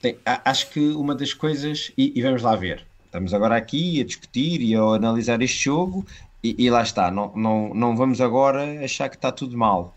Tem, 0.00 0.16
acho 0.24 0.70
que 0.70 0.80
uma 0.90 1.14
das 1.14 1.34
coisas. 1.34 1.92
E, 1.96 2.12
e, 2.14 2.22
vamos 2.22 2.42
lá 2.42 2.54
ver. 2.54 2.84
Estamos 3.04 3.32
agora 3.34 3.56
aqui 3.56 4.00
a 4.00 4.04
discutir 4.04 4.60
e 4.60 4.74
a 4.74 4.80
analisar 4.80 5.40
este 5.40 5.64
jogo, 5.64 6.04
e, 6.42 6.54
e 6.58 6.70
lá 6.70 6.82
está. 6.82 7.10
Não, 7.10 7.32
não, 7.34 7.74
não 7.74 7.96
vamos 7.96 8.20
agora 8.20 8.84
achar 8.84 9.08
que 9.08 9.16
está 9.16 9.32
tudo 9.32 9.56
mal. 9.56 9.96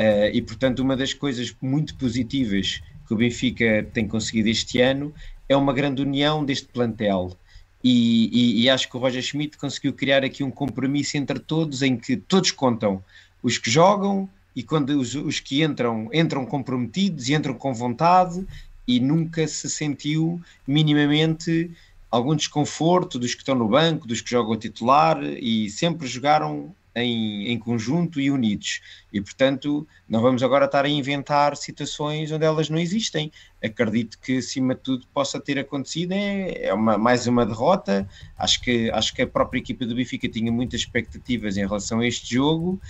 Uh, 0.00 0.32
e 0.32 0.40
portanto, 0.40 0.80
uma 0.80 0.96
das 0.96 1.12
coisas 1.12 1.54
muito 1.60 1.94
positivas 1.96 2.80
que 3.06 3.12
o 3.12 3.16
Benfica 3.16 3.86
tem 3.92 4.06
conseguido 4.06 4.48
este 4.48 4.80
ano 4.80 5.12
é 5.48 5.56
uma 5.56 5.72
grande 5.72 6.00
união 6.00 6.44
deste 6.44 6.68
plantel. 6.68 7.36
E, 7.82 8.28
e, 8.32 8.62
e, 8.62 8.70
acho 8.70 8.88
que 8.88 8.96
o 8.96 9.00
Roger 9.00 9.22
Schmidt 9.22 9.56
conseguiu 9.56 9.92
criar 9.92 10.22
aqui 10.22 10.44
um 10.44 10.50
compromisso 10.50 11.16
entre 11.16 11.38
todos 11.38 11.80
em 11.80 11.96
que 11.96 12.16
todos 12.16 12.50
contam 12.50 13.02
os 13.42 13.56
que 13.56 13.70
jogam 13.70 14.28
e 14.54 14.62
quando 14.62 14.90
os, 14.90 15.14
os 15.14 15.40
que 15.40 15.62
entram 15.62 16.10
entram 16.12 16.44
comprometidos 16.44 17.28
e 17.28 17.34
entram 17.34 17.54
com 17.54 17.72
vontade 17.72 18.46
e 18.86 19.00
nunca 19.00 19.46
se 19.48 19.70
sentiu 19.70 20.40
minimamente 20.66 21.70
algum 22.10 22.34
desconforto 22.34 23.18
dos 23.18 23.34
que 23.34 23.40
estão 23.40 23.54
no 23.54 23.68
banco, 23.68 24.06
dos 24.06 24.20
que 24.20 24.30
jogam 24.30 24.58
titular 24.58 25.22
e 25.22 25.70
sempre 25.70 26.06
jogaram 26.06 26.74
em, 26.94 27.48
em 27.48 27.58
conjunto 27.58 28.20
e 28.20 28.30
unidos. 28.30 28.80
E, 29.12 29.20
portanto, 29.20 29.86
não 30.08 30.20
vamos 30.20 30.42
agora 30.42 30.64
estar 30.64 30.84
a 30.84 30.88
inventar 30.88 31.56
situações 31.56 32.30
onde 32.32 32.44
elas 32.44 32.68
não 32.68 32.78
existem. 32.78 33.30
Acredito 33.62 34.18
que, 34.18 34.38
acima 34.38 34.74
de 34.74 34.80
tudo, 34.80 35.06
possa 35.12 35.40
ter 35.40 35.58
acontecido. 35.58 36.12
É, 36.12 36.66
é 36.66 36.74
uma, 36.74 36.98
mais 36.98 37.26
uma 37.26 37.46
derrota. 37.46 38.08
Acho 38.36 38.60
que, 38.60 38.90
acho 38.90 39.14
que 39.14 39.22
a 39.22 39.26
própria 39.26 39.58
equipa 39.58 39.86
do 39.86 39.94
Benfica 39.94 40.28
tinha 40.28 40.50
muitas 40.50 40.80
expectativas 40.80 41.56
em 41.56 41.66
relação 41.66 42.00
a 42.00 42.06
este 42.06 42.34
jogo. 42.34 42.80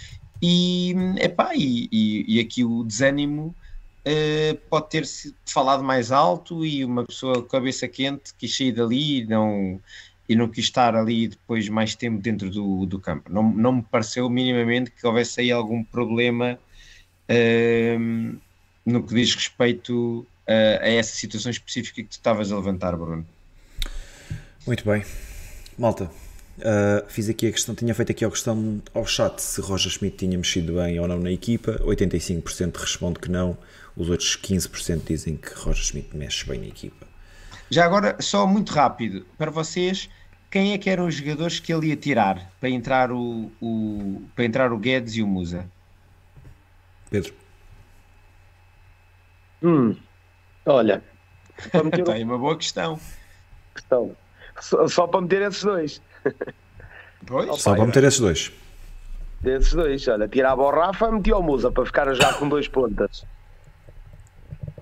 E, 0.43 0.95
epá, 1.19 1.55
e, 1.55 1.89
e, 1.93 2.37
e 2.37 2.41
aqui 2.41 2.65
o 2.65 2.85
desânimo 2.85 3.55
Uh, 4.01 4.57
pode 4.71 4.89
ter 4.89 5.05
se 5.05 5.35
falado 5.45 5.85
mais 5.85 6.11
alto 6.11 6.65
e 6.65 6.83
uma 6.83 7.05
pessoa 7.05 7.47
cabeça 7.47 7.87
quente 7.87 8.33
quis 8.39 8.57
sair 8.57 8.73
dali 8.73 9.21
e 9.21 9.27
não, 9.27 9.79
e 10.31 10.37
não 10.37 10.49
quis 10.49 10.67
estar 10.67 10.95
ali 10.95 11.27
depois 11.27 11.69
mais 11.69 11.97
tempo 11.97 12.23
dentro 12.23 12.49
do, 12.49 12.87
do 12.87 13.01
campo. 13.01 13.33
Não, 13.33 13.43
não 13.43 13.73
me 13.73 13.83
pareceu 13.83 14.31
minimamente 14.31 14.93
que 14.93 15.05
houvesse 15.05 15.41
aí 15.41 15.51
algum 15.51 15.83
problema 15.83 16.57
uh, 17.29 18.39
no 18.87 19.03
que 19.03 19.13
diz 19.13 19.35
respeito 19.35 20.21
uh, 20.21 20.83
a 20.83 20.89
essa 20.89 21.17
situação 21.17 21.51
específica 21.51 22.01
que 22.01 22.09
tu 22.09 22.13
estavas 22.13 22.53
a 22.53 22.55
levantar, 22.55 22.97
Bruno. 22.97 23.27
Muito 24.65 24.85
bem. 24.85 25.05
Malta, 25.77 26.05
uh, 26.05 27.05
fiz 27.09 27.29
aqui 27.29 27.49
a 27.49 27.51
questão, 27.51 27.75
tinha 27.75 27.93
feito 27.93 28.13
aqui 28.13 28.25
a 28.25 28.31
questão 28.31 28.81
ao 28.95 29.05
chat 29.05 29.43
se 29.43 29.61
Roger 29.61 29.91
Schmidt 29.91 30.17
tinha 30.17 30.39
mexido 30.39 30.75
bem 30.75 31.01
ou 31.01 31.09
não 31.09 31.19
na 31.19 31.33
equipa. 31.33 31.73
85% 31.83 32.77
responde 32.77 33.19
que 33.19 33.29
não, 33.29 33.59
os 33.97 34.09
outros 34.09 34.37
15% 34.41 35.03
dizem 35.05 35.37
que 35.37 35.53
Roger 35.55 35.83
Schmidt 35.83 36.17
mexe 36.17 36.47
bem 36.47 36.61
na 36.61 36.67
equipa. 36.69 37.11
Já 37.69 37.85
agora, 37.85 38.17
só 38.21 38.47
muito 38.47 38.73
rápido, 38.73 39.27
para 39.37 39.51
vocês, 39.51 40.09
quem 40.51 40.73
é 40.73 40.79
que 40.79 40.91
eram 40.91 41.07
os 41.07 41.15
jogadores 41.15 41.61
que 41.61 41.73
ele 41.73 41.89
ia 41.89 41.97
tirar 41.97 42.51
para 42.59 42.69
entrar 42.69 43.13
o, 43.13 43.51
o, 43.61 44.23
para 44.35 44.45
entrar 44.45 44.73
o 44.73 44.79
Guedes 44.79 45.15
e 45.15 45.23
o 45.23 45.27
Musa? 45.27 45.67
Pedro. 47.09 47.33
Hum, 49.63 49.97
olha. 50.67 51.03
Está 51.97 52.15
aí 52.15 52.25
uma 52.25 52.39
boa 52.39 52.57
questão. 52.57 52.99
questão. 53.75 54.17
Só, 54.59 54.89
só, 54.89 55.07
para 55.07 55.21
meter 55.21 55.43
esses 55.43 55.63
dois. 55.63 56.03
Pois? 57.27 57.61
Só 57.61 57.75
para 57.75 57.87
meter 57.87 58.05
esses 58.05 58.21
dois. 58.21 58.53
Desses 59.41 59.73
dois, 59.73 60.07
olha, 60.09 60.29
tirava 60.29 60.63
o 60.63 60.71
Rafa, 60.71 61.11
metia 61.11 61.37
o 61.37 61.43
Musa 61.43 61.71
para 61.71 61.87
ficar 61.87 62.15
já 62.15 62.35
com 62.35 62.49
dois 62.49 62.67
pontas. 62.67 63.25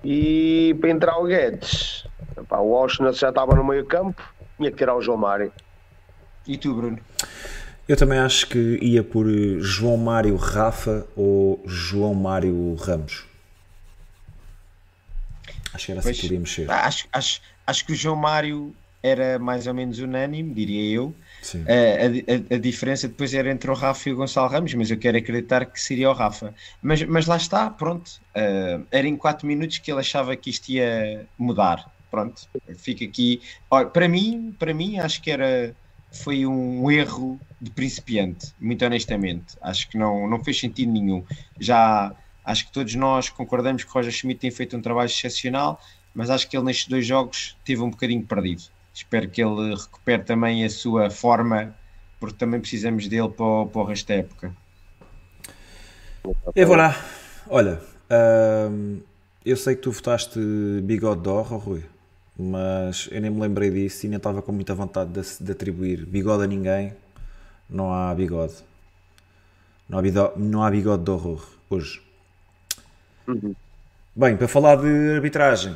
E 0.03 0.75
para 0.79 0.89
entrar 0.89 1.17
o 1.17 1.25
Guedes, 1.25 2.05
o 2.49 2.55
Washington 2.55 3.13
já 3.13 3.29
estava 3.29 3.55
no 3.55 3.63
meio 3.63 3.85
campo, 3.85 4.21
tinha 4.59 4.71
que 4.71 4.77
tirar 4.77 4.95
o 4.95 5.01
João 5.01 5.17
Mário. 5.17 5.51
E 6.45 6.57
tu, 6.57 6.73
Bruno? 6.73 6.99
Eu 7.87 7.97
também 7.97 8.19
acho 8.19 8.47
que 8.47 8.77
ia 8.81 9.03
por 9.03 9.25
João 9.59 9.97
Mário 9.97 10.35
Rafa 10.35 11.07
ou 11.15 11.63
João 11.65 12.13
Mário 12.13 12.75
Ramos. 12.75 13.25
Acho 15.73 15.85
que 15.85 15.91
era 15.93 16.01
assim 16.01 16.13
que 16.13 16.21
podia 16.21 16.39
mexer. 16.39 16.69
Acho, 16.69 17.07
acho, 17.11 17.41
acho 17.65 17.85
que 17.85 17.93
o 17.93 17.95
João 17.95 18.15
Mário 18.15 18.75
era 19.01 19.39
mais 19.39 19.65
ou 19.65 19.73
menos 19.73 19.97
unânime, 19.99 20.53
diria 20.53 20.95
eu. 20.97 21.15
A, 21.55 22.53
a, 22.53 22.55
a, 22.55 22.59
diferença 22.59 23.07
depois 23.07 23.33
era 23.33 23.49
entre 23.49 23.71
o 23.71 23.73
Rafa 23.73 24.09
e 24.09 24.13
o 24.13 24.17
Gonçalo 24.17 24.49
Ramos, 24.49 24.73
mas 24.73 24.91
eu 24.91 24.97
quero 24.97 25.17
acreditar 25.17 25.65
que 25.65 25.81
seria 25.81 26.09
o 26.09 26.13
Rafa. 26.13 26.53
Mas, 26.81 27.01
mas 27.03 27.25
lá 27.25 27.37
está, 27.37 27.69
pronto. 27.69 28.19
Uh, 28.35 28.85
era 28.91 29.07
em 29.07 29.15
4 29.15 29.47
minutos 29.47 29.77
que 29.77 29.89
ele 29.89 30.01
achava 30.01 30.35
que 30.35 30.49
isto 30.49 30.69
ia 30.69 31.25
mudar 31.37 31.89
pronto, 32.09 32.47
fica 32.75 33.05
aqui. 33.05 33.41
Para 33.93 34.07
mim, 34.07 34.55
para 34.57 34.73
mim, 34.73 34.99
acho 34.99 35.21
que 35.21 35.31
era 35.31 35.75
foi 36.11 36.45
um 36.45 36.89
erro 36.89 37.39
de 37.61 37.69
principiante, 37.71 38.53
muito 38.59 38.83
honestamente. 38.83 39.57
Acho 39.61 39.89
que 39.89 39.97
não, 39.97 40.27
não 40.27 40.43
fez 40.43 40.59
sentido 40.59 40.91
nenhum. 40.91 41.23
Já 41.59 42.13
acho 42.43 42.65
que 42.65 42.71
todos 42.71 42.95
nós 42.95 43.29
concordamos 43.29 43.83
que 43.83 43.91
Roger 43.91 44.11
Schmidt 44.11 44.39
tem 44.39 44.51
feito 44.51 44.75
um 44.75 44.81
trabalho 44.81 45.07
excepcional, 45.07 45.79
mas 46.13 46.29
acho 46.29 46.49
que 46.49 46.57
ele 46.57 46.65
nestes 46.65 46.87
dois 46.87 47.05
jogos 47.05 47.55
teve 47.63 47.81
um 47.81 47.89
bocadinho 47.89 48.25
perdido. 48.25 48.63
Espero 48.93 49.29
que 49.29 49.41
ele 49.41 49.75
recupere 49.75 50.23
também 50.23 50.65
a 50.65 50.69
sua 50.69 51.09
forma, 51.09 51.75
porque 52.19 52.37
também 52.37 52.59
precisamos 52.59 53.07
dele 53.07 53.29
para 53.29 53.45
o, 53.45 53.67
para 53.67 53.81
o 53.81 53.85
resto 53.85 54.07
da 54.07 54.15
época. 54.15 54.55
E 56.55 56.65
voilà. 56.65 56.95
Olha, 57.47 57.79
hum, 58.71 59.01
eu 59.45 59.55
sei 59.55 59.75
que 59.75 59.81
tu 59.81 59.91
votaste 59.91 60.39
Bigode 60.83 61.21
d'Or, 61.21 61.45
Rui 61.45 61.83
mas 62.41 63.09
eu 63.11 63.19
nem 63.19 63.29
me 63.29 63.41
lembrei 63.41 63.69
disso 63.69 64.05
e 64.05 64.09
nem 64.09 64.15
estava 64.15 64.41
com 64.41 64.53
muita 64.53 64.73
vontade 64.73 65.11
de, 65.11 65.43
de 65.43 65.51
atribuir 65.51 66.05
bigode 66.05 66.43
a 66.43 66.47
ninguém. 66.47 66.93
Não 67.69 67.93
há 67.93 68.15
bigode. 68.15 68.55
Não 69.89 69.99
há 69.99 70.01
bigode, 70.01 70.39
não 70.39 70.63
há 70.63 70.71
bigode 70.71 71.03
de 71.03 71.11
horror 71.11 71.45
hoje. 71.69 72.01
Uhum. 73.27 73.53
Bem, 74.15 74.37
para 74.37 74.47
falar 74.47 74.77
de 74.77 75.15
arbitragem, 75.15 75.75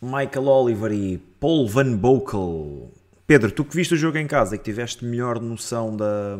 Michael 0.00 0.46
Oliver 0.46 0.92
e 0.92 1.18
Paul 1.40 1.68
Van 1.68 1.96
Bokel. 1.96 2.92
Pedro, 3.26 3.50
tu 3.50 3.64
que 3.64 3.74
viste 3.74 3.94
o 3.94 3.96
jogo 3.96 4.16
em 4.16 4.28
casa 4.28 4.54
e 4.54 4.58
que 4.58 4.64
tiveste 4.64 5.04
melhor 5.04 5.40
noção 5.40 5.96
da, 5.96 6.38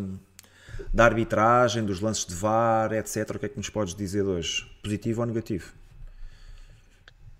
da 0.94 1.04
arbitragem, 1.04 1.84
dos 1.84 2.00
lances 2.00 2.24
de 2.24 2.36
VAR, 2.36 2.92
etc., 2.92 3.30
o 3.34 3.38
que 3.40 3.46
é 3.46 3.48
que 3.48 3.56
nos 3.56 3.68
podes 3.68 3.96
dizer 3.96 4.22
hoje? 4.22 4.64
Positivo 4.80 5.22
ou 5.22 5.26
negativo? 5.26 5.72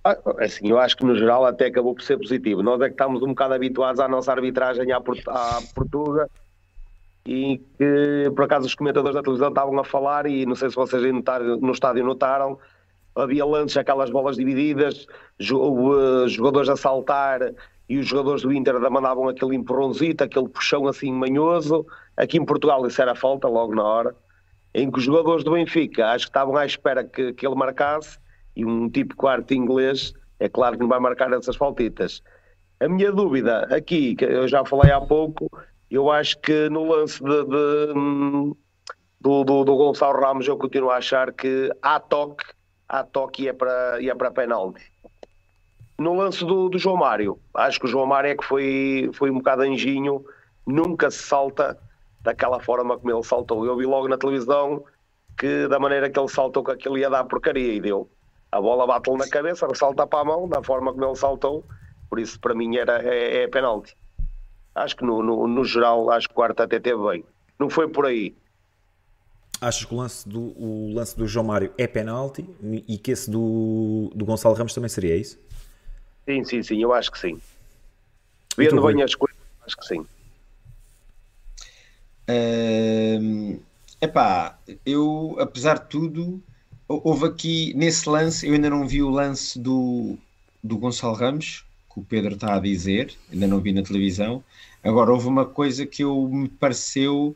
Ah, 0.07 0.17
assim, 0.39 0.69
eu 0.71 0.79
acho 0.79 0.97
que 0.97 1.05
no 1.05 1.17
geral 1.17 1.45
até 1.45 1.67
acabou 1.67 1.93
por 1.93 2.01
ser 2.01 2.17
positivo. 2.17 2.63
Nós 2.63 2.81
é 2.81 2.87
que 2.87 2.93
estamos 2.93 3.21
um 3.25 3.29
bocado 3.29 3.55
habituados 3.55 3.99
à 3.99 4.07
nossa 4.07 4.31
arbitragem 4.31 4.93
à, 4.93 4.99
à 4.99 5.63
Portuga 5.75 6.31
e 7.27 7.59
que 7.77 8.31
por 8.37 8.45
acaso 8.45 8.67
os 8.67 8.75
comentadores 8.77 9.17
da 9.17 9.23
televisão 9.23 9.49
estavam 9.49 9.77
a 9.81 9.85
falar 9.85 10.27
e 10.27 10.47
não 10.47 10.55
sei 10.55 10.71
se 10.71 10.77
vocês 10.77 11.03
notaram, 11.13 11.57
no 11.57 11.73
estádio 11.73 12.05
notaram, 12.05 12.57
havia 13.17 13.45
lances, 13.45 13.77
aquelas 13.77 14.09
bolas 14.09 14.37
divididas, 14.37 15.09
eh, 15.41 16.29
jogadores 16.29 16.69
a 16.69 16.77
saltar 16.77 17.41
e 17.89 17.99
os 17.99 18.07
jogadores 18.07 18.43
do 18.43 18.53
Inter 18.53 18.79
mandavam 18.89 19.29
aquele 19.29 19.57
empurrãozito, 19.57 20.23
aquele 20.23 20.49
puxão 20.49 20.87
assim 20.87 21.13
manhoso. 21.13 21.85
Aqui 22.17 22.39
em 22.39 22.45
Portugal 22.45 22.87
isso 22.87 23.03
era 23.03 23.17
falta 23.17 23.49
logo 23.49 23.75
na 23.75 23.83
hora, 23.83 24.15
em 24.73 24.89
que 24.89 24.99
os 24.99 25.05
jogadores 25.05 25.43
do 25.43 25.51
Benfica 25.51 26.11
acho 26.11 26.27
que 26.27 26.31
estavam 26.31 26.57
à 26.57 26.65
espera 26.65 27.03
que, 27.03 27.33
que 27.33 27.45
ele 27.45 27.57
marcasse 27.57 28.25
e 28.57 28.65
um 28.65 28.89
tipo 28.89 29.15
quarto 29.15 29.53
inglês, 29.53 30.15
é 30.41 30.49
claro 30.49 30.77
que 30.77 30.81
não 30.81 30.89
vai 30.89 30.99
marcar 30.99 31.33
essas 31.33 31.57
faltitas. 31.57 32.23
A 32.81 32.89
minha 32.89 33.13
dúvida 33.13 33.63
aqui, 33.75 34.17
que 34.17 34.25
eu 34.25 34.49
já 34.49 34.65
falei 34.65 34.91
há 34.91 35.01
pouco, 35.01 35.51
eu 35.91 36.11
acho 36.11 36.39
que 36.41 36.69
no 36.71 36.85
lance 36.85 37.23
de, 37.23 37.45
de, 37.45 37.95
do, 39.21 39.45
do, 39.45 39.65
do, 39.65 39.77
Gonçalo 39.77 40.21
Ramos 40.21 40.49
eu 40.49 40.57
continuo 40.57 40.91
a 40.91 40.97
achar 40.97 41.33
que 41.33 41.71
há 41.83 42.01
toque, 42.01 42.45
há 42.89 43.05
toque 43.05 43.45
e 43.45 43.49
é 43.49 43.53
para, 43.53 44.01
e 44.01 44.11
é 44.11 44.15
para 44.15 44.31
penalti. 44.31 44.83
No 45.99 46.15
lance 46.15 46.45
do, 46.45 46.69
do 46.69 46.79
João 46.79 46.97
Mário, 46.97 47.39
acho 47.55 47.81
que 47.81 47.87
o 47.87 47.89
João 47.89 48.07
Mário 48.07 48.31
é 48.31 48.35
que 48.35 48.45
foi, 48.45 49.11
foi 49.15 49.31
um 49.31 49.39
bocado 49.39 49.63
anjinho, 49.63 50.25
nunca 50.67 51.11
se 51.11 51.23
salta 51.23 51.79
daquela 52.21 52.61
forma 52.61 52.99
como 52.99 53.11
ele 53.11 53.23
saltou. 53.23 53.65
Eu 53.65 53.77
vi 53.77 53.87
logo 53.87 54.09
na 54.09 54.19
televisão 54.19 54.85
que 55.39 55.69
da 55.69 55.79
maneira 55.79 56.11
que 56.11 56.19
ele 56.19 56.29
saltou 56.29 56.63
que 56.65 56.73
aquilo 56.73 56.99
ia 56.99 57.09
dar 57.09 57.25
porcaria 57.25 57.73
e 57.73 57.81
deu 57.81 58.11
a 58.51 58.61
bola 58.61 58.87
bate-lhe 58.87 59.17
na 59.17 59.29
cabeça, 59.29 59.67
salta 59.75 60.07
para 60.07 60.21
a 60.21 60.25
mão, 60.25 60.49
da 60.49 60.63
forma 60.63 60.93
como 60.93 61.05
ele 61.05 61.17
saltou, 61.17 61.65
por 62.09 62.19
isso 62.19 62.39
para 62.41 62.55
mim 62.55 62.77
era, 62.77 63.03
é, 63.03 63.43
é 63.43 63.49
penalti. 63.49 63.97
Acho 64.75 64.97
que 64.97 65.05
no, 65.05 65.23
no, 65.23 65.47
no, 65.47 65.65
geral, 65.65 66.11
acho 66.11 66.29
que 66.29 66.33
o 66.33 66.37
quarto 66.37 66.63
até 66.63 66.79
teve 66.79 67.03
bem. 67.03 67.25
Não 67.59 67.71
foi 67.71 67.89
por 67.89 68.05
aí. 68.05 68.37
achas 69.61 69.85
que 69.85 69.95
o 69.95 69.97
lance 69.97 70.29
do, 70.29 70.53
o 70.59 70.93
lance 70.95 71.17
do 71.17 71.27
João 71.27 71.47
Mário 71.47 71.73
é 71.79 71.87
penalti 71.87 72.49
e 72.87 72.99
que 72.99 73.11
esse 73.11 73.31
do, 73.31 74.11
do 74.15 74.25
Gonçalo 74.25 74.55
Ramos 74.55 74.75
também 74.75 74.89
seria 74.89 75.15
é 75.15 75.17
isso? 75.17 75.39
Sim, 76.27 76.45
sim, 76.45 76.63
sim, 76.63 76.83
eu 76.83 76.93
acho 76.93 77.11
que 77.11 77.19
sim. 77.19 77.41
Vendo 78.57 78.83
bem 78.83 79.03
as 79.03 79.15
coisas, 79.15 79.39
acho 79.67 79.77
que 79.77 79.87
sim. 79.87 80.07
Uh, 82.29 83.61
epá, 84.01 84.59
eu, 84.85 85.37
apesar 85.39 85.79
de 85.79 85.89
tudo, 85.89 86.43
houve 86.89 87.27
aqui 87.27 87.75
nesse 87.75 88.09
lance, 88.09 88.47
eu 88.47 88.55
ainda 88.55 88.71
não 88.71 88.87
vi 88.87 89.03
o 89.03 89.11
lance 89.11 89.59
do, 89.59 90.17
do 90.63 90.79
Gonçalo 90.79 91.15
Ramos, 91.15 91.65
que 91.93 92.01
o 92.01 92.05
Pedro 92.05 92.35
está 92.35 92.55
a 92.55 92.61
dizer, 92.61 93.15
ainda 93.33 93.47
não 93.47 93.61
vi 93.61 93.73
na 93.73 93.83
televisão. 93.83 94.43
Agora, 94.83 95.13
houve 95.13 95.27
uma 95.27 95.45
coisa 95.45 95.85
que 95.85 96.05
eu, 96.05 96.29
me 96.29 96.49
pareceu 96.49 97.35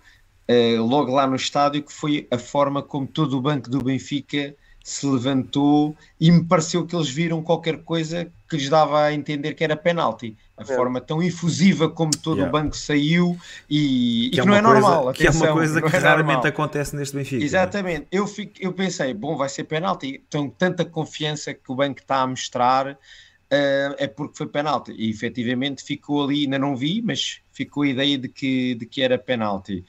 uh, 0.48 0.82
logo 0.84 1.12
lá 1.12 1.26
no 1.26 1.36
estádio, 1.36 1.82
que 1.82 1.92
foi 1.92 2.28
a 2.30 2.38
forma 2.38 2.82
como 2.82 3.06
todo 3.06 3.36
o 3.36 3.40
banco 3.40 3.68
do 3.68 3.82
Benfica 3.82 4.54
se 4.82 5.06
levantou 5.06 5.94
e 6.18 6.30
me 6.30 6.44
pareceu 6.44 6.86
que 6.86 6.96
eles 6.96 7.08
viram 7.08 7.42
qualquer 7.42 7.82
coisa 7.82 8.30
que 8.48 8.56
lhes 8.56 8.68
dava 8.68 9.02
a 9.02 9.12
entender 9.12 9.54
que 9.54 9.62
era 9.62 9.76
penalti. 9.76 10.36
A 10.60 10.62
é. 10.62 10.76
forma 10.76 11.00
tão 11.00 11.22
efusiva 11.22 11.88
como 11.88 12.10
todo 12.10 12.36
yeah. 12.36 12.48
o 12.48 12.52
banco 12.52 12.76
saiu 12.76 13.38
e 13.68 13.78
que, 13.78 14.26
e 14.26 14.30
que 14.30 14.40
é 14.40 14.44
não 14.44 14.54
é 14.54 14.60
coisa, 14.60 14.80
normal. 14.80 15.08
Atenção, 15.08 15.40
que 15.40 15.46
é 15.46 15.50
uma 15.50 15.52
coisa 15.56 15.80
que, 15.80 15.96
é 15.96 15.98
raramente 15.98 16.34
normal. 16.34 16.46
acontece 16.46 16.94
neste 16.94 17.16
Benfica. 17.16 17.42
Exatamente. 17.42 18.06
Eu, 18.12 18.26
fico, 18.26 18.52
eu 18.60 18.70
pensei, 18.74 19.14
bom, 19.14 19.36
vai 19.36 19.48
ser 19.48 19.64
penalti. 19.64 20.22
Tenho 20.28 20.50
tanta 20.50 20.84
confiança 20.84 21.54
que 21.54 21.72
o 21.72 21.74
banco 21.74 22.00
está 22.00 22.20
a 22.20 22.26
mostrar. 22.26 22.90
Uh, 22.92 23.96
é 23.98 24.06
porque 24.06 24.36
foi 24.36 24.46
penalti 24.46 24.92
e 24.92 25.10
efetivamente 25.10 25.82
ficou 25.82 26.22
ali, 26.22 26.44
ainda 26.44 26.56
não 26.56 26.76
vi, 26.76 27.02
mas 27.02 27.40
ficou 27.52 27.82
a 27.82 27.88
ideia 27.88 28.16
de 28.16 28.28
que, 28.28 28.76
de 28.76 28.86
que 28.86 29.02
era 29.02 29.18
penalti. 29.18 29.84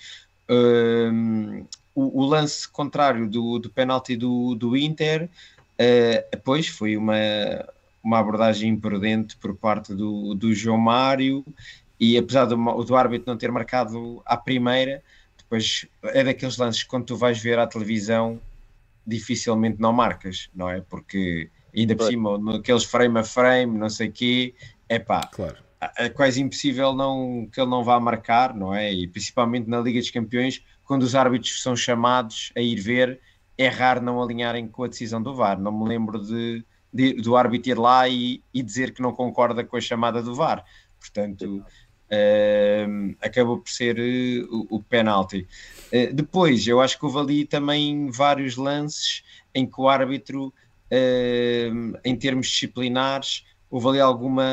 Uh, 0.49 1.67
o, 1.93 2.23
o, 2.23 2.25
lance 2.25 2.67
contrário 2.67 3.29
do, 3.29 3.59
do 3.59 3.69
penalti 3.69 4.15
do, 4.15 4.55
do 4.55 4.75
Inter, 4.75 5.29
uh, 5.79 6.37
pois 6.43 6.67
foi 6.69 6.97
uma, 6.97 7.13
uma 8.03 8.19
abordagem 8.19 8.69
imprudente 8.69 9.37
por 9.37 9.55
parte 9.55 9.93
do, 9.93 10.33
do 10.33 10.53
João 10.53 10.77
Mário 10.77 11.45
e 11.99 12.17
apesar 12.17 12.45
do, 12.45 12.55
do 12.83 12.95
árbitro 12.95 13.29
não 13.29 13.37
ter 13.37 13.51
marcado 13.51 14.21
à 14.25 14.35
primeira, 14.35 15.03
depois 15.37 15.85
é 16.03 16.23
daqueles 16.23 16.57
lances 16.57 16.83
que 16.83 16.89
quando 16.89 17.05
tu 17.05 17.15
vais 17.15 17.39
ver 17.39 17.59
à 17.59 17.67
televisão 17.67 18.39
dificilmente 19.05 19.79
não 19.79 19.93
marcas, 19.93 20.49
não 20.53 20.69
é? 20.69 20.81
Porque 20.81 21.49
ainda 21.75 21.95
por 21.95 22.07
cima, 22.07 22.37
naqueles 22.37 22.83
frame 22.83 23.19
a 23.19 23.23
frame, 23.23 23.77
não 23.77 23.89
sei 23.89 24.07
o 24.09 24.11
quê, 24.11 24.55
é 24.89 24.99
pá, 24.99 25.27
claro. 25.27 25.57
é 25.97 26.09
quase 26.09 26.41
impossível 26.41 26.93
não, 26.93 27.47
que 27.51 27.59
ele 27.59 27.69
não 27.69 27.83
vá 27.83 27.99
marcar, 27.99 28.55
não 28.55 28.73
é? 28.73 28.91
E 28.93 29.07
principalmente 29.07 29.69
na 29.69 29.79
Liga 29.79 29.99
dos 29.99 30.11
Campeões, 30.11 30.63
quando 30.83 31.03
os 31.03 31.15
árbitros 31.15 31.61
são 31.61 31.75
chamados 31.75 32.51
a 32.55 32.61
ir 32.61 32.79
ver, 32.79 33.19
é 33.57 33.67
raro 33.67 34.01
não 34.01 34.21
alinharem 34.21 34.67
com 34.67 34.83
a 34.83 34.87
decisão 34.87 35.21
do 35.21 35.35
VAR. 35.35 35.59
Não 35.59 35.71
me 35.71 35.87
lembro 35.87 36.19
de, 36.19 36.63
de 36.93 37.13
do 37.13 37.35
árbitro 37.35 37.71
ir 37.71 37.77
lá 37.77 38.07
e, 38.07 38.41
e, 38.53 38.61
dizer 38.61 38.93
que 38.93 39.01
não 39.01 39.13
concorda 39.13 39.63
com 39.63 39.77
a 39.77 39.81
chamada 39.81 40.21
do 40.21 40.35
VAR. 40.35 40.63
Portanto, 40.99 41.63
uh, 42.11 43.15
acabou 43.21 43.59
por 43.59 43.69
ser 43.69 43.97
uh, 43.97 44.67
o, 44.69 44.77
o 44.77 44.83
penalti. 44.83 45.47
Uh, 45.87 46.13
depois, 46.13 46.67
eu 46.67 46.81
acho 46.81 46.99
que 46.99 47.05
houve 47.05 47.17
ali 47.17 47.45
também 47.45 48.09
vários 48.11 48.57
lances 48.57 49.23
em 49.53 49.65
que 49.65 49.79
o 49.79 49.89
árbitro, 49.89 50.53
em 52.03 52.15
termos 52.17 52.47
disciplinares, 52.47 53.45
houve 53.69 53.87
ali 53.87 53.99
alguma. 53.99 54.43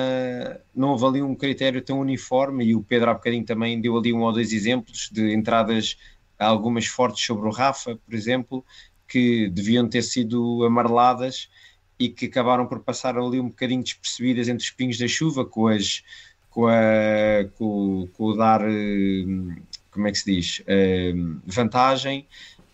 não 0.75 0.91
houve 0.91 1.05
ali 1.05 1.23
um 1.23 1.35
critério 1.35 1.83
tão 1.83 2.01
uniforme, 2.01 2.65
e 2.65 2.75
o 2.77 2.83
Pedro 2.83 3.11
há 3.11 3.15
bocadinho 3.15 3.45
também 3.45 3.81
deu 3.81 3.97
ali 3.97 4.13
um 4.13 4.23
ou 4.23 4.33
dois 4.33 4.53
exemplos 4.53 5.09
de 5.13 5.35
entradas 5.35 5.97
algumas 6.39 6.87
fortes 6.87 7.25
sobre 7.25 7.49
o 7.49 7.51
Rafa, 7.51 7.97
por 7.97 8.15
exemplo, 8.15 8.65
que 9.09 9.49
deviam 9.49 9.89
ter 9.89 10.03
sido 10.03 10.65
amareladas 10.65 11.49
e 11.99 12.09
que 12.09 12.27
acabaram 12.27 12.67
por 12.67 12.81
passar 12.81 13.19
ali 13.19 13.41
um 13.41 13.49
bocadinho 13.49 13.83
despercebidas 13.83 14.49
entre 14.49 14.65
os 14.65 14.71
pingos 14.71 14.99
da 14.99 15.09
chuva, 15.09 15.45
com 15.45 15.67
as 15.67 16.03
com, 16.51 16.67
a, 16.67 17.45
com, 17.57 18.09
com 18.15 18.25
o 18.25 18.37
dar 18.37 18.63
hum, 18.65 19.57
como 19.91 20.09
é 20.09 20.13
que 20.13 20.19
se 20.19 20.35
diz 20.35 20.63
hum, 21.15 21.41
vantagem 21.47 22.27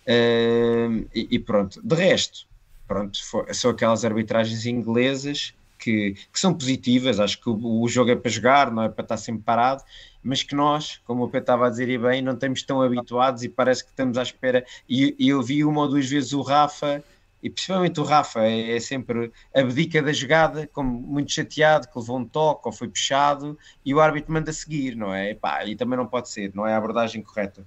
hum, 0.09 1.05
e, 1.15 1.29
e, 1.31 1.39
pronto, 1.39 1.81
de 1.83 1.95
resto 1.95 2.47
pronto, 2.87 3.19
são 3.53 3.71
aquelas 3.71 4.05
arbitragens 4.05 4.67
inglesas 4.67 5.55
que, 5.79 6.13
que 6.33 6.41
são 6.41 6.55
positivas, 6.55 7.21
acho 7.21 7.41
que 7.41 7.51
o, 7.51 7.83
o, 7.83 7.89
jogo 7.89 8.11
é 8.11 8.17
para 8.17 8.31
jogar, 8.31 8.71
não 8.71 8.85
é 8.85 8.89
para 8.89 9.03
estar 9.03 9.17
sempre 9.17 9.43
parado 9.43 9.83
mas 10.25 10.43
que 10.43 10.55
nós, 10.55 10.99
como 11.05 11.25
o 11.25 11.27
Pedro 11.27 11.41
estava 11.41 11.67
a 11.67 11.71
dizer 11.71 11.91
e 11.91 11.99
bem, 11.99 12.23
não 12.23 12.33
estamos 12.33 12.63
tão 12.63 12.81
habituados 12.81 13.43
e 13.43 13.49
parece 13.49 13.85
que 13.85 13.91
estamos 13.91 14.17
à 14.17 14.23
espera. 14.23 14.65
E, 14.89 15.15
e 15.19 15.29
eu 15.29 15.43
vi 15.43 15.63
uma 15.63 15.83
ou 15.83 15.89
duas 15.89 16.09
vezes 16.09 16.33
o 16.33 16.41
Rafa, 16.41 17.05
e 17.45 17.51
principalmente 17.51 18.01
o 18.01 18.05
Rafa, 18.05 18.41
é, 18.41 18.75
é 18.75 18.81
sempre 18.81 19.31
abdica 19.55 20.03
da 20.03 20.15
jogada, 20.15 20.67
como 20.73 20.99
muito 20.99 21.31
chateado, 21.31 21.87
que 21.87 21.99
levou 21.99 22.19
um 22.19 22.25
toque 22.25 22.63
ou 22.65 22.73
foi 22.73 22.89
puxado, 22.89 23.59
e 23.85 23.95
o 23.95 24.01
árbitro 24.01 24.33
manda 24.33 24.51
seguir, 24.51 24.97
não 24.97 25.15
é? 25.15 25.33
E, 25.33 25.35
pá, 25.35 25.63
e 25.67 25.77
também 25.77 25.99
não 25.99 26.07
pode 26.07 26.31
ser, 26.31 26.53
não 26.55 26.67
é 26.67 26.73
a 26.73 26.79
abordagem 26.79 27.23
correta. 27.23 27.67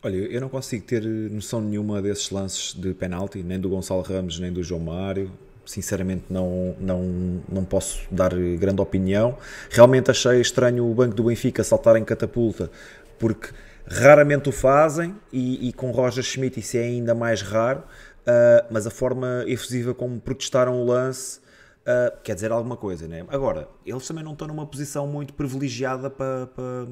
Olha, 0.00 0.14
eu 0.14 0.40
não 0.40 0.48
consigo 0.48 0.84
ter 0.84 1.02
noção 1.02 1.60
nenhuma 1.60 2.00
desses 2.00 2.30
lances 2.30 2.72
de 2.72 2.94
penalti, 2.94 3.42
nem 3.42 3.58
do 3.58 3.68
Gonçalo 3.68 4.02
Ramos, 4.02 4.38
nem 4.38 4.52
do 4.52 4.62
João 4.62 4.82
Mário 4.82 5.32
sinceramente 5.66 6.24
não, 6.28 6.76
não, 6.78 7.40
não 7.48 7.64
posso 7.64 8.02
dar 8.10 8.34
grande 8.58 8.82
opinião. 8.82 9.38
Realmente 9.70 10.10
achei 10.10 10.38
estranho 10.38 10.86
o 10.86 10.94
banco 10.94 11.14
do 11.14 11.24
Benfica 11.24 11.64
saltar 11.64 11.96
em 11.96 12.04
catapulta, 12.04 12.70
porque 13.18 13.48
raramente 13.86 14.48
o 14.48 14.52
fazem 14.52 15.14
e, 15.32 15.68
e 15.68 15.72
com 15.72 15.90
Roger 15.90 16.22
Schmidt 16.22 16.60
isso 16.60 16.76
é 16.76 16.82
ainda 16.82 17.14
mais 17.14 17.42
raro, 17.42 17.80
uh, 17.80 18.66
mas 18.70 18.86
a 18.86 18.90
forma 18.90 19.44
efusiva 19.46 19.94
como 19.94 20.20
protestaram 20.20 20.80
o 20.80 20.86
lance 20.86 21.38
uh, 21.38 22.16
quer 22.22 22.34
dizer 22.34 22.50
alguma 22.52 22.76
coisa, 22.76 23.06
né? 23.06 23.24
Agora, 23.28 23.68
eles 23.84 24.06
também 24.06 24.24
não 24.24 24.32
estão 24.32 24.48
numa 24.48 24.66
posição 24.66 25.06
muito 25.06 25.34
privilegiada 25.34 26.08
para, 26.10 26.46
para 26.46 26.86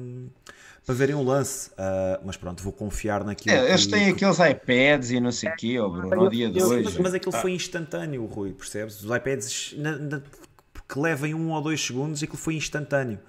para 0.85 0.95
verem 0.95 1.15
um 1.15 1.23
lance. 1.23 1.69
Uh, 1.71 2.21
mas 2.25 2.37
pronto, 2.37 2.61
vou 2.61 2.73
confiar 2.73 3.23
naquilo. 3.23 3.55
É, 3.55 3.69
eles 3.69 3.87
têm 3.87 4.09
aqueles 4.09 4.37
iPads 4.39 5.11
e 5.11 5.19
não 5.19 5.31
sei 5.31 5.49
o 5.49 5.55
quê, 5.55 5.79
oh 5.79 5.89
Bruno, 5.89 6.15
no 6.15 6.29
dia 6.29 6.49
2. 6.49 6.83
Mas, 6.83 6.97
mas 6.97 7.13
aquilo 7.13 7.35
ah. 7.35 7.39
foi 7.39 7.51
instantâneo, 7.51 8.25
Rui, 8.25 8.53
percebes? 8.53 9.01
Os 9.01 9.15
iPads 9.15 9.75
na, 9.77 9.97
na, 9.97 10.21
que 10.87 10.99
levem 10.99 11.33
um 11.33 11.51
ou 11.51 11.61
dois 11.61 11.83
segundos, 11.83 12.21
aquilo 12.21 12.37
foi 12.37 12.55
instantâneo. 12.55 13.19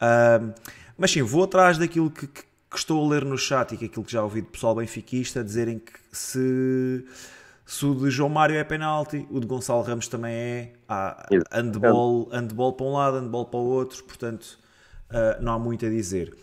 Uh, 0.00 0.52
mas 0.96 1.10
sim, 1.10 1.22
vou 1.22 1.44
atrás 1.44 1.78
daquilo 1.78 2.10
que, 2.10 2.26
que, 2.26 2.42
que, 2.72 2.78
estou 2.78 3.04
a 3.04 3.08
ler 3.08 3.24
no 3.24 3.36
chat 3.36 3.72
e 3.72 3.76
que 3.76 3.84
aquilo 3.86 4.04
que 4.04 4.12
já 4.12 4.22
ouvi 4.22 4.40
do 4.40 4.48
pessoal 4.48 4.74
benfiquista 4.74 5.42
dizerem 5.44 5.78
que 5.78 5.92
se. 6.10 7.04
Se 7.64 7.86
o 7.86 7.94
de 7.94 8.10
João 8.10 8.28
Mário 8.28 8.56
é 8.56 8.64
penalti, 8.64 9.26
o 9.30 9.38
de 9.38 9.46
Gonçalo 9.46 9.82
Ramos 9.82 10.08
também 10.08 10.34
é. 10.34 10.72
Há 10.88 11.26
handball, 11.52 12.28
handball 12.30 12.72
para 12.72 12.86
um 12.86 12.92
lado, 12.92 13.20
handball 13.20 13.46
para 13.46 13.60
o 13.60 13.64
outro, 13.64 14.02
portanto 14.04 14.58
uh, 15.10 15.42
não 15.42 15.52
há 15.52 15.58
muito 15.58 15.86
a 15.86 15.88
dizer. 15.88 16.34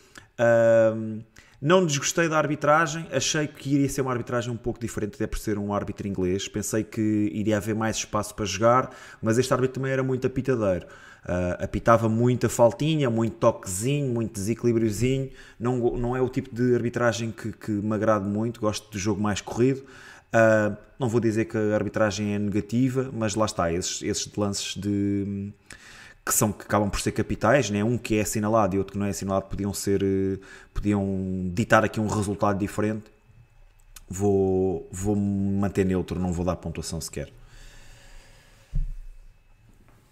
Um, 0.95 1.21
não 1.61 1.85
desgostei 1.85 2.29
da 2.29 2.37
arbitragem, 2.37 3.05
achei 3.11 3.45
que 3.45 3.75
iria 3.75 3.89
ser 3.89 3.99
uma 4.01 4.11
arbitragem 4.11 4.49
um 4.49 4.55
pouco 4.55 4.79
diferente, 4.79 5.15
até 5.15 5.27
por 5.27 5.37
ser 5.37 5.57
um 5.57 5.73
árbitro 5.73 6.07
inglês. 6.07 6.47
Pensei 6.47 6.85
que 6.85 7.01
iria 7.33 7.57
haver 7.57 7.75
mais 7.75 7.97
espaço 7.97 8.33
para 8.33 8.45
jogar, 8.45 8.95
mas 9.21 9.37
este 9.37 9.53
árbitro 9.53 9.75
também 9.75 9.91
era 9.91 10.01
muito 10.01 10.25
apitadeiro. 10.25 10.87
Uh, 11.29 11.63
apitava 11.63 12.09
muita 12.09 12.49
faltinha, 12.49 13.07
muito 13.07 13.35
toquezinho, 13.35 14.11
muito 14.11 14.33
desequilíbriozinho. 14.33 15.29
Não, 15.59 15.77
não 15.95 16.17
é 16.17 16.21
o 16.21 16.27
tipo 16.27 16.49
de 16.53 16.73
arbitragem 16.73 17.29
que, 17.29 17.51
que 17.51 17.69
me 17.69 17.93
agrada 17.93 18.25
muito, 18.25 18.59
gosto 18.59 18.91
do 18.91 18.97
jogo 18.97 19.21
mais 19.21 19.39
corrido. 19.39 19.85
Uh, 20.33 20.75
não 20.97 21.07
vou 21.07 21.21
dizer 21.21 21.45
que 21.45 21.55
a 21.55 21.75
arbitragem 21.75 22.33
é 22.33 22.39
negativa, 22.39 23.11
mas 23.13 23.35
lá 23.35 23.45
está, 23.45 23.71
esses, 23.71 24.01
esses 24.01 24.35
lances 24.35 24.75
de 24.75 25.53
que 26.25 26.33
são 26.33 26.51
que 26.51 26.63
acabam 26.63 26.89
por 26.89 26.99
ser 26.99 27.11
capitais, 27.11 27.69
né? 27.69 27.83
um 27.83 27.95
que 27.95 28.15
é 28.15 28.21
assinalado 28.21 28.75
e 28.75 28.79
outro 28.79 28.93
que 28.93 28.99
não 28.99 29.05
é 29.05 29.09
assinalado 29.09 29.45
podiam 29.45 29.73
ser 29.73 30.03
eh, 30.03 30.39
podiam 30.73 31.49
ditar 31.53 31.83
aqui 31.83 31.99
um 31.99 32.07
resultado 32.07 32.57
diferente. 32.59 33.05
Vou 34.07 34.87
vou 34.91 35.15
manter 35.15 35.85
neutro, 35.85 36.19
não 36.19 36.33
vou 36.33 36.45
dar 36.45 36.55
pontuação 36.55 36.99
sequer. 36.99 37.31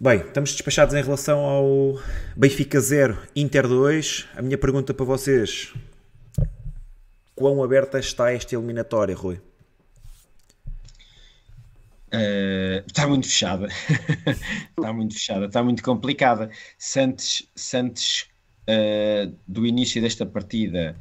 Bem, 0.00 0.20
estamos 0.20 0.52
despachados 0.52 0.94
em 0.94 1.02
relação 1.02 1.40
ao 1.40 2.00
Benfica 2.36 2.78
0, 2.78 3.18
Inter 3.34 3.66
2. 3.66 4.28
A 4.36 4.42
minha 4.42 4.56
pergunta 4.56 4.94
para 4.94 5.04
vocês: 5.04 5.74
quão 7.34 7.64
aberta 7.64 7.98
está 7.98 8.32
esta 8.32 8.54
eliminatória, 8.54 9.16
Rui? 9.16 9.40
Uh, 12.14 12.86
está 12.86 13.08
muito 13.08 13.26
fechada, 13.26 13.66
está 14.78 14.92
muito 14.92 15.14
fechada, 15.14 15.46
está 15.46 15.64
muito 15.64 15.82
complicada. 15.82 16.48
Santos, 16.78 17.50
Santos 17.56 18.28
uh, 18.70 19.34
do 19.48 19.66
início 19.66 20.00
desta 20.00 20.24
partida, 20.24 20.94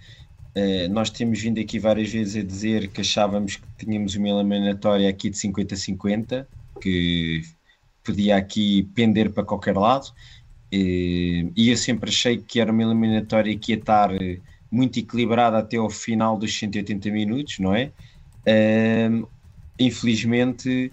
uh, 0.55 0.91
nós 0.91 1.11
temos 1.11 1.39
vindo 1.39 1.61
aqui 1.61 1.77
várias 1.77 2.11
vezes 2.11 2.35
a 2.35 2.43
dizer 2.43 2.87
que 2.87 3.01
achávamos 3.01 3.57
que 3.57 3.85
tínhamos 3.85 4.15
uma 4.15 4.27
eliminatória 4.27 5.07
aqui 5.07 5.29
de 5.29 5.37
50-50, 5.37 6.47
que 6.81 7.43
podia 8.07 8.37
aqui 8.37 8.89
pender 8.95 9.31
para 9.31 9.43
qualquer 9.43 9.77
lado, 9.77 10.11
e 10.71 11.51
eu 11.55 11.77
sempre 11.77 12.09
achei 12.09 12.37
que 12.37 12.59
era 12.59 12.71
uma 12.71 12.83
eliminatória 12.83 13.57
que 13.57 13.71
ia 13.71 13.77
estar 13.77 14.09
muito 14.69 14.99
equilibrada 14.99 15.59
até 15.59 15.77
ao 15.77 15.89
final 15.89 16.37
dos 16.37 16.57
180 16.57 17.09
minutos, 17.11 17.59
não 17.59 17.73
é? 17.73 17.91
infelizmente, 19.79 20.91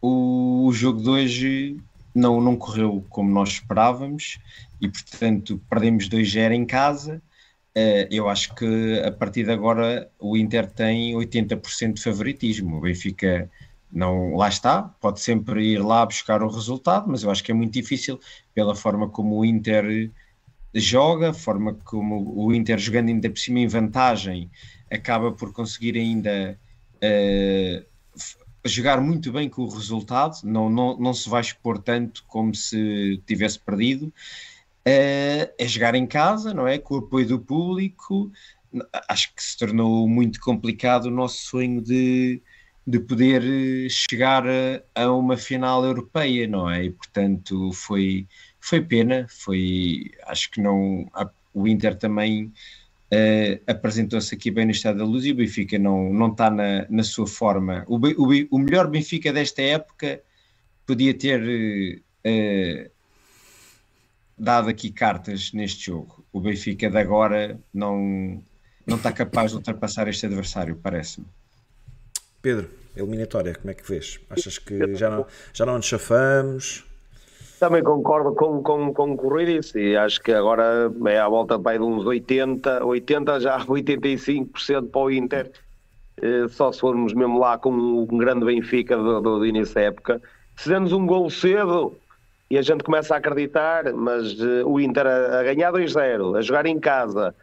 o, 0.00 0.70
jogo 0.72 1.02
de 1.02 1.08
hoje 1.08 1.76
não, 2.14 2.40
não 2.40 2.56
correu 2.56 3.04
como 3.08 3.30
nós 3.30 3.50
esperávamos 3.50 4.38
e, 4.80 4.88
portanto, 4.88 5.60
perdemos 5.68 6.08
2-0 6.08 6.52
em 6.52 6.64
casa. 6.64 7.22
Uh, 7.76 8.06
eu 8.10 8.28
acho 8.28 8.54
que 8.54 9.00
a 9.04 9.12
partir 9.12 9.44
de 9.44 9.52
agora 9.52 10.10
o 10.18 10.36
Inter 10.36 10.68
tem 10.68 11.14
80% 11.14 11.94
de 11.94 12.02
favoritismo. 12.02 12.76
O 12.76 12.80
Benfica 12.80 13.50
não 13.90 14.36
lá 14.36 14.48
está, 14.48 14.82
pode 14.82 15.20
sempre 15.20 15.72
ir 15.72 15.78
lá 15.78 16.04
buscar 16.04 16.42
o 16.42 16.50
resultado, 16.50 17.08
mas 17.08 17.22
eu 17.22 17.30
acho 17.30 17.42
que 17.42 17.50
é 17.50 17.54
muito 17.54 17.72
difícil 17.72 18.20
pela 18.54 18.74
forma 18.74 19.08
como 19.08 19.36
o 19.38 19.44
Inter 19.44 20.10
joga, 20.74 21.32
forma 21.32 21.74
como 21.84 22.34
o 22.36 22.52
Inter 22.54 22.78
jogando 22.78 23.08
ainda 23.08 23.30
por 23.30 23.38
cima 23.38 23.60
em 23.60 23.66
vantagem 23.66 24.50
acaba 24.90 25.32
por 25.32 25.52
conseguir 25.52 25.96
ainda 25.96 26.58
uh, 26.96 27.86
jogar 28.64 29.00
muito 29.00 29.32
bem 29.32 29.48
com 29.48 29.62
o 29.62 29.68
resultado, 29.68 30.38
não, 30.44 30.68
não, 30.68 30.98
não 30.98 31.14
se 31.14 31.28
vai 31.28 31.40
expor 31.40 31.78
tanto 31.78 32.24
como 32.26 32.54
se 32.54 33.22
tivesse 33.26 33.58
perdido. 33.58 34.06
Uh, 34.86 35.52
é 35.58 35.66
jogar 35.66 35.94
em 35.94 36.06
casa, 36.06 36.54
não 36.54 36.66
é? 36.66 36.78
Com 36.78 36.94
o 36.94 36.98
apoio 36.98 37.26
do 37.26 37.38
público. 37.38 38.32
Acho 39.08 39.34
que 39.34 39.42
se 39.42 39.56
tornou 39.56 40.08
muito 40.08 40.40
complicado 40.40 41.06
o 41.06 41.10
nosso 41.10 41.42
sonho 41.42 41.80
de, 41.82 42.40
de 42.88 42.98
poder 43.00 43.42
eh, 43.44 43.88
chegar 43.90 44.44
a, 44.48 44.82
a 44.94 45.12
uma 45.12 45.36
final 45.36 45.84
europeia, 45.84 46.48
não 46.48 46.70
é? 46.70 46.84
E 46.84 46.90
portanto 46.90 47.70
foi, 47.72 48.26
foi 48.58 48.80
pena, 48.80 49.26
foi 49.28 50.10
acho 50.26 50.50
que 50.50 50.58
não 50.58 51.06
o 51.52 51.68
Inter 51.68 51.96
também 51.98 52.46
uh, 52.46 53.60
apresentou-se 53.66 54.34
aqui 54.34 54.50
bem 54.50 54.64
no 54.64 54.70
estado 54.70 54.98
da 54.98 55.04
luz 55.04 55.26
e 55.26 55.32
o 55.32 55.34
Benfica 55.34 55.78
não, 55.78 56.10
não 56.14 56.28
está 56.28 56.50
na, 56.50 56.86
na 56.88 57.02
sua 57.02 57.26
forma. 57.26 57.84
O, 57.86 57.96
o, 57.96 58.46
o 58.50 58.58
melhor 58.58 58.88
Benfica 58.88 59.34
desta 59.34 59.60
época 59.60 60.22
podia 60.86 61.12
ter 61.12 62.02
uh, 62.24 62.90
dado 64.38 64.70
aqui 64.70 64.90
cartas 64.90 65.52
neste 65.52 65.86
jogo. 65.86 66.24
O 66.32 66.40
Benfica 66.40 66.88
de 66.88 66.98
agora 66.98 67.60
não, 67.74 68.42
não 68.86 68.96
está 68.96 69.12
capaz 69.12 69.50
de 69.50 69.58
ultrapassar 69.58 70.08
este 70.08 70.24
adversário, 70.24 70.74
parece-me. 70.76 71.26
Pedro, 72.40 72.70
eliminatória, 72.96 73.54
como 73.54 73.70
é 73.70 73.74
que 73.74 73.88
vês? 73.88 74.20
Achas 74.30 74.58
que 74.58 74.94
já 74.94 75.10
não, 75.10 75.26
já 75.52 75.66
não 75.66 75.76
nos 75.76 75.86
chafamos? 75.86 76.84
Também 77.60 77.82
concordo 77.82 78.34
com, 78.34 78.62
com, 78.62 78.94
com 78.94 79.12
o 79.12 79.16
Correiris 79.16 79.74
e 79.74 79.96
acho 79.96 80.20
que 80.20 80.32
agora 80.32 80.92
é 81.06 81.18
à 81.18 81.28
volta 81.28 81.58
de 81.58 81.78
uns 81.80 82.06
80, 82.06 82.84
80 82.84 83.40
já 83.40 83.58
85% 83.66 84.90
para 84.90 85.00
o 85.00 85.10
Inter. 85.10 85.50
Eh, 86.22 86.46
só 86.48 86.70
se 86.72 86.80
formos 86.80 87.12
mesmo 87.14 87.38
lá 87.38 87.58
com 87.58 87.70
um 87.70 88.18
grande 88.18 88.44
Benfica 88.44 88.96
do, 88.96 89.20
do, 89.20 89.38
do 89.38 89.46
início 89.46 89.74
da 89.74 89.82
época. 89.82 90.22
Se 90.56 90.68
demos 90.68 90.92
um 90.92 91.06
gol 91.06 91.28
cedo 91.30 91.96
e 92.50 92.58
a 92.58 92.62
gente 92.62 92.82
começa 92.82 93.14
a 93.14 93.18
acreditar, 93.18 93.92
mas 93.92 94.40
uh, 94.40 94.66
o 94.66 94.80
Inter 94.80 95.06
a, 95.06 95.40
a 95.40 95.42
ganhar 95.42 95.72
2-0, 95.72 96.38
a 96.38 96.40
jogar 96.40 96.66
em 96.66 96.80
casa, 96.80 97.34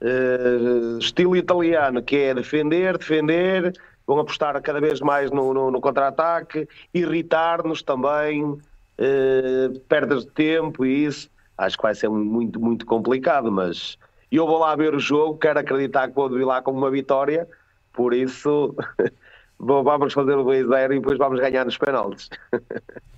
uh, 0.00 0.98
estilo 0.98 1.36
italiano, 1.36 2.02
que 2.02 2.16
é 2.16 2.34
defender, 2.34 2.96
defender, 2.96 3.72
vão 4.06 4.18
apostar 4.18 4.60
cada 4.62 4.80
vez 4.80 5.00
mais 5.00 5.30
no, 5.30 5.54
no, 5.54 5.70
no 5.70 5.80
contra-ataque, 5.80 6.68
irritar-nos 6.92 7.82
também, 7.82 8.42
uh, 8.44 9.80
perdas 9.88 10.24
de 10.24 10.30
tempo 10.30 10.84
e 10.84 11.04
isso. 11.04 11.30
Acho 11.56 11.76
que 11.76 11.82
vai 11.82 11.94
ser 11.94 12.08
muito, 12.08 12.60
muito 12.60 12.84
complicado, 12.84 13.50
mas 13.50 13.96
eu 14.30 14.46
vou 14.46 14.58
lá 14.58 14.74
ver 14.74 14.94
o 14.94 14.98
jogo, 14.98 15.38
quero 15.38 15.60
acreditar 15.60 16.08
que 16.08 16.14
vou 16.14 16.28
vir 16.28 16.44
lá 16.44 16.60
com 16.60 16.72
uma 16.72 16.90
vitória, 16.90 17.48
por 17.92 18.12
isso 18.12 18.74
vamos 19.58 20.12
fazer 20.12 20.36
o 20.36 20.44
2-0 20.44 20.92
e 20.92 21.00
depois 21.00 21.16
vamos 21.16 21.40
ganhar 21.40 21.64
nos 21.64 21.78
penaltis. 21.78 22.28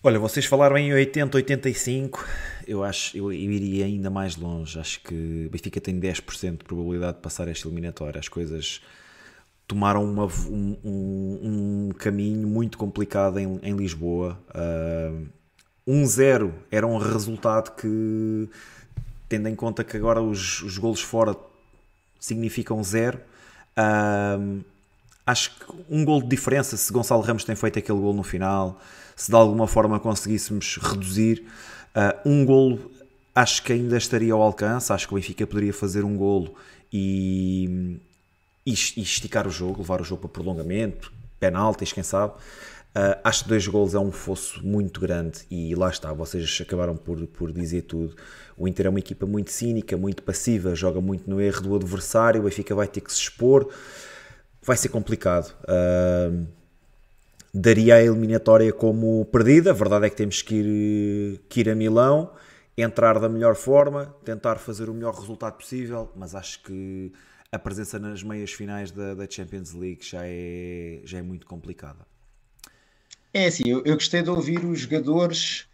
Olha, 0.00 0.20
vocês 0.20 0.46
falaram 0.46 0.78
em 0.78 0.92
80, 0.92 1.36
85. 1.36 2.24
Eu 2.68 2.84
acho 2.84 3.16
eu, 3.16 3.32
eu 3.32 3.50
iria 3.50 3.84
ainda 3.84 4.08
mais 4.08 4.36
longe. 4.36 4.78
Acho 4.78 5.00
que 5.00 5.48
Benfica 5.50 5.80
tem 5.80 5.98
10% 5.98 6.58
de 6.58 6.64
probabilidade 6.64 7.16
de 7.16 7.22
passar 7.22 7.48
esta 7.48 7.66
eliminatória. 7.66 8.20
As 8.20 8.28
coisas 8.28 8.80
tomaram 9.68 10.02
uma, 10.02 10.24
um, 10.24 10.76
um, 10.82 11.40
um, 11.42 11.88
caminho 11.98 12.48
muito 12.48 12.78
complicado 12.78 13.38
em, 13.38 13.60
em 13.62 13.76
Lisboa. 13.76 14.38
Uh, 14.48 15.28
1-0 15.86 16.50
era 16.70 16.86
um 16.86 16.96
resultado 16.96 17.76
que, 17.76 18.48
tendo 19.28 19.46
em 19.46 19.54
conta 19.54 19.84
que 19.84 19.94
agora 19.96 20.22
os, 20.22 20.62
os 20.62 20.78
golos 20.78 21.02
fora 21.02 21.36
significam 22.18 22.82
zero, 22.82 23.20
uh, 23.78 24.64
acho 25.26 25.54
que 25.58 25.66
um 25.90 26.02
gol 26.02 26.22
de 26.22 26.28
diferença, 26.28 26.74
se 26.74 26.90
Gonçalo 26.90 27.20
Ramos 27.20 27.44
tem 27.44 27.54
feito 27.54 27.78
aquele 27.78 27.98
gol 27.98 28.14
no 28.14 28.22
final, 28.22 28.80
se 29.14 29.30
de 29.30 29.36
alguma 29.36 29.66
forma 29.66 30.00
conseguíssemos 30.00 30.78
reduzir, 30.78 31.44
uh, 31.94 32.28
um 32.28 32.44
golo 32.46 32.90
acho 33.34 33.62
que 33.62 33.72
ainda 33.74 33.98
estaria 33.98 34.32
ao 34.32 34.40
alcance, 34.40 34.92
acho 34.92 35.06
que 35.06 35.12
o 35.12 35.16
Benfica 35.16 35.46
poderia 35.46 35.74
fazer 35.74 36.04
um 36.04 36.16
golo 36.16 36.54
e, 36.90 38.00
e, 38.68 39.02
esticar 39.02 39.46
o 39.46 39.50
jogo, 39.50 39.78
levar 39.78 40.00
o 40.00 40.04
jogo 40.04 40.22
para 40.22 40.30
prolongamento, 40.30 41.12
penaltis, 41.40 41.92
quem 41.92 42.02
sabe. 42.02 42.34
Uh, 42.88 43.20
acho 43.22 43.44
que 43.44 43.50
dois 43.50 43.66
golos 43.66 43.94
é 43.94 43.98
um 43.98 44.10
fosso 44.10 44.66
muito 44.66 45.00
grande 45.00 45.40
e 45.50 45.74
lá 45.74 45.88
está, 45.88 46.12
vocês 46.12 46.58
acabaram 46.60 46.96
por, 46.96 47.26
por 47.28 47.52
dizer 47.52 47.82
tudo. 47.82 48.16
O 48.56 48.66
Inter 48.66 48.86
é 48.86 48.88
uma 48.88 48.98
equipa 48.98 49.26
muito 49.26 49.52
cínica, 49.52 49.96
muito 49.96 50.22
passiva, 50.22 50.74
joga 50.74 51.00
muito 51.00 51.28
no 51.30 51.40
erro 51.40 51.60
do 51.62 51.76
adversário, 51.76 52.40
o 52.40 52.44
Benfica 52.44 52.74
vai 52.74 52.88
ter 52.88 53.00
que 53.00 53.12
se 53.12 53.20
expor, 53.20 53.68
vai 54.62 54.76
ser 54.76 54.88
complicado. 54.88 55.54
Uh, 55.62 56.46
daria 57.52 57.96
a 57.96 58.02
eliminatória 58.02 58.72
como 58.72 59.24
perdida, 59.26 59.70
a 59.70 59.74
verdade 59.74 60.06
é 60.06 60.10
que 60.10 60.16
temos 60.16 60.42
que 60.42 60.54
ir, 60.54 61.40
que 61.48 61.60
ir 61.60 61.70
a 61.70 61.74
Milão, 61.74 62.32
entrar 62.76 63.18
da 63.20 63.28
melhor 63.28 63.54
forma, 63.54 64.14
tentar 64.24 64.56
fazer 64.56 64.88
o 64.88 64.94
melhor 64.94 65.14
resultado 65.14 65.56
possível, 65.56 66.10
mas 66.16 66.34
acho 66.34 66.62
que 66.62 67.12
a 67.50 67.58
presença 67.58 67.98
nas 67.98 68.22
meias 68.22 68.52
finais 68.52 68.90
da, 68.90 69.14
da 69.14 69.28
Champions 69.28 69.72
League 69.72 70.04
já 70.04 70.20
é, 70.24 71.00
já 71.04 71.18
é 71.18 71.22
muito 71.22 71.46
complicada. 71.46 72.06
É 73.32 73.46
assim, 73.46 73.68
eu, 73.68 73.82
eu 73.84 73.94
gostei 73.94 74.22
de 74.22 74.30
ouvir 74.30 74.64
os 74.64 74.80
jogadores 74.80 75.66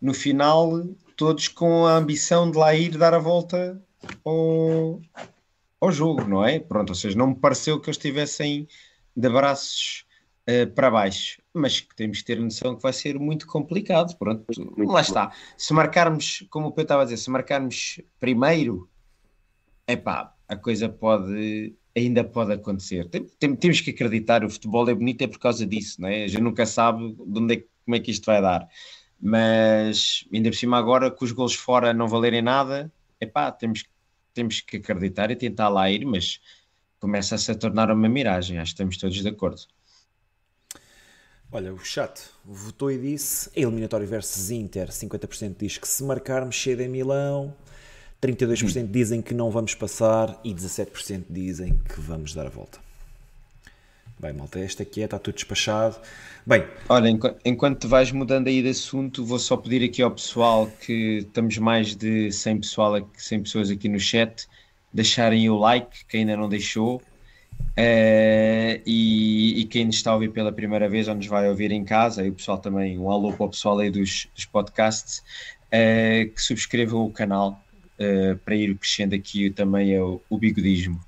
no 0.00 0.12
final, 0.12 0.84
todos 1.16 1.48
com 1.48 1.86
a 1.86 1.96
ambição 1.96 2.50
de 2.50 2.58
lá 2.58 2.74
ir 2.74 2.96
dar 2.96 3.14
a 3.14 3.18
volta 3.18 3.80
ao, 4.24 5.00
ao 5.80 5.92
jogo, 5.92 6.24
não 6.24 6.44
é? 6.44 6.58
Pronto, 6.58 6.90
ou 6.90 6.94
seja, 6.94 7.16
não 7.16 7.28
me 7.28 7.36
pareceu 7.36 7.80
que 7.80 7.88
eles 7.88 7.96
estivessem 7.96 8.68
de 9.16 9.28
braços 9.28 10.04
uh, 10.48 10.70
para 10.74 10.90
baixo, 10.90 11.40
mas 11.54 11.80
que 11.80 11.94
temos 11.94 12.18
que 12.18 12.24
ter 12.24 12.38
noção 12.38 12.76
que 12.76 12.82
vai 12.82 12.92
ser 12.92 13.18
muito 13.18 13.46
complicado. 13.46 14.14
Pronto, 14.18 14.44
muito 14.58 14.88
lá 14.88 14.94
bom. 14.94 14.98
está. 15.00 15.32
Se 15.56 15.72
marcarmos, 15.72 16.44
como 16.50 16.68
o 16.68 16.72
Pedro 16.72 16.82
estava 16.82 17.02
a 17.02 17.04
dizer, 17.04 17.16
se 17.16 17.30
marcarmos 17.30 18.00
primeiro, 18.18 18.90
é 19.86 19.96
pá, 19.96 20.33
a 20.48 20.56
coisa 20.56 20.88
pode 20.88 21.74
ainda 21.96 22.24
pode 22.24 22.52
acontecer. 22.52 23.08
Tem, 23.08 23.24
tem, 23.38 23.54
temos 23.54 23.80
que 23.80 23.90
acreditar, 23.90 24.44
o 24.44 24.50
futebol 24.50 24.88
é 24.88 24.94
bonito 24.94 25.22
é 25.22 25.28
por 25.28 25.38
causa 25.38 25.64
disso, 25.64 26.00
não 26.00 26.08
é? 26.08 26.24
A 26.24 26.28
gente 26.28 26.42
nunca 26.42 26.66
sabe 26.66 27.14
de 27.14 27.38
onde 27.38 27.54
é, 27.54 27.64
como 27.84 27.94
é 27.94 28.00
que 28.00 28.10
isto 28.10 28.26
vai 28.26 28.42
dar. 28.42 28.68
Mas 29.20 30.26
ainda 30.32 30.50
por 30.50 30.56
cima 30.56 30.76
agora 30.76 31.10
que 31.10 31.24
os 31.24 31.32
gols 31.32 31.54
fora 31.54 31.94
não 31.94 32.08
valerem 32.08 32.42
nada, 32.42 32.92
é 33.20 33.26
pá, 33.26 33.52
temos, 33.52 33.84
temos 34.34 34.60
que 34.60 34.78
acreditar 34.78 35.30
e 35.30 35.36
tentar 35.36 35.68
lá 35.68 35.88
ir, 35.90 36.04
mas 36.04 36.40
começa-se 36.98 37.50
a 37.50 37.54
tornar 37.54 37.90
uma 37.90 38.08
miragem, 38.08 38.58
acho 38.58 38.72
que 38.72 38.74
estamos 38.74 38.96
todos 38.96 39.16
de 39.16 39.28
acordo. 39.28 39.62
Olha, 41.52 41.72
o 41.72 41.78
chat 41.78 42.20
votou 42.44 42.90
e 42.90 42.98
disse 42.98 43.48
eliminatório 43.54 44.06
versus 44.06 44.50
Inter, 44.50 44.88
50% 44.88 45.56
diz 45.56 45.78
que 45.78 45.86
se 45.86 46.02
marcarmos 46.02 46.60
cedo 46.60 46.80
em 46.80 46.88
Milão, 46.88 47.54
32% 48.24 48.90
dizem 48.90 49.20
que 49.20 49.34
não 49.34 49.50
vamos 49.50 49.74
passar 49.74 50.40
e 50.42 50.54
17% 50.54 51.24
dizem 51.28 51.78
que 51.86 52.00
vamos 52.00 52.32
dar 52.32 52.46
a 52.46 52.48
volta. 52.48 52.78
Bem, 54.18 54.32
malta, 54.32 54.58
esta 54.60 54.82
aqui 54.82 55.02
é, 55.02 55.04
está 55.04 55.18
tudo 55.18 55.34
despachado. 55.34 55.96
Bem, 56.46 56.64
olha, 56.88 57.10
enquanto 57.44 57.86
vais 57.86 58.10
mudando 58.12 58.48
aí 58.48 58.62
de 58.62 58.70
assunto, 58.70 59.26
vou 59.26 59.38
só 59.38 59.58
pedir 59.58 59.84
aqui 59.84 60.00
ao 60.00 60.10
pessoal 60.10 60.70
que 60.80 61.18
estamos 61.18 61.58
mais 61.58 61.94
de 61.94 62.32
100, 62.32 62.60
pessoal, 62.60 63.10
100 63.14 63.42
pessoas 63.42 63.70
aqui 63.70 63.90
no 63.90 64.00
chat, 64.00 64.48
deixarem 64.90 65.50
o 65.50 65.58
like, 65.58 66.06
que 66.06 66.16
ainda 66.16 66.34
não 66.34 66.48
deixou. 66.48 67.02
Uh, 67.76 68.80
e, 68.86 69.60
e, 69.60 69.64
quem 69.66 69.84
nos 69.84 69.96
está 69.96 70.12
a 70.12 70.14
ouvir 70.14 70.30
pela 70.30 70.50
primeira 70.50 70.88
vez 70.88 71.08
ou 71.08 71.14
nos 71.14 71.26
vai 71.26 71.48
ouvir 71.48 71.72
em 71.72 71.84
casa, 71.84 72.24
e 72.24 72.30
o 72.30 72.32
pessoal 72.32 72.56
também, 72.56 72.98
um 72.98 73.10
alô 73.10 73.32
para 73.32 73.46
o 73.46 73.50
pessoal 73.50 73.78
aí 73.80 73.90
dos, 73.90 74.28
dos 74.34 74.46
podcasts, 74.46 75.18
uh, 75.66 76.30
que 76.32 76.40
subscrevam 76.40 77.04
o 77.04 77.10
canal 77.10 77.63
uh, 77.98 78.38
para 78.44 78.54
ir 78.54 78.76
crescendo 78.76 79.14
aqui 79.14 79.50
também 79.50 79.94
é 79.94 80.02
o, 80.02 80.20
o 80.28 80.38
bigodismo. 80.38 81.00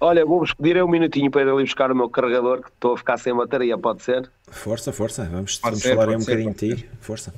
Olha, 0.00 0.26
vou-vos 0.26 0.52
pedir 0.52 0.82
um 0.82 0.88
minutinho 0.88 1.30
para 1.30 1.42
ir 1.42 1.48
ali 1.48 1.62
buscar 1.62 1.92
o 1.92 1.94
meu 1.94 2.08
carregador, 2.08 2.60
que 2.60 2.70
estou 2.70 2.94
a 2.94 2.98
ficar 2.98 3.18
sem 3.18 3.32
bateria, 3.32 3.78
pode 3.78 4.02
ser? 4.02 4.28
Força, 4.50 4.92
força, 4.92 5.24
vamos, 5.24 5.60
vamos 5.62 5.80
ser, 5.80 5.94
falar 5.94 6.08
aí 6.08 6.16
um 6.16 6.18
bocadinho 6.18 6.52
de 6.52 6.74
ti, 6.74 6.88
força. 7.00 7.32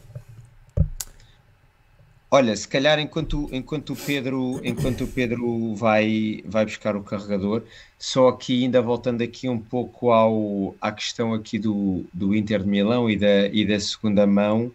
Olha, 2.30 2.56
se 2.56 2.66
calhar 2.66 2.98
enquanto, 2.98 3.48
enquanto 3.52 3.92
o 3.92 3.96
Pedro, 3.96 4.60
enquanto 4.64 5.04
o 5.04 5.06
Pedro 5.06 5.74
vai, 5.76 6.42
vai 6.44 6.64
buscar 6.64 6.96
o 6.96 7.02
carregador, 7.02 7.62
só 7.96 8.28
aqui 8.28 8.64
ainda 8.64 8.82
voltando 8.82 9.22
aqui 9.22 9.48
um 9.48 9.58
pouco 9.58 10.10
ao, 10.10 10.74
à 10.80 10.90
questão 10.90 11.32
aqui 11.32 11.60
do, 11.60 12.04
do 12.12 12.34
Inter 12.34 12.62
de 12.62 12.68
Milão 12.68 13.08
e 13.08 13.16
da, 13.16 13.46
e 13.46 13.64
da 13.64 13.78
segunda 13.78 14.26
mão, 14.26 14.72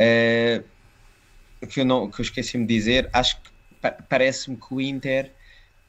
uh, 0.00 0.64
que 1.68 1.80
eu, 1.80 1.84
não, 1.84 2.10
que 2.10 2.20
eu 2.20 2.22
esqueci-me 2.22 2.66
de 2.66 2.74
dizer, 2.74 3.08
acho 3.12 3.40
que 3.40 3.50
parece-me 4.08 4.56
que 4.56 4.74
o 4.74 4.80
Inter 4.80 5.32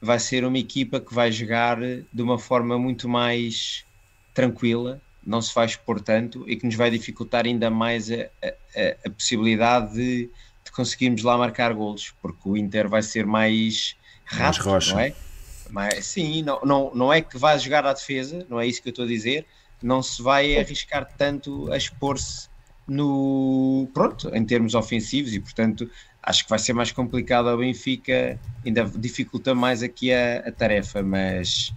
vai 0.00 0.18
ser 0.18 0.44
uma 0.44 0.58
equipa 0.58 1.00
que 1.00 1.12
vai 1.12 1.32
jogar 1.32 1.78
de 1.80 2.22
uma 2.22 2.38
forma 2.38 2.78
muito 2.78 3.08
mais 3.08 3.84
tranquila, 4.32 5.00
não 5.26 5.42
se 5.42 5.54
vai 5.54 5.66
expor 5.66 6.00
tanto 6.00 6.48
e 6.48 6.56
que 6.56 6.64
nos 6.64 6.76
vai 6.76 6.90
dificultar 6.90 7.44
ainda 7.44 7.68
mais 7.70 8.10
a, 8.10 8.14
a, 8.14 9.06
a 9.06 9.10
possibilidade 9.10 9.94
de, 9.94 10.30
de, 10.64 10.72
conseguirmos 10.72 11.22
lá 11.22 11.36
marcar 11.36 11.72
golos, 11.74 12.14
porque 12.22 12.48
o 12.48 12.56
Inter 12.56 12.88
vai 12.88 13.02
ser 13.02 13.26
mais 13.26 13.96
rápido, 14.24 14.64
não 14.90 15.00
é? 15.00 15.14
Mas, 15.70 16.06
sim, 16.06 16.42
não, 16.42 16.60
não, 16.62 16.94
não 16.94 17.12
é 17.12 17.20
que 17.20 17.36
vai 17.36 17.58
jogar 17.58 17.84
à 17.84 17.92
defesa, 17.92 18.46
não 18.48 18.58
é 18.58 18.66
isso 18.66 18.80
que 18.80 18.88
eu 18.88 18.90
estou 18.90 19.04
a 19.04 19.08
dizer, 19.08 19.44
não 19.82 20.02
se 20.02 20.22
vai 20.22 20.56
arriscar 20.56 21.06
tanto 21.16 21.70
a 21.70 21.76
expor-se 21.76 22.48
no 22.88 23.88
pronto, 23.92 24.34
em 24.34 24.44
termos 24.44 24.74
ofensivos 24.74 25.34
e 25.34 25.40
portanto 25.40 25.88
acho 26.22 26.44
que 26.44 26.50
vai 26.50 26.58
ser 26.58 26.72
mais 26.72 26.90
complicado 26.90 27.48
ao 27.48 27.58
Benfica, 27.58 28.38
ainda 28.64 28.84
dificulta 28.96 29.54
mais 29.54 29.82
aqui 29.82 30.12
a, 30.12 30.40
a 30.48 30.52
tarefa, 30.52 31.02
mas, 31.02 31.72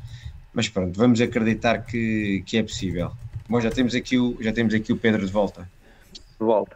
mas 0.54 0.68
pronto, 0.68 0.98
vamos 0.98 1.22
acreditar 1.22 1.86
que, 1.86 2.44
que 2.46 2.58
é 2.58 2.64
possível. 2.64 3.12
Bom, 3.48 3.60
já 3.60 3.70
temos 3.70 3.94
aqui 3.94 4.18
o, 4.18 4.38
já 4.42 4.52
temos 4.52 4.74
aqui 4.74 4.92
o 4.92 4.98
Pedro 4.98 5.26
de 5.26 5.32
volta. 5.32 5.70
De 6.14 6.46
volta. 6.46 6.76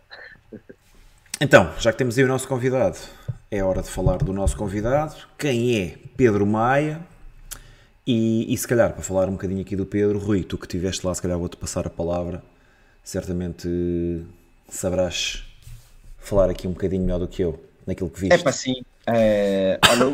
Então, 1.40 1.74
já 1.80 1.91
que 1.91 1.98
temos 1.98 2.18
aí 2.18 2.24
o 2.24 2.28
nosso 2.28 2.48
convidado, 2.48 2.98
é 3.52 3.64
hora 3.64 3.82
de 3.82 3.90
falar 3.90 4.18
do 4.18 4.32
nosso 4.32 4.56
convidado. 4.56 5.16
Quem 5.38 5.78
é 5.78 5.98
Pedro 6.16 6.45
Maia? 6.45 7.02
E, 8.07 8.53
e 8.53 8.57
se 8.57 8.68
calhar, 8.68 8.94
para 8.94 9.02
falar 9.02 9.28
um 9.28 9.34
bocadinho 9.34 9.62
aqui 9.62 9.76
do 9.76 9.86
Pedro, 9.86 10.20
Rui, 10.20 10.44
tu 10.44 10.57
que 10.57 10.66
estiveste 10.66 11.06
lá, 11.06 11.14
se 11.14 11.22
calhar 11.22 11.38
vou-te 11.38 11.57
passar 11.57 11.88
a 11.88 11.90
palavra. 11.90 12.44
Certamente 13.06 14.26
sabrás 14.68 15.44
falar 16.18 16.49
aqui 16.49 16.68
um 16.68 16.72
bocadinho 16.72 17.03
melhor 17.03 17.19
do 17.19 17.27
que 17.27 17.44
eu, 17.44 17.64
naquilo 17.86 18.10
que 18.10 18.19
viste. 18.19 18.34
É 18.34 18.38
para 18.40 18.52
sim. 18.52 18.84
É, 19.06 19.80
olha, 19.88 20.11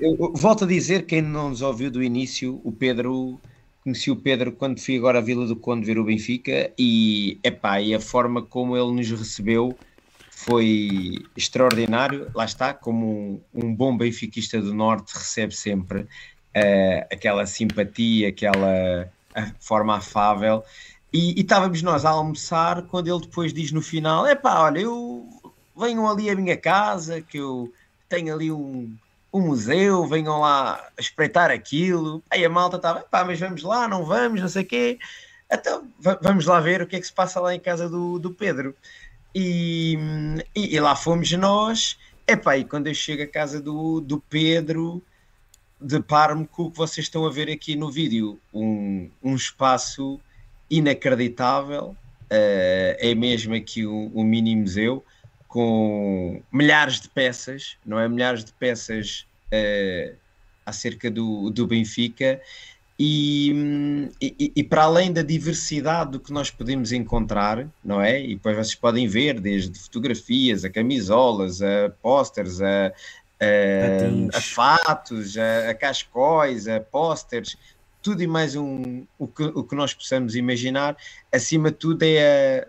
eu, 0.00 0.32
volto 0.34 0.64
a 0.64 0.66
dizer, 0.66 1.04
quem 1.04 1.20
não 1.20 1.50
nos 1.50 1.60
ouviu 1.60 1.90
do 1.90 2.02
início, 2.02 2.58
o 2.64 2.72
Pedro 2.72 3.38
conheci 3.84 4.10
o 4.10 4.16
Pedro 4.16 4.52
quando 4.52 4.80
fui 4.80 4.96
agora 4.96 5.18
à 5.18 5.20
Vila 5.20 5.46
do 5.46 5.56
Conde 5.56 5.84
ver 5.84 5.98
o 5.98 6.04
Benfica 6.04 6.72
e, 6.78 7.38
epá, 7.44 7.80
e 7.80 7.94
a 7.94 8.00
forma 8.00 8.40
como 8.40 8.76
ele 8.76 8.92
nos 8.92 9.10
recebeu 9.10 9.76
foi 10.30 11.18
extraordinário. 11.36 12.30
Lá 12.34 12.46
está, 12.46 12.72
como 12.72 13.42
um, 13.54 13.66
um 13.66 13.74
bom 13.74 13.94
benfiquista 13.94 14.58
do 14.60 14.72
Norte 14.72 15.12
recebe 15.12 15.54
sempre 15.54 16.00
uh, 16.00 17.06
aquela 17.12 17.44
simpatia, 17.44 18.28
aquela 18.28 19.12
forma 19.60 19.96
afável. 19.96 20.64
E, 21.12 21.40
estávamos 21.40 21.82
nós 21.82 22.04
a 22.04 22.10
almoçar 22.10 22.82
quando 22.82 23.08
ele 23.08 23.20
depois 23.20 23.52
diz 23.52 23.70
no 23.70 23.82
final: 23.82 24.26
é 24.26 24.34
pá, 24.34 24.60
olha, 24.60 24.80
eu 24.80 25.28
venham 25.76 26.08
ali 26.08 26.30
à 26.30 26.34
minha 26.34 26.56
casa, 26.56 27.20
que 27.20 27.38
eu 27.38 27.72
tenho 28.08 28.34
ali 28.34 28.50
um, 28.50 28.94
um 29.32 29.40
museu, 29.40 30.06
venham 30.06 30.40
lá 30.40 30.90
espreitar 30.98 31.50
aquilo. 31.50 32.22
Aí 32.30 32.44
a 32.44 32.50
malta 32.50 32.76
estava, 32.76 33.00
pá, 33.00 33.24
mas 33.24 33.38
vamos 33.38 33.62
lá, 33.62 33.86
não 33.88 34.04
vamos, 34.04 34.40
não 34.40 34.48
sei 34.48 34.62
o 34.62 34.66
quê. 34.66 34.98
Então 35.50 35.86
vamos 35.98 36.46
lá 36.46 36.60
ver 36.60 36.80
o 36.82 36.86
que 36.86 36.96
é 36.96 37.00
que 37.00 37.06
se 37.06 37.12
passa 37.12 37.40
lá 37.40 37.54
em 37.54 37.60
casa 37.60 37.88
do, 37.88 38.18
do 38.18 38.30
Pedro. 38.30 38.74
E, 39.34 39.98
e, 40.54 40.74
e 40.74 40.80
lá 40.80 40.96
fomos 40.96 41.30
nós. 41.32 41.98
Epá, 42.26 42.56
e 42.56 42.64
quando 42.64 42.86
eu 42.86 42.94
chego 42.94 43.22
à 43.22 43.26
casa 43.26 43.60
do, 43.60 44.00
do 44.00 44.20
Pedro, 44.20 45.02
deparo-me 45.80 46.46
com 46.46 46.64
o 46.64 46.70
que 46.70 46.78
vocês 46.78 47.06
estão 47.06 47.26
a 47.26 47.30
ver 47.30 47.50
aqui 47.50 47.76
no 47.76 47.90
vídeo. 47.90 48.38
Um, 48.52 49.10
um 49.22 49.34
espaço 49.34 50.20
inacreditável. 50.72 51.96
Uh, 52.24 52.96
é 52.98 53.14
mesmo 53.14 53.54
aqui 53.54 53.86
um, 53.86 54.10
um 54.14 54.24
mini 54.24 54.56
museu 54.56 55.04
com 55.46 56.42
milhares 56.50 56.98
de 56.98 57.10
peças, 57.10 57.76
não 57.84 57.98
é? 57.98 58.08
Milhares 58.08 58.42
de 58.42 58.52
peças 58.54 59.26
uh, 59.52 60.16
acerca 60.64 61.10
do, 61.10 61.50
do 61.50 61.66
Benfica. 61.66 62.40
E, 62.98 64.08
e, 64.20 64.52
e, 64.54 64.62
para 64.62 64.84
além 64.84 65.12
da 65.12 65.22
diversidade 65.22 66.12
do 66.12 66.20
que 66.20 66.32
nós 66.32 66.50
podemos 66.50 66.92
encontrar, 66.92 67.66
não 67.84 68.00
é? 68.00 68.22
E 68.22 68.34
depois 68.36 68.54
vocês 68.56 68.74
podem 68.74 69.06
ver 69.06 69.40
desde 69.40 69.78
fotografias, 69.78 70.64
a 70.64 70.70
camisolas, 70.70 71.60
a 71.60 71.90
posters, 72.00 72.60
a, 72.60 72.86
a, 73.40 74.38
a 74.38 74.40
fatos, 74.40 75.36
a, 75.36 75.70
a 75.70 75.74
cascóis, 75.74 76.68
a 76.68 76.80
posters, 76.80 77.56
tudo 78.02 78.22
e 78.22 78.26
mais 78.26 78.56
um, 78.56 79.04
o, 79.18 79.26
que, 79.26 79.44
o 79.44 79.62
que 79.62 79.74
nós 79.74 79.94
possamos 79.94 80.34
imaginar. 80.34 80.96
Acima 81.32 81.70
de 81.70 81.76
tudo 81.76 82.02
é 82.02 82.68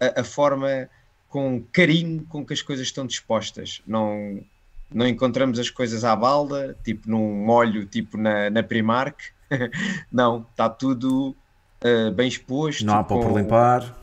a, 0.00 0.06
a, 0.06 0.20
a 0.20 0.24
forma 0.24 0.88
com 1.28 1.62
carinho 1.72 2.24
com 2.28 2.44
que 2.44 2.52
as 2.52 2.62
coisas 2.62 2.86
estão 2.86 3.06
dispostas. 3.06 3.82
Não, 3.86 4.40
não 4.92 5.06
encontramos 5.06 5.58
as 5.58 5.70
coisas 5.70 6.04
à 6.04 6.14
balda, 6.14 6.76
tipo 6.84 7.08
num 7.08 7.44
molho, 7.44 7.86
tipo 7.86 8.16
na, 8.16 8.50
na 8.50 8.62
Primark. 8.62 9.20
não, 10.10 10.46
está 10.50 10.68
tudo 10.68 11.34
uh, 11.84 12.10
bem 12.12 12.28
exposto. 12.28 12.84
Não 12.84 12.94
há 12.94 13.04
para 13.04 13.20
por 13.20 13.36
limpar. 13.36 13.96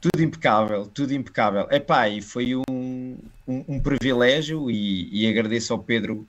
Tudo 0.00 0.22
impecável, 0.22 0.86
tudo 0.86 1.14
impecável. 1.14 1.66
Epá, 1.70 2.08
e 2.08 2.20
foi 2.20 2.54
um, 2.54 3.16
um, 3.48 3.64
um 3.68 3.80
privilégio 3.80 4.70
e, 4.70 5.08
e, 5.10 5.26
agradeço 5.26 5.72
ao 5.72 5.78
Pedro 5.78 6.26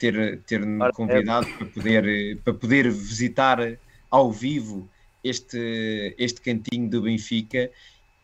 ter, 0.00 0.40
ter 0.46 0.64
me 0.64 0.90
convidado 0.92 1.46
para 1.46 1.66
poder, 1.66 2.38
para 2.42 2.54
poder 2.54 2.90
visitar 2.90 3.78
ao 4.10 4.32
vivo 4.32 4.88
este, 5.22 6.14
este 6.18 6.40
cantinho 6.40 6.88
do 6.88 7.02
Benfica 7.02 7.70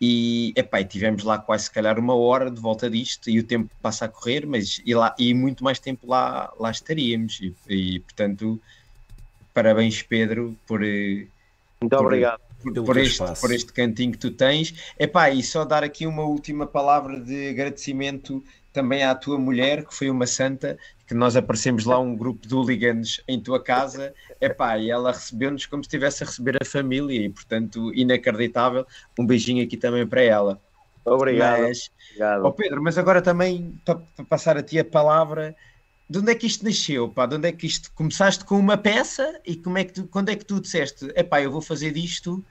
e, 0.01 0.53
epá, 0.57 0.83
tivemos 0.83 1.23
lá 1.23 1.39
quase 1.39 1.65
se 1.65 1.71
calhar 1.71 1.99
uma 1.99 2.15
hora 2.15 2.51
de 2.51 2.61
volta 2.61 2.89
disto 2.89 3.31
e 3.31 3.39
o 3.39 3.45
tempo 3.45 3.71
passa 3.81 4.07
a 4.07 4.09
correr, 4.09 4.47
mas 4.47 4.81
e, 4.85 4.95
lá, 4.95 5.15
e 5.19 5.33
muito 5.35 5.63
mais 5.63 5.79
tempo 5.79 6.07
lá, 6.07 6.53
lá 6.59 6.71
estaríamos. 6.71 7.41
E, 7.41 7.55
e 7.69 8.01
portanto, 8.01 8.61
parabéns, 9.55 10.03
Pedro, 10.03 10.57
por. 10.67 10.81
Muito 10.81 11.97
por, 11.97 12.07
obrigado. 12.07 12.41
Por, 12.63 12.85
por, 12.85 12.97
este, 12.97 13.41
por 13.41 13.53
este 13.53 13.73
cantinho 13.73 14.13
que 14.13 14.19
tu 14.19 14.31
tens. 14.31 14.75
Epá, 14.99 15.31
e 15.31 15.43
só 15.43 15.65
dar 15.65 15.85
aqui 15.85 16.07
uma 16.07 16.25
última 16.25 16.67
palavra 16.67 17.21
de 17.21 17.51
agradecimento 17.51 18.43
também 18.73 19.03
à 19.03 19.15
tua 19.15 19.39
mulher, 19.39 19.87
que 19.87 19.95
foi 19.95 20.11
uma 20.11 20.27
santa, 20.27 20.79
que 21.07 21.15
nós 21.15 21.37
aparecemos 21.37 21.85
lá 21.85 21.99
um 21.99 22.17
grupo 22.17 22.47
de 22.47 22.55
hooligans 22.55 23.21
em 23.29 23.41
tua 23.41 23.63
casa, 23.63 24.13
epá, 24.41 24.77
e 24.77 24.91
ela 24.91 25.13
recebeu-nos 25.13 25.65
como 25.65 25.83
se 25.83 25.87
estivesse 25.87 26.25
a 26.25 26.27
receber 26.27 26.59
a 26.61 26.65
família, 26.65 27.27
e 27.27 27.29
portanto, 27.29 27.95
inacreditável. 27.95 28.85
Um 29.19 29.25
beijinho 29.25 29.65
aqui 29.65 29.77
também 29.77 30.07
para 30.07 30.23
ela. 30.23 30.61
Obrigado. 31.05 31.63
Mas, 31.63 31.91
Obrigado. 32.11 32.45
Oh 32.45 32.53
Pedro, 32.53 32.83
mas 32.83 32.99
agora 32.99 33.23
também, 33.23 33.79
para, 33.85 34.01
passar 34.29 34.57
a 34.57 34.63
ti 34.63 34.79
a 34.79 34.85
palavra, 34.85 35.55
de 36.11 36.19
onde 36.19 36.33
é 36.33 36.35
que 36.35 36.47
isto 36.47 36.65
nasceu? 36.65 37.09
Pá? 37.09 37.27
De 37.27 37.37
onde 37.37 37.49
é 37.49 37.53
que 37.53 37.67
isto... 37.67 37.93
Começaste 37.93 38.45
com 38.45 38.59
uma 38.59 38.77
peça 38.77 39.41
e 39.45 39.55
como 39.55 39.79
é 39.79 39.85
que 39.85 39.93
tu, 39.93 40.09
quando 40.09 40.31
é 40.31 40.37
que 40.37 40.45
tu 40.45 40.61
disseste, 40.61 41.13
epá, 41.15 41.41
eu 41.41 41.53
vou 41.53 41.63
fazer 41.63 41.93
disto 41.93 42.45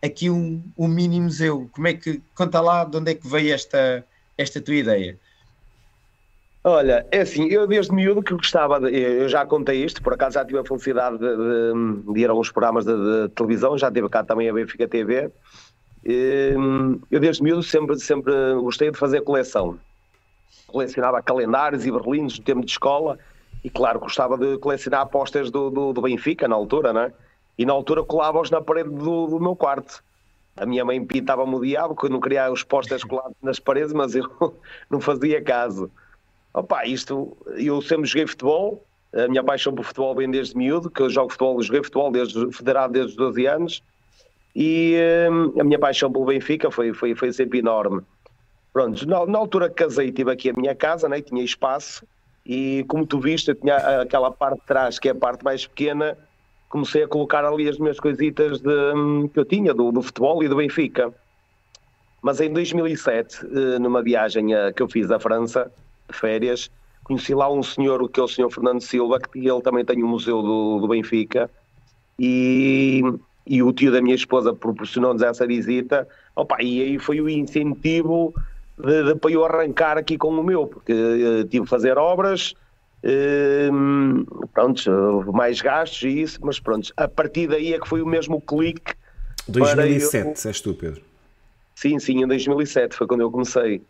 aqui 0.00 0.30
um, 0.30 0.62
um 0.78 0.86
mini 0.86 1.20
museu? 1.20 1.68
Como 1.72 1.88
é 1.88 1.94
que, 1.94 2.22
conta 2.36 2.60
lá 2.60 2.84
de 2.84 2.96
onde 2.96 3.10
é 3.10 3.14
que 3.14 3.26
veio 3.26 3.52
esta, 3.52 4.04
esta 4.38 4.60
tua 4.60 4.76
ideia? 4.76 5.18
Olha, 6.68 7.06
é 7.12 7.20
assim, 7.20 7.46
eu 7.46 7.64
desde 7.64 7.94
miúdo 7.94 8.20
que 8.20 8.34
gostava, 8.34 8.80
de, 8.80 8.90
eu 8.92 9.28
já 9.28 9.46
contei 9.46 9.84
isto, 9.84 10.02
por 10.02 10.14
acaso 10.14 10.34
já 10.34 10.44
tive 10.44 10.58
a 10.58 10.64
felicidade 10.64 11.16
de, 11.16 11.36
de, 11.36 12.12
de 12.12 12.20
ir 12.20 12.26
a 12.26 12.32
alguns 12.32 12.50
programas 12.50 12.84
de, 12.84 13.28
televisão, 13.36 13.78
já 13.78 13.88
tive 13.88 14.08
cá 14.08 14.24
também 14.24 14.48
a 14.48 14.52
Benfica 14.52 14.88
TV. 14.88 15.30
Eu 16.04 17.20
desde 17.20 17.40
miúdo 17.40 17.62
sempre, 17.62 17.96
sempre 18.00 18.32
gostei 18.54 18.90
de 18.90 18.98
fazer 18.98 19.20
coleção. 19.20 19.78
Colecionava 20.66 21.22
calendários 21.22 21.86
e 21.86 21.92
berlindos 21.92 22.36
no 22.36 22.44
tempo 22.44 22.64
de 22.64 22.72
escola 22.72 23.16
e, 23.62 23.70
claro, 23.70 24.00
gostava 24.00 24.36
de 24.36 24.58
colecionar 24.58 25.02
apostas 25.02 25.52
do, 25.52 25.70
do, 25.70 25.92
do 25.92 26.02
Benfica 26.02 26.48
na 26.48 26.56
altura, 26.56 26.92
né? 26.92 27.12
E 27.56 27.64
na 27.64 27.74
altura 27.74 28.02
colava-os 28.02 28.50
na 28.50 28.60
parede 28.60 28.90
do, 28.90 29.28
do 29.28 29.38
meu 29.38 29.54
quarto. 29.54 30.02
A 30.56 30.66
minha 30.66 30.84
mãe 30.84 31.04
pitava-me 31.06 31.54
o 31.54 31.60
diabo, 31.60 31.94
que 31.94 32.06
eu 32.06 32.10
não 32.10 32.18
queria 32.18 32.50
os 32.50 32.64
postas 32.64 33.04
colados 33.04 33.36
nas 33.40 33.60
paredes, 33.60 33.92
mas 33.92 34.16
eu 34.16 34.28
não 34.90 35.00
fazia 35.00 35.40
caso. 35.40 35.88
Opa, 36.56 36.86
isto, 36.86 37.36
eu 37.58 37.82
sempre 37.82 38.06
joguei 38.06 38.26
futebol, 38.26 38.82
a 39.14 39.28
minha 39.28 39.44
paixão 39.44 39.74
por 39.74 39.84
futebol 39.84 40.14
vem 40.14 40.30
desde 40.30 40.56
miúdo, 40.56 40.88
que 40.88 41.02
eu 41.02 41.10
jogo 41.10 41.30
futebol, 41.30 41.60
joguei 41.60 41.82
futebol 41.82 42.10
desde 42.10 42.50
federado 42.50 42.94
desde 42.94 43.10
os 43.10 43.16
12 43.16 43.46
anos 43.46 43.82
e 44.54 44.96
hum, 45.30 45.60
a 45.60 45.64
minha 45.64 45.78
paixão 45.78 46.10
pelo 46.10 46.24
Benfica 46.24 46.70
foi, 46.70 46.94
foi, 46.94 47.14
foi 47.14 47.30
sempre 47.30 47.58
enorme. 47.58 48.00
Pronto, 48.72 49.06
na, 49.06 49.26
na 49.26 49.38
altura 49.38 49.68
que 49.68 49.74
casei 49.74 50.10
tive 50.10 50.32
aqui 50.32 50.48
a 50.48 50.54
minha 50.54 50.74
casa, 50.74 51.10
né, 51.10 51.20
tinha 51.20 51.44
espaço 51.44 52.06
e 52.46 52.86
como 52.88 53.06
tu 53.06 53.20
viste, 53.20 53.50
eu 53.50 53.54
tinha 53.54 53.76
aquela 54.00 54.30
parte 54.30 54.58
de 54.60 54.66
trás 54.66 54.98
que 54.98 55.08
é 55.08 55.12
a 55.12 55.14
parte 55.14 55.44
mais 55.44 55.66
pequena, 55.66 56.16
comecei 56.70 57.02
a 57.02 57.08
colocar 57.08 57.44
ali 57.44 57.68
as 57.68 57.76
minhas 57.76 58.00
coisitas 58.00 58.62
de, 58.62 58.94
hum, 58.94 59.28
que 59.28 59.38
eu 59.38 59.44
tinha 59.44 59.74
do, 59.74 59.92
do 59.92 60.00
futebol 60.00 60.42
e 60.42 60.48
do 60.48 60.56
Benfica. 60.56 61.12
Mas 62.22 62.40
em 62.40 62.50
2007, 62.50 63.44
eh, 63.44 63.78
numa 63.78 64.02
viagem 64.02 64.54
eh, 64.54 64.72
que 64.72 64.82
eu 64.82 64.88
fiz 64.88 65.10
à 65.10 65.20
França, 65.20 65.70
férias, 66.10 66.70
conheci 67.04 67.34
lá 67.34 67.50
um 67.50 67.62
senhor, 67.62 68.08
que 68.10 68.18
é 68.18 68.22
o 68.22 68.28
senhor 68.28 68.50
Fernando 68.50 68.80
Silva, 68.80 69.20
que 69.20 69.38
ele 69.38 69.62
também 69.62 69.84
tem 69.84 70.02
um 70.02 70.08
museu 70.08 70.42
do, 70.42 70.80
do 70.80 70.88
Benfica, 70.88 71.50
e, 72.18 73.02
e 73.46 73.62
o 73.62 73.72
tio 73.72 73.92
da 73.92 74.00
minha 74.00 74.14
esposa 74.14 74.52
proporcionou-nos 74.52 75.22
essa 75.22 75.46
visita, 75.46 76.08
opa, 76.34 76.56
e 76.60 76.82
aí 76.82 76.98
foi 76.98 77.20
o 77.20 77.28
incentivo 77.28 78.34
de, 78.78 79.04
de, 79.04 79.14
para 79.14 79.30
eu 79.30 79.44
arrancar 79.44 79.96
aqui 79.96 80.18
com 80.18 80.28
o 80.28 80.42
meu, 80.42 80.66
porque 80.66 80.92
uh, 80.92 81.44
tive 81.44 81.64
que 81.64 81.70
fazer 81.70 81.96
obras, 81.96 82.54
uh, 83.04 84.48
pronto, 84.52 85.32
mais 85.32 85.60
gastos 85.60 86.02
e 86.02 86.22
isso, 86.22 86.38
mas 86.42 86.58
pronto, 86.58 86.92
a 86.96 87.06
partir 87.06 87.46
daí 87.48 87.72
é 87.72 87.78
que 87.78 87.88
foi 87.88 88.02
o 88.02 88.06
mesmo 88.06 88.40
clique. 88.40 88.94
2007, 89.48 90.26
eu... 90.26 90.50
és 90.50 90.60
tu, 90.60 90.74
Pedro? 90.74 91.02
Sim, 91.74 91.98
sim, 91.98 92.22
em 92.22 92.26
2007 92.26 92.96
foi 92.96 93.06
quando 93.06 93.20
eu 93.20 93.30
comecei. 93.30 93.82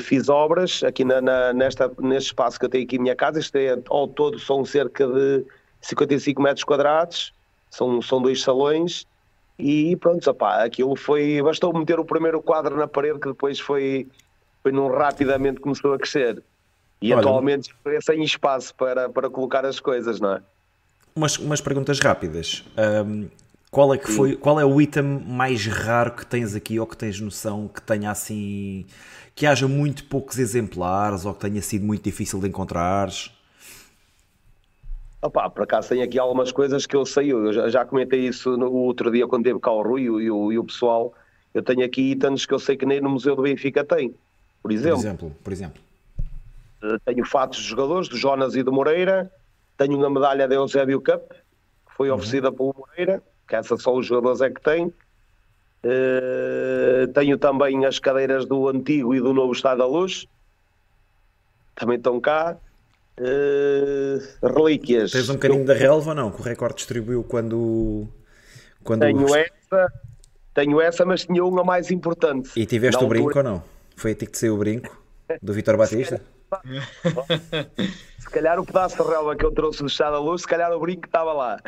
Fiz 0.00 0.28
obras 0.28 0.82
aqui 0.84 1.04
na, 1.04 1.20
na, 1.20 1.52
nesta, 1.52 1.90
neste 1.98 2.28
espaço 2.28 2.58
que 2.58 2.64
eu 2.64 2.68
tenho 2.68 2.84
aqui 2.84 2.96
em 2.96 3.00
minha 3.00 3.16
casa, 3.16 3.40
isto 3.40 3.56
é, 3.56 3.76
ao 3.88 4.06
todo 4.06 4.38
são 4.38 4.64
cerca 4.64 5.06
de 5.06 5.44
55 5.80 6.40
metros 6.40 6.64
quadrados, 6.64 7.32
são, 7.70 8.00
são 8.00 8.22
dois 8.22 8.42
salões, 8.42 9.06
e 9.58 9.96
pronto, 9.96 10.28
opá, 10.30 10.64
aquilo 10.64 10.94
foi. 10.96 11.40
Bastou 11.42 11.72
meter 11.72 11.98
o 11.98 12.04
primeiro 12.04 12.42
quadro 12.42 12.76
na 12.76 12.86
parede 12.86 13.18
que 13.18 13.28
depois 13.28 13.58
foi, 13.58 14.06
foi 14.62 14.70
num 14.70 14.88
rapidamente 14.88 15.60
começou 15.60 15.94
a 15.94 15.98
crescer. 15.98 16.42
E 17.00 17.12
Olha, 17.12 17.20
atualmente 17.20 17.74
é 17.86 18.00
sem 18.00 18.22
espaço 18.22 18.74
para, 18.74 19.08
para 19.08 19.30
colocar 19.30 19.64
as 19.64 19.80
coisas, 19.80 20.20
não 20.20 20.34
é? 20.34 20.42
Umas, 21.14 21.38
umas 21.38 21.60
perguntas 21.62 21.98
rápidas. 21.98 22.64
Um, 23.06 23.28
qual, 23.70 23.92
é 23.92 23.98
que 23.98 24.10
foi, 24.10 24.36
qual 24.36 24.58
é 24.60 24.64
o 24.64 24.80
item 24.80 25.02
mais 25.26 25.66
raro 25.66 26.12
que 26.12 26.24
tens 26.24 26.54
aqui 26.54 26.78
ou 26.78 26.86
que 26.86 26.96
tens 26.96 27.20
noção 27.20 27.68
que 27.68 27.82
tenha 27.82 28.10
assim. 28.10 28.86
que 29.34 29.46
haja 29.46 29.68
muito 29.68 30.04
poucos 30.04 30.38
exemplares 30.38 31.24
ou 31.24 31.34
que 31.34 31.40
tenha 31.40 31.60
sido 31.60 31.84
muito 31.84 32.02
difícil 32.02 32.40
de 32.40 32.48
encontrares? 32.48 33.30
Opa, 35.20 35.50
por 35.50 35.64
acaso 35.64 35.88
tem 35.88 36.02
aqui 36.02 36.18
algumas 36.18 36.52
coisas 36.52 36.86
que 36.86 36.94
eu 36.94 37.04
sei, 37.04 37.32
eu 37.32 37.70
já, 37.70 37.84
comentei 37.84 38.26
isso 38.26 38.56
no 38.56 38.72
outro 38.72 39.10
dia 39.10 39.26
quando 39.26 39.44
teve 39.44 39.58
cá 39.58 39.72
o 39.72 39.82
Rui 39.82 40.02
e 40.02 40.30
o, 40.30 40.52
e 40.52 40.58
o 40.58 40.64
pessoal. 40.64 41.12
Eu 41.52 41.62
tenho 41.62 41.84
aqui 41.84 42.12
itens 42.12 42.44
que 42.44 42.52
eu 42.52 42.58
sei 42.58 42.76
que 42.76 42.84
nem 42.84 43.00
no 43.00 43.08
Museu 43.08 43.34
do 43.34 43.42
Benfica 43.42 43.82
tem. 43.82 44.14
Por 44.62 44.70
exemplo. 44.70 44.96
Por 44.96 45.06
exemplo, 45.06 45.36
por 45.44 45.52
exemplo. 45.52 45.82
Eh, 46.82 46.98
tenho 47.04 47.24
fatos 47.24 47.60
de 47.60 47.68
jogadores, 47.68 48.08
do 48.08 48.16
Jonas 48.16 48.54
e 48.54 48.62
do 48.62 48.72
Moreira. 48.72 49.30
Tenho 49.76 49.96
uma 49.96 50.10
medalha 50.10 50.46
da 50.46 50.54
Eusébio 50.54 51.00
Cup, 51.00 51.30
que 51.30 51.94
foi 51.96 52.10
uhum. 52.10 52.16
oferecida 52.16 52.52
pelo 52.52 52.74
Moreira, 52.76 53.22
essa 53.54 53.76
só 53.76 53.94
os 53.94 54.06
jogadores 54.06 54.40
é 54.40 54.50
que 54.50 54.60
têm. 54.60 54.92
Uh, 55.84 57.06
tenho 57.14 57.38
também 57.38 57.84
as 57.84 57.98
cadeiras 57.98 58.44
do 58.44 58.68
antigo 58.68 59.14
e 59.14 59.20
do 59.20 59.32
novo 59.32 59.52
Estado 59.52 59.78
da 59.78 59.86
Luz. 59.86 60.26
Também 61.74 61.96
estão 61.96 62.20
cá. 62.20 62.56
Uh, 63.18 64.18
relíquias. 64.42 65.12
Tens 65.12 65.28
um 65.30 65.34
bocadinho 65.34 65.62
eu... 65.62 65.66
da 65.66 65.74
relva 65.74 66.10
ou 66.10 66.14
não? 66.14 66.30
Que 66.30 66.40
o 66.40 66.44
recorde 66.44 66.76
distribuiu 66.76 67.22
quando. 67.22 68.08
quando 68.82 69.00
tenho 69.00 69.34
essa, 69.34 69.92
tenho 70.52 70.80
essa, 70.80 71.04
mas 71.04 71.24
tinha 71.24 71.44
uma 71.44 71.62
mais 71.62 71.90
importante. 71.90 72.50
E 72.56 72.66
tiveste 72.66 73.02
o 73.02 73.08
brinco 73.08 73.38
ou 73.38 73.44
não? 73.44 73.62
Foi 73.94 74.12
a 74.12 74.14
ti 74.14 74.26
que 74.26 74.32
te 74.32 74.38
saiu 74.38 74.54
o 74.54 74.58
brinco? 74.58 74.96
Do 75.40 75.52
Vitor 75.52 75.76
Batista? 75.76 76.20
se 78.18 78.30
calhar 78.30 78.58
o 78.58 78.64
pedaço 78.64 79.02
de 79.02 79.08
relva 79.08 79.34
que 79.36 79.44
eu 79.44 79.52
trouxe 79.52 79.80
do 79.80 79.88
Estado 79.88 80.12
da 80.12 80.20
Luz, 80.20 80.42
se 80.42 80.48
calhar 80.48 80.72
o 80.72 80.80
brinco 80.80 81.06
estava 81.06 81.32
lá. 81.32 81.60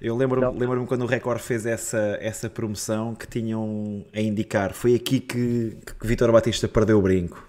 Eu 0.00 0.14
lembro-me 0.14 0.58
lembro 0.58 0.86
quando 0.86 1.02
o 1.02 1.06
Record 1.06 1.40
fez 1.40 1.64
essa, 1.64 2.18
essa 2.20 2.50
promoção 2.50 3.14
que 3.14 3.26
tinham 3.26 4.04
a 4.14 4.20
indicar. 4.20 4.72
Foi 4.72 4.94
aqui 4.94 5.20
que, 5.20 5.76
que 5.98 6.06
Vitor 6.06 6.30
Batista 6.30 6.68
perdeu 6.68 6.98
o 6.98 7.02
brinco. 7.02 7.46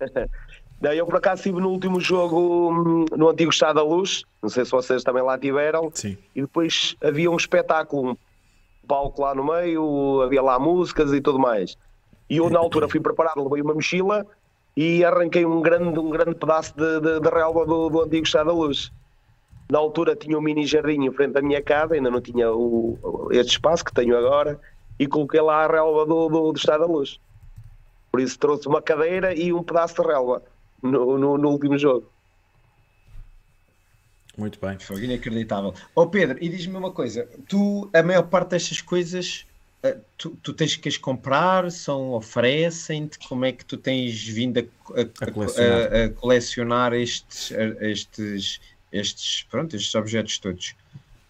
Eu 0.80 1.06
por 1.06 1.16
acaso 1.16 1.40
estive 1.40 1.60
no 1.60 1.70
último 1.70 2.00
jogo 2.00 2.70
hum, 2.70 3.04
no 3.16 3.28
antigo 3.28 3.50
Estado 3.50 3.76
da 3.76 3.82
Luz, 3.82 4.22
não 4.40 4.48
sei 4.48 4.64
se 4.64 4.70
vocês 4.70 5.02
também 5.02 5.24
lá 5.24 5.36
tiveram, 5.36 5.90
Sim. 5.92 6.16
e 6.36 6.42
depois 6.42 6.94
havia 7.02 7.28
um 7.28 7.36
espetáculo, 7.36 8.12
um 8.12 8.16
palco 8.86 9.22
lá 9.22 9.34
no 9.34 9.44
meio, 9.44 10.22
havia 10.22 10.40
lá 10.40 10.56
músicas 10.56 11.12
e 11.12 11.20
tudo 11.20 11.36
mais. 11.36 11.76
E 12.30 12.36
eu 12.36 12.48
na 12.48 12.60
altura 12.60 12.88
fui 12.88 13.00
preparado, 13.00 13.42
levei 13.42 13.60
uma 13.60 13.74
mochila 13.74 14.24
e 14.76 15.04
arranquei 15.04 15.44
um 15.44 15.60
grande, 15.60 15.98
um 15.98 16.10
grande 16.10 16.36
pedaço 16.36 16.72
de, 16.76 17.00
de, 17.00 17.20
de 17.20 17.28
relva 17.28 17.66
do, 17.66 17.90
do 17.90 18.02
antigo 18.02 18.24
Estado 18.24 18.46
da 18.46 18.52
Luz. 18.52 18.92
Na 19.68 19.78
altura 19.78 20.16
tinha 20.16 20.38
um 20.38 20.40
mini 20.40 20.66
jardim 20.66 21.04
em 21.04 21.12
frente 21.12 21.36
à 21.36 21.42
minha 21.42 21.62
casa, 21.62 21.94
ainda 21.94 22.10
não 22.10 22.20
tinha 22.20 22.50
o, 22.50 23.28
este 23.32 23.52
espaço 23.52 23.84
que 23.84 23.92
tenho 23.92 24.16
agora, 24.16 24.58
e 24.98 25.06
coloquei 25.06 25.40
lá 25.40 25.64
a 25.64 25.66
relva 25.66 26.06
do, 26.06 26.28
do, 26.28 26.52
do 26.52 26.58
Estado 26.58 26.80
da 26.80 26.86
Luz. 26.86 27.20
Por 28.10 28.20
isso 28.20 28.38
trouxe 28.38 28.66
uma 28.66 28.80
cadeira 28.80 29.34
e 29.34 29.52
um 29.52 29.62
pedaço 29.62 30.00
de 30.00 30.08
relva 30.08 30.42
no, 30.82 31.18
no, 31.18 31.36
no 31.36 31.50
último 31.50 31.76
jogo. 31.76 32.10
Muito 34.38 34.58
bem. 34.60 34.78
Foi 34.78 35.04
inacreditável. 35.04 35.74
Ó 35.94 36.02
oh 36.02 36.06
Pedro, 36.06 36.38
e 36.40 36.48
diz-me 36.48 36.76
uma 36.76 36.92
coisa: 36.92 37.28
tu, 37.48 37.90
a 37.92 38.02
maior 38.02 38.22
parte 38.22 38.50
destas 38.50 38.80
coisas, 38.80 39.44
eh, 39.82 39.98
tu, 40.16 40.30
tu 40.42 40.52
tens 40.52 40.76
que 40.76 40.88
as 40.88 40.96
comprar, 40.96 41.70
são 41.72 42.12
oferecem-te, 42.12 43.18
como 43.28 43.44
é 43.44 43.52
que 43.52 43.64
tu 43.64 43.76
tens 43.76 44.26
vindo 44.26 44.58
a, 44.58 44.62
a, 45.00 45.02
a, 45.02 45.32
colecionar. 45.32 45.92
a 45.92 46.08
colecionar, 46.10 46.92
estes, 46.94 47.50
estes, 47.80 48.60
estes, 48.92 49.44
pronto, 49.50 49.74
estes 49.76 49.94
objetos 49.94 50.38
todos? 50.38 50.74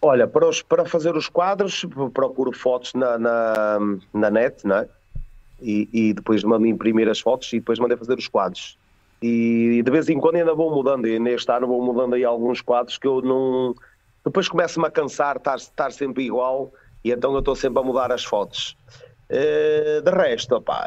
Olha, 0.01 0.27
para, 0.27 0.47
os, 0.47 0.61
para 0.61 0.85
fazer 0.85 1.15
os 1.15 1.27
quadros, 1.27 1.85
procuro 2.13 2.53
fotos 2.53 2.93
na, 2.93 3.17
na, 3.17 3.79
na 4.13 4.29
net, 4.29 4.65
não 4.65 4.77
é? 4.77 4.89
E, 5.61 5.89
e 5.91 6.13
depois 6.13 6.43
mando 6.43 6.65
imprimir 6.65 7.09
as 7.09 7.19
fotos 7.19 7.51
e 7.51 7.59
depois 7.59 7.79
mandei 7.79 7.97
fazer 7.97 8.17
os 8.17 8.27
quadros 8.27 8.77
e 9.21 9.81
de 9.83 9.91
vez 9.91 10.07
em 10.07 10.19
quando 10.19 10.35
ainda 10.35 10.53
vou 10.53 10.73
mudando, 10.73 11.07
e 11.07 11.19
neste 11.19 11.51
ano 11.51 11.67
vou 11.67 11.81
mudando 11.81 12.15
aí 12.15 12.23
alguns 12.23 12.61
quadros 12.61 12.97
que 12.97 13.07
eu 13.07 13.21
não. 13.21 13.75
Depois 14.23 14.47
começo-me 14.47 14.87
a 14.87 14.91
cansar, 14.91 15.37
estar, 15.37 15.55
estar 15.55 15.91
sempre 15.91 16.23
igual, 16.23 16.71
e 17.03 17.11
então 17.11 17.33
eu 17.33 17.39
estou 17.39 17.55
sempre 17.55 17.79
a 17.79 17.83
mudar 17.83 18.11
as 18.11 18.23
fotos. 18.23 18.77
Uh, 19.29 20.01
de 20.01 20.11
resto, 20.11 20.55
opa, 20.55 20.85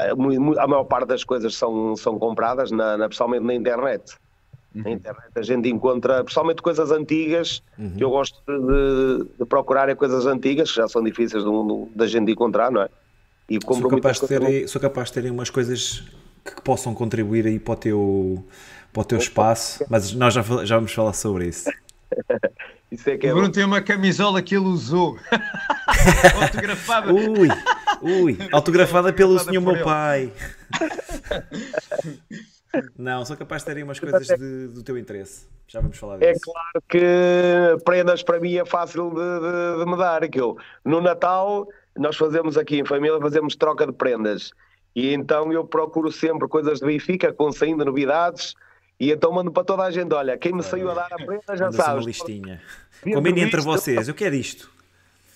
a 0.58 0.66
maior 0.66 0.84
parte 0.84 1.08
das 1.08 1.22
coisas 1.22 1.54
são, 1.54 1.94
são 1.94 2.18
compradas, 2.18 2.70
na, 2.70 2.96
na, 2.96 3.06
principalmente 3.06 3.44
na 3.44 3.54
internet. 3.54 4.16
Uhum. 4.74 4.82
Na 4.82 4.90
internet 4.90 5.30
a 5.34 5.42
gente 5.42 5.68
encontra, 5.68 6.24
principalmente 6.24 6.62
coisas 6.62 6.90
antigas, 6.90 7.62
uhum. 7.78 7.94
que 7.96 8.02
eu 8.02 8.10
gosto 8.10 8.40
de, 8.46 9.24
de, 9.38 9.44
procurar 9.44 9.88
é 9.88 9.94
coisas 9.94 10.26
antigas, 10.26 10.70
que 10.70 10.76
já 10.76 10.88
são 10.88 11.02
difíceis 11.02 11.44
da 11.94 12.06
gente 12.06 12.32
encontrar, 12.32 12.70
não 12.70 12.82
é? 12.82 12.88
E 13.50 13.58
sou, 13.62 13.88
capaz 13.88 14.20
de 14.20 14.28
ter, 14.28 14.68
sou 14.68 14.80
capaz 14.80 15.08
de 15.10 15.20
ter 15.20 15.30
umas 15.30 15.50
coisas 15.50 16.04
que 16.44 16.62
possam 16.62 16.94
contribuir 16.94 17.46
aí 17.46 17.58
para 17.58 17.72
o 17.72 17.76
teu, 17.76 18.44
para 18.92 19.02
o 19.02 19.04
teu 19.04 19.18
espaço, 19.18 19.84
mas 19.90 20.12
nós 20.12 20.32
já, 20.32 20.42
já 20.64 20.76
vamos 20.76 20.92
falar 20.92 21.12
sobre 21.12 21.48
isso. 21.48 21.70
isso 22.90 23.10
é 23.10 23.18
que 23.18 23.26
é 23.26 23.30
o 23.30 23.34
Bruno 23.34 23.48
bom. 23.48 23.52
tem 23.52 23.64
uma 23.64 23.82
camisola 23.82 24.40
que 24.40 24.54
ele 24.56 24.64
usou, 24.64 25.18
autografada. 26.40 27.12
Ui, 27.12 27.48
ui, 28.00 28.38
autografada 28.52 29.12
pelo 29.12 29.38
senhor 29.38 29.60
meu 29.60 29.84
pai. 29.84 30.32
Não, 32.96 33.24
sou 33.24 33.36
capaz 33.36 33.62
de 33.62 33.66
terem 33.66 33.84
umas 33.84 34.00
coisas 34.00 34.26
de, 34.26 34.68
do 34.68 34.82
teu 34.82 34.96
interesse. 34.96 35.46
Já 35.66 35.80
vamos 35.80 35.96
falar 35.96 36.22
é 36.22 36.32
disso. 36.32 36.50
É 36.50 36.52
claro 36.52 36.84
que 36.88 37.84
prendas 37.84 38.22
para 38.22 38.40
mim 38.40 38.56
é 38.56 38.64
fácil 38.64 39.10
de, 39.10 39.16
de, 39.16 39.84
de 39.84 39.90
me 39.90 39.96
dar. 39.96 40.22
Aquilo. 40.22 40.56
No 40.84 41.00
Natal, 41.00 41.66
nós 41.96 42.16
fazemos 42.16 42.56
aqui 42.56 42.78
em 42.78 42.84
família, 42.84 43.18
fazemos 43.20 43.56
troca 43.56 43.86
de 43.86 43.92
prendas. 43.92 44.52
E 44.94 45.12
então 45.12 45.52
eu 45.52 45.64
procuro 45.64 46.12
sempre 46.12 46.48
coisas 46.48 46.80
de 46.80 46.86
Benfica, 46.86 47.32
com 47.32 47.50
saindo 47.50 47.84
novidades, 47.84 48.54
e 49.00 49.10
então 49.10 49.32
mando 49.32 49.50
para 49.50 49.64
toda 49.64 49.82
a 49.84 49.90
gente: 49.90 50.12
olha, 50.12 50.36
quem 50.36 50.52
me 50.52 50.62
saiu 50.62 50.90
a 50.90 50.94
dar 50.94 51.08
a 51.10 51.16
prenda 51.16 51.56
já 51.56 51.72
sabe. 51.72 51.98
uma 51.98 52.06
listinha. 52.06 52.60
Combine 53.02 53.42
entre 53.42 53.60
vocês, 53.60 54.08
eu 54.08 54.14
quero 54.14 54.34
isto. 54.34 54.70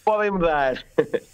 Podem 0.05 0.31
me 0.31 0.39
dar. 0.39 0.85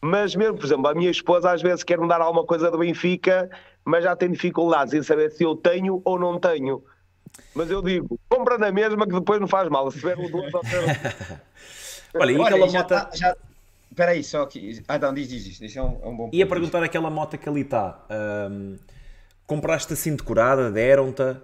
Mas 0.00 0.34
mesmo, 0.34 0.56
por 0.56 0.66
exemplo, 0.66 0.88
a 0.88 0.94
minha 0.94 1.10
esposa 1.10 1.50
às 1.50 1.62
vezes 1.62 1.82
quer 1.82 1.98
me 1.98 2.08
dar 2.08 2.20
alguma 2.20 2.44
coisa 2.44 2.70
do 2.70 2.78
Benfica, 2.78 3.50
mas 3.86 4.02
já 4.02 4.16
tem 4.16 4.30
dificuldades 4.30 4.92
em 4.92 5.02
saber 5.02 5.30
se 5.30 5.44
eu 5.44 5.54
tenho 5.54 6.02
ou 6.04 6.18
não 6.18 6.40
tenho. 6.40 6.82
Mas 7.54 7.70
eu 7.70 7.80
digo, 7.80 8.18
compra 8.28 8.58
na 8.58 8.72
mesma 8.72 9.06
que 9.06 9.12
depois 9.12 9.40
não 9.40 9.46
faz 9.46 9.68
mal. 9.68 9.90
Se 9.90 10.00
tiver 10.00 10.18
um 10.18 10.28
duas 10.28 10.52
ou 10.52 10.60
três. 10.60 10.84
Olha, 12.14 12.32
e 12.32 12.42
aquela 12.42 12.66
moto. 12.66 12.88
Tá, 12.88 13.10
já, 13.14 13.36
Espera 13.90 14.10
aí, 14.10 14.24
só 14.24 14.44
que. 14.44 14.82
Ah, 14.88 14.98
não, 14.98 15.14
diz, 15.14 15.28
diz, 15.28 15.44
diz. 15.44 15.60
Isso 15.60 15.78
é 15.78 15.82
um, 15.82 16.00
é 16.02 16.06
um 16.06 16.16
bom 16.16 16.24
ponto. 16.24 16.36
Ia 16.36 16.46
perguntar 16.46 16.82
aquela 16.82 17.08
moto 17.08 17.38
que 17.38 17.48
ali 17.48 17.60
está. 17.60 18.04
Um, 18.50 18.76
compraste 19.46 19.92
assim 19.92 20.16
decorada? 20.16 20.70
Deram-te? 20.70 21.36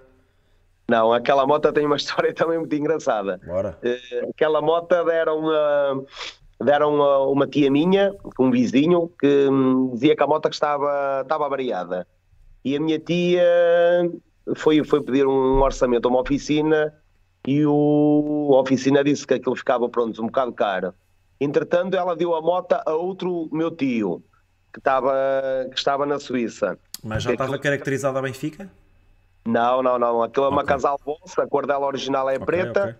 Não, 0.89 1.13
aquela 1.13 1.47
moto 1.47 1.73
tem 1.73 1.87
uma 1.87 1.97
história 1.97 2.35
também 2.35 2.59
muito 2.59 2.75
engraçada. 2.75 3.41
Bora. 3.47 3.79
Uh, 3.83 4.31
aquela 4.31 4.61
moto 4.61 5.05
deram 5.05 5.39
uma, 5.39 6.05
deram 6.63 6.95
uma, 6.95 7.19
uma, 7.21 7.47
tia 7.47 7.71
minha, 7.71 8.15
um 8.39 8.51
vizinho, 8.51 9.11
que 9.19 9.49
um, 9.49 9.91
dizia 9.93 10.17
que 10.17 10.23
a 10.23 10.27
moto 10.27 10.49
estava, 10.51 11.21
estava 11.23 11.49
variada. 11.49 12.07
E 12.65 12.77
a 12.77 12.81
minha 12.81 12.99
tia 12.99 13.43
foi, 14.57 14.83
foi 14.85 15.03
pedir 15.03 15.27
um 15.27 15.61
orçamento 15.61 16.07
a 16.07 16.11
uma 16.11 16.21
oficina 16.21 16.93
e 17.47 17.67
o, 17.67 18.53
a 18.55 18.61
oficina 18.61 19.03
disse 19.03 19.27
que 19.27 19.35
aquilo 19.35 19.57
ficava 19.57 19.89
pronto, 19.89 20.23
um 20.23 20.27
bocado 20.27 20.53
caro. 20.53 20.95
Entretanto, 21.41 21.97
ela 21.97 22.15
deu 22.15 22.35
a 22.35 22.41
moto 22.41 22.73
a 22.87 22.95
outro 22.95 23.49
meu 23.53 23.71
tio. 23.71 24.23
que 24.73 24.79
estava, 24.79 25.13
que 25.71 25.77
estava 25.77 26.07
na 26.07 26.19
Suíça. 26.19 26.79
Mas 27.03 27.25
já 27.25 27.33
estava 27.33 27.59
caracterizada 27.59 28.19
a 28.19 28.23
Benfica? 28.23 28.71
Não, 29.45 29.83
não, 29.83 29.99
não. 29.99 30.23
Aquilo 30.23 30.47
é 30.47 30.49
uma 30.49 30.63
okay. 30.63 30.69
casal 30.75 30.99
bolsa, 31.05 31.43
a 31.43 31.47
cor 31.49 31.67
dela 31.67 31.87
original 31.87 32.31
é 32.31 32.35
okay, 32.35 32.47
preta. 32.47 32.83
Okay. 32.83 32.95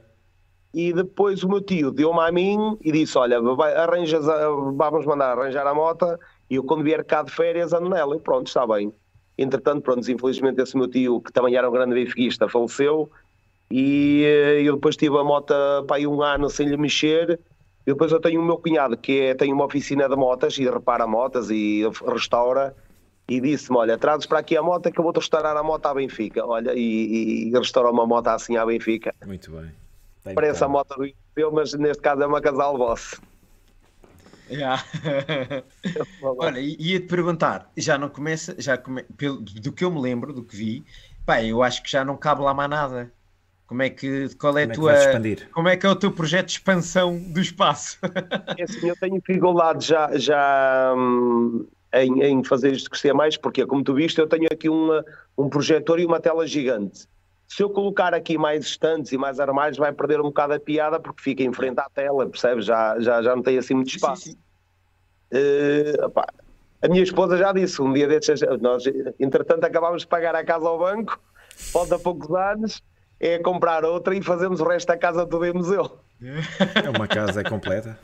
E 0.75 0.93
depois 0.93 1.45
o 1.45 1.49
meu 1.49 1.61
tio 1.61 1.91
deu-me 1.91 2.21
a 2.21 2.33
mim 2.33 2.77
e 2.81 2.91
disse: 2.91 3.17
Olha, 3.17 3.39
arranjas 3.77 4.29
a, 4.29 4.49
vamos 4.49 5.07
mandar 5.07 5.39
arranjar 5.39 5.67
a 5.67 5.75
moto 5.75 6.19
e 6.51 6.57
eu 6.57 6.65
quando 6.65 6.83
vier 6.83 7.05
cá 7.05 7.23
de 7.23 7.31
férias 7.31 7.73
ando 7.73 7.91
nela. 7.91 8.17
E 8.17 8.21
pronto, 8.21 8.49
está 8.49 8.67
bem. 8.67 8.93
Entretanto, 9.43 9.83
pronto, 9.83 10.11
infelizmente 10.11 10.61
esse 10.61 10.77
meu 10.77 10.89
tio, 10.89 11.21
que 11.21 11.33
também 11.33 11.57
era 11.57 11.69
um 11.69 11.73
grande 11.73 11.95
benfiquista, 11.95 12.49
faleceu. 12.49 13.11
E 13.71 14.23
eh, 14.25 14.63
eu 14.63 14.75
depois 14.75 14.97
tive 14.97 15.19
a 15.19 15.25
moto 15.25 15.55
para 15.87 15.97
aí 15.97 16.07
um 16.07 16.23
ano 16.23 16.49
sem 16.49 16.69
lhe 16.69 16.77
mexer. 16.77 17.41
E 17.85 17.91
depois 17.93 18.13
eu 18.13 18.21
tenho 18.21 18.41
o 18.41 18.45
meu 18.45 18.59
cunhado 18.59 18.97
que 18.97 19.21
é, 19.21 19.35
tem 19.35 19.53
uma 19.53 19.65
oficina 19.65 20.09
de 20.09 20.15
motas 20.15 20.57
e 20.59 20.65
repara 20.65 21.07
motas 21.07 21.51
e 21.51 21.83
restaura 22.07 22.77
e 23.29 23.41
disse-me: 23.41 23.79
Olha, 23.79 23.99
trazes 23.99 24.27
para 24.27 24.39
aqui 24.39 24.57
a 24.57 24.63
moto 24.63 24.91
que 24.91 24.99
eu 24.99 25.03
vou-te 25.03 25.19
restaurar 25.19 25.57
a 25.57 25.63
moto 25.63 25.87
à 25.87 25.95
Benfica. 25.95 26.45
Olha, 26.47 26.73
e, 26.75 27.49
e 27.49 27.51
restaurou 27.51 27.93
uma 27.93 28.07
moto 28.07 28.29
assim 28.29 28.57
à 28.57 28.65
Benfica. 28.65 29.15
Muito 29.27 29.51
bem. 29.51 29.73
Parece 30.35 30.63
a 30.63 30.69
moto 30.69 30.95
do 30.97 31.05
europeu, 31.05 31.53
mas 31.53 31.75
neste 31.75 32.03
caso 32.03 32.23
é 32.23 32.27
uma 32.27 32.41
casal 32.41 32.79
vosso. 32.79 33.21
Yeah. 34.53 34.85
Olha, 36.21 36.61
ia-te 36.61 37.07
perguntar, 37.07 37.71
já 37.77 37.97
não 37.97 38.09
começa, 38.09 38.55
já 38.59 38.77
come, 38.77 39.03
pelo, 39.17 39.41
do 39.41 39.73
que 39.73 39.85
eu 39.85 39.91
me 39.91 40.01
lembro, 40.01 40.33
do 40.33 40.45
que 40.45 40.55
vi, 40.55 40.85
pá, 41.25 41.43
eu 41.43 41.63
acho 41.63 41.83
que 41.83 41.91
já 41.91 42.05
não 42.05 42.17
cabe 42.17 42.43
lá 42.43 42.53
mais 42.53 42.71
nada. 42.71 43.13
Como 43.67 43.83
é 43.83 43.89
que, 43.89 44.29
qual 44.37 44.59
é, 44.59 44.67
como 44.67 44.73
a 44.89 44.93
tua, 44.93 44.95
como 45.55 45.69
é 45.69 45.77
que 45.79 45.87
é 45.87 45.89
o 45.89 45.97
teu 45.97 46.13
projeto 46.13 46.47
de 46.47 46.53
expansão 46.53 47.19
do 47.19 47.41
espaço? 47.41 47.99
É 48.59 48.65
assim, 48.65 48.87
eu 48.87 48.97
tenho 48.97 49.19
dificuldade 49.19 49.87
já, 49.87 50.11
já 50.19 50.95
hum, 50.95 51.67
em, 51.95 52.23
em 52.23 52.45
fazer 52.45 52.73
isto 52.73 52.91
crescer 52.91 53.15
mais, 53.15 53.37
porque 53.37 53.65
como 53.67 53.83
tu 53.83 53.95
viste, 53.95 54.21
eu 54.21 54.27
tenho 54.27 54.47
aqui 54.51 54.69
uma, 54.69 55.03
um 55.39 55.49
projetor 55.49 55.99
e 55.99 56.05
uma 56.05 56.21
tela 56.21 56.47
gigante. 56.47 57.07
Se 57.49 57.63
eu 57.63 57.71
colocar 57.71 58.15
aqui 58.15 58.39
mais 58.39 58.65
estantes 58.65 59.13
e 59.13 59.19
mais 59.19 59.39
armários, 59.39 59.79
vai 59.79 59.93
perder 59.93 60.21
um 60.21 60.25
bocado 60.25 60.55
a 60.55 60.61
piada, 60.61 60.99
porque 60.99 61.23
fica 61.23 61.43
em 61.43 61.53
frente 61.53 61.79
à 61.79 61.87
tela, 61.95 62.27
percebes? 62.27 62.65
Já, 62.65 62.99
já, 62.99 63.23
já 63.23 63.37
não 63.37 63.43
tem 63.43 63.59
assim 63.59 63.75
muito 63.75 63.91
espaço. 63.91 64.23
Sim, 64.23 64.31
sim. 64.33 64.39
Uh, 65.33 66.07
opá, 66.07 66.27
a 66.83 66.89
minha 66.89 67.03
esposa 67.03 67.39
já 67.39 67.53
disse, 67.53 67.81
um 67.81 67.93
dia 67.93 68.09
desses, 68.09 68.41
nós 68.61 68.85
entretanto 69.19 69.65
acabámos 69.65 70.03
de 70.03 70.09
pagar 70.09 70.35
a 70.35 70.45
casa 70.45 70.69
ao 70.69 70.79
banco, 70.79 71.19
falta 71.57 71.99
poucos 71.99 72.31
anos, 72.35 72.83
é 73.21 73.39
comprar 73.39 73.85
outra 73.85 74.17
e 74.17 74.23
fazemos 74.23 74.61
o 74.61 74.65
resto 74.65 74.89
da 74.89 74.99
casa 74.99 75.25
toda 75.25 75.49
em 75.49 75.53
museu. 75.53 75.99
É 76.85 76.91
uma 76.91 77.07
casa 77.07 77.41
é 77.41 77.45
completa. 77.45 77.97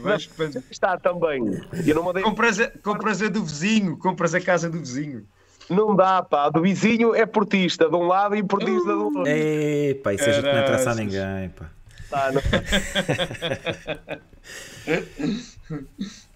Mas, 0.00 0.28
está 0.70 0.98
também. 0.98 1.42
Eu 1.86 1.94
não 1.94 2.02
mandei... 2.02 2.22
compras, 2.22 2.60
a, 2.60 2.70
compras 2.82 3.22
a 3.22 3.28
do 3.28 3.42
vizinho, 3.42 3.96
compras 3.96 4.34
a 4.34 4.40
casa 4.40 4.68
do 4.68 4.78
vizinho. 4.78 5.26
Não 5.70 5.96
dá, 5.96 6.22
pá. 6.22 6.50
Do 6.50 6.60
vizinho 6.60 7.14
é 7.14 7.24
portista 7.24 7.88
de 7.88 7.96
um 7.96 8.06
lado 8.06 8.36
e 8.36 8.42
portista 8.42 8.92
do 8.92 9.04
outro. 9.04 9.26
Epá, 9.26 10.12
isso 10.12 10.28
a 10.28 10.32
gente 10.32 10.44
não 10.44 10.60
interessa 10.60 10.90
a 10.90 10.94
ninguém, 10.94 11.48
pá. 11.50 11.70
Tá, 12.10 12.30
não... 12.30 12.42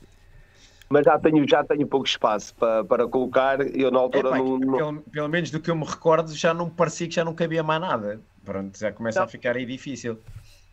mas 0.89 1.05
já 1.05 1.19
tenho, 1.19 1.49
já 1.49 1.65
tenho 1.65 1.87
pouco 1.87 2.07
espaço 2.07 2.55
para, 2.55 2.85
para 2.85 3.09
colocar. 3.09 3.61
Eu 3.77 3.91
na 3.91 3.99
altura 3.99 4.31
não, 4.31 4.59
não... 4.59 4.77
Pelo, 4.77 5.03
pelo, 5.03 5.29
menos 5.29 5.51
do 5.51 5.61
que 5.61 5.71
eu 5.71 5.77
me 5.77 5.85
recordo, 5.85 6.33
já 6.35 6.55
não 6.55 6.69
parecia 6.69 7.09
que 7.09 7.15
já 7.15 7.25
não 7.25 7.35
cabia 7.35 7.63
mais 7.63 7.81
nada. 7.81 8.21
Pronto, 8.45 8.79
já 8.79 8.93
começa 8.93 9.19
não. 9.19 9.27
a 9.27 9.29
ficar 9.29 9.57
aí 9.57 9.67
difícil. 9.67 10.19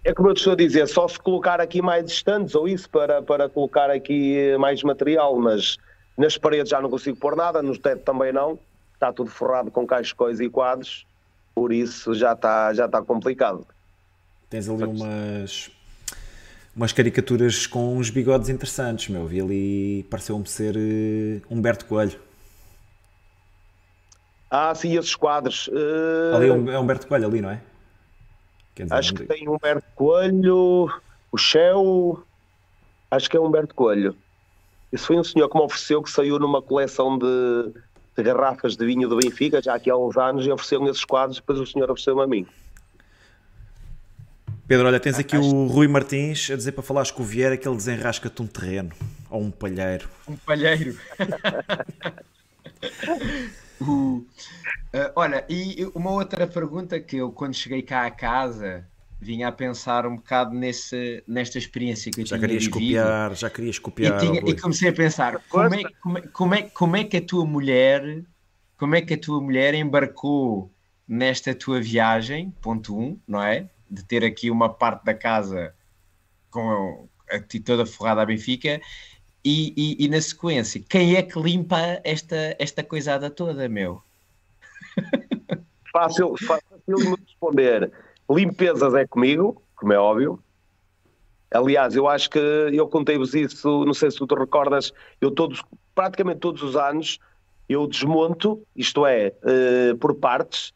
É 0.04 0.14
como 0.14 0.30
eu 0.30 0.34
te 0.34 0.40
estou 0.40 0.54
a 0.54 0.56
dizer, 0.56 0.88
só 0.88 1.08
se 1.08 1.18
colocar 1.18 1.62
aqui 1.62 1.82
mais 1.82 2.12
estantes 2.12 2.54
ou 2.56 2.68
isso 2.68 2.90
para, 2.90 3.22
para 3.22 3.48
colocar 3.48 3.90
aqui 3.90 4.56
mais 4.58 4.84
material, 4.84 5.38
mas 5.40 5.78
nas 6.18 6.38
paredes 6.38 6.70
já 6.70 6.82
não 6.82 6.90
consigo 6.90 7.18
pôr 7.18 7.36
nada, 7.36 7.62
no 7.62 7.78
teto 7.78 8.04
também 8.04 8.34
não, 8.34 8.60
está 8.94 9.14
tudo 9.14 9.30
forrado 9.30 9.72
com 9.72 9.88
cascóis 9.88 10.42
e 10.42 10.50
quadros, 10.50 11.08
por 11.56 11.72
isso 11.72 12.14
já 12.14 12.34
está, 12.34 12.74
já 12.74 12.86
está 12.86 13.02
complicado. 13.02 13.66
Tens 14.50 14.70
ali 14.70 14.84
umas, 14.84 15.72
umas 16.76 16.92
caricaturas 16.92 17.68
com 17.68 17.98
uns 17.98 18.10
bigodes 18.10 18.50
interessantes, 18.50 19.10
meu. 19.10 19.26
Vi 19.26 19.42
ali, 19.42 20.06
pareceu-me 20.10 20.48
ser 20.48 20.76
uh, 20.76 21.42
Humberto 21.50 21.86
Coelho. 21.86 22.20
Ah, 24.50 24.74
sim, 24.76 24.98
esses 24.98 25.16
quadros. 25.16 25.68
Uh... 25.68 26.36
Ali 26.36 26.46
é, 26.48 26.74
é 26.74 26.80
Humberto 26.80 27.08
Coelho, 27.08 27.28
ali, 27.28 27.42
não 27.42 27.50
é? 27.50 27.62
Dizer, 28.76 28.94
acho 28.94 29.14
que 29.14 29.26
tem 29.26 29.48
Humberto 29.48 29.86
Coelho, 29.96 30.90
o 31.32 31.38
Shell, 31.38 32.24
acho 33.12 33.30
que 33.30 33.38
é 33.38 33.40
Humberto 33.40 33.76
Coelho. 33.76 34.16
Isso 34.92 35.08
foi 35.08 35.18
um 35.18 35.24
senhor 35.24 35.50
que 35.50 35.58
me 35.58 35.64
ofereceu 35.64 36.02
que 36.02 36.10
saiu 36.10 36.40
numa 36.40 36.62
coleção 36.62 37.18
de, 37.18 37.72
de 38.16 38.24
garrafas 38.24 38.76
de 38.76 38.86
vinho 38.86 39.08
do 39.08 39.18
Benfica, 39.18 39.62
já 39.62 39.76
aqui 39.76 39.90
há 39.90 39.98
uns 39.98 40.18
anos, 40.18 40.46
e 40.46 40.52
ofereceu-me 40.52 40.90
esses 40.90 41.06
quadros, 41.06 41.38
depois 41.38 41.60
o 41.60 41.66
senhor 41.66 41.90
ofereceu-me 41.90 42.24
a 42.24 42.28
mim. 42.28 42.48
Pedro, 44.68 44.88
olha, 44.88 45.00
tens 45.00 45.20
aqui 45.20 45.36
o 45.36 45.68
Rui 45.68 45.88
Martins 45.88 46.50
a 46.50 46.56
dizer 46.56 46.72
para 46.72 46.84
falares 46.84 47.12
com 47.12 47.22
o 47.22 47.26
Vieira 47.26 47.58
que 47.58 47.68
ele 47.68 47.76
desenrasca-te 47.76 48.42
um 48.42 48.48
terreno 48.48 48.92
ou 49.30 49.42
um 49.42 49.52
palheiro. 49.52 50.08
Um 50.28 50.38
palheiro. 50.38 50.98
uh, 53.82 53.86
uh, 53.86 54.26
olha, 55.16 55.46
e 55.50 55.86
uma 55.94 56.12
outra 56.12 56.48
pergunta 56.48 57.00
que 57.00 57.18
eu, 57.18 57.32
quando 57.32 57.54
cheguei 57.54 57.82
cá 57.82 58.06
a 58.06 58.12
casa, 58.12 58.88
vinha 59.20 59.50
a 59.50 59.52
pensar 59.52 60.06
um 60.06 60.16
bocado 60.16 60.56
nesse, 60.56 61.22
nesta 61.28 61.58
experiência 61.58 62.12
que 62.12 62.22
eu 62.22 62.26
já 62.26 62.38
tinha 62.38 62.48
querias 62.48 62.66
vivido. 62.66 62.80
copiar, 62.80 63.36
já 63.36 63.50
querias 63.50 63.80
copiar. 63.80 64.24
E, 64.24 64.28
tinha, 64.28 64.42
e, 64.46 64.60
comecei 64.60 64.90
a 64.90 64.94
pensar 64.94 65.42
como 65.50 65.76
é, 65.76 65.84
como, 66.02 66.18
é, 66.18 66.22
como, 66.22 66.56
é, 66.56 66.62
como 66.62 66.96
é 66.96 67.04
que 67.04 67.18
a 67.18 67.22
tua 67.22 67.46
mulher, 67.46 68.24
como 68.78 68.96
é 68.96 69.02
que 69.02 69.14
a 69.14 69.18
tua 69.18 69.42
mulher 69.42 69.74
embarcou 69.74 70.72
nesta 71.08 71.54
tua 71.54 71.82
viagem, 71.82 72.54
ponto 72.62 72.98
um, 72.98 73.20
não 73.28 73.44
é? 73.44 73.68
De 73.94 74.04
ter 74.04 74.24
aqui 74.24 74.50
uma 74.50 74.70
parte 74.70 75.06
da 75.06 75.14
casa 75.14 75.74
com 76.50 77.08
a, 77.30 77.40
toda 77.64 77.86
forrada 77.86 78.22
a 78.22 78.26
Benfica 78.26 78.82
e, 79.46 79.74
e, 79.76 80.06
e, 80.06 80.08
na 80.08 80.22
sequência, 80.22 80.82
quem 80.88 81.16
é 81.16 81.22
que 81.22 81.40
limpa 81.40 81.78
esta, 82.04 82.56
esta 82.58 82.84
coisada 82.84 83.30
toda, 83.30 83.68
meu? 83.68 84.02
Fácil, 85.92 86.36
fácil 86.38 86.82
de 86.88 87.16
responder. 87.16 87.92
Limpezas 88.30 88.94
é 88.96 89.06
comigo, 89.06 89.62
como 89.76 89.94
é 89.94 89.98
óbvio. 89.98 90.40
Aliás, 91.52 91.96
eu 91.96 92.08
acho 92.08 92.30
que 92.30 92.40
eu 92.40 92.88
contei-vos 92.88 93.36
isso, 93.36 93.86
não 93.86 93.94
sei 93.94 94.10
se 94.10 94.18
tu 94.18 94.26
te 94.26 94.34
recordas, 94.34 94.92
eu 95.22 95.30
todos, 95.30 95.62
praticamente 95.94 96.40
todos 96.40 96.64
os 96.64 96.76
anos, 96.76 97.20
eu 97.70 97.86
desmonto, 97.86 98.66
isto 98.76 99.06
é, 99.06 99.34
uh, 99.44 99.98
por 99.98 100.16
partes, 100.16 100.74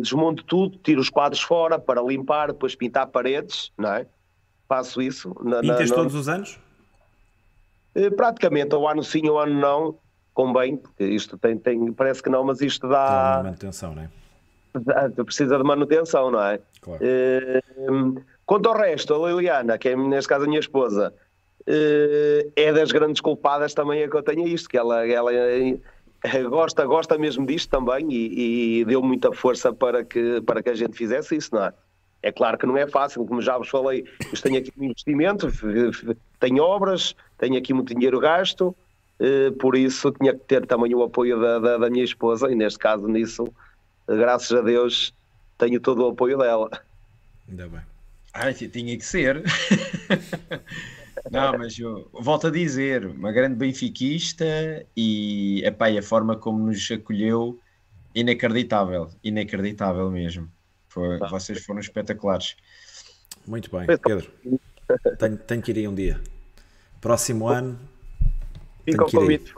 desmonto 0.00 0.44
tudo, 0.44 0.78
tiro 0.78 1.00
os 1.00 1.08
quadros 1.08 1.40
fora 1.40 1.78
para 1.78 2.02
limpar, 2.02 2.48
depois 2.48 2.74
pintar 2.74 3.06
paredes, 3.06 3.72
não 3.78 3.94
é? 3.94 4.06
Faço 4.68 5.00
isso. 5.00 5.34
Na, 5.42 5.60
Pintas 5.60 5.90
na, 5.90 5.96
todos 5.96 6.14
os 6.14 6.28
anos? 6.28 6.60
Eh, 7.94 8.10
praticamente, 8.10 8.74
ou 8.74 8.88
ano 8.88 9.02
sim, 9.02 9.28
ou 9.28 9.40
ano 9.40 9.58
não, 9.58 9.98
convém, 10.34 10.76
porque 10.76 11.04
isto 11.04 11.36
tem, 11.38 11.56
tem 11.56 11.92
parece 11.92 12.22
que 12.22 12.28
não, 12.28 12.44
mas 12.44 12.60
isto 12.60 12.88
dá. 12.88 13.38
Dá 13.38 13.42
manutenção, 13.42 13.94
não 13.94 14.02
é? 14.02 14.10
Precisa 15.24 15.56
de 15.58 15.64
manutenção, 15.64 16.30
não 16.30 16.42
é? 16.42 16.60
Claro. 16.80 17.00
Eh, 17.02 17.60
quanto 18.46 18.68
ao 18.68 18.76
resto, 18.76 19.14
a 19.14 19.28
Liliana, 19.28 19.76
que 19.78 19.88
é 19.88 19.96
neste 19.96 20.28
caso 20.28 20.44
a 20.44 20.48
minha 20.48 20.60
esposa, 20.60 21.12
é 22.56 22.72
das 22.72 22.92
grandes 22.92 23.20
culpadas 23.20 23.74
também 23.74 24.02
é 24.02 24.08
que 24.08 24.16
eu 24.16 24.22
tenho 24.22 24.46
isto, 24.46 24.68
que 24.68 24.76
ela, 24.76 25.06
ela 25.06 25.30
gosta, 26.48 26.84
gosta 26.84 27.18
mesmo 27.18 27.46
disto 27.46 27.70
também 27.70 28.06
e, 28.10 28.80
e, 28.80 28.84
deu 28.84 29.02
muita 29.02 29.32
força 29.32 29.72
para 29.72 30.04
que, 30.04 30.40
para 30.42 30.62
que 30.62 30.70
a 30.70 30.74
gente 30.74 30.96
fizesse 30.96 31.36
isso, 31.36 31.54
não 31.54 31.64
é? 31.64 31.72
É 32.22 32.30
claro 32.30 32.58
que 32.58 32.66
não 32.66 32.76
é 32.76 32.86
fácil, 32.86 33.24
como 33.24 33.40
já 33.40 33.56
vos 33.56 33.68
falei, 33.68 34.04
eu 34.20 34.42
tenho 34.42 34.58
aqui 34.58 34.70
um 34.78 34.84
investimento, 34.84 35.48
tenho 36.38 36.62
obras, 36.62 37.16
tenho 37.38 37.56
aqui 37.56 37.72
muito 37.72 37.94
dinheiro 37.94 38.20
gasto, 38.20 38.76
eh, 39.18 39.50
por 39.58 39.74
isso 39.74 40.12
tinha 40.12 40.34
que 40.34 40.40
ter 40.40 40.66
também 40.66 40.94
o 40.94 41.02
apoio 41.02 41.40
da, 41.40 41.58
da, 41.58 41.78
da 41.78 41.88
minha 41.88 42.04
esposa 42.04 42.52
e 42.52 42.54
neste 42.54 42.78
caso 42.78 43.08
nisso, 43.08 43.50
graças 44.06 44.52
a 44.52 44.60
Deus, 44.60 45.14
tenho 45.56 45.80
todo 45.80 46.04
o 46.04 46.10
apoio 46.10 46.36
dela. 46.36 46.68
Ainda 47.48 47.68
bem. 47.68 47.80
Ah, 48.34 48.52
tinha 48.52 48.96
que 48.98 49.04
ser. 49.04 49.42
Não, 51.30 51.58
mas 51.58 51.78
eu 51.78 52.08
volto 52.12 52.46
a 52.46 52.50
dizer, 52.50 53.06
uma 53.06 53.32
grande 53.32 53.56
benfiquista 53.56 54.44
e, 54.96 55.62
epá, 55.64 55.90
e 55.90 55.98
a 55.98 56.02
forma 56.02 56.36
como 56.36 56.66
nos 56.66 56.90
acolheu, 56.90 57.58
inacreditável, 58.14 59.10
inacreditável 59.22 60.10
mesmo. 60.10 60.48
Foi, 60.88 61.18
vocês 61.18 61.64
foram 61.64 61.80
espetaculares. 61.80 62.56
Muito 63.46 63.70
bem, 63.70 63.86
Pedro. 63.86 64.30
Tenho, 65.18 65.36
tenho 65.36 65.62
que 65.62 65.70
ir 65.70 65.78
aí 65.78 65.88
um 65.88 65.94
dia. 65.94 66.20
Próximo 67.00 67.48
ano. 67.48 67.78
Fica 68.84 69.04
o 69.04 69.10
convite. 69.10 69.54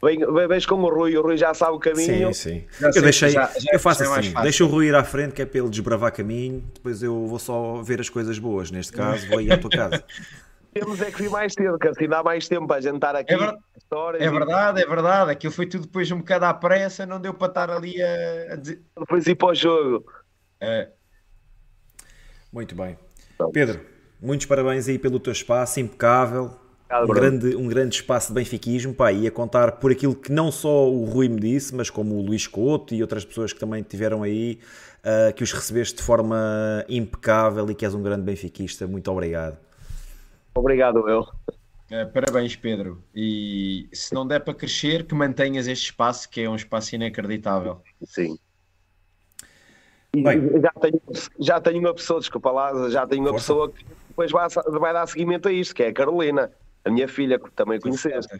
Vem, 0.00 0.20
vens 0.46 0.64
com 0.64 0.76
o 0.76 0.88
Rui, 0.88 1.16
o 1.16 1.22
Rui 1.22 1.36
já 1.36 1.52
sabe 1.52 1.72
o 1.72 1.78
caminho. 1.80 2.32
Sim, 2.32 2.60
sim. 2.60 2.64
Já 2.78 2.86
eu, 2.86 2.92
sei, 2.92 3.02
deixei, 3.02 3.28
já, 3.30 3.52
já 3.58 3.70
eu 3.72 3.80
faço 3.80 4.04
assim, 4.04 4.32
deixo 4.42 4.64
o 4.64 4.68
Rui 4.68 4.86
ir 4.86 4.94
à 4.94 5.02
frente, 5.02 5.32
que 5.32 5.42
é 5.42 5.46
para 5.46 5.58
ele 5.58 5.68
desbravar 5.68 6.12
caminho, 6.12 6.62
depois 6.72 7.02
eu 7.02 7.26
vou 7.26 7.38
só 7.38 7.82
ver 7.82 8.00
as 8.00 8.08
coisas 8.08 8.38
boas. 8.38 8.70
Neste 8.70 8.92
caso, 8.92 9.26
vou 9.26 9.40
ir 9.40 9.52
à 9.52 9.58
tua 9.58 9.70
casa. 9.70 10.04
Temos 10.78 11.00
é 11.00 11.10
que 11.10 11.22
vir 11.22 11.30
mais 11.30 11.52
cedo, 11.52 11.78
que 11.78 11.88
assim 11.88 12.08
dá 12.08 12.22
mais 12.22 12.48
tempo 12.48 12.66
para 12.66 12.80
jantar 12.80 13.16
aqui. 13.16 13.34
É, 13.34 13.36
ver... 13.36 13.54
é 14.20 14.30
verdade, 14.30 14.82
é 14.82 14.86
verdade. 14.86 15.30
Aquilo 15.32 15.52
foi 15.52 15.66
tudo 15.66 15.86
depois 15.86 16.10
um 16.10 16.18
bocado 16.18 16.44
à 16.44 16.54
pressa, 16.54 17.04
não 17.04 17.20
deu 17.20 17.34
para 17.34 17.48
estar 17.48 17.70
ali 17.70 18.00
a, 18.02 18.56
dizer. 18.56 18.82
Depois 18.98 19.26
ir 19.26 19.34
para 19.34 19.48
o 19.48 19.54
jogo. 19.54 20.10
É. 20.60 20.88
Muito 22.52 22.74
bem. 22.74 22.98
Pedro, 23.52 23.80
muitos 24.20 24.46
parabéns 24.46 24.88
aí 24.88 24.98
pelo 24.98 25.20
teu 25.20 25.32
espaço, 25.32 25.80
impecável. 25.80 26.50
Um 26.90 27.06
grande, 27.06 27.54
um 27.54 27.68
grande 27.68 27.96
espaço 27.96 28.28
de 28.28 28.34
benfiquismo, 28.34 28.94
pá, 28.94 29.12
e 29.12 29.26
a 29.26 29.30
contar 29.30 29.72
por 29.72 29.92
aquilo 29.92 30.14
que 30.14 30.32
não 30.32 30.50
só 30.50 30.88
o 30.88 31.04
Rui 31.04 31.28
me 31.28 31.38
disse, 31.38 31.74
mas 31.74 31.90
como 31.90 32.14
o 32.14 32.22
Luís 32.22 32.46
Couto 32.46 32.94
e 32.94 33.02
outras 33.02 33.26
pessoas 33.26 33.52
que 33.52 33.60
também 33.60 33.82
tiveram 33.82 34.22
aí, 34.22 34.58
uh, 35.04 35.32
que 35.34 35.42
os 35.42 35.52
recebeste 35.52 35.96
de 35.96 36.02
forma 36.02 36.84
impecável 36.88 37.70
e 37.70 37.74
que 37.74 37.84
és 37.84 37.94
um 37.94 38.02
grande 38.02 38.22
benfiquista. 38.22 38.86
Muito 38.86 39.10
obrigado. 39.10 39.67
Obrigado, 40.58 41.08
eu. 41.08 41.24
É, 41.88 42.04
parabéns, 42.04 42.56
Pedro. 42.56 43.02
E 43.14 43.88
se 43.92 44.12
não 44.12 44.26
der 44.26 44.40
para 44.40 44.52
crescer, 44.52 45.06
que 45.06 45.14
mantenhas 45.14 45.68
este 45.68 45.84
espaço, 45.86 46.28
que 46.28 46.40
é 46.40 46.50
um 46.50 46.56
espaço 46.56 46.96
inacreditável. 46.96 47.80
Sim. 48.04 48.36
Bem, 50.12 50.60
já, 50.60 50.72
tenho, 50.80 51.00
já 51.38 51.60
tenho 51.60 51.78
uma 51.78 51.94
pessoa, 51.94 52.18
desculpa 52.18 52.50
lá, 52.50 52.90
já 52.90 53.06
tenho 53.06 53.22
uma 53.22 53.30
Força. 53.30 53.46
pessoa 53.46 53.70
que 53.70 53.84
depois 54.08 54.32
vai, 54.32 54.48
vai 54.80 54.92
dar 54.92 55.06
seguimento 55.06 55.48
a 55.48 55.52
isto, 55.52 55.74
que 55.74 55.84
é 55.84 55.88
a 55.88 55.92
Carolina, 55.92 56.50
a 56.84 56.90
minha 56.90 57.06
filha, 57.06 57.38
que 57.38 57.50
também 57.52 57.78
conheceste. 57.78 58.36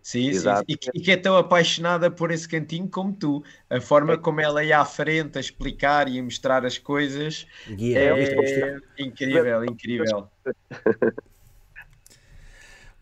Sim, 0.00 0.32
sim. 0.34 0.48
E, 0.68 0.78
e, 0.94 1.00
que 1.00 1.10
é 1.10 1.16
tão 1.16 1.36
apaixonada 1.36 2.08
por 2.08 2.30
esse 2.30 2.48
cantinho 2.48 2.88
como 2.88 3.12
tu. 3.12 3.42
A 3.68 3.80
forma 3.80 4.12
é. 4.12 4.16
como 4.16 4.40
ela 4.40 4.62
ia 4.62 4.78
à 4.78 4.84
frente 4.84 5.36
a 5.36 5.40
explicar 5.40 6.06
e 6.06 6.20
a 6.20 6.22
mostrar 6.22 6.64
as 6.64 6.78
coisas 6.78 7.44
Guia, 7.66 7.98
é, 7.98 8.78
é 8.98 9.02
incrível, 9.02 9.64
incrível. 9.64 10.28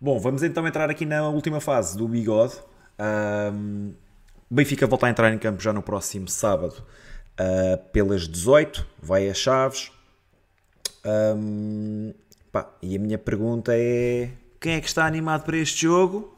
Bom, 0.05 0.19
vamos 0.19 0.43
então 0.43 0.69
entrar 0.69 0.91
aqui 0.91 1.07
na 1.07 1.27
última 1.31 1.63
fase 1.63 1.97
do 1.97 2.07
bigode. 2.07 2.53
Um, 3.01 3.95
Benfica 4.51 4.87
volta 4.87 5.07
a 5.07 5.09
entrar 5.09 5.33
em 5.33 5.39
campo 5.39 5.63
já 5.63 5.73
no 5.73 5.83
próximo 5.83 6.29
sábado 6.29 6.85
uh, 7.41 7.79
pelas 7.91 8.29
18, 8.29 8.87
vai 9.01 9.31
a 9.31 9.33
Chaves. 9.33 9.91
Um, 11.07 12.13
pá, 12.53 12.69
e 12.83 12.95
a 12.95 12.99
minha 12.99 13.17
pergunta 13.17 13.73
é: 13.75 14.29
quem 14.61 14.75
é 14.75 14.81
que 14.83 14.89
está 14.89 15.07
animado 15.07 15.43
para 15.43 15.57
este 15.57 15.81
jogo? 15.81 16.37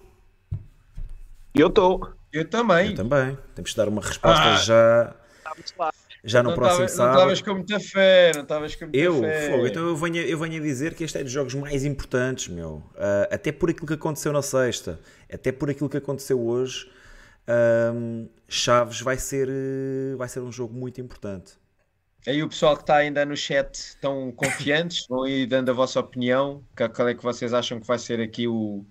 Eu 1.52 1.66
estou. 1.66 2.12
Eu 2.32 2.48
também. 2.48 2.90
Eu 2.90 2.94
também. 2.94 3.36
Temos 3.56 3.72
de 3.72 3.76
dar 3.76 3.88
uma 3.88 4.00
resposta 4.00 4.44
ah. 4.44 4.56
já. 4.58 5.16
Já 6.26 6.42
no 6.42 6.50
não 6.50 6.56
próximo 6.56 6.86
tava, 6.86 6.88
sábado. 6.88 7.12
Não 7.12 7.32
estavas 7.32 7.42
com 7.42 7.54
muita 7.54 7.78
fé, 7.80 8.32
não 8.34 8.42
estavas 8.42 8.74
com 8.74 8.84
muita 8.86 8.98
eu, 8.98 9.20
fé. 9.20 9.50
Fogo, 9.50 9.66
então 9.68 9.86
eu 9.86 9.96
venho, 9.96 10.16
eu 10.16 10.38
venho 10.38 10.56
a 10.56 10.60
dizer 10.60 10.94
que 10.94 11.04
este 11.04 11.18
é 11.18 11.22
dos 11.22 11.30
jogos 11.30 11.54
mais 11.54 11.84
importantes, 11.84 12.48
meu. 12.48 12.82
Uh, 12.94 13.28
até 13.30 13.52
por 13.52 13.70
aquilo 13.70 13.86
que 13.86 13.94
aconteceu 13.94 14.32
na 14.32 14.42
sexta, 14.42 14.98
até 15.32 15.52
por 15.52 15.70
aquilo 15.70 15.88
que 15.88 15.96
aconteceu 15.96 16.44
hoje, 16.44 16.90
uh, 17.46 18.28
Chaves 18.48 19.00
vai 19.00 19.16
ser, 19.16 19.48
vai 20.16 20.28
ser 20.28 20.40
um 20.40 20.50
jogo 20.50 20.74
muito 20.74 21.00
importante. 21.00 21.52
Aí 22.26 22.42
o 22.42 22.48
pessoal 22.48 22.74
que 22.74 22.82
está 22.82 22.96
ainda 22.96 23.24
no 23.24 23.36
chat 23.36 23.72
estão 23.72 24.32
confiantes, 24.32 25.06
vão 25.08 25.22
aí 25.22 25.46
dando 25.46 25.70
a 25.70 25.74
vossa 25.74 26.00
opinião, 26.00 26.64
qual 26.74 27.08
é 27.08 27.14
que 27.14 27.22
vocês 27.22 27.54
acham 27.54 27.78
que 27.78 27.86
vai 27.86 28.00
ser 28.00 28.20
aqui 28.20 28.48
o, 28.48 28.84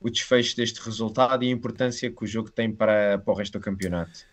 o 0.00 0.10
desfecho 0.10 0.56
deste 0.56 0.80
resultado 0.80 1.44
e 1.44 1.48
a 1.48 1.50
importância 1.52 2.10
que 2.10 2.24
o 2.24 2.26
jogo 2.26 2.50
tem 2.50 2.72
para, 2.74 3.16
para 3.18 3.32
o 3.32 3.36
resto 3.36 3.60
do 3.60 3.62
campeonato. 3.62 4.26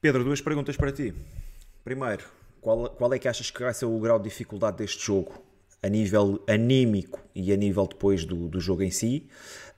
Pedro, 0.00 0.24
duas 0.24 0.40
perguntas 0.40 0.76
para 0.76 0.90
ti. 0.90 1.14
Primeiro, 1.84 2.24
qual, 2.62 2.88
qual 2.88 3.12
é 3.12 3.18
que 3.18 3.28
achas 3.28 3.50
que 3.50 3.62
vai 3.62 3.74
ser 3.74 3.84
o 3.84 3.98
grau 3.98 4.18
de 4.18 4.24
dificuldade 4.24 4.78
deste 4.78 5.04
jogo? 5.04 5.34
A 5.82 5.88
nível 5.88 6.42
anímico 6.48 7.20
e 7.34 7.52
a 7.52 7.56
nível 7.56 7.86
depois 7.86 8.24
do, 8.24 8.48
do 8.48 8.58
jogo 8.58 8.82
em 8.82 8.90
si? 8.90 9.28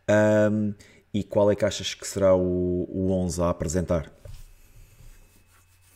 Um, 0.09 0.73
e 1.12 1.24
qual 1.24 1.51
é 1.51 1.57
que 1.57 1.65
achas 1.65 1.95
que 1.95 2.07
será 2.07 2.33
o, 2.37 2.87
o 2.89 3.11
11 3.11 3.43
a 3.43 3.51
apresentar? 3.51 4.12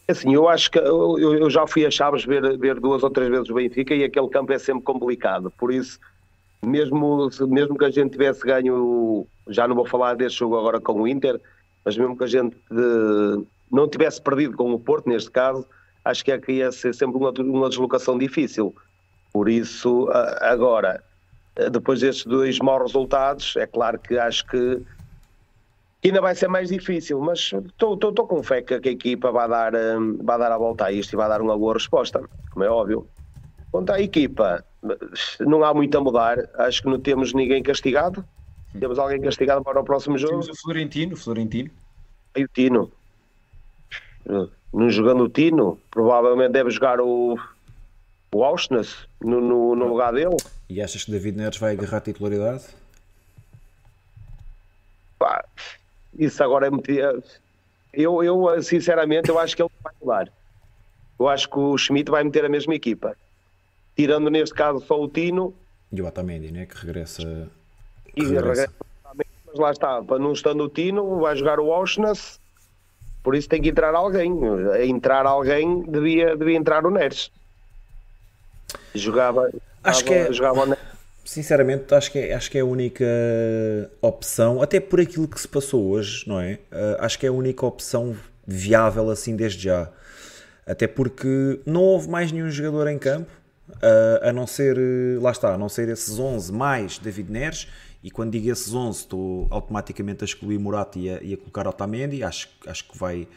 Assim, 0.09 0.35
eu 0.35 0.49
acho 0.49 0.69
que 0.73 0.81
eu, 0.81 1.17
eu 1.17 1.49
já 1.49 1.65
fui 1.69 1.87
a 1.87 1.91
Chaves 1.93 2.25
ver, 2.25 2.59
ver 2.59 2.81
duas 2.81 3.05
ou 3.05 3.11
três 3.11 3.31
vezes 3.31 3.49
o 3.49 3.55
Benfica 3.55 3.95
e 3.95 4.03
aquele 4.03 4.29
campo 4.29 4.53
é 4.53 4.59
sempre 4.59 4.83
complicado, 4.83 5.53
por 5.53 5.73
isso 5.73 6.01
mesmo, 6.67 7.31
mesmo 7.49 7.79
que 7.79 7.85
a 7.85 7.91
gente 7.91 8.11
tivesse 8.11 8.41
ganho, 8.41 9.25
já 9.49 9.69
não 9.69 9.77
vou 9.77 9.87
falar 9.87 10.17
deste 10.17 10.41
jogo 10.41 10.59
agora 10.59 10.81
com 10.81 11.03
o 11.03 11.07
Inter, 11.07 11.41
mas 11.85 11.97
mesmo 11.97 12.19
que 12.19 12.25
a 12.25 12.27
gente 12.27 12.57
de, 12.69 13.47
não 13.71 13.89
tivesse 13.89 14.21
perdido 14.21 14.57
com 14.57 14.73
o 14.73 14.81
Porto, 14.81 15.09
neste 15.09 15.31
caso, 15.31 15.65
acho 16.05 16.25
que, 16.25 16.33
é 16.33 16.39
que 16.39 16.53
ia 16.53 16.73
ser 16.73 16.95
sempre 16.95 17.17
uma, 17.17 17.31
uma 17.31 17.69
deslocação 17.69 18.19
difícil. 18.19 18.75
Por 19.33 19.49
isso, 19.49 20.09
agora, 20.41 21.03
depois 21.71 22.01
destes 22.01 22.27
dois 22.27 22.59
maus 22.59 22.83
resultados, 22.83 23.55
é 23.57 23.67
claro 23.67 23.99
que 23.99 24.19
acho 24.19 24.47
que 24.47 24.83
ainda 26.05 26.21
vai 26.21 26.35
ser 26.35 26.49
mais 26.49 26.69
difícil, 26.69 27.21
mas 27.21 27.53
estou 27.69 28.27
com 28.27 28.43
fé 28.43 28.63
que 28.63 28.75
a 28.75 28.93
equipa 28.93 29.31
vai 29.31 29.49
dar, 29.49 29.75
hum, 29.75 30.19
vai 30.23 30.39
dar 30.39 30.51
a 30.51 30.59
volta 30.59 30.87
a 30.87 30.93
isto 30.93 31.13
e 31.13 31.17
vai 31.17 31.29
dar 31.29 31.41
uma 31.41 31.57
boa 31.57 31.75
resposta, 31.75 32.23
como 32.51 32.65
é 32.65 32.69
óbvio. 32.69 33.07
Quanto 33.71 33.93
à 33.93 34.01
equipa, 34.01 34.65
não 35.39 35.63
há 35.63 35.73
muito 35.73 35.97
a 35.97 36.01
mudar. 36.01 36.39
Acho 36.59 36.83
que 36.83 36.89
não 36.89 36.99
temos 36.99 37.33
ninguém 37.33 37.63
castigado. 37.63 38.25
Temos 38.79 38.99
alguém 38.99 39.21
castigado 39.21 39.63
para 39.63 39.81
o 39.81 39.85
próximo 39.85 40.19
jogo. 40.19 40.41
Temos 40.41 40.49
o 40.49 40.57
Florentino, 40.57 41.17
Florentino. 41.17 41.71
E 42.37 42.45
o 42.45 42.49
Tino. 42.49 42.91
Não 44.73 44.89
jogando 44.89 45.25
o 45.25 45.29
Tino, 45.29 45.79
provavelmente 45.91 46.53
deve 46.53 46.71
jogar 46.71 47.01
o, 47.01 47.39
o 48.33 48.45
Auschwitz 48.45 49.07
no, 49.21 49.41
no, 49.41 49.75
no, 49.75 49.89
lugar 49.89 50.13
dele. 50.13 50.37
E 50.69 50.81
achas 50.81 51.05
que 51.05 51.11
David 51.11 51.37
Neres 51.37 51.59
vai 51.59 51.73
agarrar 51.73 51.99
a 51.99 52.01
titularidade? 52.01 52.65
Pá, 55.19 55.45
isso 56.19 56.43
agora 56.43 56.69
é 56.69 56.71
muito. 56.71 56.91
Eu, 57.93 58.23
eu, 58.23 58.63
sinceramente, 58.63 59.29
eu 59.29 59.39
acho 59.39 59.57
que 59.57 59.63
ele 59.63 59.71
vai 59.83 59.93
mudar. 60.01 60.33
Eu 61.19 61.29
acho 61.29 61.51
que 61.51 61.59
o 61.59 61.77
Schmidt 61.77 62.11
vai 62.11 62.23
meter 62.23 62.45
a 62.45 62.49
mesma 62.49 62.75
equipa 62.75 63.17
tirando 64.01 64.31
neste 64.31 64.55
caso 64.55 64.81
só 64.81 64.99
o 64.99 65.09
Tino. 65.09 65.55
E 65.93 66.01
o 66.01 66.07
Otamendi, 66.07 66.51
né? 66.51 66.65
que 66.65 66.75
regressa. 66.75 67.51
Que 68.15 68.23
e 68.23 68.27
regressa. 68.27 68.73
mas 69.15 69.59
lá 69.59 69.71
está, 69.73 70.01
não 70.19 70.33
estando 70.33 70.65
o 70.65 70.69
Tino, 70.69 71.21
vai 71.21 71.37
jogar 71.37 71.61
o 71.61 71.71
Auschwitz, 71.71 72.40
por 73.23 73.35
isso 73.35 73.49
tem 73.49 73.61
que 73.61 73.69
entrar 73.69 73.95
alguém. 73.95 74.33
A 74.73 74.85
entrar 74.85 75.27
alguém 75.27 75.83
devia, 75.83 76.37
devia 76.37 76.57
entrar 76.57 76.85
o 76.87 76.91
Neres. 76.91 77.31
Jogava, 78.95 79.51
acho 79.83 80.05
que 80.05 80.15
é, 80.15 80.33
jogava 80.33 80.77
Sinceramente, 81.25 81.95
acho 81.95 82.11
que, 82.11 82.19
é, 82.19 82.35
acho 82.35 82.51
que 82.51 82.59
é 82.59 82.61
a 82.61 82.65
única 82.65 83.05
opção, 84.01 84.63
até 84.63 84.81
por 84.81 85.01
aquilo 85.01 85.29
que 85.29 85.41
se 85.41 85.47
passou 85.47 85.91
hoje, 85.91 86.29
não 86.29 86.41
é? 86.41 86.55
Uh, 86.73 86.97
acho 86.99 87.19
que 87.19 87.27
é 87.27 87.29
a 87.29 87.33
única 87.33 87.65
opção 87.67 88.17
viável 88.47 89.11
assim 89.11 89.37
desde 89.37 89.65
já. 89.65 89.91
Até 90.67 90.87
porque 90.87 91.61
não 91.67 91.83
houve 91.83 92.09
mais 92.09 92.33
nenhum 92.33 92.51
jogador 92.51 92.89
em 92.89 92.99
campo 92.99 93.31
Uh, 93.77 94.29
a 94.29 94.33
não 94.33 94.47
ser, 94.47 94.77
lá 95.21 95.31
está, 95.31 95.55
a 95.55 95.59
não 95.59 95.69
ser 95.69 95.89
esses 95.89 96.19
11 96.19 96.53
mais 96.53 96.99
David 96.99 97.31
Neres, 97.31 97.69
e 98.03 98.11
quando 98.11 98.33
digo 98.33 98.51
esses 98.51 98.73
11 98.73 98.99
estou 99.01 99.47
automaticamente 99.51 100.25
a 100.25 100.27
excluir 100.27 100.59
Murata 100.59 100.99
e 100.99 101.11
a, 101.11 101.23
e 101.23 101.35
a 101.35 101.37
colocar 101.37 101.67
Otamendi, 101.67 102.23
acho, 102.23 102.49
acho 102.67 102.89
que 102.89 102.97
vai, 102.97 103.29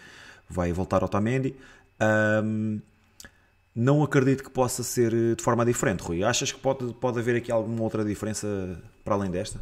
vai 0.50 0.72
voltar 0.72 1.04
Otamendi. 1.04 1.56
Um, 2.44 2.80
não 3.76 4.04
acredito 4.04 4.44
que 4.44 4.50
possa 4.50 4.84
ser 4.84 5.36
de 5.36 5.44
forma 5.44 5.66
diferente, 5.66 6.02
Rui. 6.02 6.24
Achas 6.24 6.52
que 6.52 6.60
pode, 6.60 6.94
pode 6.94 7.20
haver 7.20 7.36
aqui 7.38 7.52
alguma 7.52 7.82
outra 7.82 8.06
diferença 8.06 8.82
para 9.04 9.16
além 9.16 9.32
desta? 9.32 9.60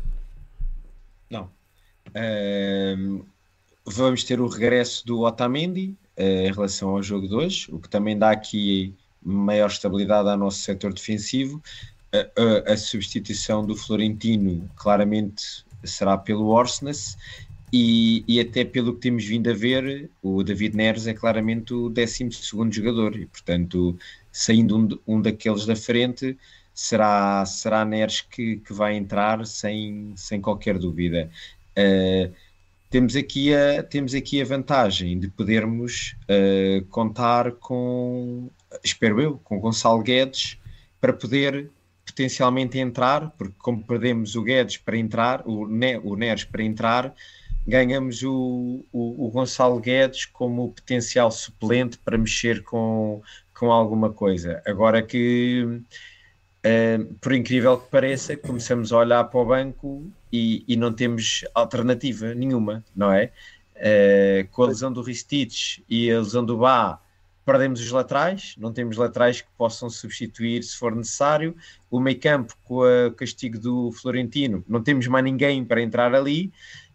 Não. 1.29 1.49
Um, 2.15 3.23
vamos 3.85 4.23
ter 4.23 4.39
o 4.39 4.47
regresso 4.47 5.05
do 5.05 5.21
Otamendi 5.21 5.95
uh, 6.17 6.21
em 6.21 6.51
relação 6.51 6.89
ao 6.89 7.01
jogo 7.01 7.27
de 7.27 7.33
hoje, 7.33 7.67
o 7.71 7.79
que 7.79 7.89
também 7.89 8.17
dá 8.17 8.31
aqui 8.31 8.95
maior 9.23 9.67
estabilidade 9.67 10.29
ao 10.29 10.37
nosso 10.37 10.59
setor 10.59 10.93
defensivo. 10.93 11.61
A, 12.13 12.73
a, 12.73 12.77
substituição 12.77 13.65
do 13.65 13.75
Florentino 13.75 14.69
claramente 14.75 15.63
será 15.83 16.17
pelo 16.17 16.47
Orsnes 16.47 17.17
e, 17.71 18.25
e, 18.27 18.39
até 18.39 18.65
pelo 18.65 18.93
que 18.95 18.99
temos 18.99 19.23
vindo 19.23 19.49
a 19.49 19.53
ver, 19.53 20.09
o 20.21 20.43
David 20.43 20.75
Neres 20.75 21.07
é 21.07 21.13
claramente 21.13 21.73
o 21.73 21.87
12 21.89 22.29
jogador 22.69 23.15
e, 23.15 23.25
portanto, 23.25 23.97
saindo 24.29 24.77
um, 24.77 25.15
um, 25.15 25.21
daqueles 25.21 25.65
da 25.65 25.75
frente, 25.75 26.37
será, 26.73 27.45
será 27.45 27.85
Neres 27.85 28.19
que, 28.19 28.57
que 28.57 28.73
vai 28.73 28.95
entrar 28.95 29.45
sem, 29.45 30.11
sem 30.17 30.41
qualquer 30.41 30.77
dúvida. 30.77 31.29
Uh, 31.77 32.33
temos 32.89 33.15
aqui 33.15 33.53
a, 33.55 33.81
temos 33.81 34.13
aqui 34.13 34.41
a 34.41 34.45
vantagem 34.45 35.17
de 35.17 35.29
podermos 35.29 36.17
uh, 36.23 36.85
contar 36.87 37.53
com 37.53 38.49
espero 38.83 39.21
eu, 39.21 39.39
com 39.45 39.59
Gonçalo 39.61 40.03
Guedes 40.03 40.57
para 40.99 41.13
poder 41.13 41.69
potencialmente 42.11 42.77
entrar, 42.77 43.31
porque 43.31 43.55
como 43.57 43.83
perdemos 43.83 44.35
o 44.35 44.43
Guedes 44.43 44.77
para 44.77 44.97
entrar, 44.97 45.41
o, 45.47 45.67
ne, 45.67 45.97
o 45.97 46.15
Neres 46.15 46.43
para 46.43 46.63
entrar, 46.63 47.13
ganhamos 47.65 48.21
o, 48.23 48.85
o, 48.91 49.25
o, 49.25 49.29
Gonçalo 49.29 49.79
Guedes 49.79 50.25
como 50.25 50.71
potencial 50.73 51.31
suplente 51.31 51.97
para 51.97 52.17
mexer 52.17 52.63
com, 52.63 53.21
com 53.53 53.71
alguma 53.71 54.11
coisa. 54.11 54.61
Agora 54.65 55.01
que 55.01 55.81
Uh, 56.61 57.15
por 57.15 57.33
incrível 57.33 57.75
que 57.79 57.89
pareça, 57.89 58.37
começamos 58.37 58.93
a 58.93 58.97
olhar 58.97 59.23
para 59.23 59.39
o 59.39 59.45
banco 59.45 60.07
e, 60.31 60.63
e 60.67 60.77
não 60.77 60.93
temos 60.93 61.43
alternativa 61.55 62.35
nenhuma, 62.35 62.85
não 62.95 63.11
é? 63.11 63.31
Uh, 63.77 64.47
com 64.51 64.61
a 64.61 64.67
lesão 64.67 64.93
do 64.93 65.01
Ristich 65.01 65.83
e 65.89 66.11
a 66.11 66.19
lesão 66.19 66.45
do 66.45 66.59
Bá, 66.59 67.01
perdemos 67.45 67.81
os 67.81 67.91
laterais, 67.91 68.55
não 68.57 68.71
temos 68.71 68.97
laterais 68.97 69.41
que 69.41 69.47
possam 69.57 69.89
substituir 69.89 70.63
se 70.63 70.77
for 70.77 70.95
necessário. 70.95 71.55
O 71.89 71.99
meio 71.99 72.19
campo, 72.19 72.55
com 72.63 72.81
o 73.07 73.11
castigo 73.13 73.59
do 73.59 73.91
Florentino, 73.91 74.63
não 74.67 74.81
temos 74.81 75.07
mais 75.07 75.23
ninguém 75.23 75.65
para 75.65 75.81
entrar 75.81 76.13
ali. 76.13 76.51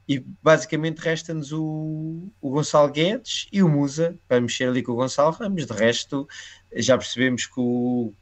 E 0.08 0.24
basicamente 0.40 0.98
resta-nos 0.98 1.52
o, 1.52 2.28
o 2.40 2.50
Gonçalo 2.50 2.92
Guedes 2.92 3.48
e 3.52 3.60
o 3.60 3.68
Musa 3.68 4.16
para 4.28 4.40
mexer 4.40 4.68
ali 4.68 4.80
com 4.80 4.92
o 4.92 4.96
Gonçalo 4.96 5.32
Ramos. 5.32 5.66
De 5.66 5.72
resto, 5.72 6.28
já 6.76 6.96
percebemos 6.96 7.46
que, 7.46 7.58
o, 7.58 8.12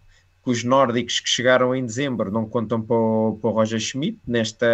que 0.43 0.51
os 0.51 0.65
nórdicos 0.65 1.21
que 1.21 1.29
chegaram 1.29 1.75
em 1.75 1.85
dezembro 1.85 2.31
não 2.31 2.49
contam 2.49 2.81
para 2.81 2.97
o, 2.97 3.39
para 3.39 3.51
o 3.51 3.53
Roger 3.53 3.79
Schmidt, 3.79 4.19
nesta, 4.27 4.67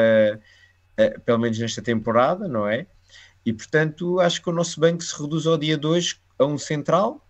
uh, 1.01 1.21
pelo 1.23 1.41
menos 1.41 1.59
nesta 1.59 1.83
temporada, 1.83 2.47
não 2.47 2.69
é? 2.69 2.87
E 3.45 3.53
portanto, 3.53 4.21
acho 4.21 4.41
que 4.41 4.49
o 4.49 4.53
nosso 4.53 4.79
banco 4.79 5.03
se 5.03 5.21
reduz 5.21 5.47
ao 5.49 5.59
dia 5.59 5.77
2 5.77 6.21
a 6.39 6.45
um 6.45 6.57
central, 6.57 7.27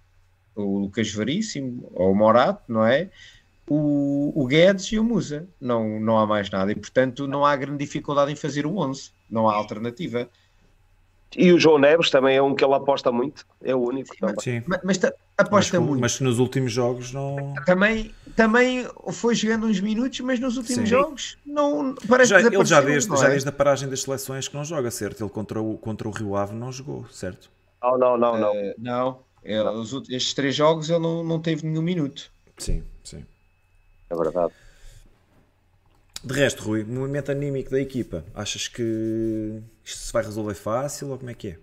o 0.55 0.79
Lucas 0.79 1.13
Veríssimo, 1.13 1.91
ou 1.95 2.13
o 2.13 2.15
Morato, 2.15 2.63
não 2.69 2.85
é? 2.85 3.11
O, 3.69 4.33
o 4.35 4.47
Guedes 4.47 4.87
e 4.87 4.99
o 4.99 5.05
Musa. 5.05 5.49
Não, 5.61 6.01
não 6.01 6.19
há 6.19 6.27
mais 6.27 6.51
nada. 6.51 6.73
E, 6.73 6.75
portanto, 6.75 7.27
não 7.27 7.45
há 7.47 7.55
grande 7.57 7.79
dificuldade 7.79 8.33
em 8.33 8.37
fazer 8.37 8.67
o 8.67 8.77
11. 8.77 9.13
Não 9.31 9.49
há 9.49 9.55
alternativa. 9.55 10.29
E 11.37 11.53
o 11.53 11.59
João 11.61 11.79
Neves 11.79 12.11
também 12.11 12.37
é 12.37 12.43
um 12.43 12.55
que 12.55 12.65
ele 12.65 12.75
aposta 12.75 13.13
muito. 13.13 13.47
É 13.63 13.75
o 13.75 13.79
único. 13.79 14.13
Sim, 14.41 14.63
mas, 14.67 14.81
mas, 14.83 14.99
mas 14.99 15.13
aposta 15.39 15.79
mas, 15.79 15.89
muito. 15.89 16.01
Mas 16.01 16.21
nos 16.21 16.41
últimos 16.41 16.73
jogos 16.73 17.13
não. 17.13 17.55
Também, 17.65 18.13
também 18.35 18.89
foi 19.13 19.37
jogando 19.37 19.67
uns 19.67 19.81
minutos, 19.81 20.19
mas 20.21 20.41
nos 20.41 20.57
últimos 20.57 20.83
Sim. 20.83 20.87
jogos 20.87 21.39
não 21.47 21.95
parece 22.09 22.31
já, 22.31 22.41
Ele 22.41 22.65
já 22.65 22.81
desde, 22.81 23.13
é? 23.13 23.17
já 23.17 23.29
desde 23.29 23.49
a 23.49 23.53
paragem 23.53 23.89
das 23.89 24.03
seleções 24.03 24.49
que 24.49 24.57
não 24.57 24.65
joga, 24.65 24.91
certo? 24.91 25.23
Ele 25.23 25.31
contra 25.31 25.63
o, 25.63 25.79
contra 25.79 26.09
o 26.09 26.11
Rio 26.11 26.35
Ave 26.35 26.53
não 26.53 26.73
jogou, 26.73 27.07
certo? 27.11 27.49
Não, 27.81 27.97
não, 27.97 28.19
não, 28.19 28.39
não. 28.39 28.53
Uh, 28.53 28.75
não. 28.77 29.19
Ele, 29.43 29.69
os, 29.69 29.93
estes 30.11 30.35
três 30.35 30.55
jogos 30.55 30.91
ele 30.91 30.99
não, 30.99 31.25
não 31.25 31.41
teve 31.41 31.67
nenhum 31.67 31.83
minuto. 31.83 32.31
Sim, 32.59 32.85
sim. 33.03 33.25
É 34.11 34.15
verdade. 34.15 34.53
De 36.23 36.35
resto, 36.35 36.63
Rui, 36.63 36.85
movimento 36.85 37.31
anímico 37.31 37.71
da 37.71 37.81
equipa, 37.81 38.25
achas 38.35 38.69
que 38.69 39.63
isto 39.83 39.99
se 39.99 40.13
vai 40.13 40.23
resolver 40.23 40.55
fácil 40.55 41.09
ou 41.11 41.19
como 41.19 41.31
é 41.31 41.35
que 41.35 41.49
é? 41.49 41.57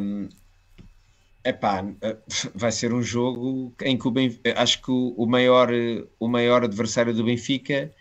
Uh, 0.00 0.28
epá, 1.44 1.84
vai 2.54 2.72
ser 2.72 2.94
um 2.94 3.02
jogo 3.02 3.74
em 3.82 3.98
que 3.98 4.08
o 4.08 4.10
Benfica, 4.10 4.54
acho 4.56 4.80
que 4.80 4.90
o 4.90 5.26
maior, 5.26 5.68
o 6.18 6.26
maior 6.26 6.64
adversário 6.64 7.12
do 7.12 7.24
Benfica 7.24 7.92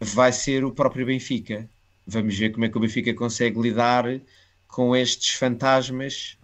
vai 0.00 0.32
ser 0.32 0.64
o 0.64 0.72
próprio 0.72 1.06
Benfica. 1.06 1.68
Vamos 2.04 2.36
ver 2.36 2.50
como 2.50 2.64
é 2.64 2.68
que 2.68 2.76
o 2.76 2.80
Benfica 2.80 3.14
consegue 3.14 3.60
lidar 3.60 4.20
com 4.66 4.96
estes 4.96 5.34
fantasmas 5.34 6.36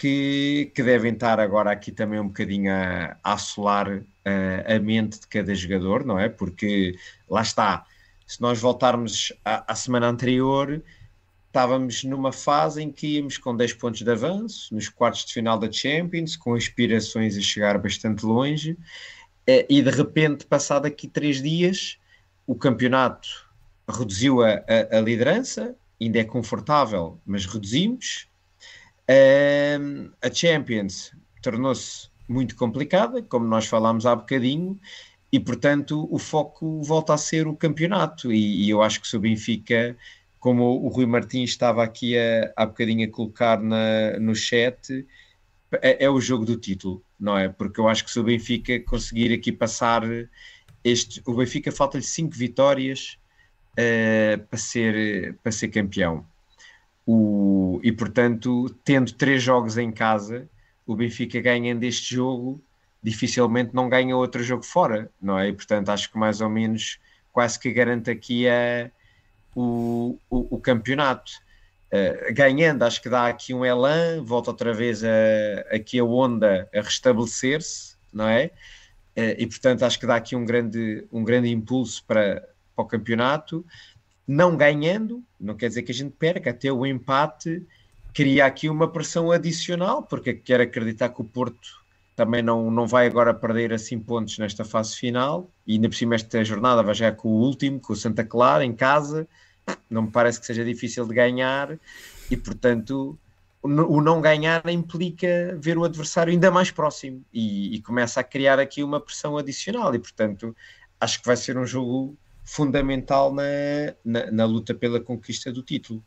que, 0.00 0.72
que 0.74 0.82
devem 0.82 1.12
estar 1.12 1.38
agora 1.38 1.70
aqui 1.70 1.92
também 1.92 2.18
um 2.18 2.28
bocadinho 2.28 2.72
a, 2.72 3.18
a 3.22 3.34
assolar 3.34 3.98
uh, 3.98 4.74
a 4.74 4.78
mente 4.78 5.20
de 5.20 5.26
cada 5.26 5.54
jogador, 5.54 6.06
não 6.06 6.18
é? 6.18 6.26
Porque 6.26 6.96
lá 7.28 7.42
está, 7.42 7.84
se 8.26 8.40
nós 8.40 8.58
voltarmos 8.58 9.30
à, 9.44 9.74
semana 9.74 10.08
anterior, 10.08 10.82
estávamos 11.48 12.02
numa 12.02 12.32
fase 12.32 12.82
em 12.82 12.90
que 12.90 13.16
íamos 13.16 13.36
com 13.36 13.54
10 13.54 13.74
pontos 13.74 14.00
de 14.00 14.10
avanço, 14.10 14.74
nos 14.74 14.88
quartos 14.88 15.26
de 15.26 15.34
final 15.34 15.58
da 15.58 15.70
Champions, 15.70 16.34
com 16.34 16.54
aspirações 16.54 17.36
a 17.36 17.42
chegar 17.42 17.76
bastante 17.76 18.24
longe, 18.24 18.72
uh, 18.72 19.66
e 19.68 19.82
de 19.82 19.90
repente, 19.90 20.46
passado 20.46 20.86
aqui 20.86 21.08
três 21.08 21.42
dias, 21.42 21.98
o 22.46 22.54
campeonato 22.54 23.28
reduziu 23.86 24.42
a, 24.42 24.48
a, 24.48 24.96
a 24.96 25.00
liderança, 25.02 25.76
ainda 26.00 26.20
é 26.20 26.24
confortável, 26.24 27.20
mas 27.26 27.44
reduzimos 27.44 28.29
a 30.22 30.32
Champions 30.32 31.12
tornou-se 31.42 32.08
muito 32.28 32.54
complicada, 32.54 33.22
como 33.22 33.46
nós 33.46 33.66
falámos 33.66 34.06
há 34.06 34.14
bocadinho, 34.14 34.78
e 35.32 35.40
portanto 35.40 36.08
o 36.10 36.18
foco 36.18 36.82
volta 36.82 37.14
a 37.14 37.18
ser 37.18 37.46
o 37.46 37.56
campeonato. 37.56 38.32
E, 38.32 38.66
e 38.66 38.70
eu 38.70 38.82
acho 38.82 39.00
que 39.00 39.08
se 39.08 39.16
o 39.16 39.20
Benfica, 39.20 39.96
como 40.38 40.64
o 40.84 40.88
Rui 40.88 41.06
Martins 41.06 41.50
estava 41.50 41.82
aqui 41.82 42.16
a, 42.16 42.52
há 42.56 42.66
bocadinho 42.66 43.06
a 43.06 43.10
colocar 43.10 43.60
na, 43.60 44.18
no 44.18 44.34
chat, 44.34 45.06
é, 45.82 46.04
é, 46.04 46.10
o 46.10 46.20
jogo 46.20 46.44
do 46.44 46.56
título, 46.56 47.02
não 47.18 47.38
é? 47.38 47.48
Porque 47.48 47.80
eu 47.80 47.88
acho 47.88 48.04
que 48.04 48.10
se 48.10 48.18
o 48.18 48.24
Benfica 48.24 48.80
conseguir 48.80 49.32
aqui 49.32 49.52
passar 49.52 50.02
este. 50.82 51.22
O 51.26 51.34
Benfica 51.34 51.70
falta-lhe 51.70 52.02
cinco 52.02 52.34
vitórias 52.34 53.18
uh, 53.72 54.44
para, 54.46 54.58
ser, 54.58 55.36
para 55.42 55.52
ser 55.52 55.68
campeão. 55.68 56.26
O, 57.12 57.80
e 57.82 57.90
portanto, 57.90 58.72
tendo 58.84 59.12
três 59.12 59.42
jogos 59.42 59.76
em 59.76 59.90
casa, 59.90 60.48
o 60.86 60.94
Benfica 60.94 61.40
ganhando 61.40 61.82
este 61.82 62.14
jogo, 62.14 62.62
dificilmente 63.02 63.74
não 63.74 63.88
ganha 63.88 64.16
outro 64.16 64.44
jogo 64.44 64.62
fora, 64.62 65.10
não 65.20 65.36
é? 65.36 65.48
E 65.48 65.52
portanto, 65.52 65.88
acho 65.88 66.08
que 66.08 66.16
mais 66.16 66.40
ou 66.40 66.48
menos 66.48 67.00
quase 67.32 67.58
que 67.58 67.72
garante 67.72 68.12
aqui 68.12 68.48
a, 68.48 68.88
o, 69.56 70.16
o, 70.30 70.54
o 70.54 70.60
campeonato. 70.60 71.32
Uh, 71.92 72.32
ganhando, 72.32 72.84
acho 72.84 73.02
que 73.02 73.08
dá 73.08 73.26
aqui 73.26 73.52
um 73.52 73.64
elan, 73.64 74.22
volta 74.22 74.52
outra 74.52 74.72
vez 74.72 75.02
a, 75.02 75.08
aqui 75.74 75.98
a 75.98 76.04
onda 76.04 76.68
a 76.72 76.80
restabelecer-se, 76.80 77.96
não 78.12 78.28
é? 78.28 78.52
Uh, 79.16 79.34
e 79.36 79.46
portanto, 79.48 79.82
acho 79.82 79.98
que 79.98 80.06
dá 80.06 80.14
aqui 80.14 80.36
um 80.36 80.44
grande, 80.44 81.04
um 81.10 81.24
grande 81.24 81.50
impulso 81.50 82.04
para, 82.04 82.48
para 82.76 82.84
o 82.84 82.86
campeonato 82.86 83.66
não 84.30 84.56
ganhando, 84.56 85.24
não 85.40 85.56
quer 85.56 85.66
dizer 85.66 85.82
que 85.82 85.90
a 85.90 85.94
gente 85.94 86.12
perca, 86.12 86.50
até 86.50 86.70
o 86.70 86.86
empate 86.86 87.66
cria 88.14 88.46
aqui 88.46 88.68
uma 88.68 88.86
pressão 88.86 89.32
adicional, 89.32 90.04
porque 90.04 90.32
quero 90.32 90.62
acreditar 90.62 91.08
que 91.08 91.20
o 91.20 91.24
Porto 91.24 91.82
também 92.14 92.40
não, 92.40 92.70
não 92.70 92.86
vai 92.86 93.08
agora 93.08 93.34
perder 93.34 93.72
assim 93.72 93.98
pontos 93.98 94.38
nesta 94.38 94.64
fase 94.64 94.94
final, 94.94 95.50
e 95.66 95.72
ainda 95.72 95.88
por 95.88 95.96
cima 95.96 96.14
esta 96.14 96.44
jornada 96.44 96.80
vai 96.80 96.94
já 96.94 97.10
com 97.10 97.28
o 97.28 97.40
último, 97.40 97.80
com 97.80 97.92
o 97.92 97.96
Santa 97.96 98.22
Clara, 98.22 98.64
em 98.64 98.72
casa, 98.72 99.26
não 99.90 100.02
me 100.02 100.10
parece 100.12 100.38
que 100.38 100.46
seja 100.46 100.64
difícil 100.64 101.08
de 101.08 101.14
ganhar, 101.14 101.76
e 102.30 102.36
portanto 102.36 103.18
o 103.64 104.00
não 104.00 104.20
ganhar 104.20 104.62
implica 104.68 105.58
ver 105.60 105.76
o 105.76 105.82
adversário 105.82 106.32
ainda 106.32 106.52
mais 106.52 106.70
próximo, 106.70 107.24
e, 107.32 107.74
e 107.74 107.82
começa 107.82 108.20
a 108.20 108.24
criar 108.24 108.60
aqui 108.60 108.84
uma 108.84 109.00
pressão 109.00 109.36
adicional, 109.36 109.92
e 109.92 109.98
portanto 109.98 110.54
acho 111.00 111.18
que 111.20 111.26
vai 111.26 111.36
ser 111.36 111.58
um 111.58 111.66
jogo 111.66 112.16
fundamental 112.50 113.32
na, 113.32 113.44
na, 114.04 114.30
na, 114.32 114.44
luta 114.44 114.74
pela 114.74 115.00
conquista 115.00 115.52
do 115.52 115.62
título. 115.62 116.02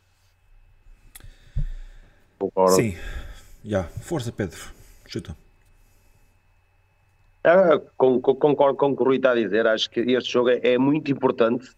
Sim, 2.68 2.94
já. 3.64 3.84
Força, 3.84 4.30
Pedro. 4.30 4.60
Chuta. 5.06 5.34
Ah, 7.42 7.80
concordo 7.96 8.76
com 8.76 8.90
o 8.90 8.96
que 8.96 9.02
o 9.02 9.06
Rui 9.06 9.16
está 9.16 9.30
a 9.30 9.34
dizer. 9.34 9.66
Acho 9.66 9.88
que 9.88 10.00
este 10.00 10.30
jogo 10.30 10.50
é, 10.50 10.60
é 10.62 10.78
muito 10.78 11.10
importante, 11.10 11.70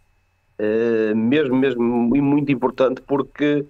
uh, 0.58 1.14
mesmo, 1.14 1.54
mesmo 1.54 1.82
muito 1.84 2.50
importante, 2.50 3.00
porque 3.02 3.64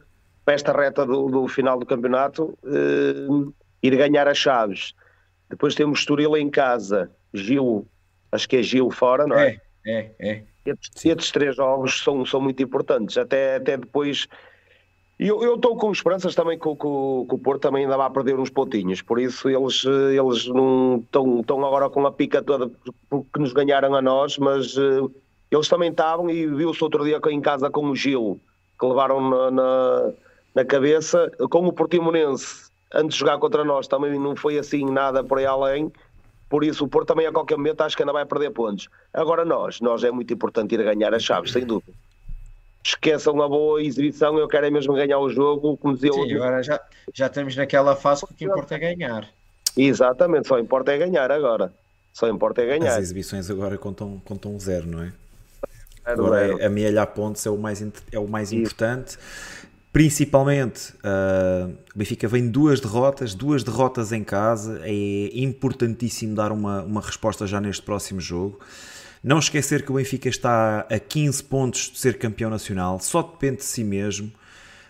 para 0.47 0.55
esta 0.55 0.73
reta 0.73 1.05
do, 1.05 1.29
do 1.29 1.47
final 1.47 1.79
do 1.79 1.85
campeonato, 1.85 2.57
uh, 2.65 3.55
ir 3.83 3.97
ganhar 3.97 4.27
as 4.29 4.39
chaves. 4.39 4.95
Depois 5.51 5.75
temos 5.75 5.99
Estoril 5.99 6.39
em 6.39 6.49
casa, 6.49 7.11
Gil, 7.35 7.87
acho 8.33 8.49
que 8.49 8.57
é 8.57 8.63
Gil 8.63 8.91
fora, 8.91 9.27
não 9.27 9.39
é? 9.39 9.61
É, 9.85 10.11
é, 10.19 10.31
é. 10.31 10.56
Estes, 10.67 11.05
estes, 11.05 11.31
três 11.31 11.57
jogos 11.57 12.03
são, 12.03 12.25
são 12.25 12.41
muito 12.41 12.63
importantes, 12.63 13.17
até, 13.17 13.57
até 13.57 13.77
depois. 13.77 14.27
Eu 15.19 15.55
estou 15.55 15.77
com 15.79 15.91
esperanças 15.91 16.35
também 16.35 16.59
que, 16.59 16.69
que, 16.69 16.77
que, 16.77 16.87
o 16.87 17.41
Porto 17.43 17.63
também 17.63 17.85
ainda 17.85 17.97
vai 17.97 18.11
perder 18.11 18.39
uns 18.39 18.51
pontinhos, 18.51 19.01
por 19.01 19.19
isso 19.19 19.49
eles, 19.49 19.83
eles 19.85 20.47
não 20.47 20.99
estão, 20.99 21.41
estão 21.41 21.65
agora 21.65 21.89
com 21.89 22.07
a 22.07 22.13
pica 22.13 22.43
toda 22.43 22.71
porque 23.09 23.41
nos 23.41 23.55
ganharam 23.55 23.95
a 23.95 24.03
nós, 24.03 24.37
mas 24.37 24.77
uh, 24.77 25.11
eles 25.51 25.69
também 25.69 25.91
estavam 25.91 26.29
e 26.29 26.47
viu-se 26.47 26.85
outro 26.85 27.03
dia 27.03 27.19
em 27.31 27.41
casa 27.41 27.71
com 27.71 27.87
o 27.87 27.97
Gil, 27.97 28.39
que 28.79 28.85
levaram 28.85 29.31
na, 29.31 29.51
na, 29.51 30.13
na 30.55 30.65
cabeça, 30.67 31.31
com 31.51 31.67
o 31.67 31.73
Portimonense, 31.73 32.71
antes 32.93 33.15
de 33.15 33.21
jogar 33.21 33.39
contra 33.39 33.65
nós 33.65 33.89
também 33.89 34.19
não 34.19 34.37
foi 34.37 34.59
assim 34.59 34.85
nada 34.85 35.25
por 35.25 35.39
aí 35.39 35.47
além, 35.47 35.91
por 36.49 36.65
isso, 36.65 36.85
o 36.85 36.89
Porto 36.89 37.09
também 37.09 37.27
a 37.27 37.33
qualquer 37.33 37.57
momento 37.57 37.81
acho 37.81 37.97
que 37.97 38.03
ainda 38.03 38.13
vai 38.13 38.25
perder 38.25 38.51
pontos. 38.51 38.89
Agora 39.13 39.45
nós, 39.45 39.81
nós 39.81 40.05
é 40.05 40.11
muito 40.11 40.33
importante 40.33 40.75
ir 40.75 40.81
a 40.81 40.85
ganhar 40.85 41.13
as 41.13 41.23
chaves, 41.23 41.53
sem 41.53 41.65
dúvida. 41.65 41.93
Esqueçam 42.85 43.43
a 43.43 43.49
boa 43.49 43.83
exibição, 43.83 44.39
eu 44.39 44.47
quero 44.47 44.67
é 44.67 44.71
mesmo 44.71 44.95
ganhar 44.95 45.19
o 45.19 45.29
jogo, 45.29 45.77
como 45.77 45.95
dizia 45.95 46.13
Sim, 46.13 46.35
agora 46.35 46.63
já, 46.63 46.81
já 47.13 47.27
estamos 47.27 47.57
naquela 47.57 47.97
fase 47.97 48.25
que 48.27 48.33
o 48.33 48.37
que 48.37 48.45
importa 48.45 48.77
é 48.77 48.79
ganhar. 48.79 49.29
Exatamente, 49.77 50.47
só 50.47 50.59
importa 50.59 50.93
é 50.93 50.99
ganhar 50.99 51.33
agora. 51.33 51.73
Só 52.13 52.29
importa 52.29 52.63
é 52.63 52.67
ganhar. 52.67 52.93
As 52.93 53.03
exibições 53.03 53.51
agora 53.51 53.77
contam, 53.77 54.23
contam 54.25 54.59
zero, 54.59 54.87
não 54.87 55.03
é? 55.03 55.13
Agora 56.05 56.63
é, 56.63 56.67
amealhar 56.67 57.09
pontos 57.09 57.45
é 57.45 57.51
o 57.51 57.59
mais, 57.59 57.85
é 58.13 58.19
o 58.19 58.29
mais 58.29 58.53
importante 58.53 59.19
Principalmente, 59.97 60.93
uh, 60.97 61.75
o 61.95 61.99
Benfica 61.99 62.29
vem 62.29 62.51
duas 62.51 62.81
derrotas, 62.81 63.33
duas 63.33 63.65
derrotas 63.65 64.13
em 64.13 64.23
casa. 64.23 64.83
É 64.85 65.31
importantíssimo 65.33 66.35
dar 66.35 66.53
uma, 66.53 66.83
uma 66.83 67.01
resposta 67.01 67.47
já 67.47 67.63
neste 67.63 67.83
próximo 67.83 68.21
jogo. 68.21 68.61
Não 69.25 69.39
esquecer 69.39 69.83
que 69.83 69.91
o 69.91 69.95
Benfica 69.95 70.29
está 70.29 70.81
a 70.81 70.99
15 70.99 71.45
pontos 71.45 71.91
de 71.91 71.99
ser 71.99 72.19
campeão 72.19 72.51
nacional, 72.51 73.01
só 73.01 73.23
depende 73.23 73.57
de 73.57 73.65
si 73.65 73.83
mesmo. 73.83 74.31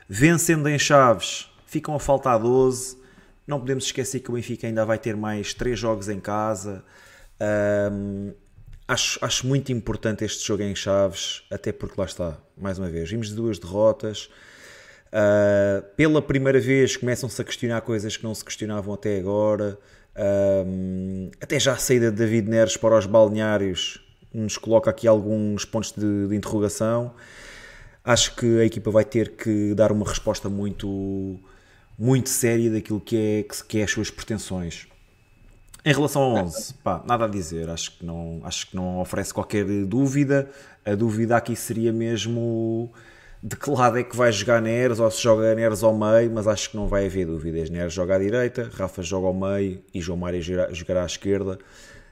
Vencendo 0.08 0.68
em 0.68 0.76
Chaves, 0.76 1.48
ficam 1.68 1.94
a 1.94 2.00
faltar 2.00 2.40
12. 2.40 2.98
Não 3.46 3.60
podemos 3.60 3.84
esquecer 3.84 4.18
que 4.18 4.30
o 4.30 4.34
Benfica 4.34 4.66
ainda 4.66 4.84
vai 4.84 4.98
ter 4.98 5.14
mais 5.14 5.54
3 5.54 5.78
jogos 5.78 6.08
em 6.08 6.18
casa. 6.18 6.82
Um, 7.92 8.32
acho, 8.88 9.24
acho 9.24 9.46
muito 9.46 9.70
importante 9.70 10.24
este 10.24 10.44
jogo 10.44 10.64
em 10.64 10.74
Chaves, 10.74 11.44
até 11.48 11.70
porque 11.70 11.94
lá 11.96 12.06
está, 12.06 12.36
mais 12.60 12.76
uma 12.76 12.90
vez, 12.90 13.08
vimos 13.08 13.30
duas 13.30 13.60
derrotas. 13.60 14.28
Uh, 15.06 15.82
pela 15.96 16.20
primeira 16.20 16.60
vez 16.60 16.96
começam-se 16.96 17.40
a 17.40 17.44
questionar 17.44 17.80
coisas 17.80 18.16
que 18.16 18.24
não 18.24 18.34
se 18.34 18.44
questionavam 18.44 18.94
até 18.94 19.18
agora. 19.18 19.78
Uh, 20.14 21.30
até 21.40 21.60
já 21.60 21.72
a 21.72 21.76
saída 21.76 22.10
de 22.10 22.16
David 22.16 22.48
Neres 22.48 22.76
para 22.76 22.98
os 22.98 23.06
balneários 23.06 24.00
nos 24.32 24.58
coloca 24.58 24.90
aqui 24.90 25.06
alguns 25.06 25.64
pontos 25.64 25.92
de, 25.92 26.28
de, 26.28 26.36
interrogação. 26.36 27.14
Acho 28.04 28.34
que 28.36 28.60
a 28.60 28.64
equipa 28.64 28.90
vai 28.90 29.04
ter 29.04 29.32
que 29.36 29.74
dar 29.74 29.90
uma 29.90 30.06
resposta 30.06 30.48
muito, 30.48 31.38
muito 31.98 32.28
séria 32.28 32.70
daquilo 32.70 33.00
que 33.00 33.16
é, 33.16 33.54
que 33.66 33.78
é 33.78 33.84
as 33.84 33.90
suas 33.90 34.10
pretensões. 34.10 34.86
Em 35.84 35.92
relação 35.92 36.20
ao 36.20 36.34
11, 36.44 36.74
pá, 36.82 37.02
nada 37.06 37.26
a 37.26 37.28
dizer, 37.28 37.70
acho 37.70 37.92
que, 37.92 38.04
não, 38.04 38.40
acho 38.42 38.68
que 38.68 38.76
não 38.76 38.98
oferece 38.98 39.32
qualquer 39.32 39.64
dúvida. 39.86 40.50
A 40.84 40.94
dúvida 40.94 41.36
aqui 41.36 41.54
seria 41.54 41.92
mesmo 41.92 42.92
de 43.42 43.54
que 43.56 43.70
lado 43.70 43.98
é 43.98 44.02
que 44.02 44.16
vai 44.16 44.32
jogar 44.32 44.60
Neres, 44.60 44.98
ou 44.98 45.10
se 45.10 45.22
joga 45.22 45.54
Neres 45.54 45.82
ao 45.82 45.96
meio, 45.96 46.30
mas 46.32 46.46
acho 46.46 46.70
que 46.70 46.76
não 46.76 46.88
vai 46.88 47.06
haver 47.06 47.26
dúvidas. 47.26 47.70
Neres 47.70 47.92
joga 47.92 48.16
à 48.16 48.18
direita, 48.18 48.70
Rafa 48.74 49.02
joga 49.02 49.26
ao 49.26 49.34
meio 49.34 49.82
e 49.92 50.00
João 50.00 50.18
Mário 50.18 50.40
jogará 50.72 51.02
à 51.02 51.06
esquerda. 51.06 51.58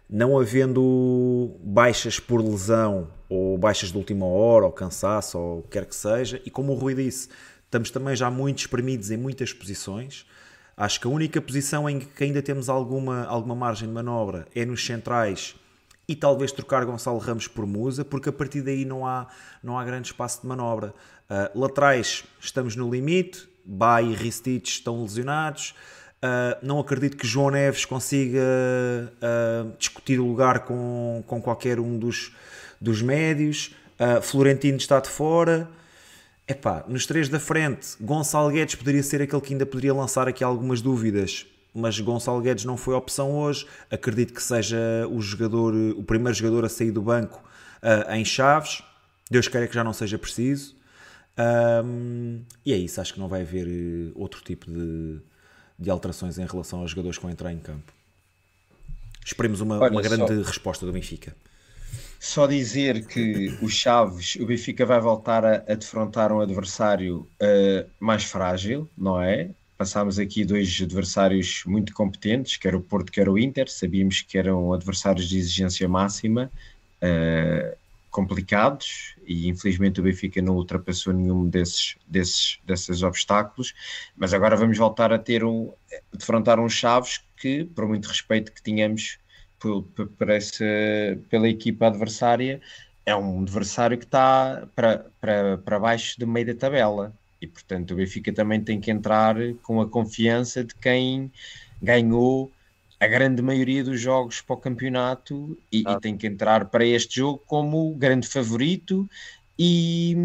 Não 0.09 0.38
havendo 0.38 1.56
baixas 1.62 2.20
por 2.20 2.42
lesão, 2.42 3.09
ou 3.28 3.56
baixas 3.56 3.90
de 3.90 3.96
última 3.96 4.26
hora, 4.26 4.66
ou 4.66 4.72
cansaço, 4.72 5.38
ou 5.38 5.59
o 5.59 5.62
que 5.62 5.70
quer 5.70 5.86
que 5.86 5.96
seja, 5.96 6.40
e 6.44 6.51
como 6.51 6.72
o 6.72 6.76
Rui 6.76 6.94
disse, 6.94 7.28
estamos 7.64 7.90
também 7.90 8.14
já 8.14 8.30
muito 8.30 8.59
espremidos 8.59 9.10
em 9.10 9.16
muitas 9.16 9.52
posições. 9.52 10.26
Acho 10.76 11.01
que 11.01 11.06
a 11.06 11.10
única 11.10 11.40
posição 11.40 11.88
em 11.88 12.01
que 12.01 12.24
ainda 12.24 12.42
temos 12.42 12.68
alguma, 12.68 13.24
alguma 13.24 13.55
margem 13.55 13.88
de 13.88 13.94
manobra 13.94 14.46
é 14.55 14.64
nos 14.64 14.84
centrais 14.84 15.56
e 16.09 16.14
talvez 16.14 16.52
trocar 16.52 16.85
Gonçalo 16.85 17.18
Ramos 17.18 17.48
por 17.48 17.66
Musa, 17.66 18.05
porque 18.05 18.28
a 18.28 18.32
partir 18.32 18.62
daí 18.62 18.85
não 18.85 19.06
há, 19.06 19.26
não 19.62 19.78
há 19.78 19.85
grande 19.85 20.09
espaço 20.09 20.43
de 20.43 20.47
manobra. 20.47 20.94
Uh, 21.28 21.59
laterais, 21.59 22.24
estamos 22.40 22.76
no 22.76 22.90
limite, 22.90 23.48
Bay 23.64 24.10
e 24.10 24.14
Ristich 24.14 24.70
estão 24.70 25.02
lesionados. 25.02 25.74
Uh, 26.22 26.56
não 26.62 26.78
acredito 26.78 27.16
que 27.16 27.26
João 27.26 27.51
Neves 27.51 27.85
consiga 27.85 28.40
uh, 28.40 29.76
discutir 29.78 30.20
o 30.20 30.26
lugar 30.26 30.60
com, 30.60 31.22
com 31.26 31.40
qualquer 31.40 31.81
um 31.81 31.98
dos, 31.98 32.32
dos 32.81 33.02
médios. 33.02 33.74
Florentino 34.22 34.76
está 34.76 34.98
de 34.98 35.09
fora. 35.09 35.70
Epá, 36.48 36.85
nos 36.89 37.06
três 37.06 37.28
da 37.28 37.39
frente, 37.39 37.97
Gonçalo 38.01 38.51
Guedes 38.51 38.74
poderia 38.74 39.02
ser 39.02 39.22
aquele 39.22 39.40
que 39.40 39.55
ainda 39.55 39.64
poderia 39.64 39.94
lançar 39.94 40.28
aqui 40.28 40.43
algumas 40.43 40.82
dúvidas, 40.82 41.47
mas 41.74 41.98
Gonçalo 41.98 42.40
Guedes 42.40 42.64
não 42.64 42.76
foi 42.76 42.94
opção 42.94 43.32
hoje. 43.32 43.66
Acredito 43.90 44.32
que 44.32 44.42
seja 44.42 44.78
o 45.10 45.20
jogador, 45.20 45.74
o 45.74 46.05
primeiro 46.05 46.36
jogador 46.36 46.64
a 46.64 46.68
sair 46.68 46.92
do 46.92 47.02
banco 47.02 47.42
uh, 47.82 48.12
em 48.12 48.24
Chaves. 48.24 48.80
Deus 49.28 49.48
queira 49.48 49.66
que 49.66 49.74
já 49.74 49.82
não 49.82 49.92
seja 49.92 50.16
preciso. 50.16 50.76
Um, 51.84 52.42
e 52.64 52.72
é 52.72 52.76
isso, 52.76 53.01
acho 53.01 53.12
que 53.12 53.18
não 53.18 53.26
vai 53.26 53.40
haver 53.40 53.66
eh, 53.66 54.12
outro 54.14 54.40
tipo 54.42 54.70
de, 54.70 55.18
de 55.76 55.90
alterações 55.90 56.38
em 56.38 56.46
relação 56.46 56.78
aos 56.80 56.90
jogadores 56.90 57.18
que 57.18 57.22
vão 57.22 57.32
entrar 57.32 57.52
em 57.52 57.59
campo. 57.59 57.92
Esperemos 59.24 59.60
uma, 59.60 59.88
uma 59.88 60.02
grande 60.02 60.28
só... 60.28 60.48
resposta 60.48 60.86
do 60.86 60.92
Benfica. 60.92 61.34
Só 62.20 62.46
dizer 62.46 63.06
que 63.06 63.59
o 63.60 63.68
Chaves, 63.68 64.36
o 64.36 64.46
Benfica 64.46 64.86
vai 64.86 65.01
voltar 65.01 65.44
a, 65.44 65.56
a 65.56 65.74
defrontar 65.74 66.32
um 66.32 66.40
adversário 66.40 67.28
uh, 67.42 67.90
mais 67.98 68.24
frágil, 68.24 68.88
não 68.96 69.20
é? 69.20 69.51
Passámos 69.76 70.18
aqui 70.18 70.44
dois 70.44 70.80
adversários 70.80 71.64
muito 71.66 71.92
competentes, 71.92 72.56
quer 72.56 72.74
o 72.74 72.80
Porto, 72.80 73.10
quer 73.10 73.28
o 73.28 73.36
Inter, 73.36 73.68
sabíamos 73.68 74.22
que 74.22 74.38
eram 74.38 74.72
adversários 74.72 75.28
de 75.28 75.38
exigência 75.38 75.88
máxima, 75.88 76.51
uh, 77.02 77.76
complicados, 78.09 79.16
e 79.26 79.48
infelizmente 79.48 79.98
o 79.98 80.05
Benfica 80.05 80.40
não 80.40 80.55
ultrapassou 80.55 81.12
nenhum 81.12 81.48
desses, 81.48 81.96
desses, 82.06 82.60
desses 82.64 83.02
obstáculos, 83.02 83.74
mas 84.16 84.32
agora 84.32 84.56
vamos 84.56 84.78
voltar 84.78 85.12
a 85.12 85.18
ter 85.18 85.42
um, 85.42 85.72
defrontar 86.12 86.60
um 86.60 86.68
Chaves 86.68 87.24
que, 87.36 87.64
por 87.64 87.88
muito 87.88 88.06
respeito 88.06 88.52
que 88.52 88.62
tínhamos 88.62 89.18
parece 90.18 90.64
pela 91.28 91.48
equipa 91.48 91.86
adversária, 91.86 92.60
é 93.06 93.14
um 93.16 93.42
adversário 93.42 93.98
que 93.98 94.05
está 94.05 94.66
para, 94.74 95.06
para, 95.20 95.59
para 95.59 95.78
baixo 95.78 96.18
do 96.18 96.26
meio 96.26 96.46
da 96.46 96.55
tabela. 96.55 97.12
E 97.40 97.47
portanto 97.47 97.93
o 97.93 97.97
Benfica 97.97 98.32
também 98.32 98.61
tem 98.61 98.81
que 98.81 98.90
entrar 98.90 99.36
com 99.62 99.81
a 99.81 99.89
confiança 99.89 100.65
de 100.65 100.74
quem 100.74 101.31
ganhou 101.82 102.51
a 102.98 103.06
grande 103.06 103.43
maioria 103.43 103.85
dos 103.85 104.01
jogos 104.01 104.40
para 104.40 104.55
o 104.55 104.59
campeonato 104.59 105.59
e, 105.70 105.82
ah. 105.86 105.93
e 105.93 106.01
tem 106.01 106.16
que 106.16 106.27
entrar 106.27 106.66
para 106.66 106.86
este 106.86 107.16
jogo 107.16 107.43
como 107.47 107.94
grande 107.94 108.27
favorito 108.27 109.09
e, 109.59 110.16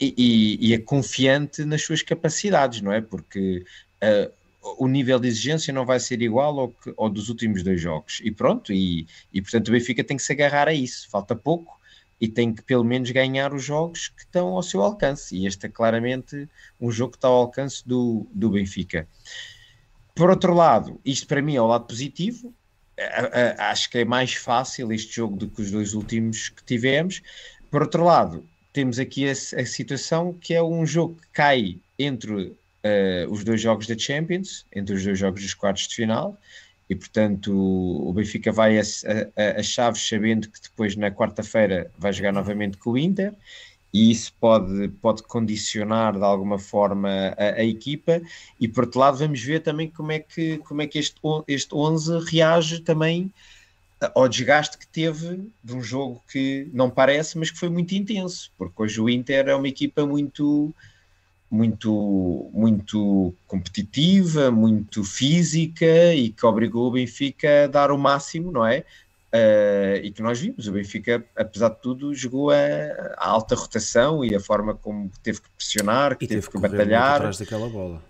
e, 0.00 0.68
e, 0.68 0.74
é 0.74 0.78
confiante 0.78 1.64
nas 1.64 1.82
suas 1.82 2.02
capacidades, 2.02 2.80
não 2.80 2.92
é? 2.92 3.00
Porque 3.00 3.64
uh, 4.02 4.32
o 4.78 4.86
nível 4.86 5.18
de 5.18 5.28
exigência 5.28 5.72
não 5.72 5.84
vai 5.84 5.98
ser 5.98 6.22
igual 6.22 6.60
ao, 6.60 6.68
que, 6.68 6.92
ao 6.96 7.08
dos 7.08 7.28
últimos 7.28 7.62
dois 7.62 7.80
jogos. 7.80 8.20
E 8.22 8.30
pronto, 8.30 8.72
e, 8.72 9.06
e 9.32 9.42
portanto 9.42 9.68
o 9.68 9.72
Benfica 9.72 10.04
tem 10.04 10.16
que 10.16 10.22
se 10.22 10.32
agarrar 10.32 10.68
a 10.68 10.74
isso. 10.74 11.08
Falta 11.10 11.34
pouco 11.34 11.77
e 12.20 12.28
tem 12.28 12.52
que 12.52 12.62
pelo 12.62 12.84
menos 12.84 13.10
ganhar 13.10 13.54
os 13.54 13.64
jogos 13.64 14.08
que 14.08 14.22
estão 14.22 14.48
ao 14.48 14.62
seu 14.62 14.82
alcance. 14.82 15.36
E 15.36 15.46
este 15.46 15.66
é 15.66 15.68
claramente 15.68 16.48
um 16.80 16.90
jogo 16.90 17.12
que 17.12 17.18
está 17.18 17.28
ao 17.28 17.34
alcance 17.34 17.86
do, 17.86 18.26
do 18.32 18.50
Benfica. 18.50 19.06
Por 20.14 20.30
outro 20.30 20.52
lado, 20.52 21.00
isto 21.04 21.26
para 21.26 21.40
mim 21.40 21.54
é 21.54 21.62
o 21.62 21.66
lado 21.66 21.86
positivo. 21.86 22.52
Acho 23.58 23.88
que 23.88 23.98
é 23.98 24.04
mais 24.04 24.34
fácil 24.34 24.92
este 24.92 25.14
jogo 25.14 25.36
do 25.36 25.48
que 25.48 25.62
os 25.62 25.70
dois 25.70 25.94
últimos 25.94 26.48
que 26.48 26.64
tivemos. 26.64 27.22
Por 27.70 27.82
outro 27.82 28.02
lado, 28.04 28.44
temos 28.72 28.98
aqui 28.98 29.28
a, 29.28 29.32
a 29.32 29.34
situação 29.66 30.32
que 30.32 30.54
é 30.54 30.62
um 30.62 30.84
jogo 30.84 31.14
que 31.14 31.28
cai 31.32 31.78
entre 31.98 32.32
uh, 32.32 33.30
os 33.30 33.44
dois 33.44 33.60
jogos 33.60 33.86
da 33.86 33.96
Champions, 33.96 34.66
entre 34.74 34.94
os 34.94 35.04
dois 35.04 35.18
jogos 35.18 35.42
dos 35.42 35.54
quartos 35.54 35.88
de 35.88 35.94
final, 35.94 36.36
e 36.88 36.94
portanto 36.94 37.52
o 37.52 38.12
Benfica 38.12 38.50
vai 38.50 38.78
a, 38.78 38.82
a, 38.82 39.60
a 39.60 39.62
Chaves 39.62 40.06
sabendo 40.06 40.48
que 40.48 40.60
depois 40.62 40.96
na 40.96 41.10
quarta-feira 41.10 41.90
vai 41.98 42.12
jogar 42.12 42.32
novamente 42.32 42.78
com 42.78 42.92
o 42.92 42.98
Inter, 42.98 43.34
e 43.92 44.10
isso 44.10 44.32
pode, 44.38 44.88
pode 45.00 45.22
condicionar 45.22 46.14
de 46.16 46.22
alguma 46.22 46.58
forma 46.58 47.08
a, 47.36 47.60
a, 47.60 47.64
equipa. 47.64 48.20
E 48.60 48.68
por 48.68 48.84
outro 48.84 49.00
lado 49.00 49.16
vamos 49.18 49.42
ver 49.42 49.60
também 49.60 49.90
como 49.90 50.12
é 50.12 50.18
que, 50.18 50.58
como 50.58 50.82
é 50.82 50.86
que 50.86 50.98
este, 50.98 51.18
este 51.46 51.74
11 51.74 52.18
reage 52.30 52.80
também 52.80 53.32
ao 54.14 54.28
desgaste 54.28 54.78
que 54.78 54.86
teve 54.86 55.50
de 55.64 55.74
um 55.74 55.82
jogo 55.82 56.22
que 56.30 56.68
não 56.72 56.88
parece, 56.88 57.36
mas 57.38 57.50
que 57.50 57.58
foi 57.58 57.68
muito 57.68 57.94
intenso, 57.94 58.52
porque 58.56 58.82
hoje 58.82 59.00
o 59.00 59.08
Inter 59.08 59.48
é 59.48 59.54
uma 59.54 59.66
equipa 59.66 60.06
muito 60.06 60.72
muito, 61.50 62.50
muito 62.52 63.34
competitiva, 63.46 64.50
muito 64.50 65.02
física 65.02 66.14
e 66.14 66.30
que 66.30 66.44
obrigou 66.44 66.88
o 66.88 66.92
Benfica 66.92 67.64
a 67.64 67.66
dar 67.66 67.90
o 67.90 67.98
máximo, 67.98 68.52
não 68.52 68.66
é? 68.66 68.84
Uh, 69.28 69.96
e 70.02 70.10
que 70.10 70.22
nós 70.22 70.40
vimos, 70.40 70.66
o 70.66 70.72
Benfica, 70.72 71.24
apesar 71.36 71.70
de 71.70 71.80
tudo, 71.80 72.14
jogou 72.14 72.50
a, 72.50 72.56
a 73.16 73.28
alta 73.28 73.54
rotação 73.54 74.24
e 74.24 74.34
a 74.34 74.40
forma 74.40 74.74
como 74.74 75.10
teve 75.22 75.40
que 75.42 75.50
pressionar, 75.50 76.16
que 76.16 76.26
teve, 76.26 76.40
teve 76.40 76.52
que 76.52 76.58
batalhar. 76.58 77.16
atrás 77.16 77.38
daquela 77.38 77.68
bola. 77.68 78.02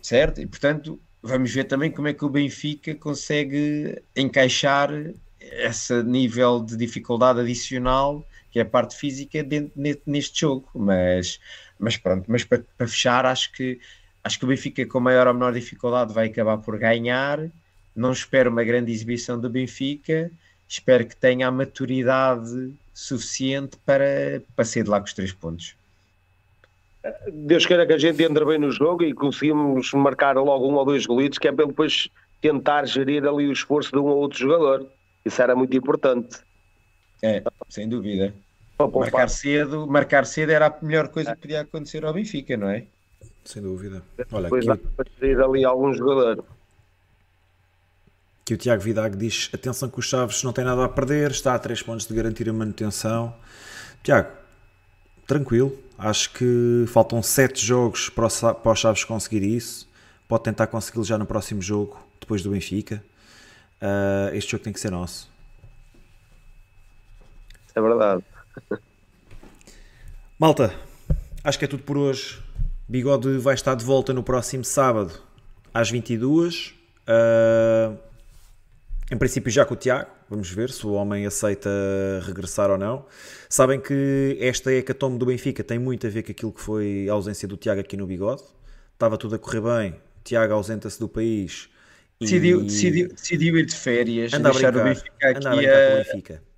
Certo, 0.00 0.40
e 0.40 0.46
portanto, 0.46 0.98
vamos 1.22 1.52
ver 1.52 1.64
também 1.64 1.90
como 1.90 2.08
é 2.08 2.14
que 2.14 2.24
o 2.24 2.28
Benfica 2.28 2.94
consegue 2.94 4.00
encaixar 4.16 4.90
esse 5.40 6.02
nível 6.04 6.60
de 6.60 6.76
dificuldade 6.76 7.40
adicional, 7.40 8.24
que 8.50 8.58
é 8.58 8.62
a 8.62 8.66
parte 8.66 8.96
física, 8.96 9.38
neste 10.06 10.40
jogo. 10.40 10.68
Mas 10.74 11.38
mas 11.80 11.96
pronto, 11.96 12.30
mas 12.30 12.44
para, 12.44 12.62
para, 12.76 12.86
fechar, 12.86 13.24
acho 13.24 13.50
que, 13.52 13.80
acho 14.22 14.38
que 14.38 14.44
o 14.44 14.48
Benfica 14.48 14.84
com 14.84 15.00
maior 15.00 15.26
ou 15.26 15.32
menor 15.32 15.54
dificuldade 15.54 16.12
vai 16.12 16.26
acabar 16.26 16.58
por 16.58 16.78
ganhar. 16.78 17.40
Não 17.96 18.12
espero 18.12 18.50
uma 18.50 18.62
grande 18.62 18.92
exibição 18.92 19.40
do 19.40 19.48
Benfica, 19.48 20.30
espero 20.68 21.06
que 21.06 21.16
tenha 21.16 21.48
a 21.48 21.50
maturidade 21.50 22.72
suficiente 22.92 23.78
para, 23.78 24.42
para 24.54 24.64
sair 24.64 24.84
de 24.84 24.90
lá 24.90 25.00
com 25.00 25.06
os 25.06 25.14
três 25.14 25.32
pontos. 25.32 25.74
Deus 27.32 27.64
queira 27.64 27.86
que 27.86 27.94
a 27.94 27.98
gente 27.98 28.22
entre 28.22 28.44
bem 28.44 28.58
no 28.58 28.70
jogo 28.70 29.02
e 29.02 29.14
conseguimos 29.14 29.90
marcar 29.94 30.36
logo 30.36 30.68
um 30.68 30.74
ou 30.74 30.84
dois 30.84 31.06
golitos, 31.06 31.38
que 31.38 31.48
é 31.48 31.52
para 31.52 31.64
depois 31.64 32.10
tentar 32.42 32.84
gerir 32.84 33.26
ali 33.26 33.48
o 33.48 33.52
esforço 33.52 33.90
de 33.90 33.98
um 33.98 34.04
ou 34.04 34.18
outro 34.18 34.38
jogador. 34.38 34.86
Isso 35.24 35.40
era 35.40 35.56
muito 35.56 35.74
importante. 35.74 36.40
É, 37.22 37.42
sem 37.68 37.88
dúvida. 37.88 38.34
Marcar 38.78 39.28
cedo, 39.28 39.86
marcar 39.86 40.26
cedo 40.26 40.50
era 40.50 40.66
a 40.68 40.84
melhor 40.84 41.08
coisa 41.08 41.34
que 41.34 41.42
podia 41.42 41.60
acontecer 41.60 42.04
ao 42.04 42.14
Benfica, 42.14 42.56
não 42.56 42.68
é? 42.68 42.86
Sem 43.44 43.62
dúvida. 43.62 44.02
Olha, 44.32 44.44
Depois 44.44 44.64
dá 44.64 44.76
para 44.76 45.06
sair 45.18 45.40
ali 45.40 45.64
algum 45.64 45.92
jogador. 45.92 46.44
Que 48.44 48.54
o 48.54 48.56
Tiago 48.56 48.82
Vidag 48.82 49.16
diz: 49.16 49.50
atenção 49.52 49.88
que 49.88 49.98
o 49.98 50.02
Chaves 50.02 50.42
não 50.42 50.52
tem 50.52 50.64
nada 50.64 50.84
a 50.84 50.88
perder, 50.88 51.30
está 51.30 51.54
a 51.54 51.58
3 51.58 51.82
pontos 51.82 52.06
de 52.06 52.14
garantir 52.14 52.48
a 52.48 52.52
manutenção. 52.52 53.34
Tiago, 54.02 54.30
tranquilo. 55.26 55.78
Acho 55.98 56.32
que 56.32 56.84
faltam 56.88 57.22
7 57.22 57.64
jogos 57.64 58.08
para 58.08 58.26
o, 58.26 58.54
para 58.54 58.72
o 58.72 58.74
Chaves 58.74 59.04
conseguir 59.04 59.42
isso. 59.42 59.88
Pode 60.26 60.44
tentar 60.44 60.66
consegui-lo 60.68 61.04
já 61.04 61.18
no 61.18 61.26
próximo 61.26 61.60
jogo, 61.60 61.98
depois 62.18 62.42
do 62.42 62.50
Benfica. 62.50 63.04
Uh, 63.82 64.34
este 64.34 64.52
jogo 64.52 64.64
tem 64.64 64.72
que 64.72 64.80
ser 64.80 64.90
nosso. 64.90 65.30
É 67.74 67.80
verdade. 67.80 68.24
Malta, 70.38 70.74
acho 71.44 71.58
que 71.58 71.64
é 71.64 71.68
tudo 71.68 71.82
por 71.82 71.96
hoje. 71.96 72.42
Bigode 72.88 73.38
vai 73.38 73.54
estar 73.54 73.74
de 73.74 73.84
volta 73.84 74.12
no 74.12 74.22
próximo 74.22 74.64
sábado 74.64 75.12
às 75.72 75.90
22 75.90 76.74
uh, 77.06 77.96
Em 79.12 79.16
princípio, 79.16 79.50
já 79.50 79.64
com 79.64 79.74
o 79.74 79.76
Tiago. 79.76 80.10
Vamos 80.28 80.50
ver 80.50 80.70
se 80.70 80.86
o 80.86 80.92
homem 80.92 81.26
aceita 81.26 81.70
regressar 82.22 82.70
ou 82.70 82.78
não. 82.78 83.04
Sabem 83.48 83.80
que 83.80 84.36
esta 84.40 84.72
hecatombe 84.72 85.18
do 85.18 85.26
Benfica 85.26 85.62
tem 85.62 85.78
muito 85.78 86.06
a 86.06 86.10
ver 86.10 86.22
com 86.22 86.32
aquilo 86.32 86.52
que 86.52 86.60
foi 86.60 87.08
a 87.08 87.12
ausência 87.12 87.46
do 87.46 87.56
Tiago 87.56 87.80
aqui 87.80 87.96
no 87.96 88.06
Bigode. 88.06 88.42
Estava 88.92 89.16
tudo 89.18 89.34
a 89.34 89.38
correr 89.38 89.60
bem. 89.60 89.90
O 89.92 90.22
Tiago 90.24 90.54
ausenta-se 90.54 90.98
do 90.98 91.08
país. 91.08 91.68
Decidiu, 92.20 92.62
decidiu, 92.62 93.08
decidiu 93.08 93.56
ir 93.56 93.66
de 93.66 93.74
férias. 93.74 94.32
Anda 94.32 94.50
a 94.50 94.52
brincar, 94.52 94.76
o 94.76 94.84
Benfica 94.84 95.30
aqui 95.30 95.46
a 95.46 95.54
brincar 95.54 95.86
com 95.86 95.92
o 95.92 95.96
Benfica. 95.96 96.49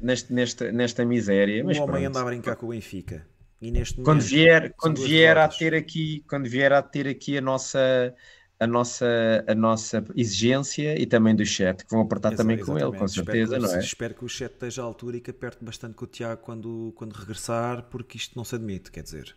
Neste, 0.00 0.32
nesta, 0.32 0.72
nesta 0.72 1.04
miséria. 1.04 1.62
O 1.62 1.66
mas 1.66 1.78
homem 1.78 2.02
pronto. 2.02 2.06
anda 2.06 2.20
a 2.20 2.24
brincar 2.24 2.56
com 2.56 2.66
o 2.66 2.68
Benfica. 2.70 3.26
E 3.60 3.70
neste 3.70 3.94
quando 3.96 4.22
momento, 4.22 4.28
vier, 4.28 4.74
quando 4.76 5.00
vier 5.02 5.38
a 5.38 5.48
ter 5.48 5.74
aqui, 5.74 6.24
quando 6.28 6.48
vier 6.48 6.72
a 6.72 6.82
ter 6.82 7.08
aqui 7.08 7.38
a 7.38 7.40
nossa 7.40 8.14
a 8.58 8.66
nossa, 8.66 9.44
a 9.46 9.54
nossa 9.54 10.04
exigência 10.14 11.00
e 11.00 11.06
também 11.06 11.34
do 11.34 11.44
chat, 11.44 11.84
que 11.84 11.90
vão 11.90 12.02
apertar 12.02 12.34
também 12.34 12.58
com 12.58 12.78
ele, 12.78 12.96
com 12.96 13.04
espero 13.04 13.26
certeza, 13.26 13.56
que, 13.56 13.62
não 13.62 13.74
é? 13.74 13.78
Espero 13.78 14.14
que 14.14 14.24
o 14.24 14.28
chat 14.28 14.52
esteja 14.52 14.82
à 14.82 14.84
altura 14.84 15.16
e 15.16 15.20
que 15.20 15.30
aperte 15.30 15.64
bastante 15.64 15.94
com 15.94 16.04
o 16.04 16.08
Tiago 16.08 16.40
quando, 16.40 16.92
quando 16.94 17.12
regressar, 17.12 17.82
porque 17.90 18.16
isto 18.16 18.36
não 18.36 18.44
se 18.44 18.54
admite, 18.54 18.90
quer 18.90 19.02
dizer. 19.02 19.34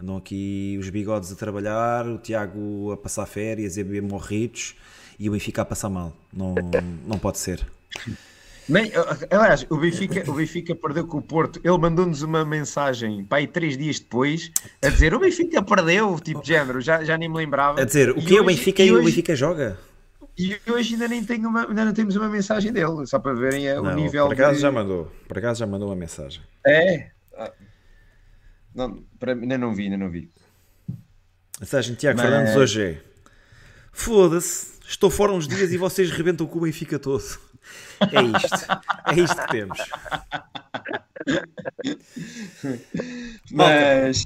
Andam 0.00 0.16
aqui 0.16 0.76
os 0.78 0.88
bigodes 0.90 1.32
a 1.32 1.36
trabalhar, 1.36 2.06
o 2.06 2.18
Tiago 2.18 2.92
a 2.92 2.96
passar 2.96 3.26
férias 3.26 3.76
e 3.76 3.80
a 3.80 3.84
beber 3.84 4.02
morritos 4.02 4.76
e 5.18 5.28
o 5.28 5.32
Benfica 5.32 5.62
a 5.62 5.64
passar 5.64 5.88
mal. 5.88 6.16
Não, 6.32 6.54
não 7.04 7.18
pode 7.18 7.38
ser. 7.38 7.66
Nem, 8.68 8.92
aliás, 9.30 9.66
o 9.70 9.76
Benfica, 9.78 10.30
o 10.30 10.34
Benfica 10.34 10.74
perdeu 10.74 11.06
com 11.06 11.18
o 11.18 11.22
Porto. 11.22 11.58
Ele 11.64 11.78
mandou-nos 11.78 12.22
uma 12.22 12.44
mensagem 12.44 13.24
para 13.24 13.38
aí 13.38 13.46
três 13.46 13.78
dias 13.78 13.98
depois 13.98 14.50
a 14.82 14.88
dizer 14.90 15.14
o 15.14 15.18
Benfica 15.18 15.62
perdeu, 15.62 16.20
tipo 16.20 16.42
de 16.42 16.48
género, 16.48 16.80
já, 16.80 17.02
já 17.02 17.16
nem 17.16 17.28
me 17.28 17.36
lembrava. 17.36 17.80
A 17.80 17.84
dizer, 17.84 18.10
o 18.10 18.22
que 18.22 18.36
é 18.36 18.40
o 18.40 18.44
Benfica 18.44 18.82
e, 18.82 18.92
hoje, 18.92 19.00
o 19.00 19.04
Benfica 19.06 19.34
joga? 19.34 19.78
E 20.36 20.56
hoje 20.70 20.94
ainda 20.94 21.08
nem 21.08 21.24
tenho 21.24 21.48
uma, 21.48 21.66
ainda 21.66 21.84
não 21.86 21.92
temos 21.94 22.14
uma 22.14 22.28
mensagem 22.28 22.72
dele, 22.72 23.06
só 23.06 23.18
para 23.18 23.32
verem 23.32 23.74
não, 23.74 23.84
o 23.84 23.94
nível. 23.94 24.26
Por 24.26 24.34
acaso 24.34 24.56
de... 24.56 24.60
já 24.60 24.70
mandou, 24.70 25.10
por 25.26 25.38
acaso 25.38 25.60
já 25.60 25.66
mandou 25.66 25.88
uma 25.88 25.96
mensagem. 25.96 26.42
É? 26.66 27.10
Não, 28.74 29.02
para, 29.18 29.32
ainda 29.32 29.56
não 29.56 29.74
vi, 29.74 29.84
ainda 29.84 29.96
não 29.96 30.10
vi. 30.10 30.30
Mensagem 31.58 31.94
de 31.94 32.00
Tiago 32.00 32.18
Mas... 32.18 32.28
Fernandes 32.28 32.56
hoje 32.56 32.82
é 32.82 33.08
Foda-se, 33.92 34.78
estou 34.86 35.10
fora 35.10 35.32
uns 35.32 35.48
dias 35.48 35.72
e 35.72 35.76
vocês 35.76 36.10
rebentam 36.12 36.46
com 36.46 36.58
o 36.58 36.62
Benfica 36.62 37.00
todo. 37.00 37.24
É 38.00 38.22
isto. 38.22 38.66
É 39.06 39.20
isto 39.20 39.42
que 39.42 39.48
temos. 39.48 39.78
Mas, 43.50 44.24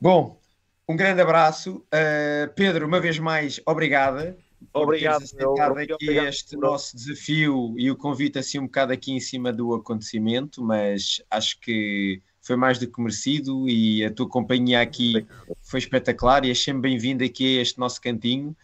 bom, 0.00 0.40
um 0.88 0.96
grande 0.96 1.20
abraço. 1.20 1.84
Uh, 1.86 2.52
Pedro, 2.54 2.86
uma 2.86 3.00
vez 3.00 3.18
mais, 3.18 3.60
obrigada. 3.66 4.36
Obrigado. 4.72 5.18
Por 5.18 5.24
aceitado 5.24 5.78
aqui 5.78 5.92
obrigado, 5.92 6.28
este 6.28 6.56
nosso 6.56 6.96
desafio 6.96 7.74
e 7.76 7.90
o 7.90 7.96
convite 7.96 8.38
assim 8.38 8.58
um 8.58 8.66
bocado 8.66 8.92
aqui 8.92 9.12
em 9.12 9.20
cima 9.20 9.52
do 9.52 9.74
acontecimento, 9.74 10.62
mas 10.62 11.22
acho 11.30 11.60
que 11.60 12.20
foi 12.40 12.56
mais 12.56 12.78
do 12.78 12.86
que 12.86 13.00
merecido 13.00 13.68
e 13.68 14.04
a 14.04 14.10
tua 14.10 14.28
companhia 14.28 14.80
aqui 14.80 15.26
foi 15.62 15.80
espetacular 15.80 16.44
e 16.44 16.50
achei-me 16.50 16.80
bem-vindo 16.80 17.24
aqui 17.24 17.58
a 17.58 17.62
este 17.62 17.78
nosso 17.78 18.00
cantinho. 18.00 18.56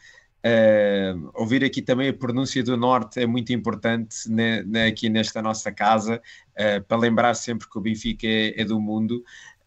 Uh, 0.45 1.31
ouvir 1.35 1.63
aqui 1.63 1.81
também 1.81 2.09
a 2.09 2.13
pronúncia 2.13 2.65
do 2.65 2.77
Norte 2.77 3.21
é 3.21 3.27
muito 3.27 3.53
importante 3.53 4.29
né, 4.29 4.65
né, 4.65 4.87
aqui 4.87 5.09
nesta 5.09 5.41
nossa 5.41 5.71
casa, 5.71 6.21
uh, 6.59 6.83
para 6.83 6.97
lembrar 6.97 7.35
sempre 7.35 7.69
que 7.69 7.79
o 7.79 7.81
Benfica 7.81 8.27
é, 8.27 8.61
é 8.61 8.65
do 8.65 8.81
mundo. 8.81 9.23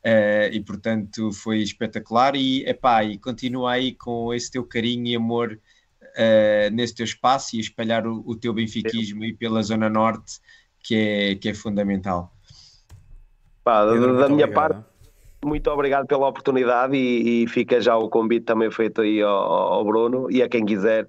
Uh, 0.05 0.51
e 0.51 0.61
portanto 0.61 1.31
foi 1.31 1.59
espetacular 1.59 2.35
e, 2.35 2.63
epá, 2.65 3.03
e 3.03 3.17
continua 3.17 3.71
aí 3.71 3.93
com 3.93 4.33
esse 4.33 4.51
teu 4.51 4.63
carinho 4.63 5.07
e 5.07 5.15
amor 5.15 5.59
nesse 6.71 6.95
teu 6.95 7.03
espaço 7.03 7.57
e 7.57 7.59
espalhar 7.59 8.07
o, 8.07 8.23
o 8.25 8.37
teu 8.37 8.53
benfiquismo 8.53 9.23
aí 9.23 9.33
pela 9.33 9.61
Zona 9.61 9.89
Norte 9.89 10.39
que 10.81 10.95
é, 10.95 11.35
que 11.35 11.49
é 11.49 11.53
fundamental. 11.53 12.31
Pá, 13.65 13.83
da, 13.83 13.95
da 13.95 14.29
minha 14.29 14.47
parte 14.47 14.81
muito 15.45 15.69
obrigado 15.69 16.07
pela 16.07 16.27
oportunidade 16.27 16.95
e, 16.95 17.43
e, 17.43 17.47
fica 17.47 17.79
já 17.79 17.95
o 17.95 18.09
convite 18.09 18.45
também 18.45 18.71
feito 18.71 19.01
aí 19.01 19.21
ao, 19.21 19.31
ao 19.31 19.85
Bruno 19.85 20.29
e 20.29 20.41
a 20.41 20.49
quem 20.49 20.65
quiser 20.65 21.07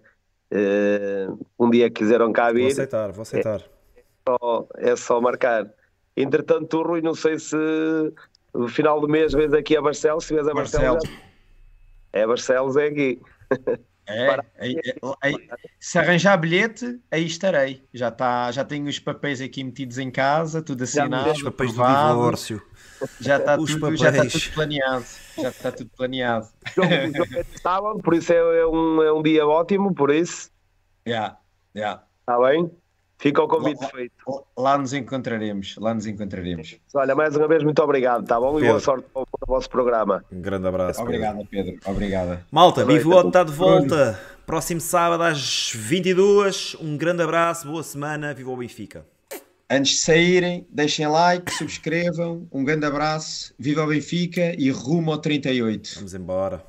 uh, 0.53 1.47
um 1.59 1.71
dia 1.71 1.91
quiseram 1.91 2.33
cá 2.33 2.53
vir. 2.53 2.63
Vou 2.63 2.73
aceitar, 2.73 3.13
vou 3.13 3.23
aceitar. 3.23 3.61
É 3.97 4.03
só, 4.29 4.69
é 4.77 4.97
só 4.97 5.21
marcar. 5.21 5.69
Entretanto, 6.17 6.67
tu, 6.67 6.83
Rui, 6.83 7.01
não 7.01 7.15
sei 7.15 7.39
se 7.39 7.57
no 8.55 8.69
final 8.69 9.01
do 9.01 9.09
mês 9.09 9.33
vês 9.33 9.53
aqui 9.53 9.77
a 9.77 9.83
Barcelos, 9.83 10.25
se 10.25 10.35
vês 10.35 10.47
a 10.49 10.55
Barcelos. 10.55 11.03
Barcelos. 11.03 11.27
É 12.13 12.27
Barcelos, 12.27 12.77
é 12.77 12.87
aqui. 12.87 13.21
É, 14.09 14.39
é, 14.59 14.73
é, 14.73 15.35
se 15.81 15.99
arranjar 15.99 16.37
bilhete, 16.37 17.01
aí 17.11 17.27
estarei. 17.27 17.83
Já, 17.93 18.11
tá, 18.11 18.53
já 18.53 18.65
tenho 18.65 18.87
os 18.87 19.01
papéis 19.01 19.41
aqui 19.41 19.65
metidos 19.65 19.99
em 19.99 20.13
casa, 20.13 20.63
tudo 20.63 20.85
assinado. 20.85 21.33
Os 21.33 21.43
papéis 21.43 21.73
do 21.73 21.83
divórcio. 21.83 22.63
Já 23.21 23.37
está, 23.37 23.57
tudo, 23.57 23.97
já 23.97 24.11
está 24.11 24.25
tudo 24.25 24.55
planeado. 24.55 25.05
Já 25.39 25.49
está 25.49 25.73
tudo 25.73 25.91
planeado. 25.97 26.49
Sábado, 27.63 27.99
por 28.03 28.15
isso 28.15 28.33
é, 28.33 28.37
é, 28.37 28.67
um, 28.67 29.03
é 29.03 29.13
um 29.13 29.23
dia 29.23 29.47
ótimo, 29.47 29.95
por 29.95 30.11
isso. 30.11 30.51
Já, 31.07 31.13
yeah, 31.13 31.39
já. 31.75 31.81
Yeah. 31.81 32.03
Está 32.21 32.41
bem? 32.41 32.71
Fica 33.19 33.43
o 33.43 33.49
convite 33.49 33.81
lá, 33.81 33.89
feito. 33.89 34.47
Lá 34.57 34.79
nos 34.79 34.93
encontraremos, 34.93 35.77
lá 35.79 35.95
nos 35.95 36.07
encontraremos. 36.07 36.77
Olha, 36.95 37.15
mais 37.15 37.35
uma 37.35 37.49
vez, 37.49 37.63
muito 37.63 37.83
obrigado, 37.83 38.27
tá 38.27 38.39
bom? 38.39 38.55
Pedro. 38.55 38.67
E 38.67 38.69
boa 38.69 38.81
sorte 38.81 39.07
para 39.13 39.23
o 39.23 39.47
vosso 39.47 39.71
programa. 39.71 40.25
Um 40.31 40.41
grande 40.41 40.67
abraço. 40.67 41.01
Obrigado, 41.01 41.47
Pedro. 41.47 41.73
Pedro. 41.73 41.91
Obrigado. 41.91 42.45
Malta, 42.51 42.85
Bivote 42.85 43.29
está 43.29 43.43
de 43.43 43.53
volta. 43.53 44.21
Próximo 44.45 44.81
sábado 44.81 45.25
às 45.25 45.73
22 45.75 46.77
Um 46.81 46.97
grande 46.97 47.23
abraço, 47.23 47.67
boa 47.67 47.83
semana, 47.83 48.33
viva 48.33 48.51
o 48.51 48.57
Benfica. 48.57 49.05
Antes 49.69 49.93
de 49.93 49.99
saírem, 49.99 50.65
deixem 50.71 51.09
like, 51.09 51.53
subscrevam. 51.53 52.47
Um 52.53 52.65
grande 52.65 52.87
abraço, 52.87 53.53
viva 53.59 53.83
o 53.83 53.89
Benfica 53.89 54.55
e 54.57 54.71
rumo 54.71 55.11
ao 55.11 55.19
38. 55.19 55.95
Vamos 55.97 56.15
embora. 56.15 56.65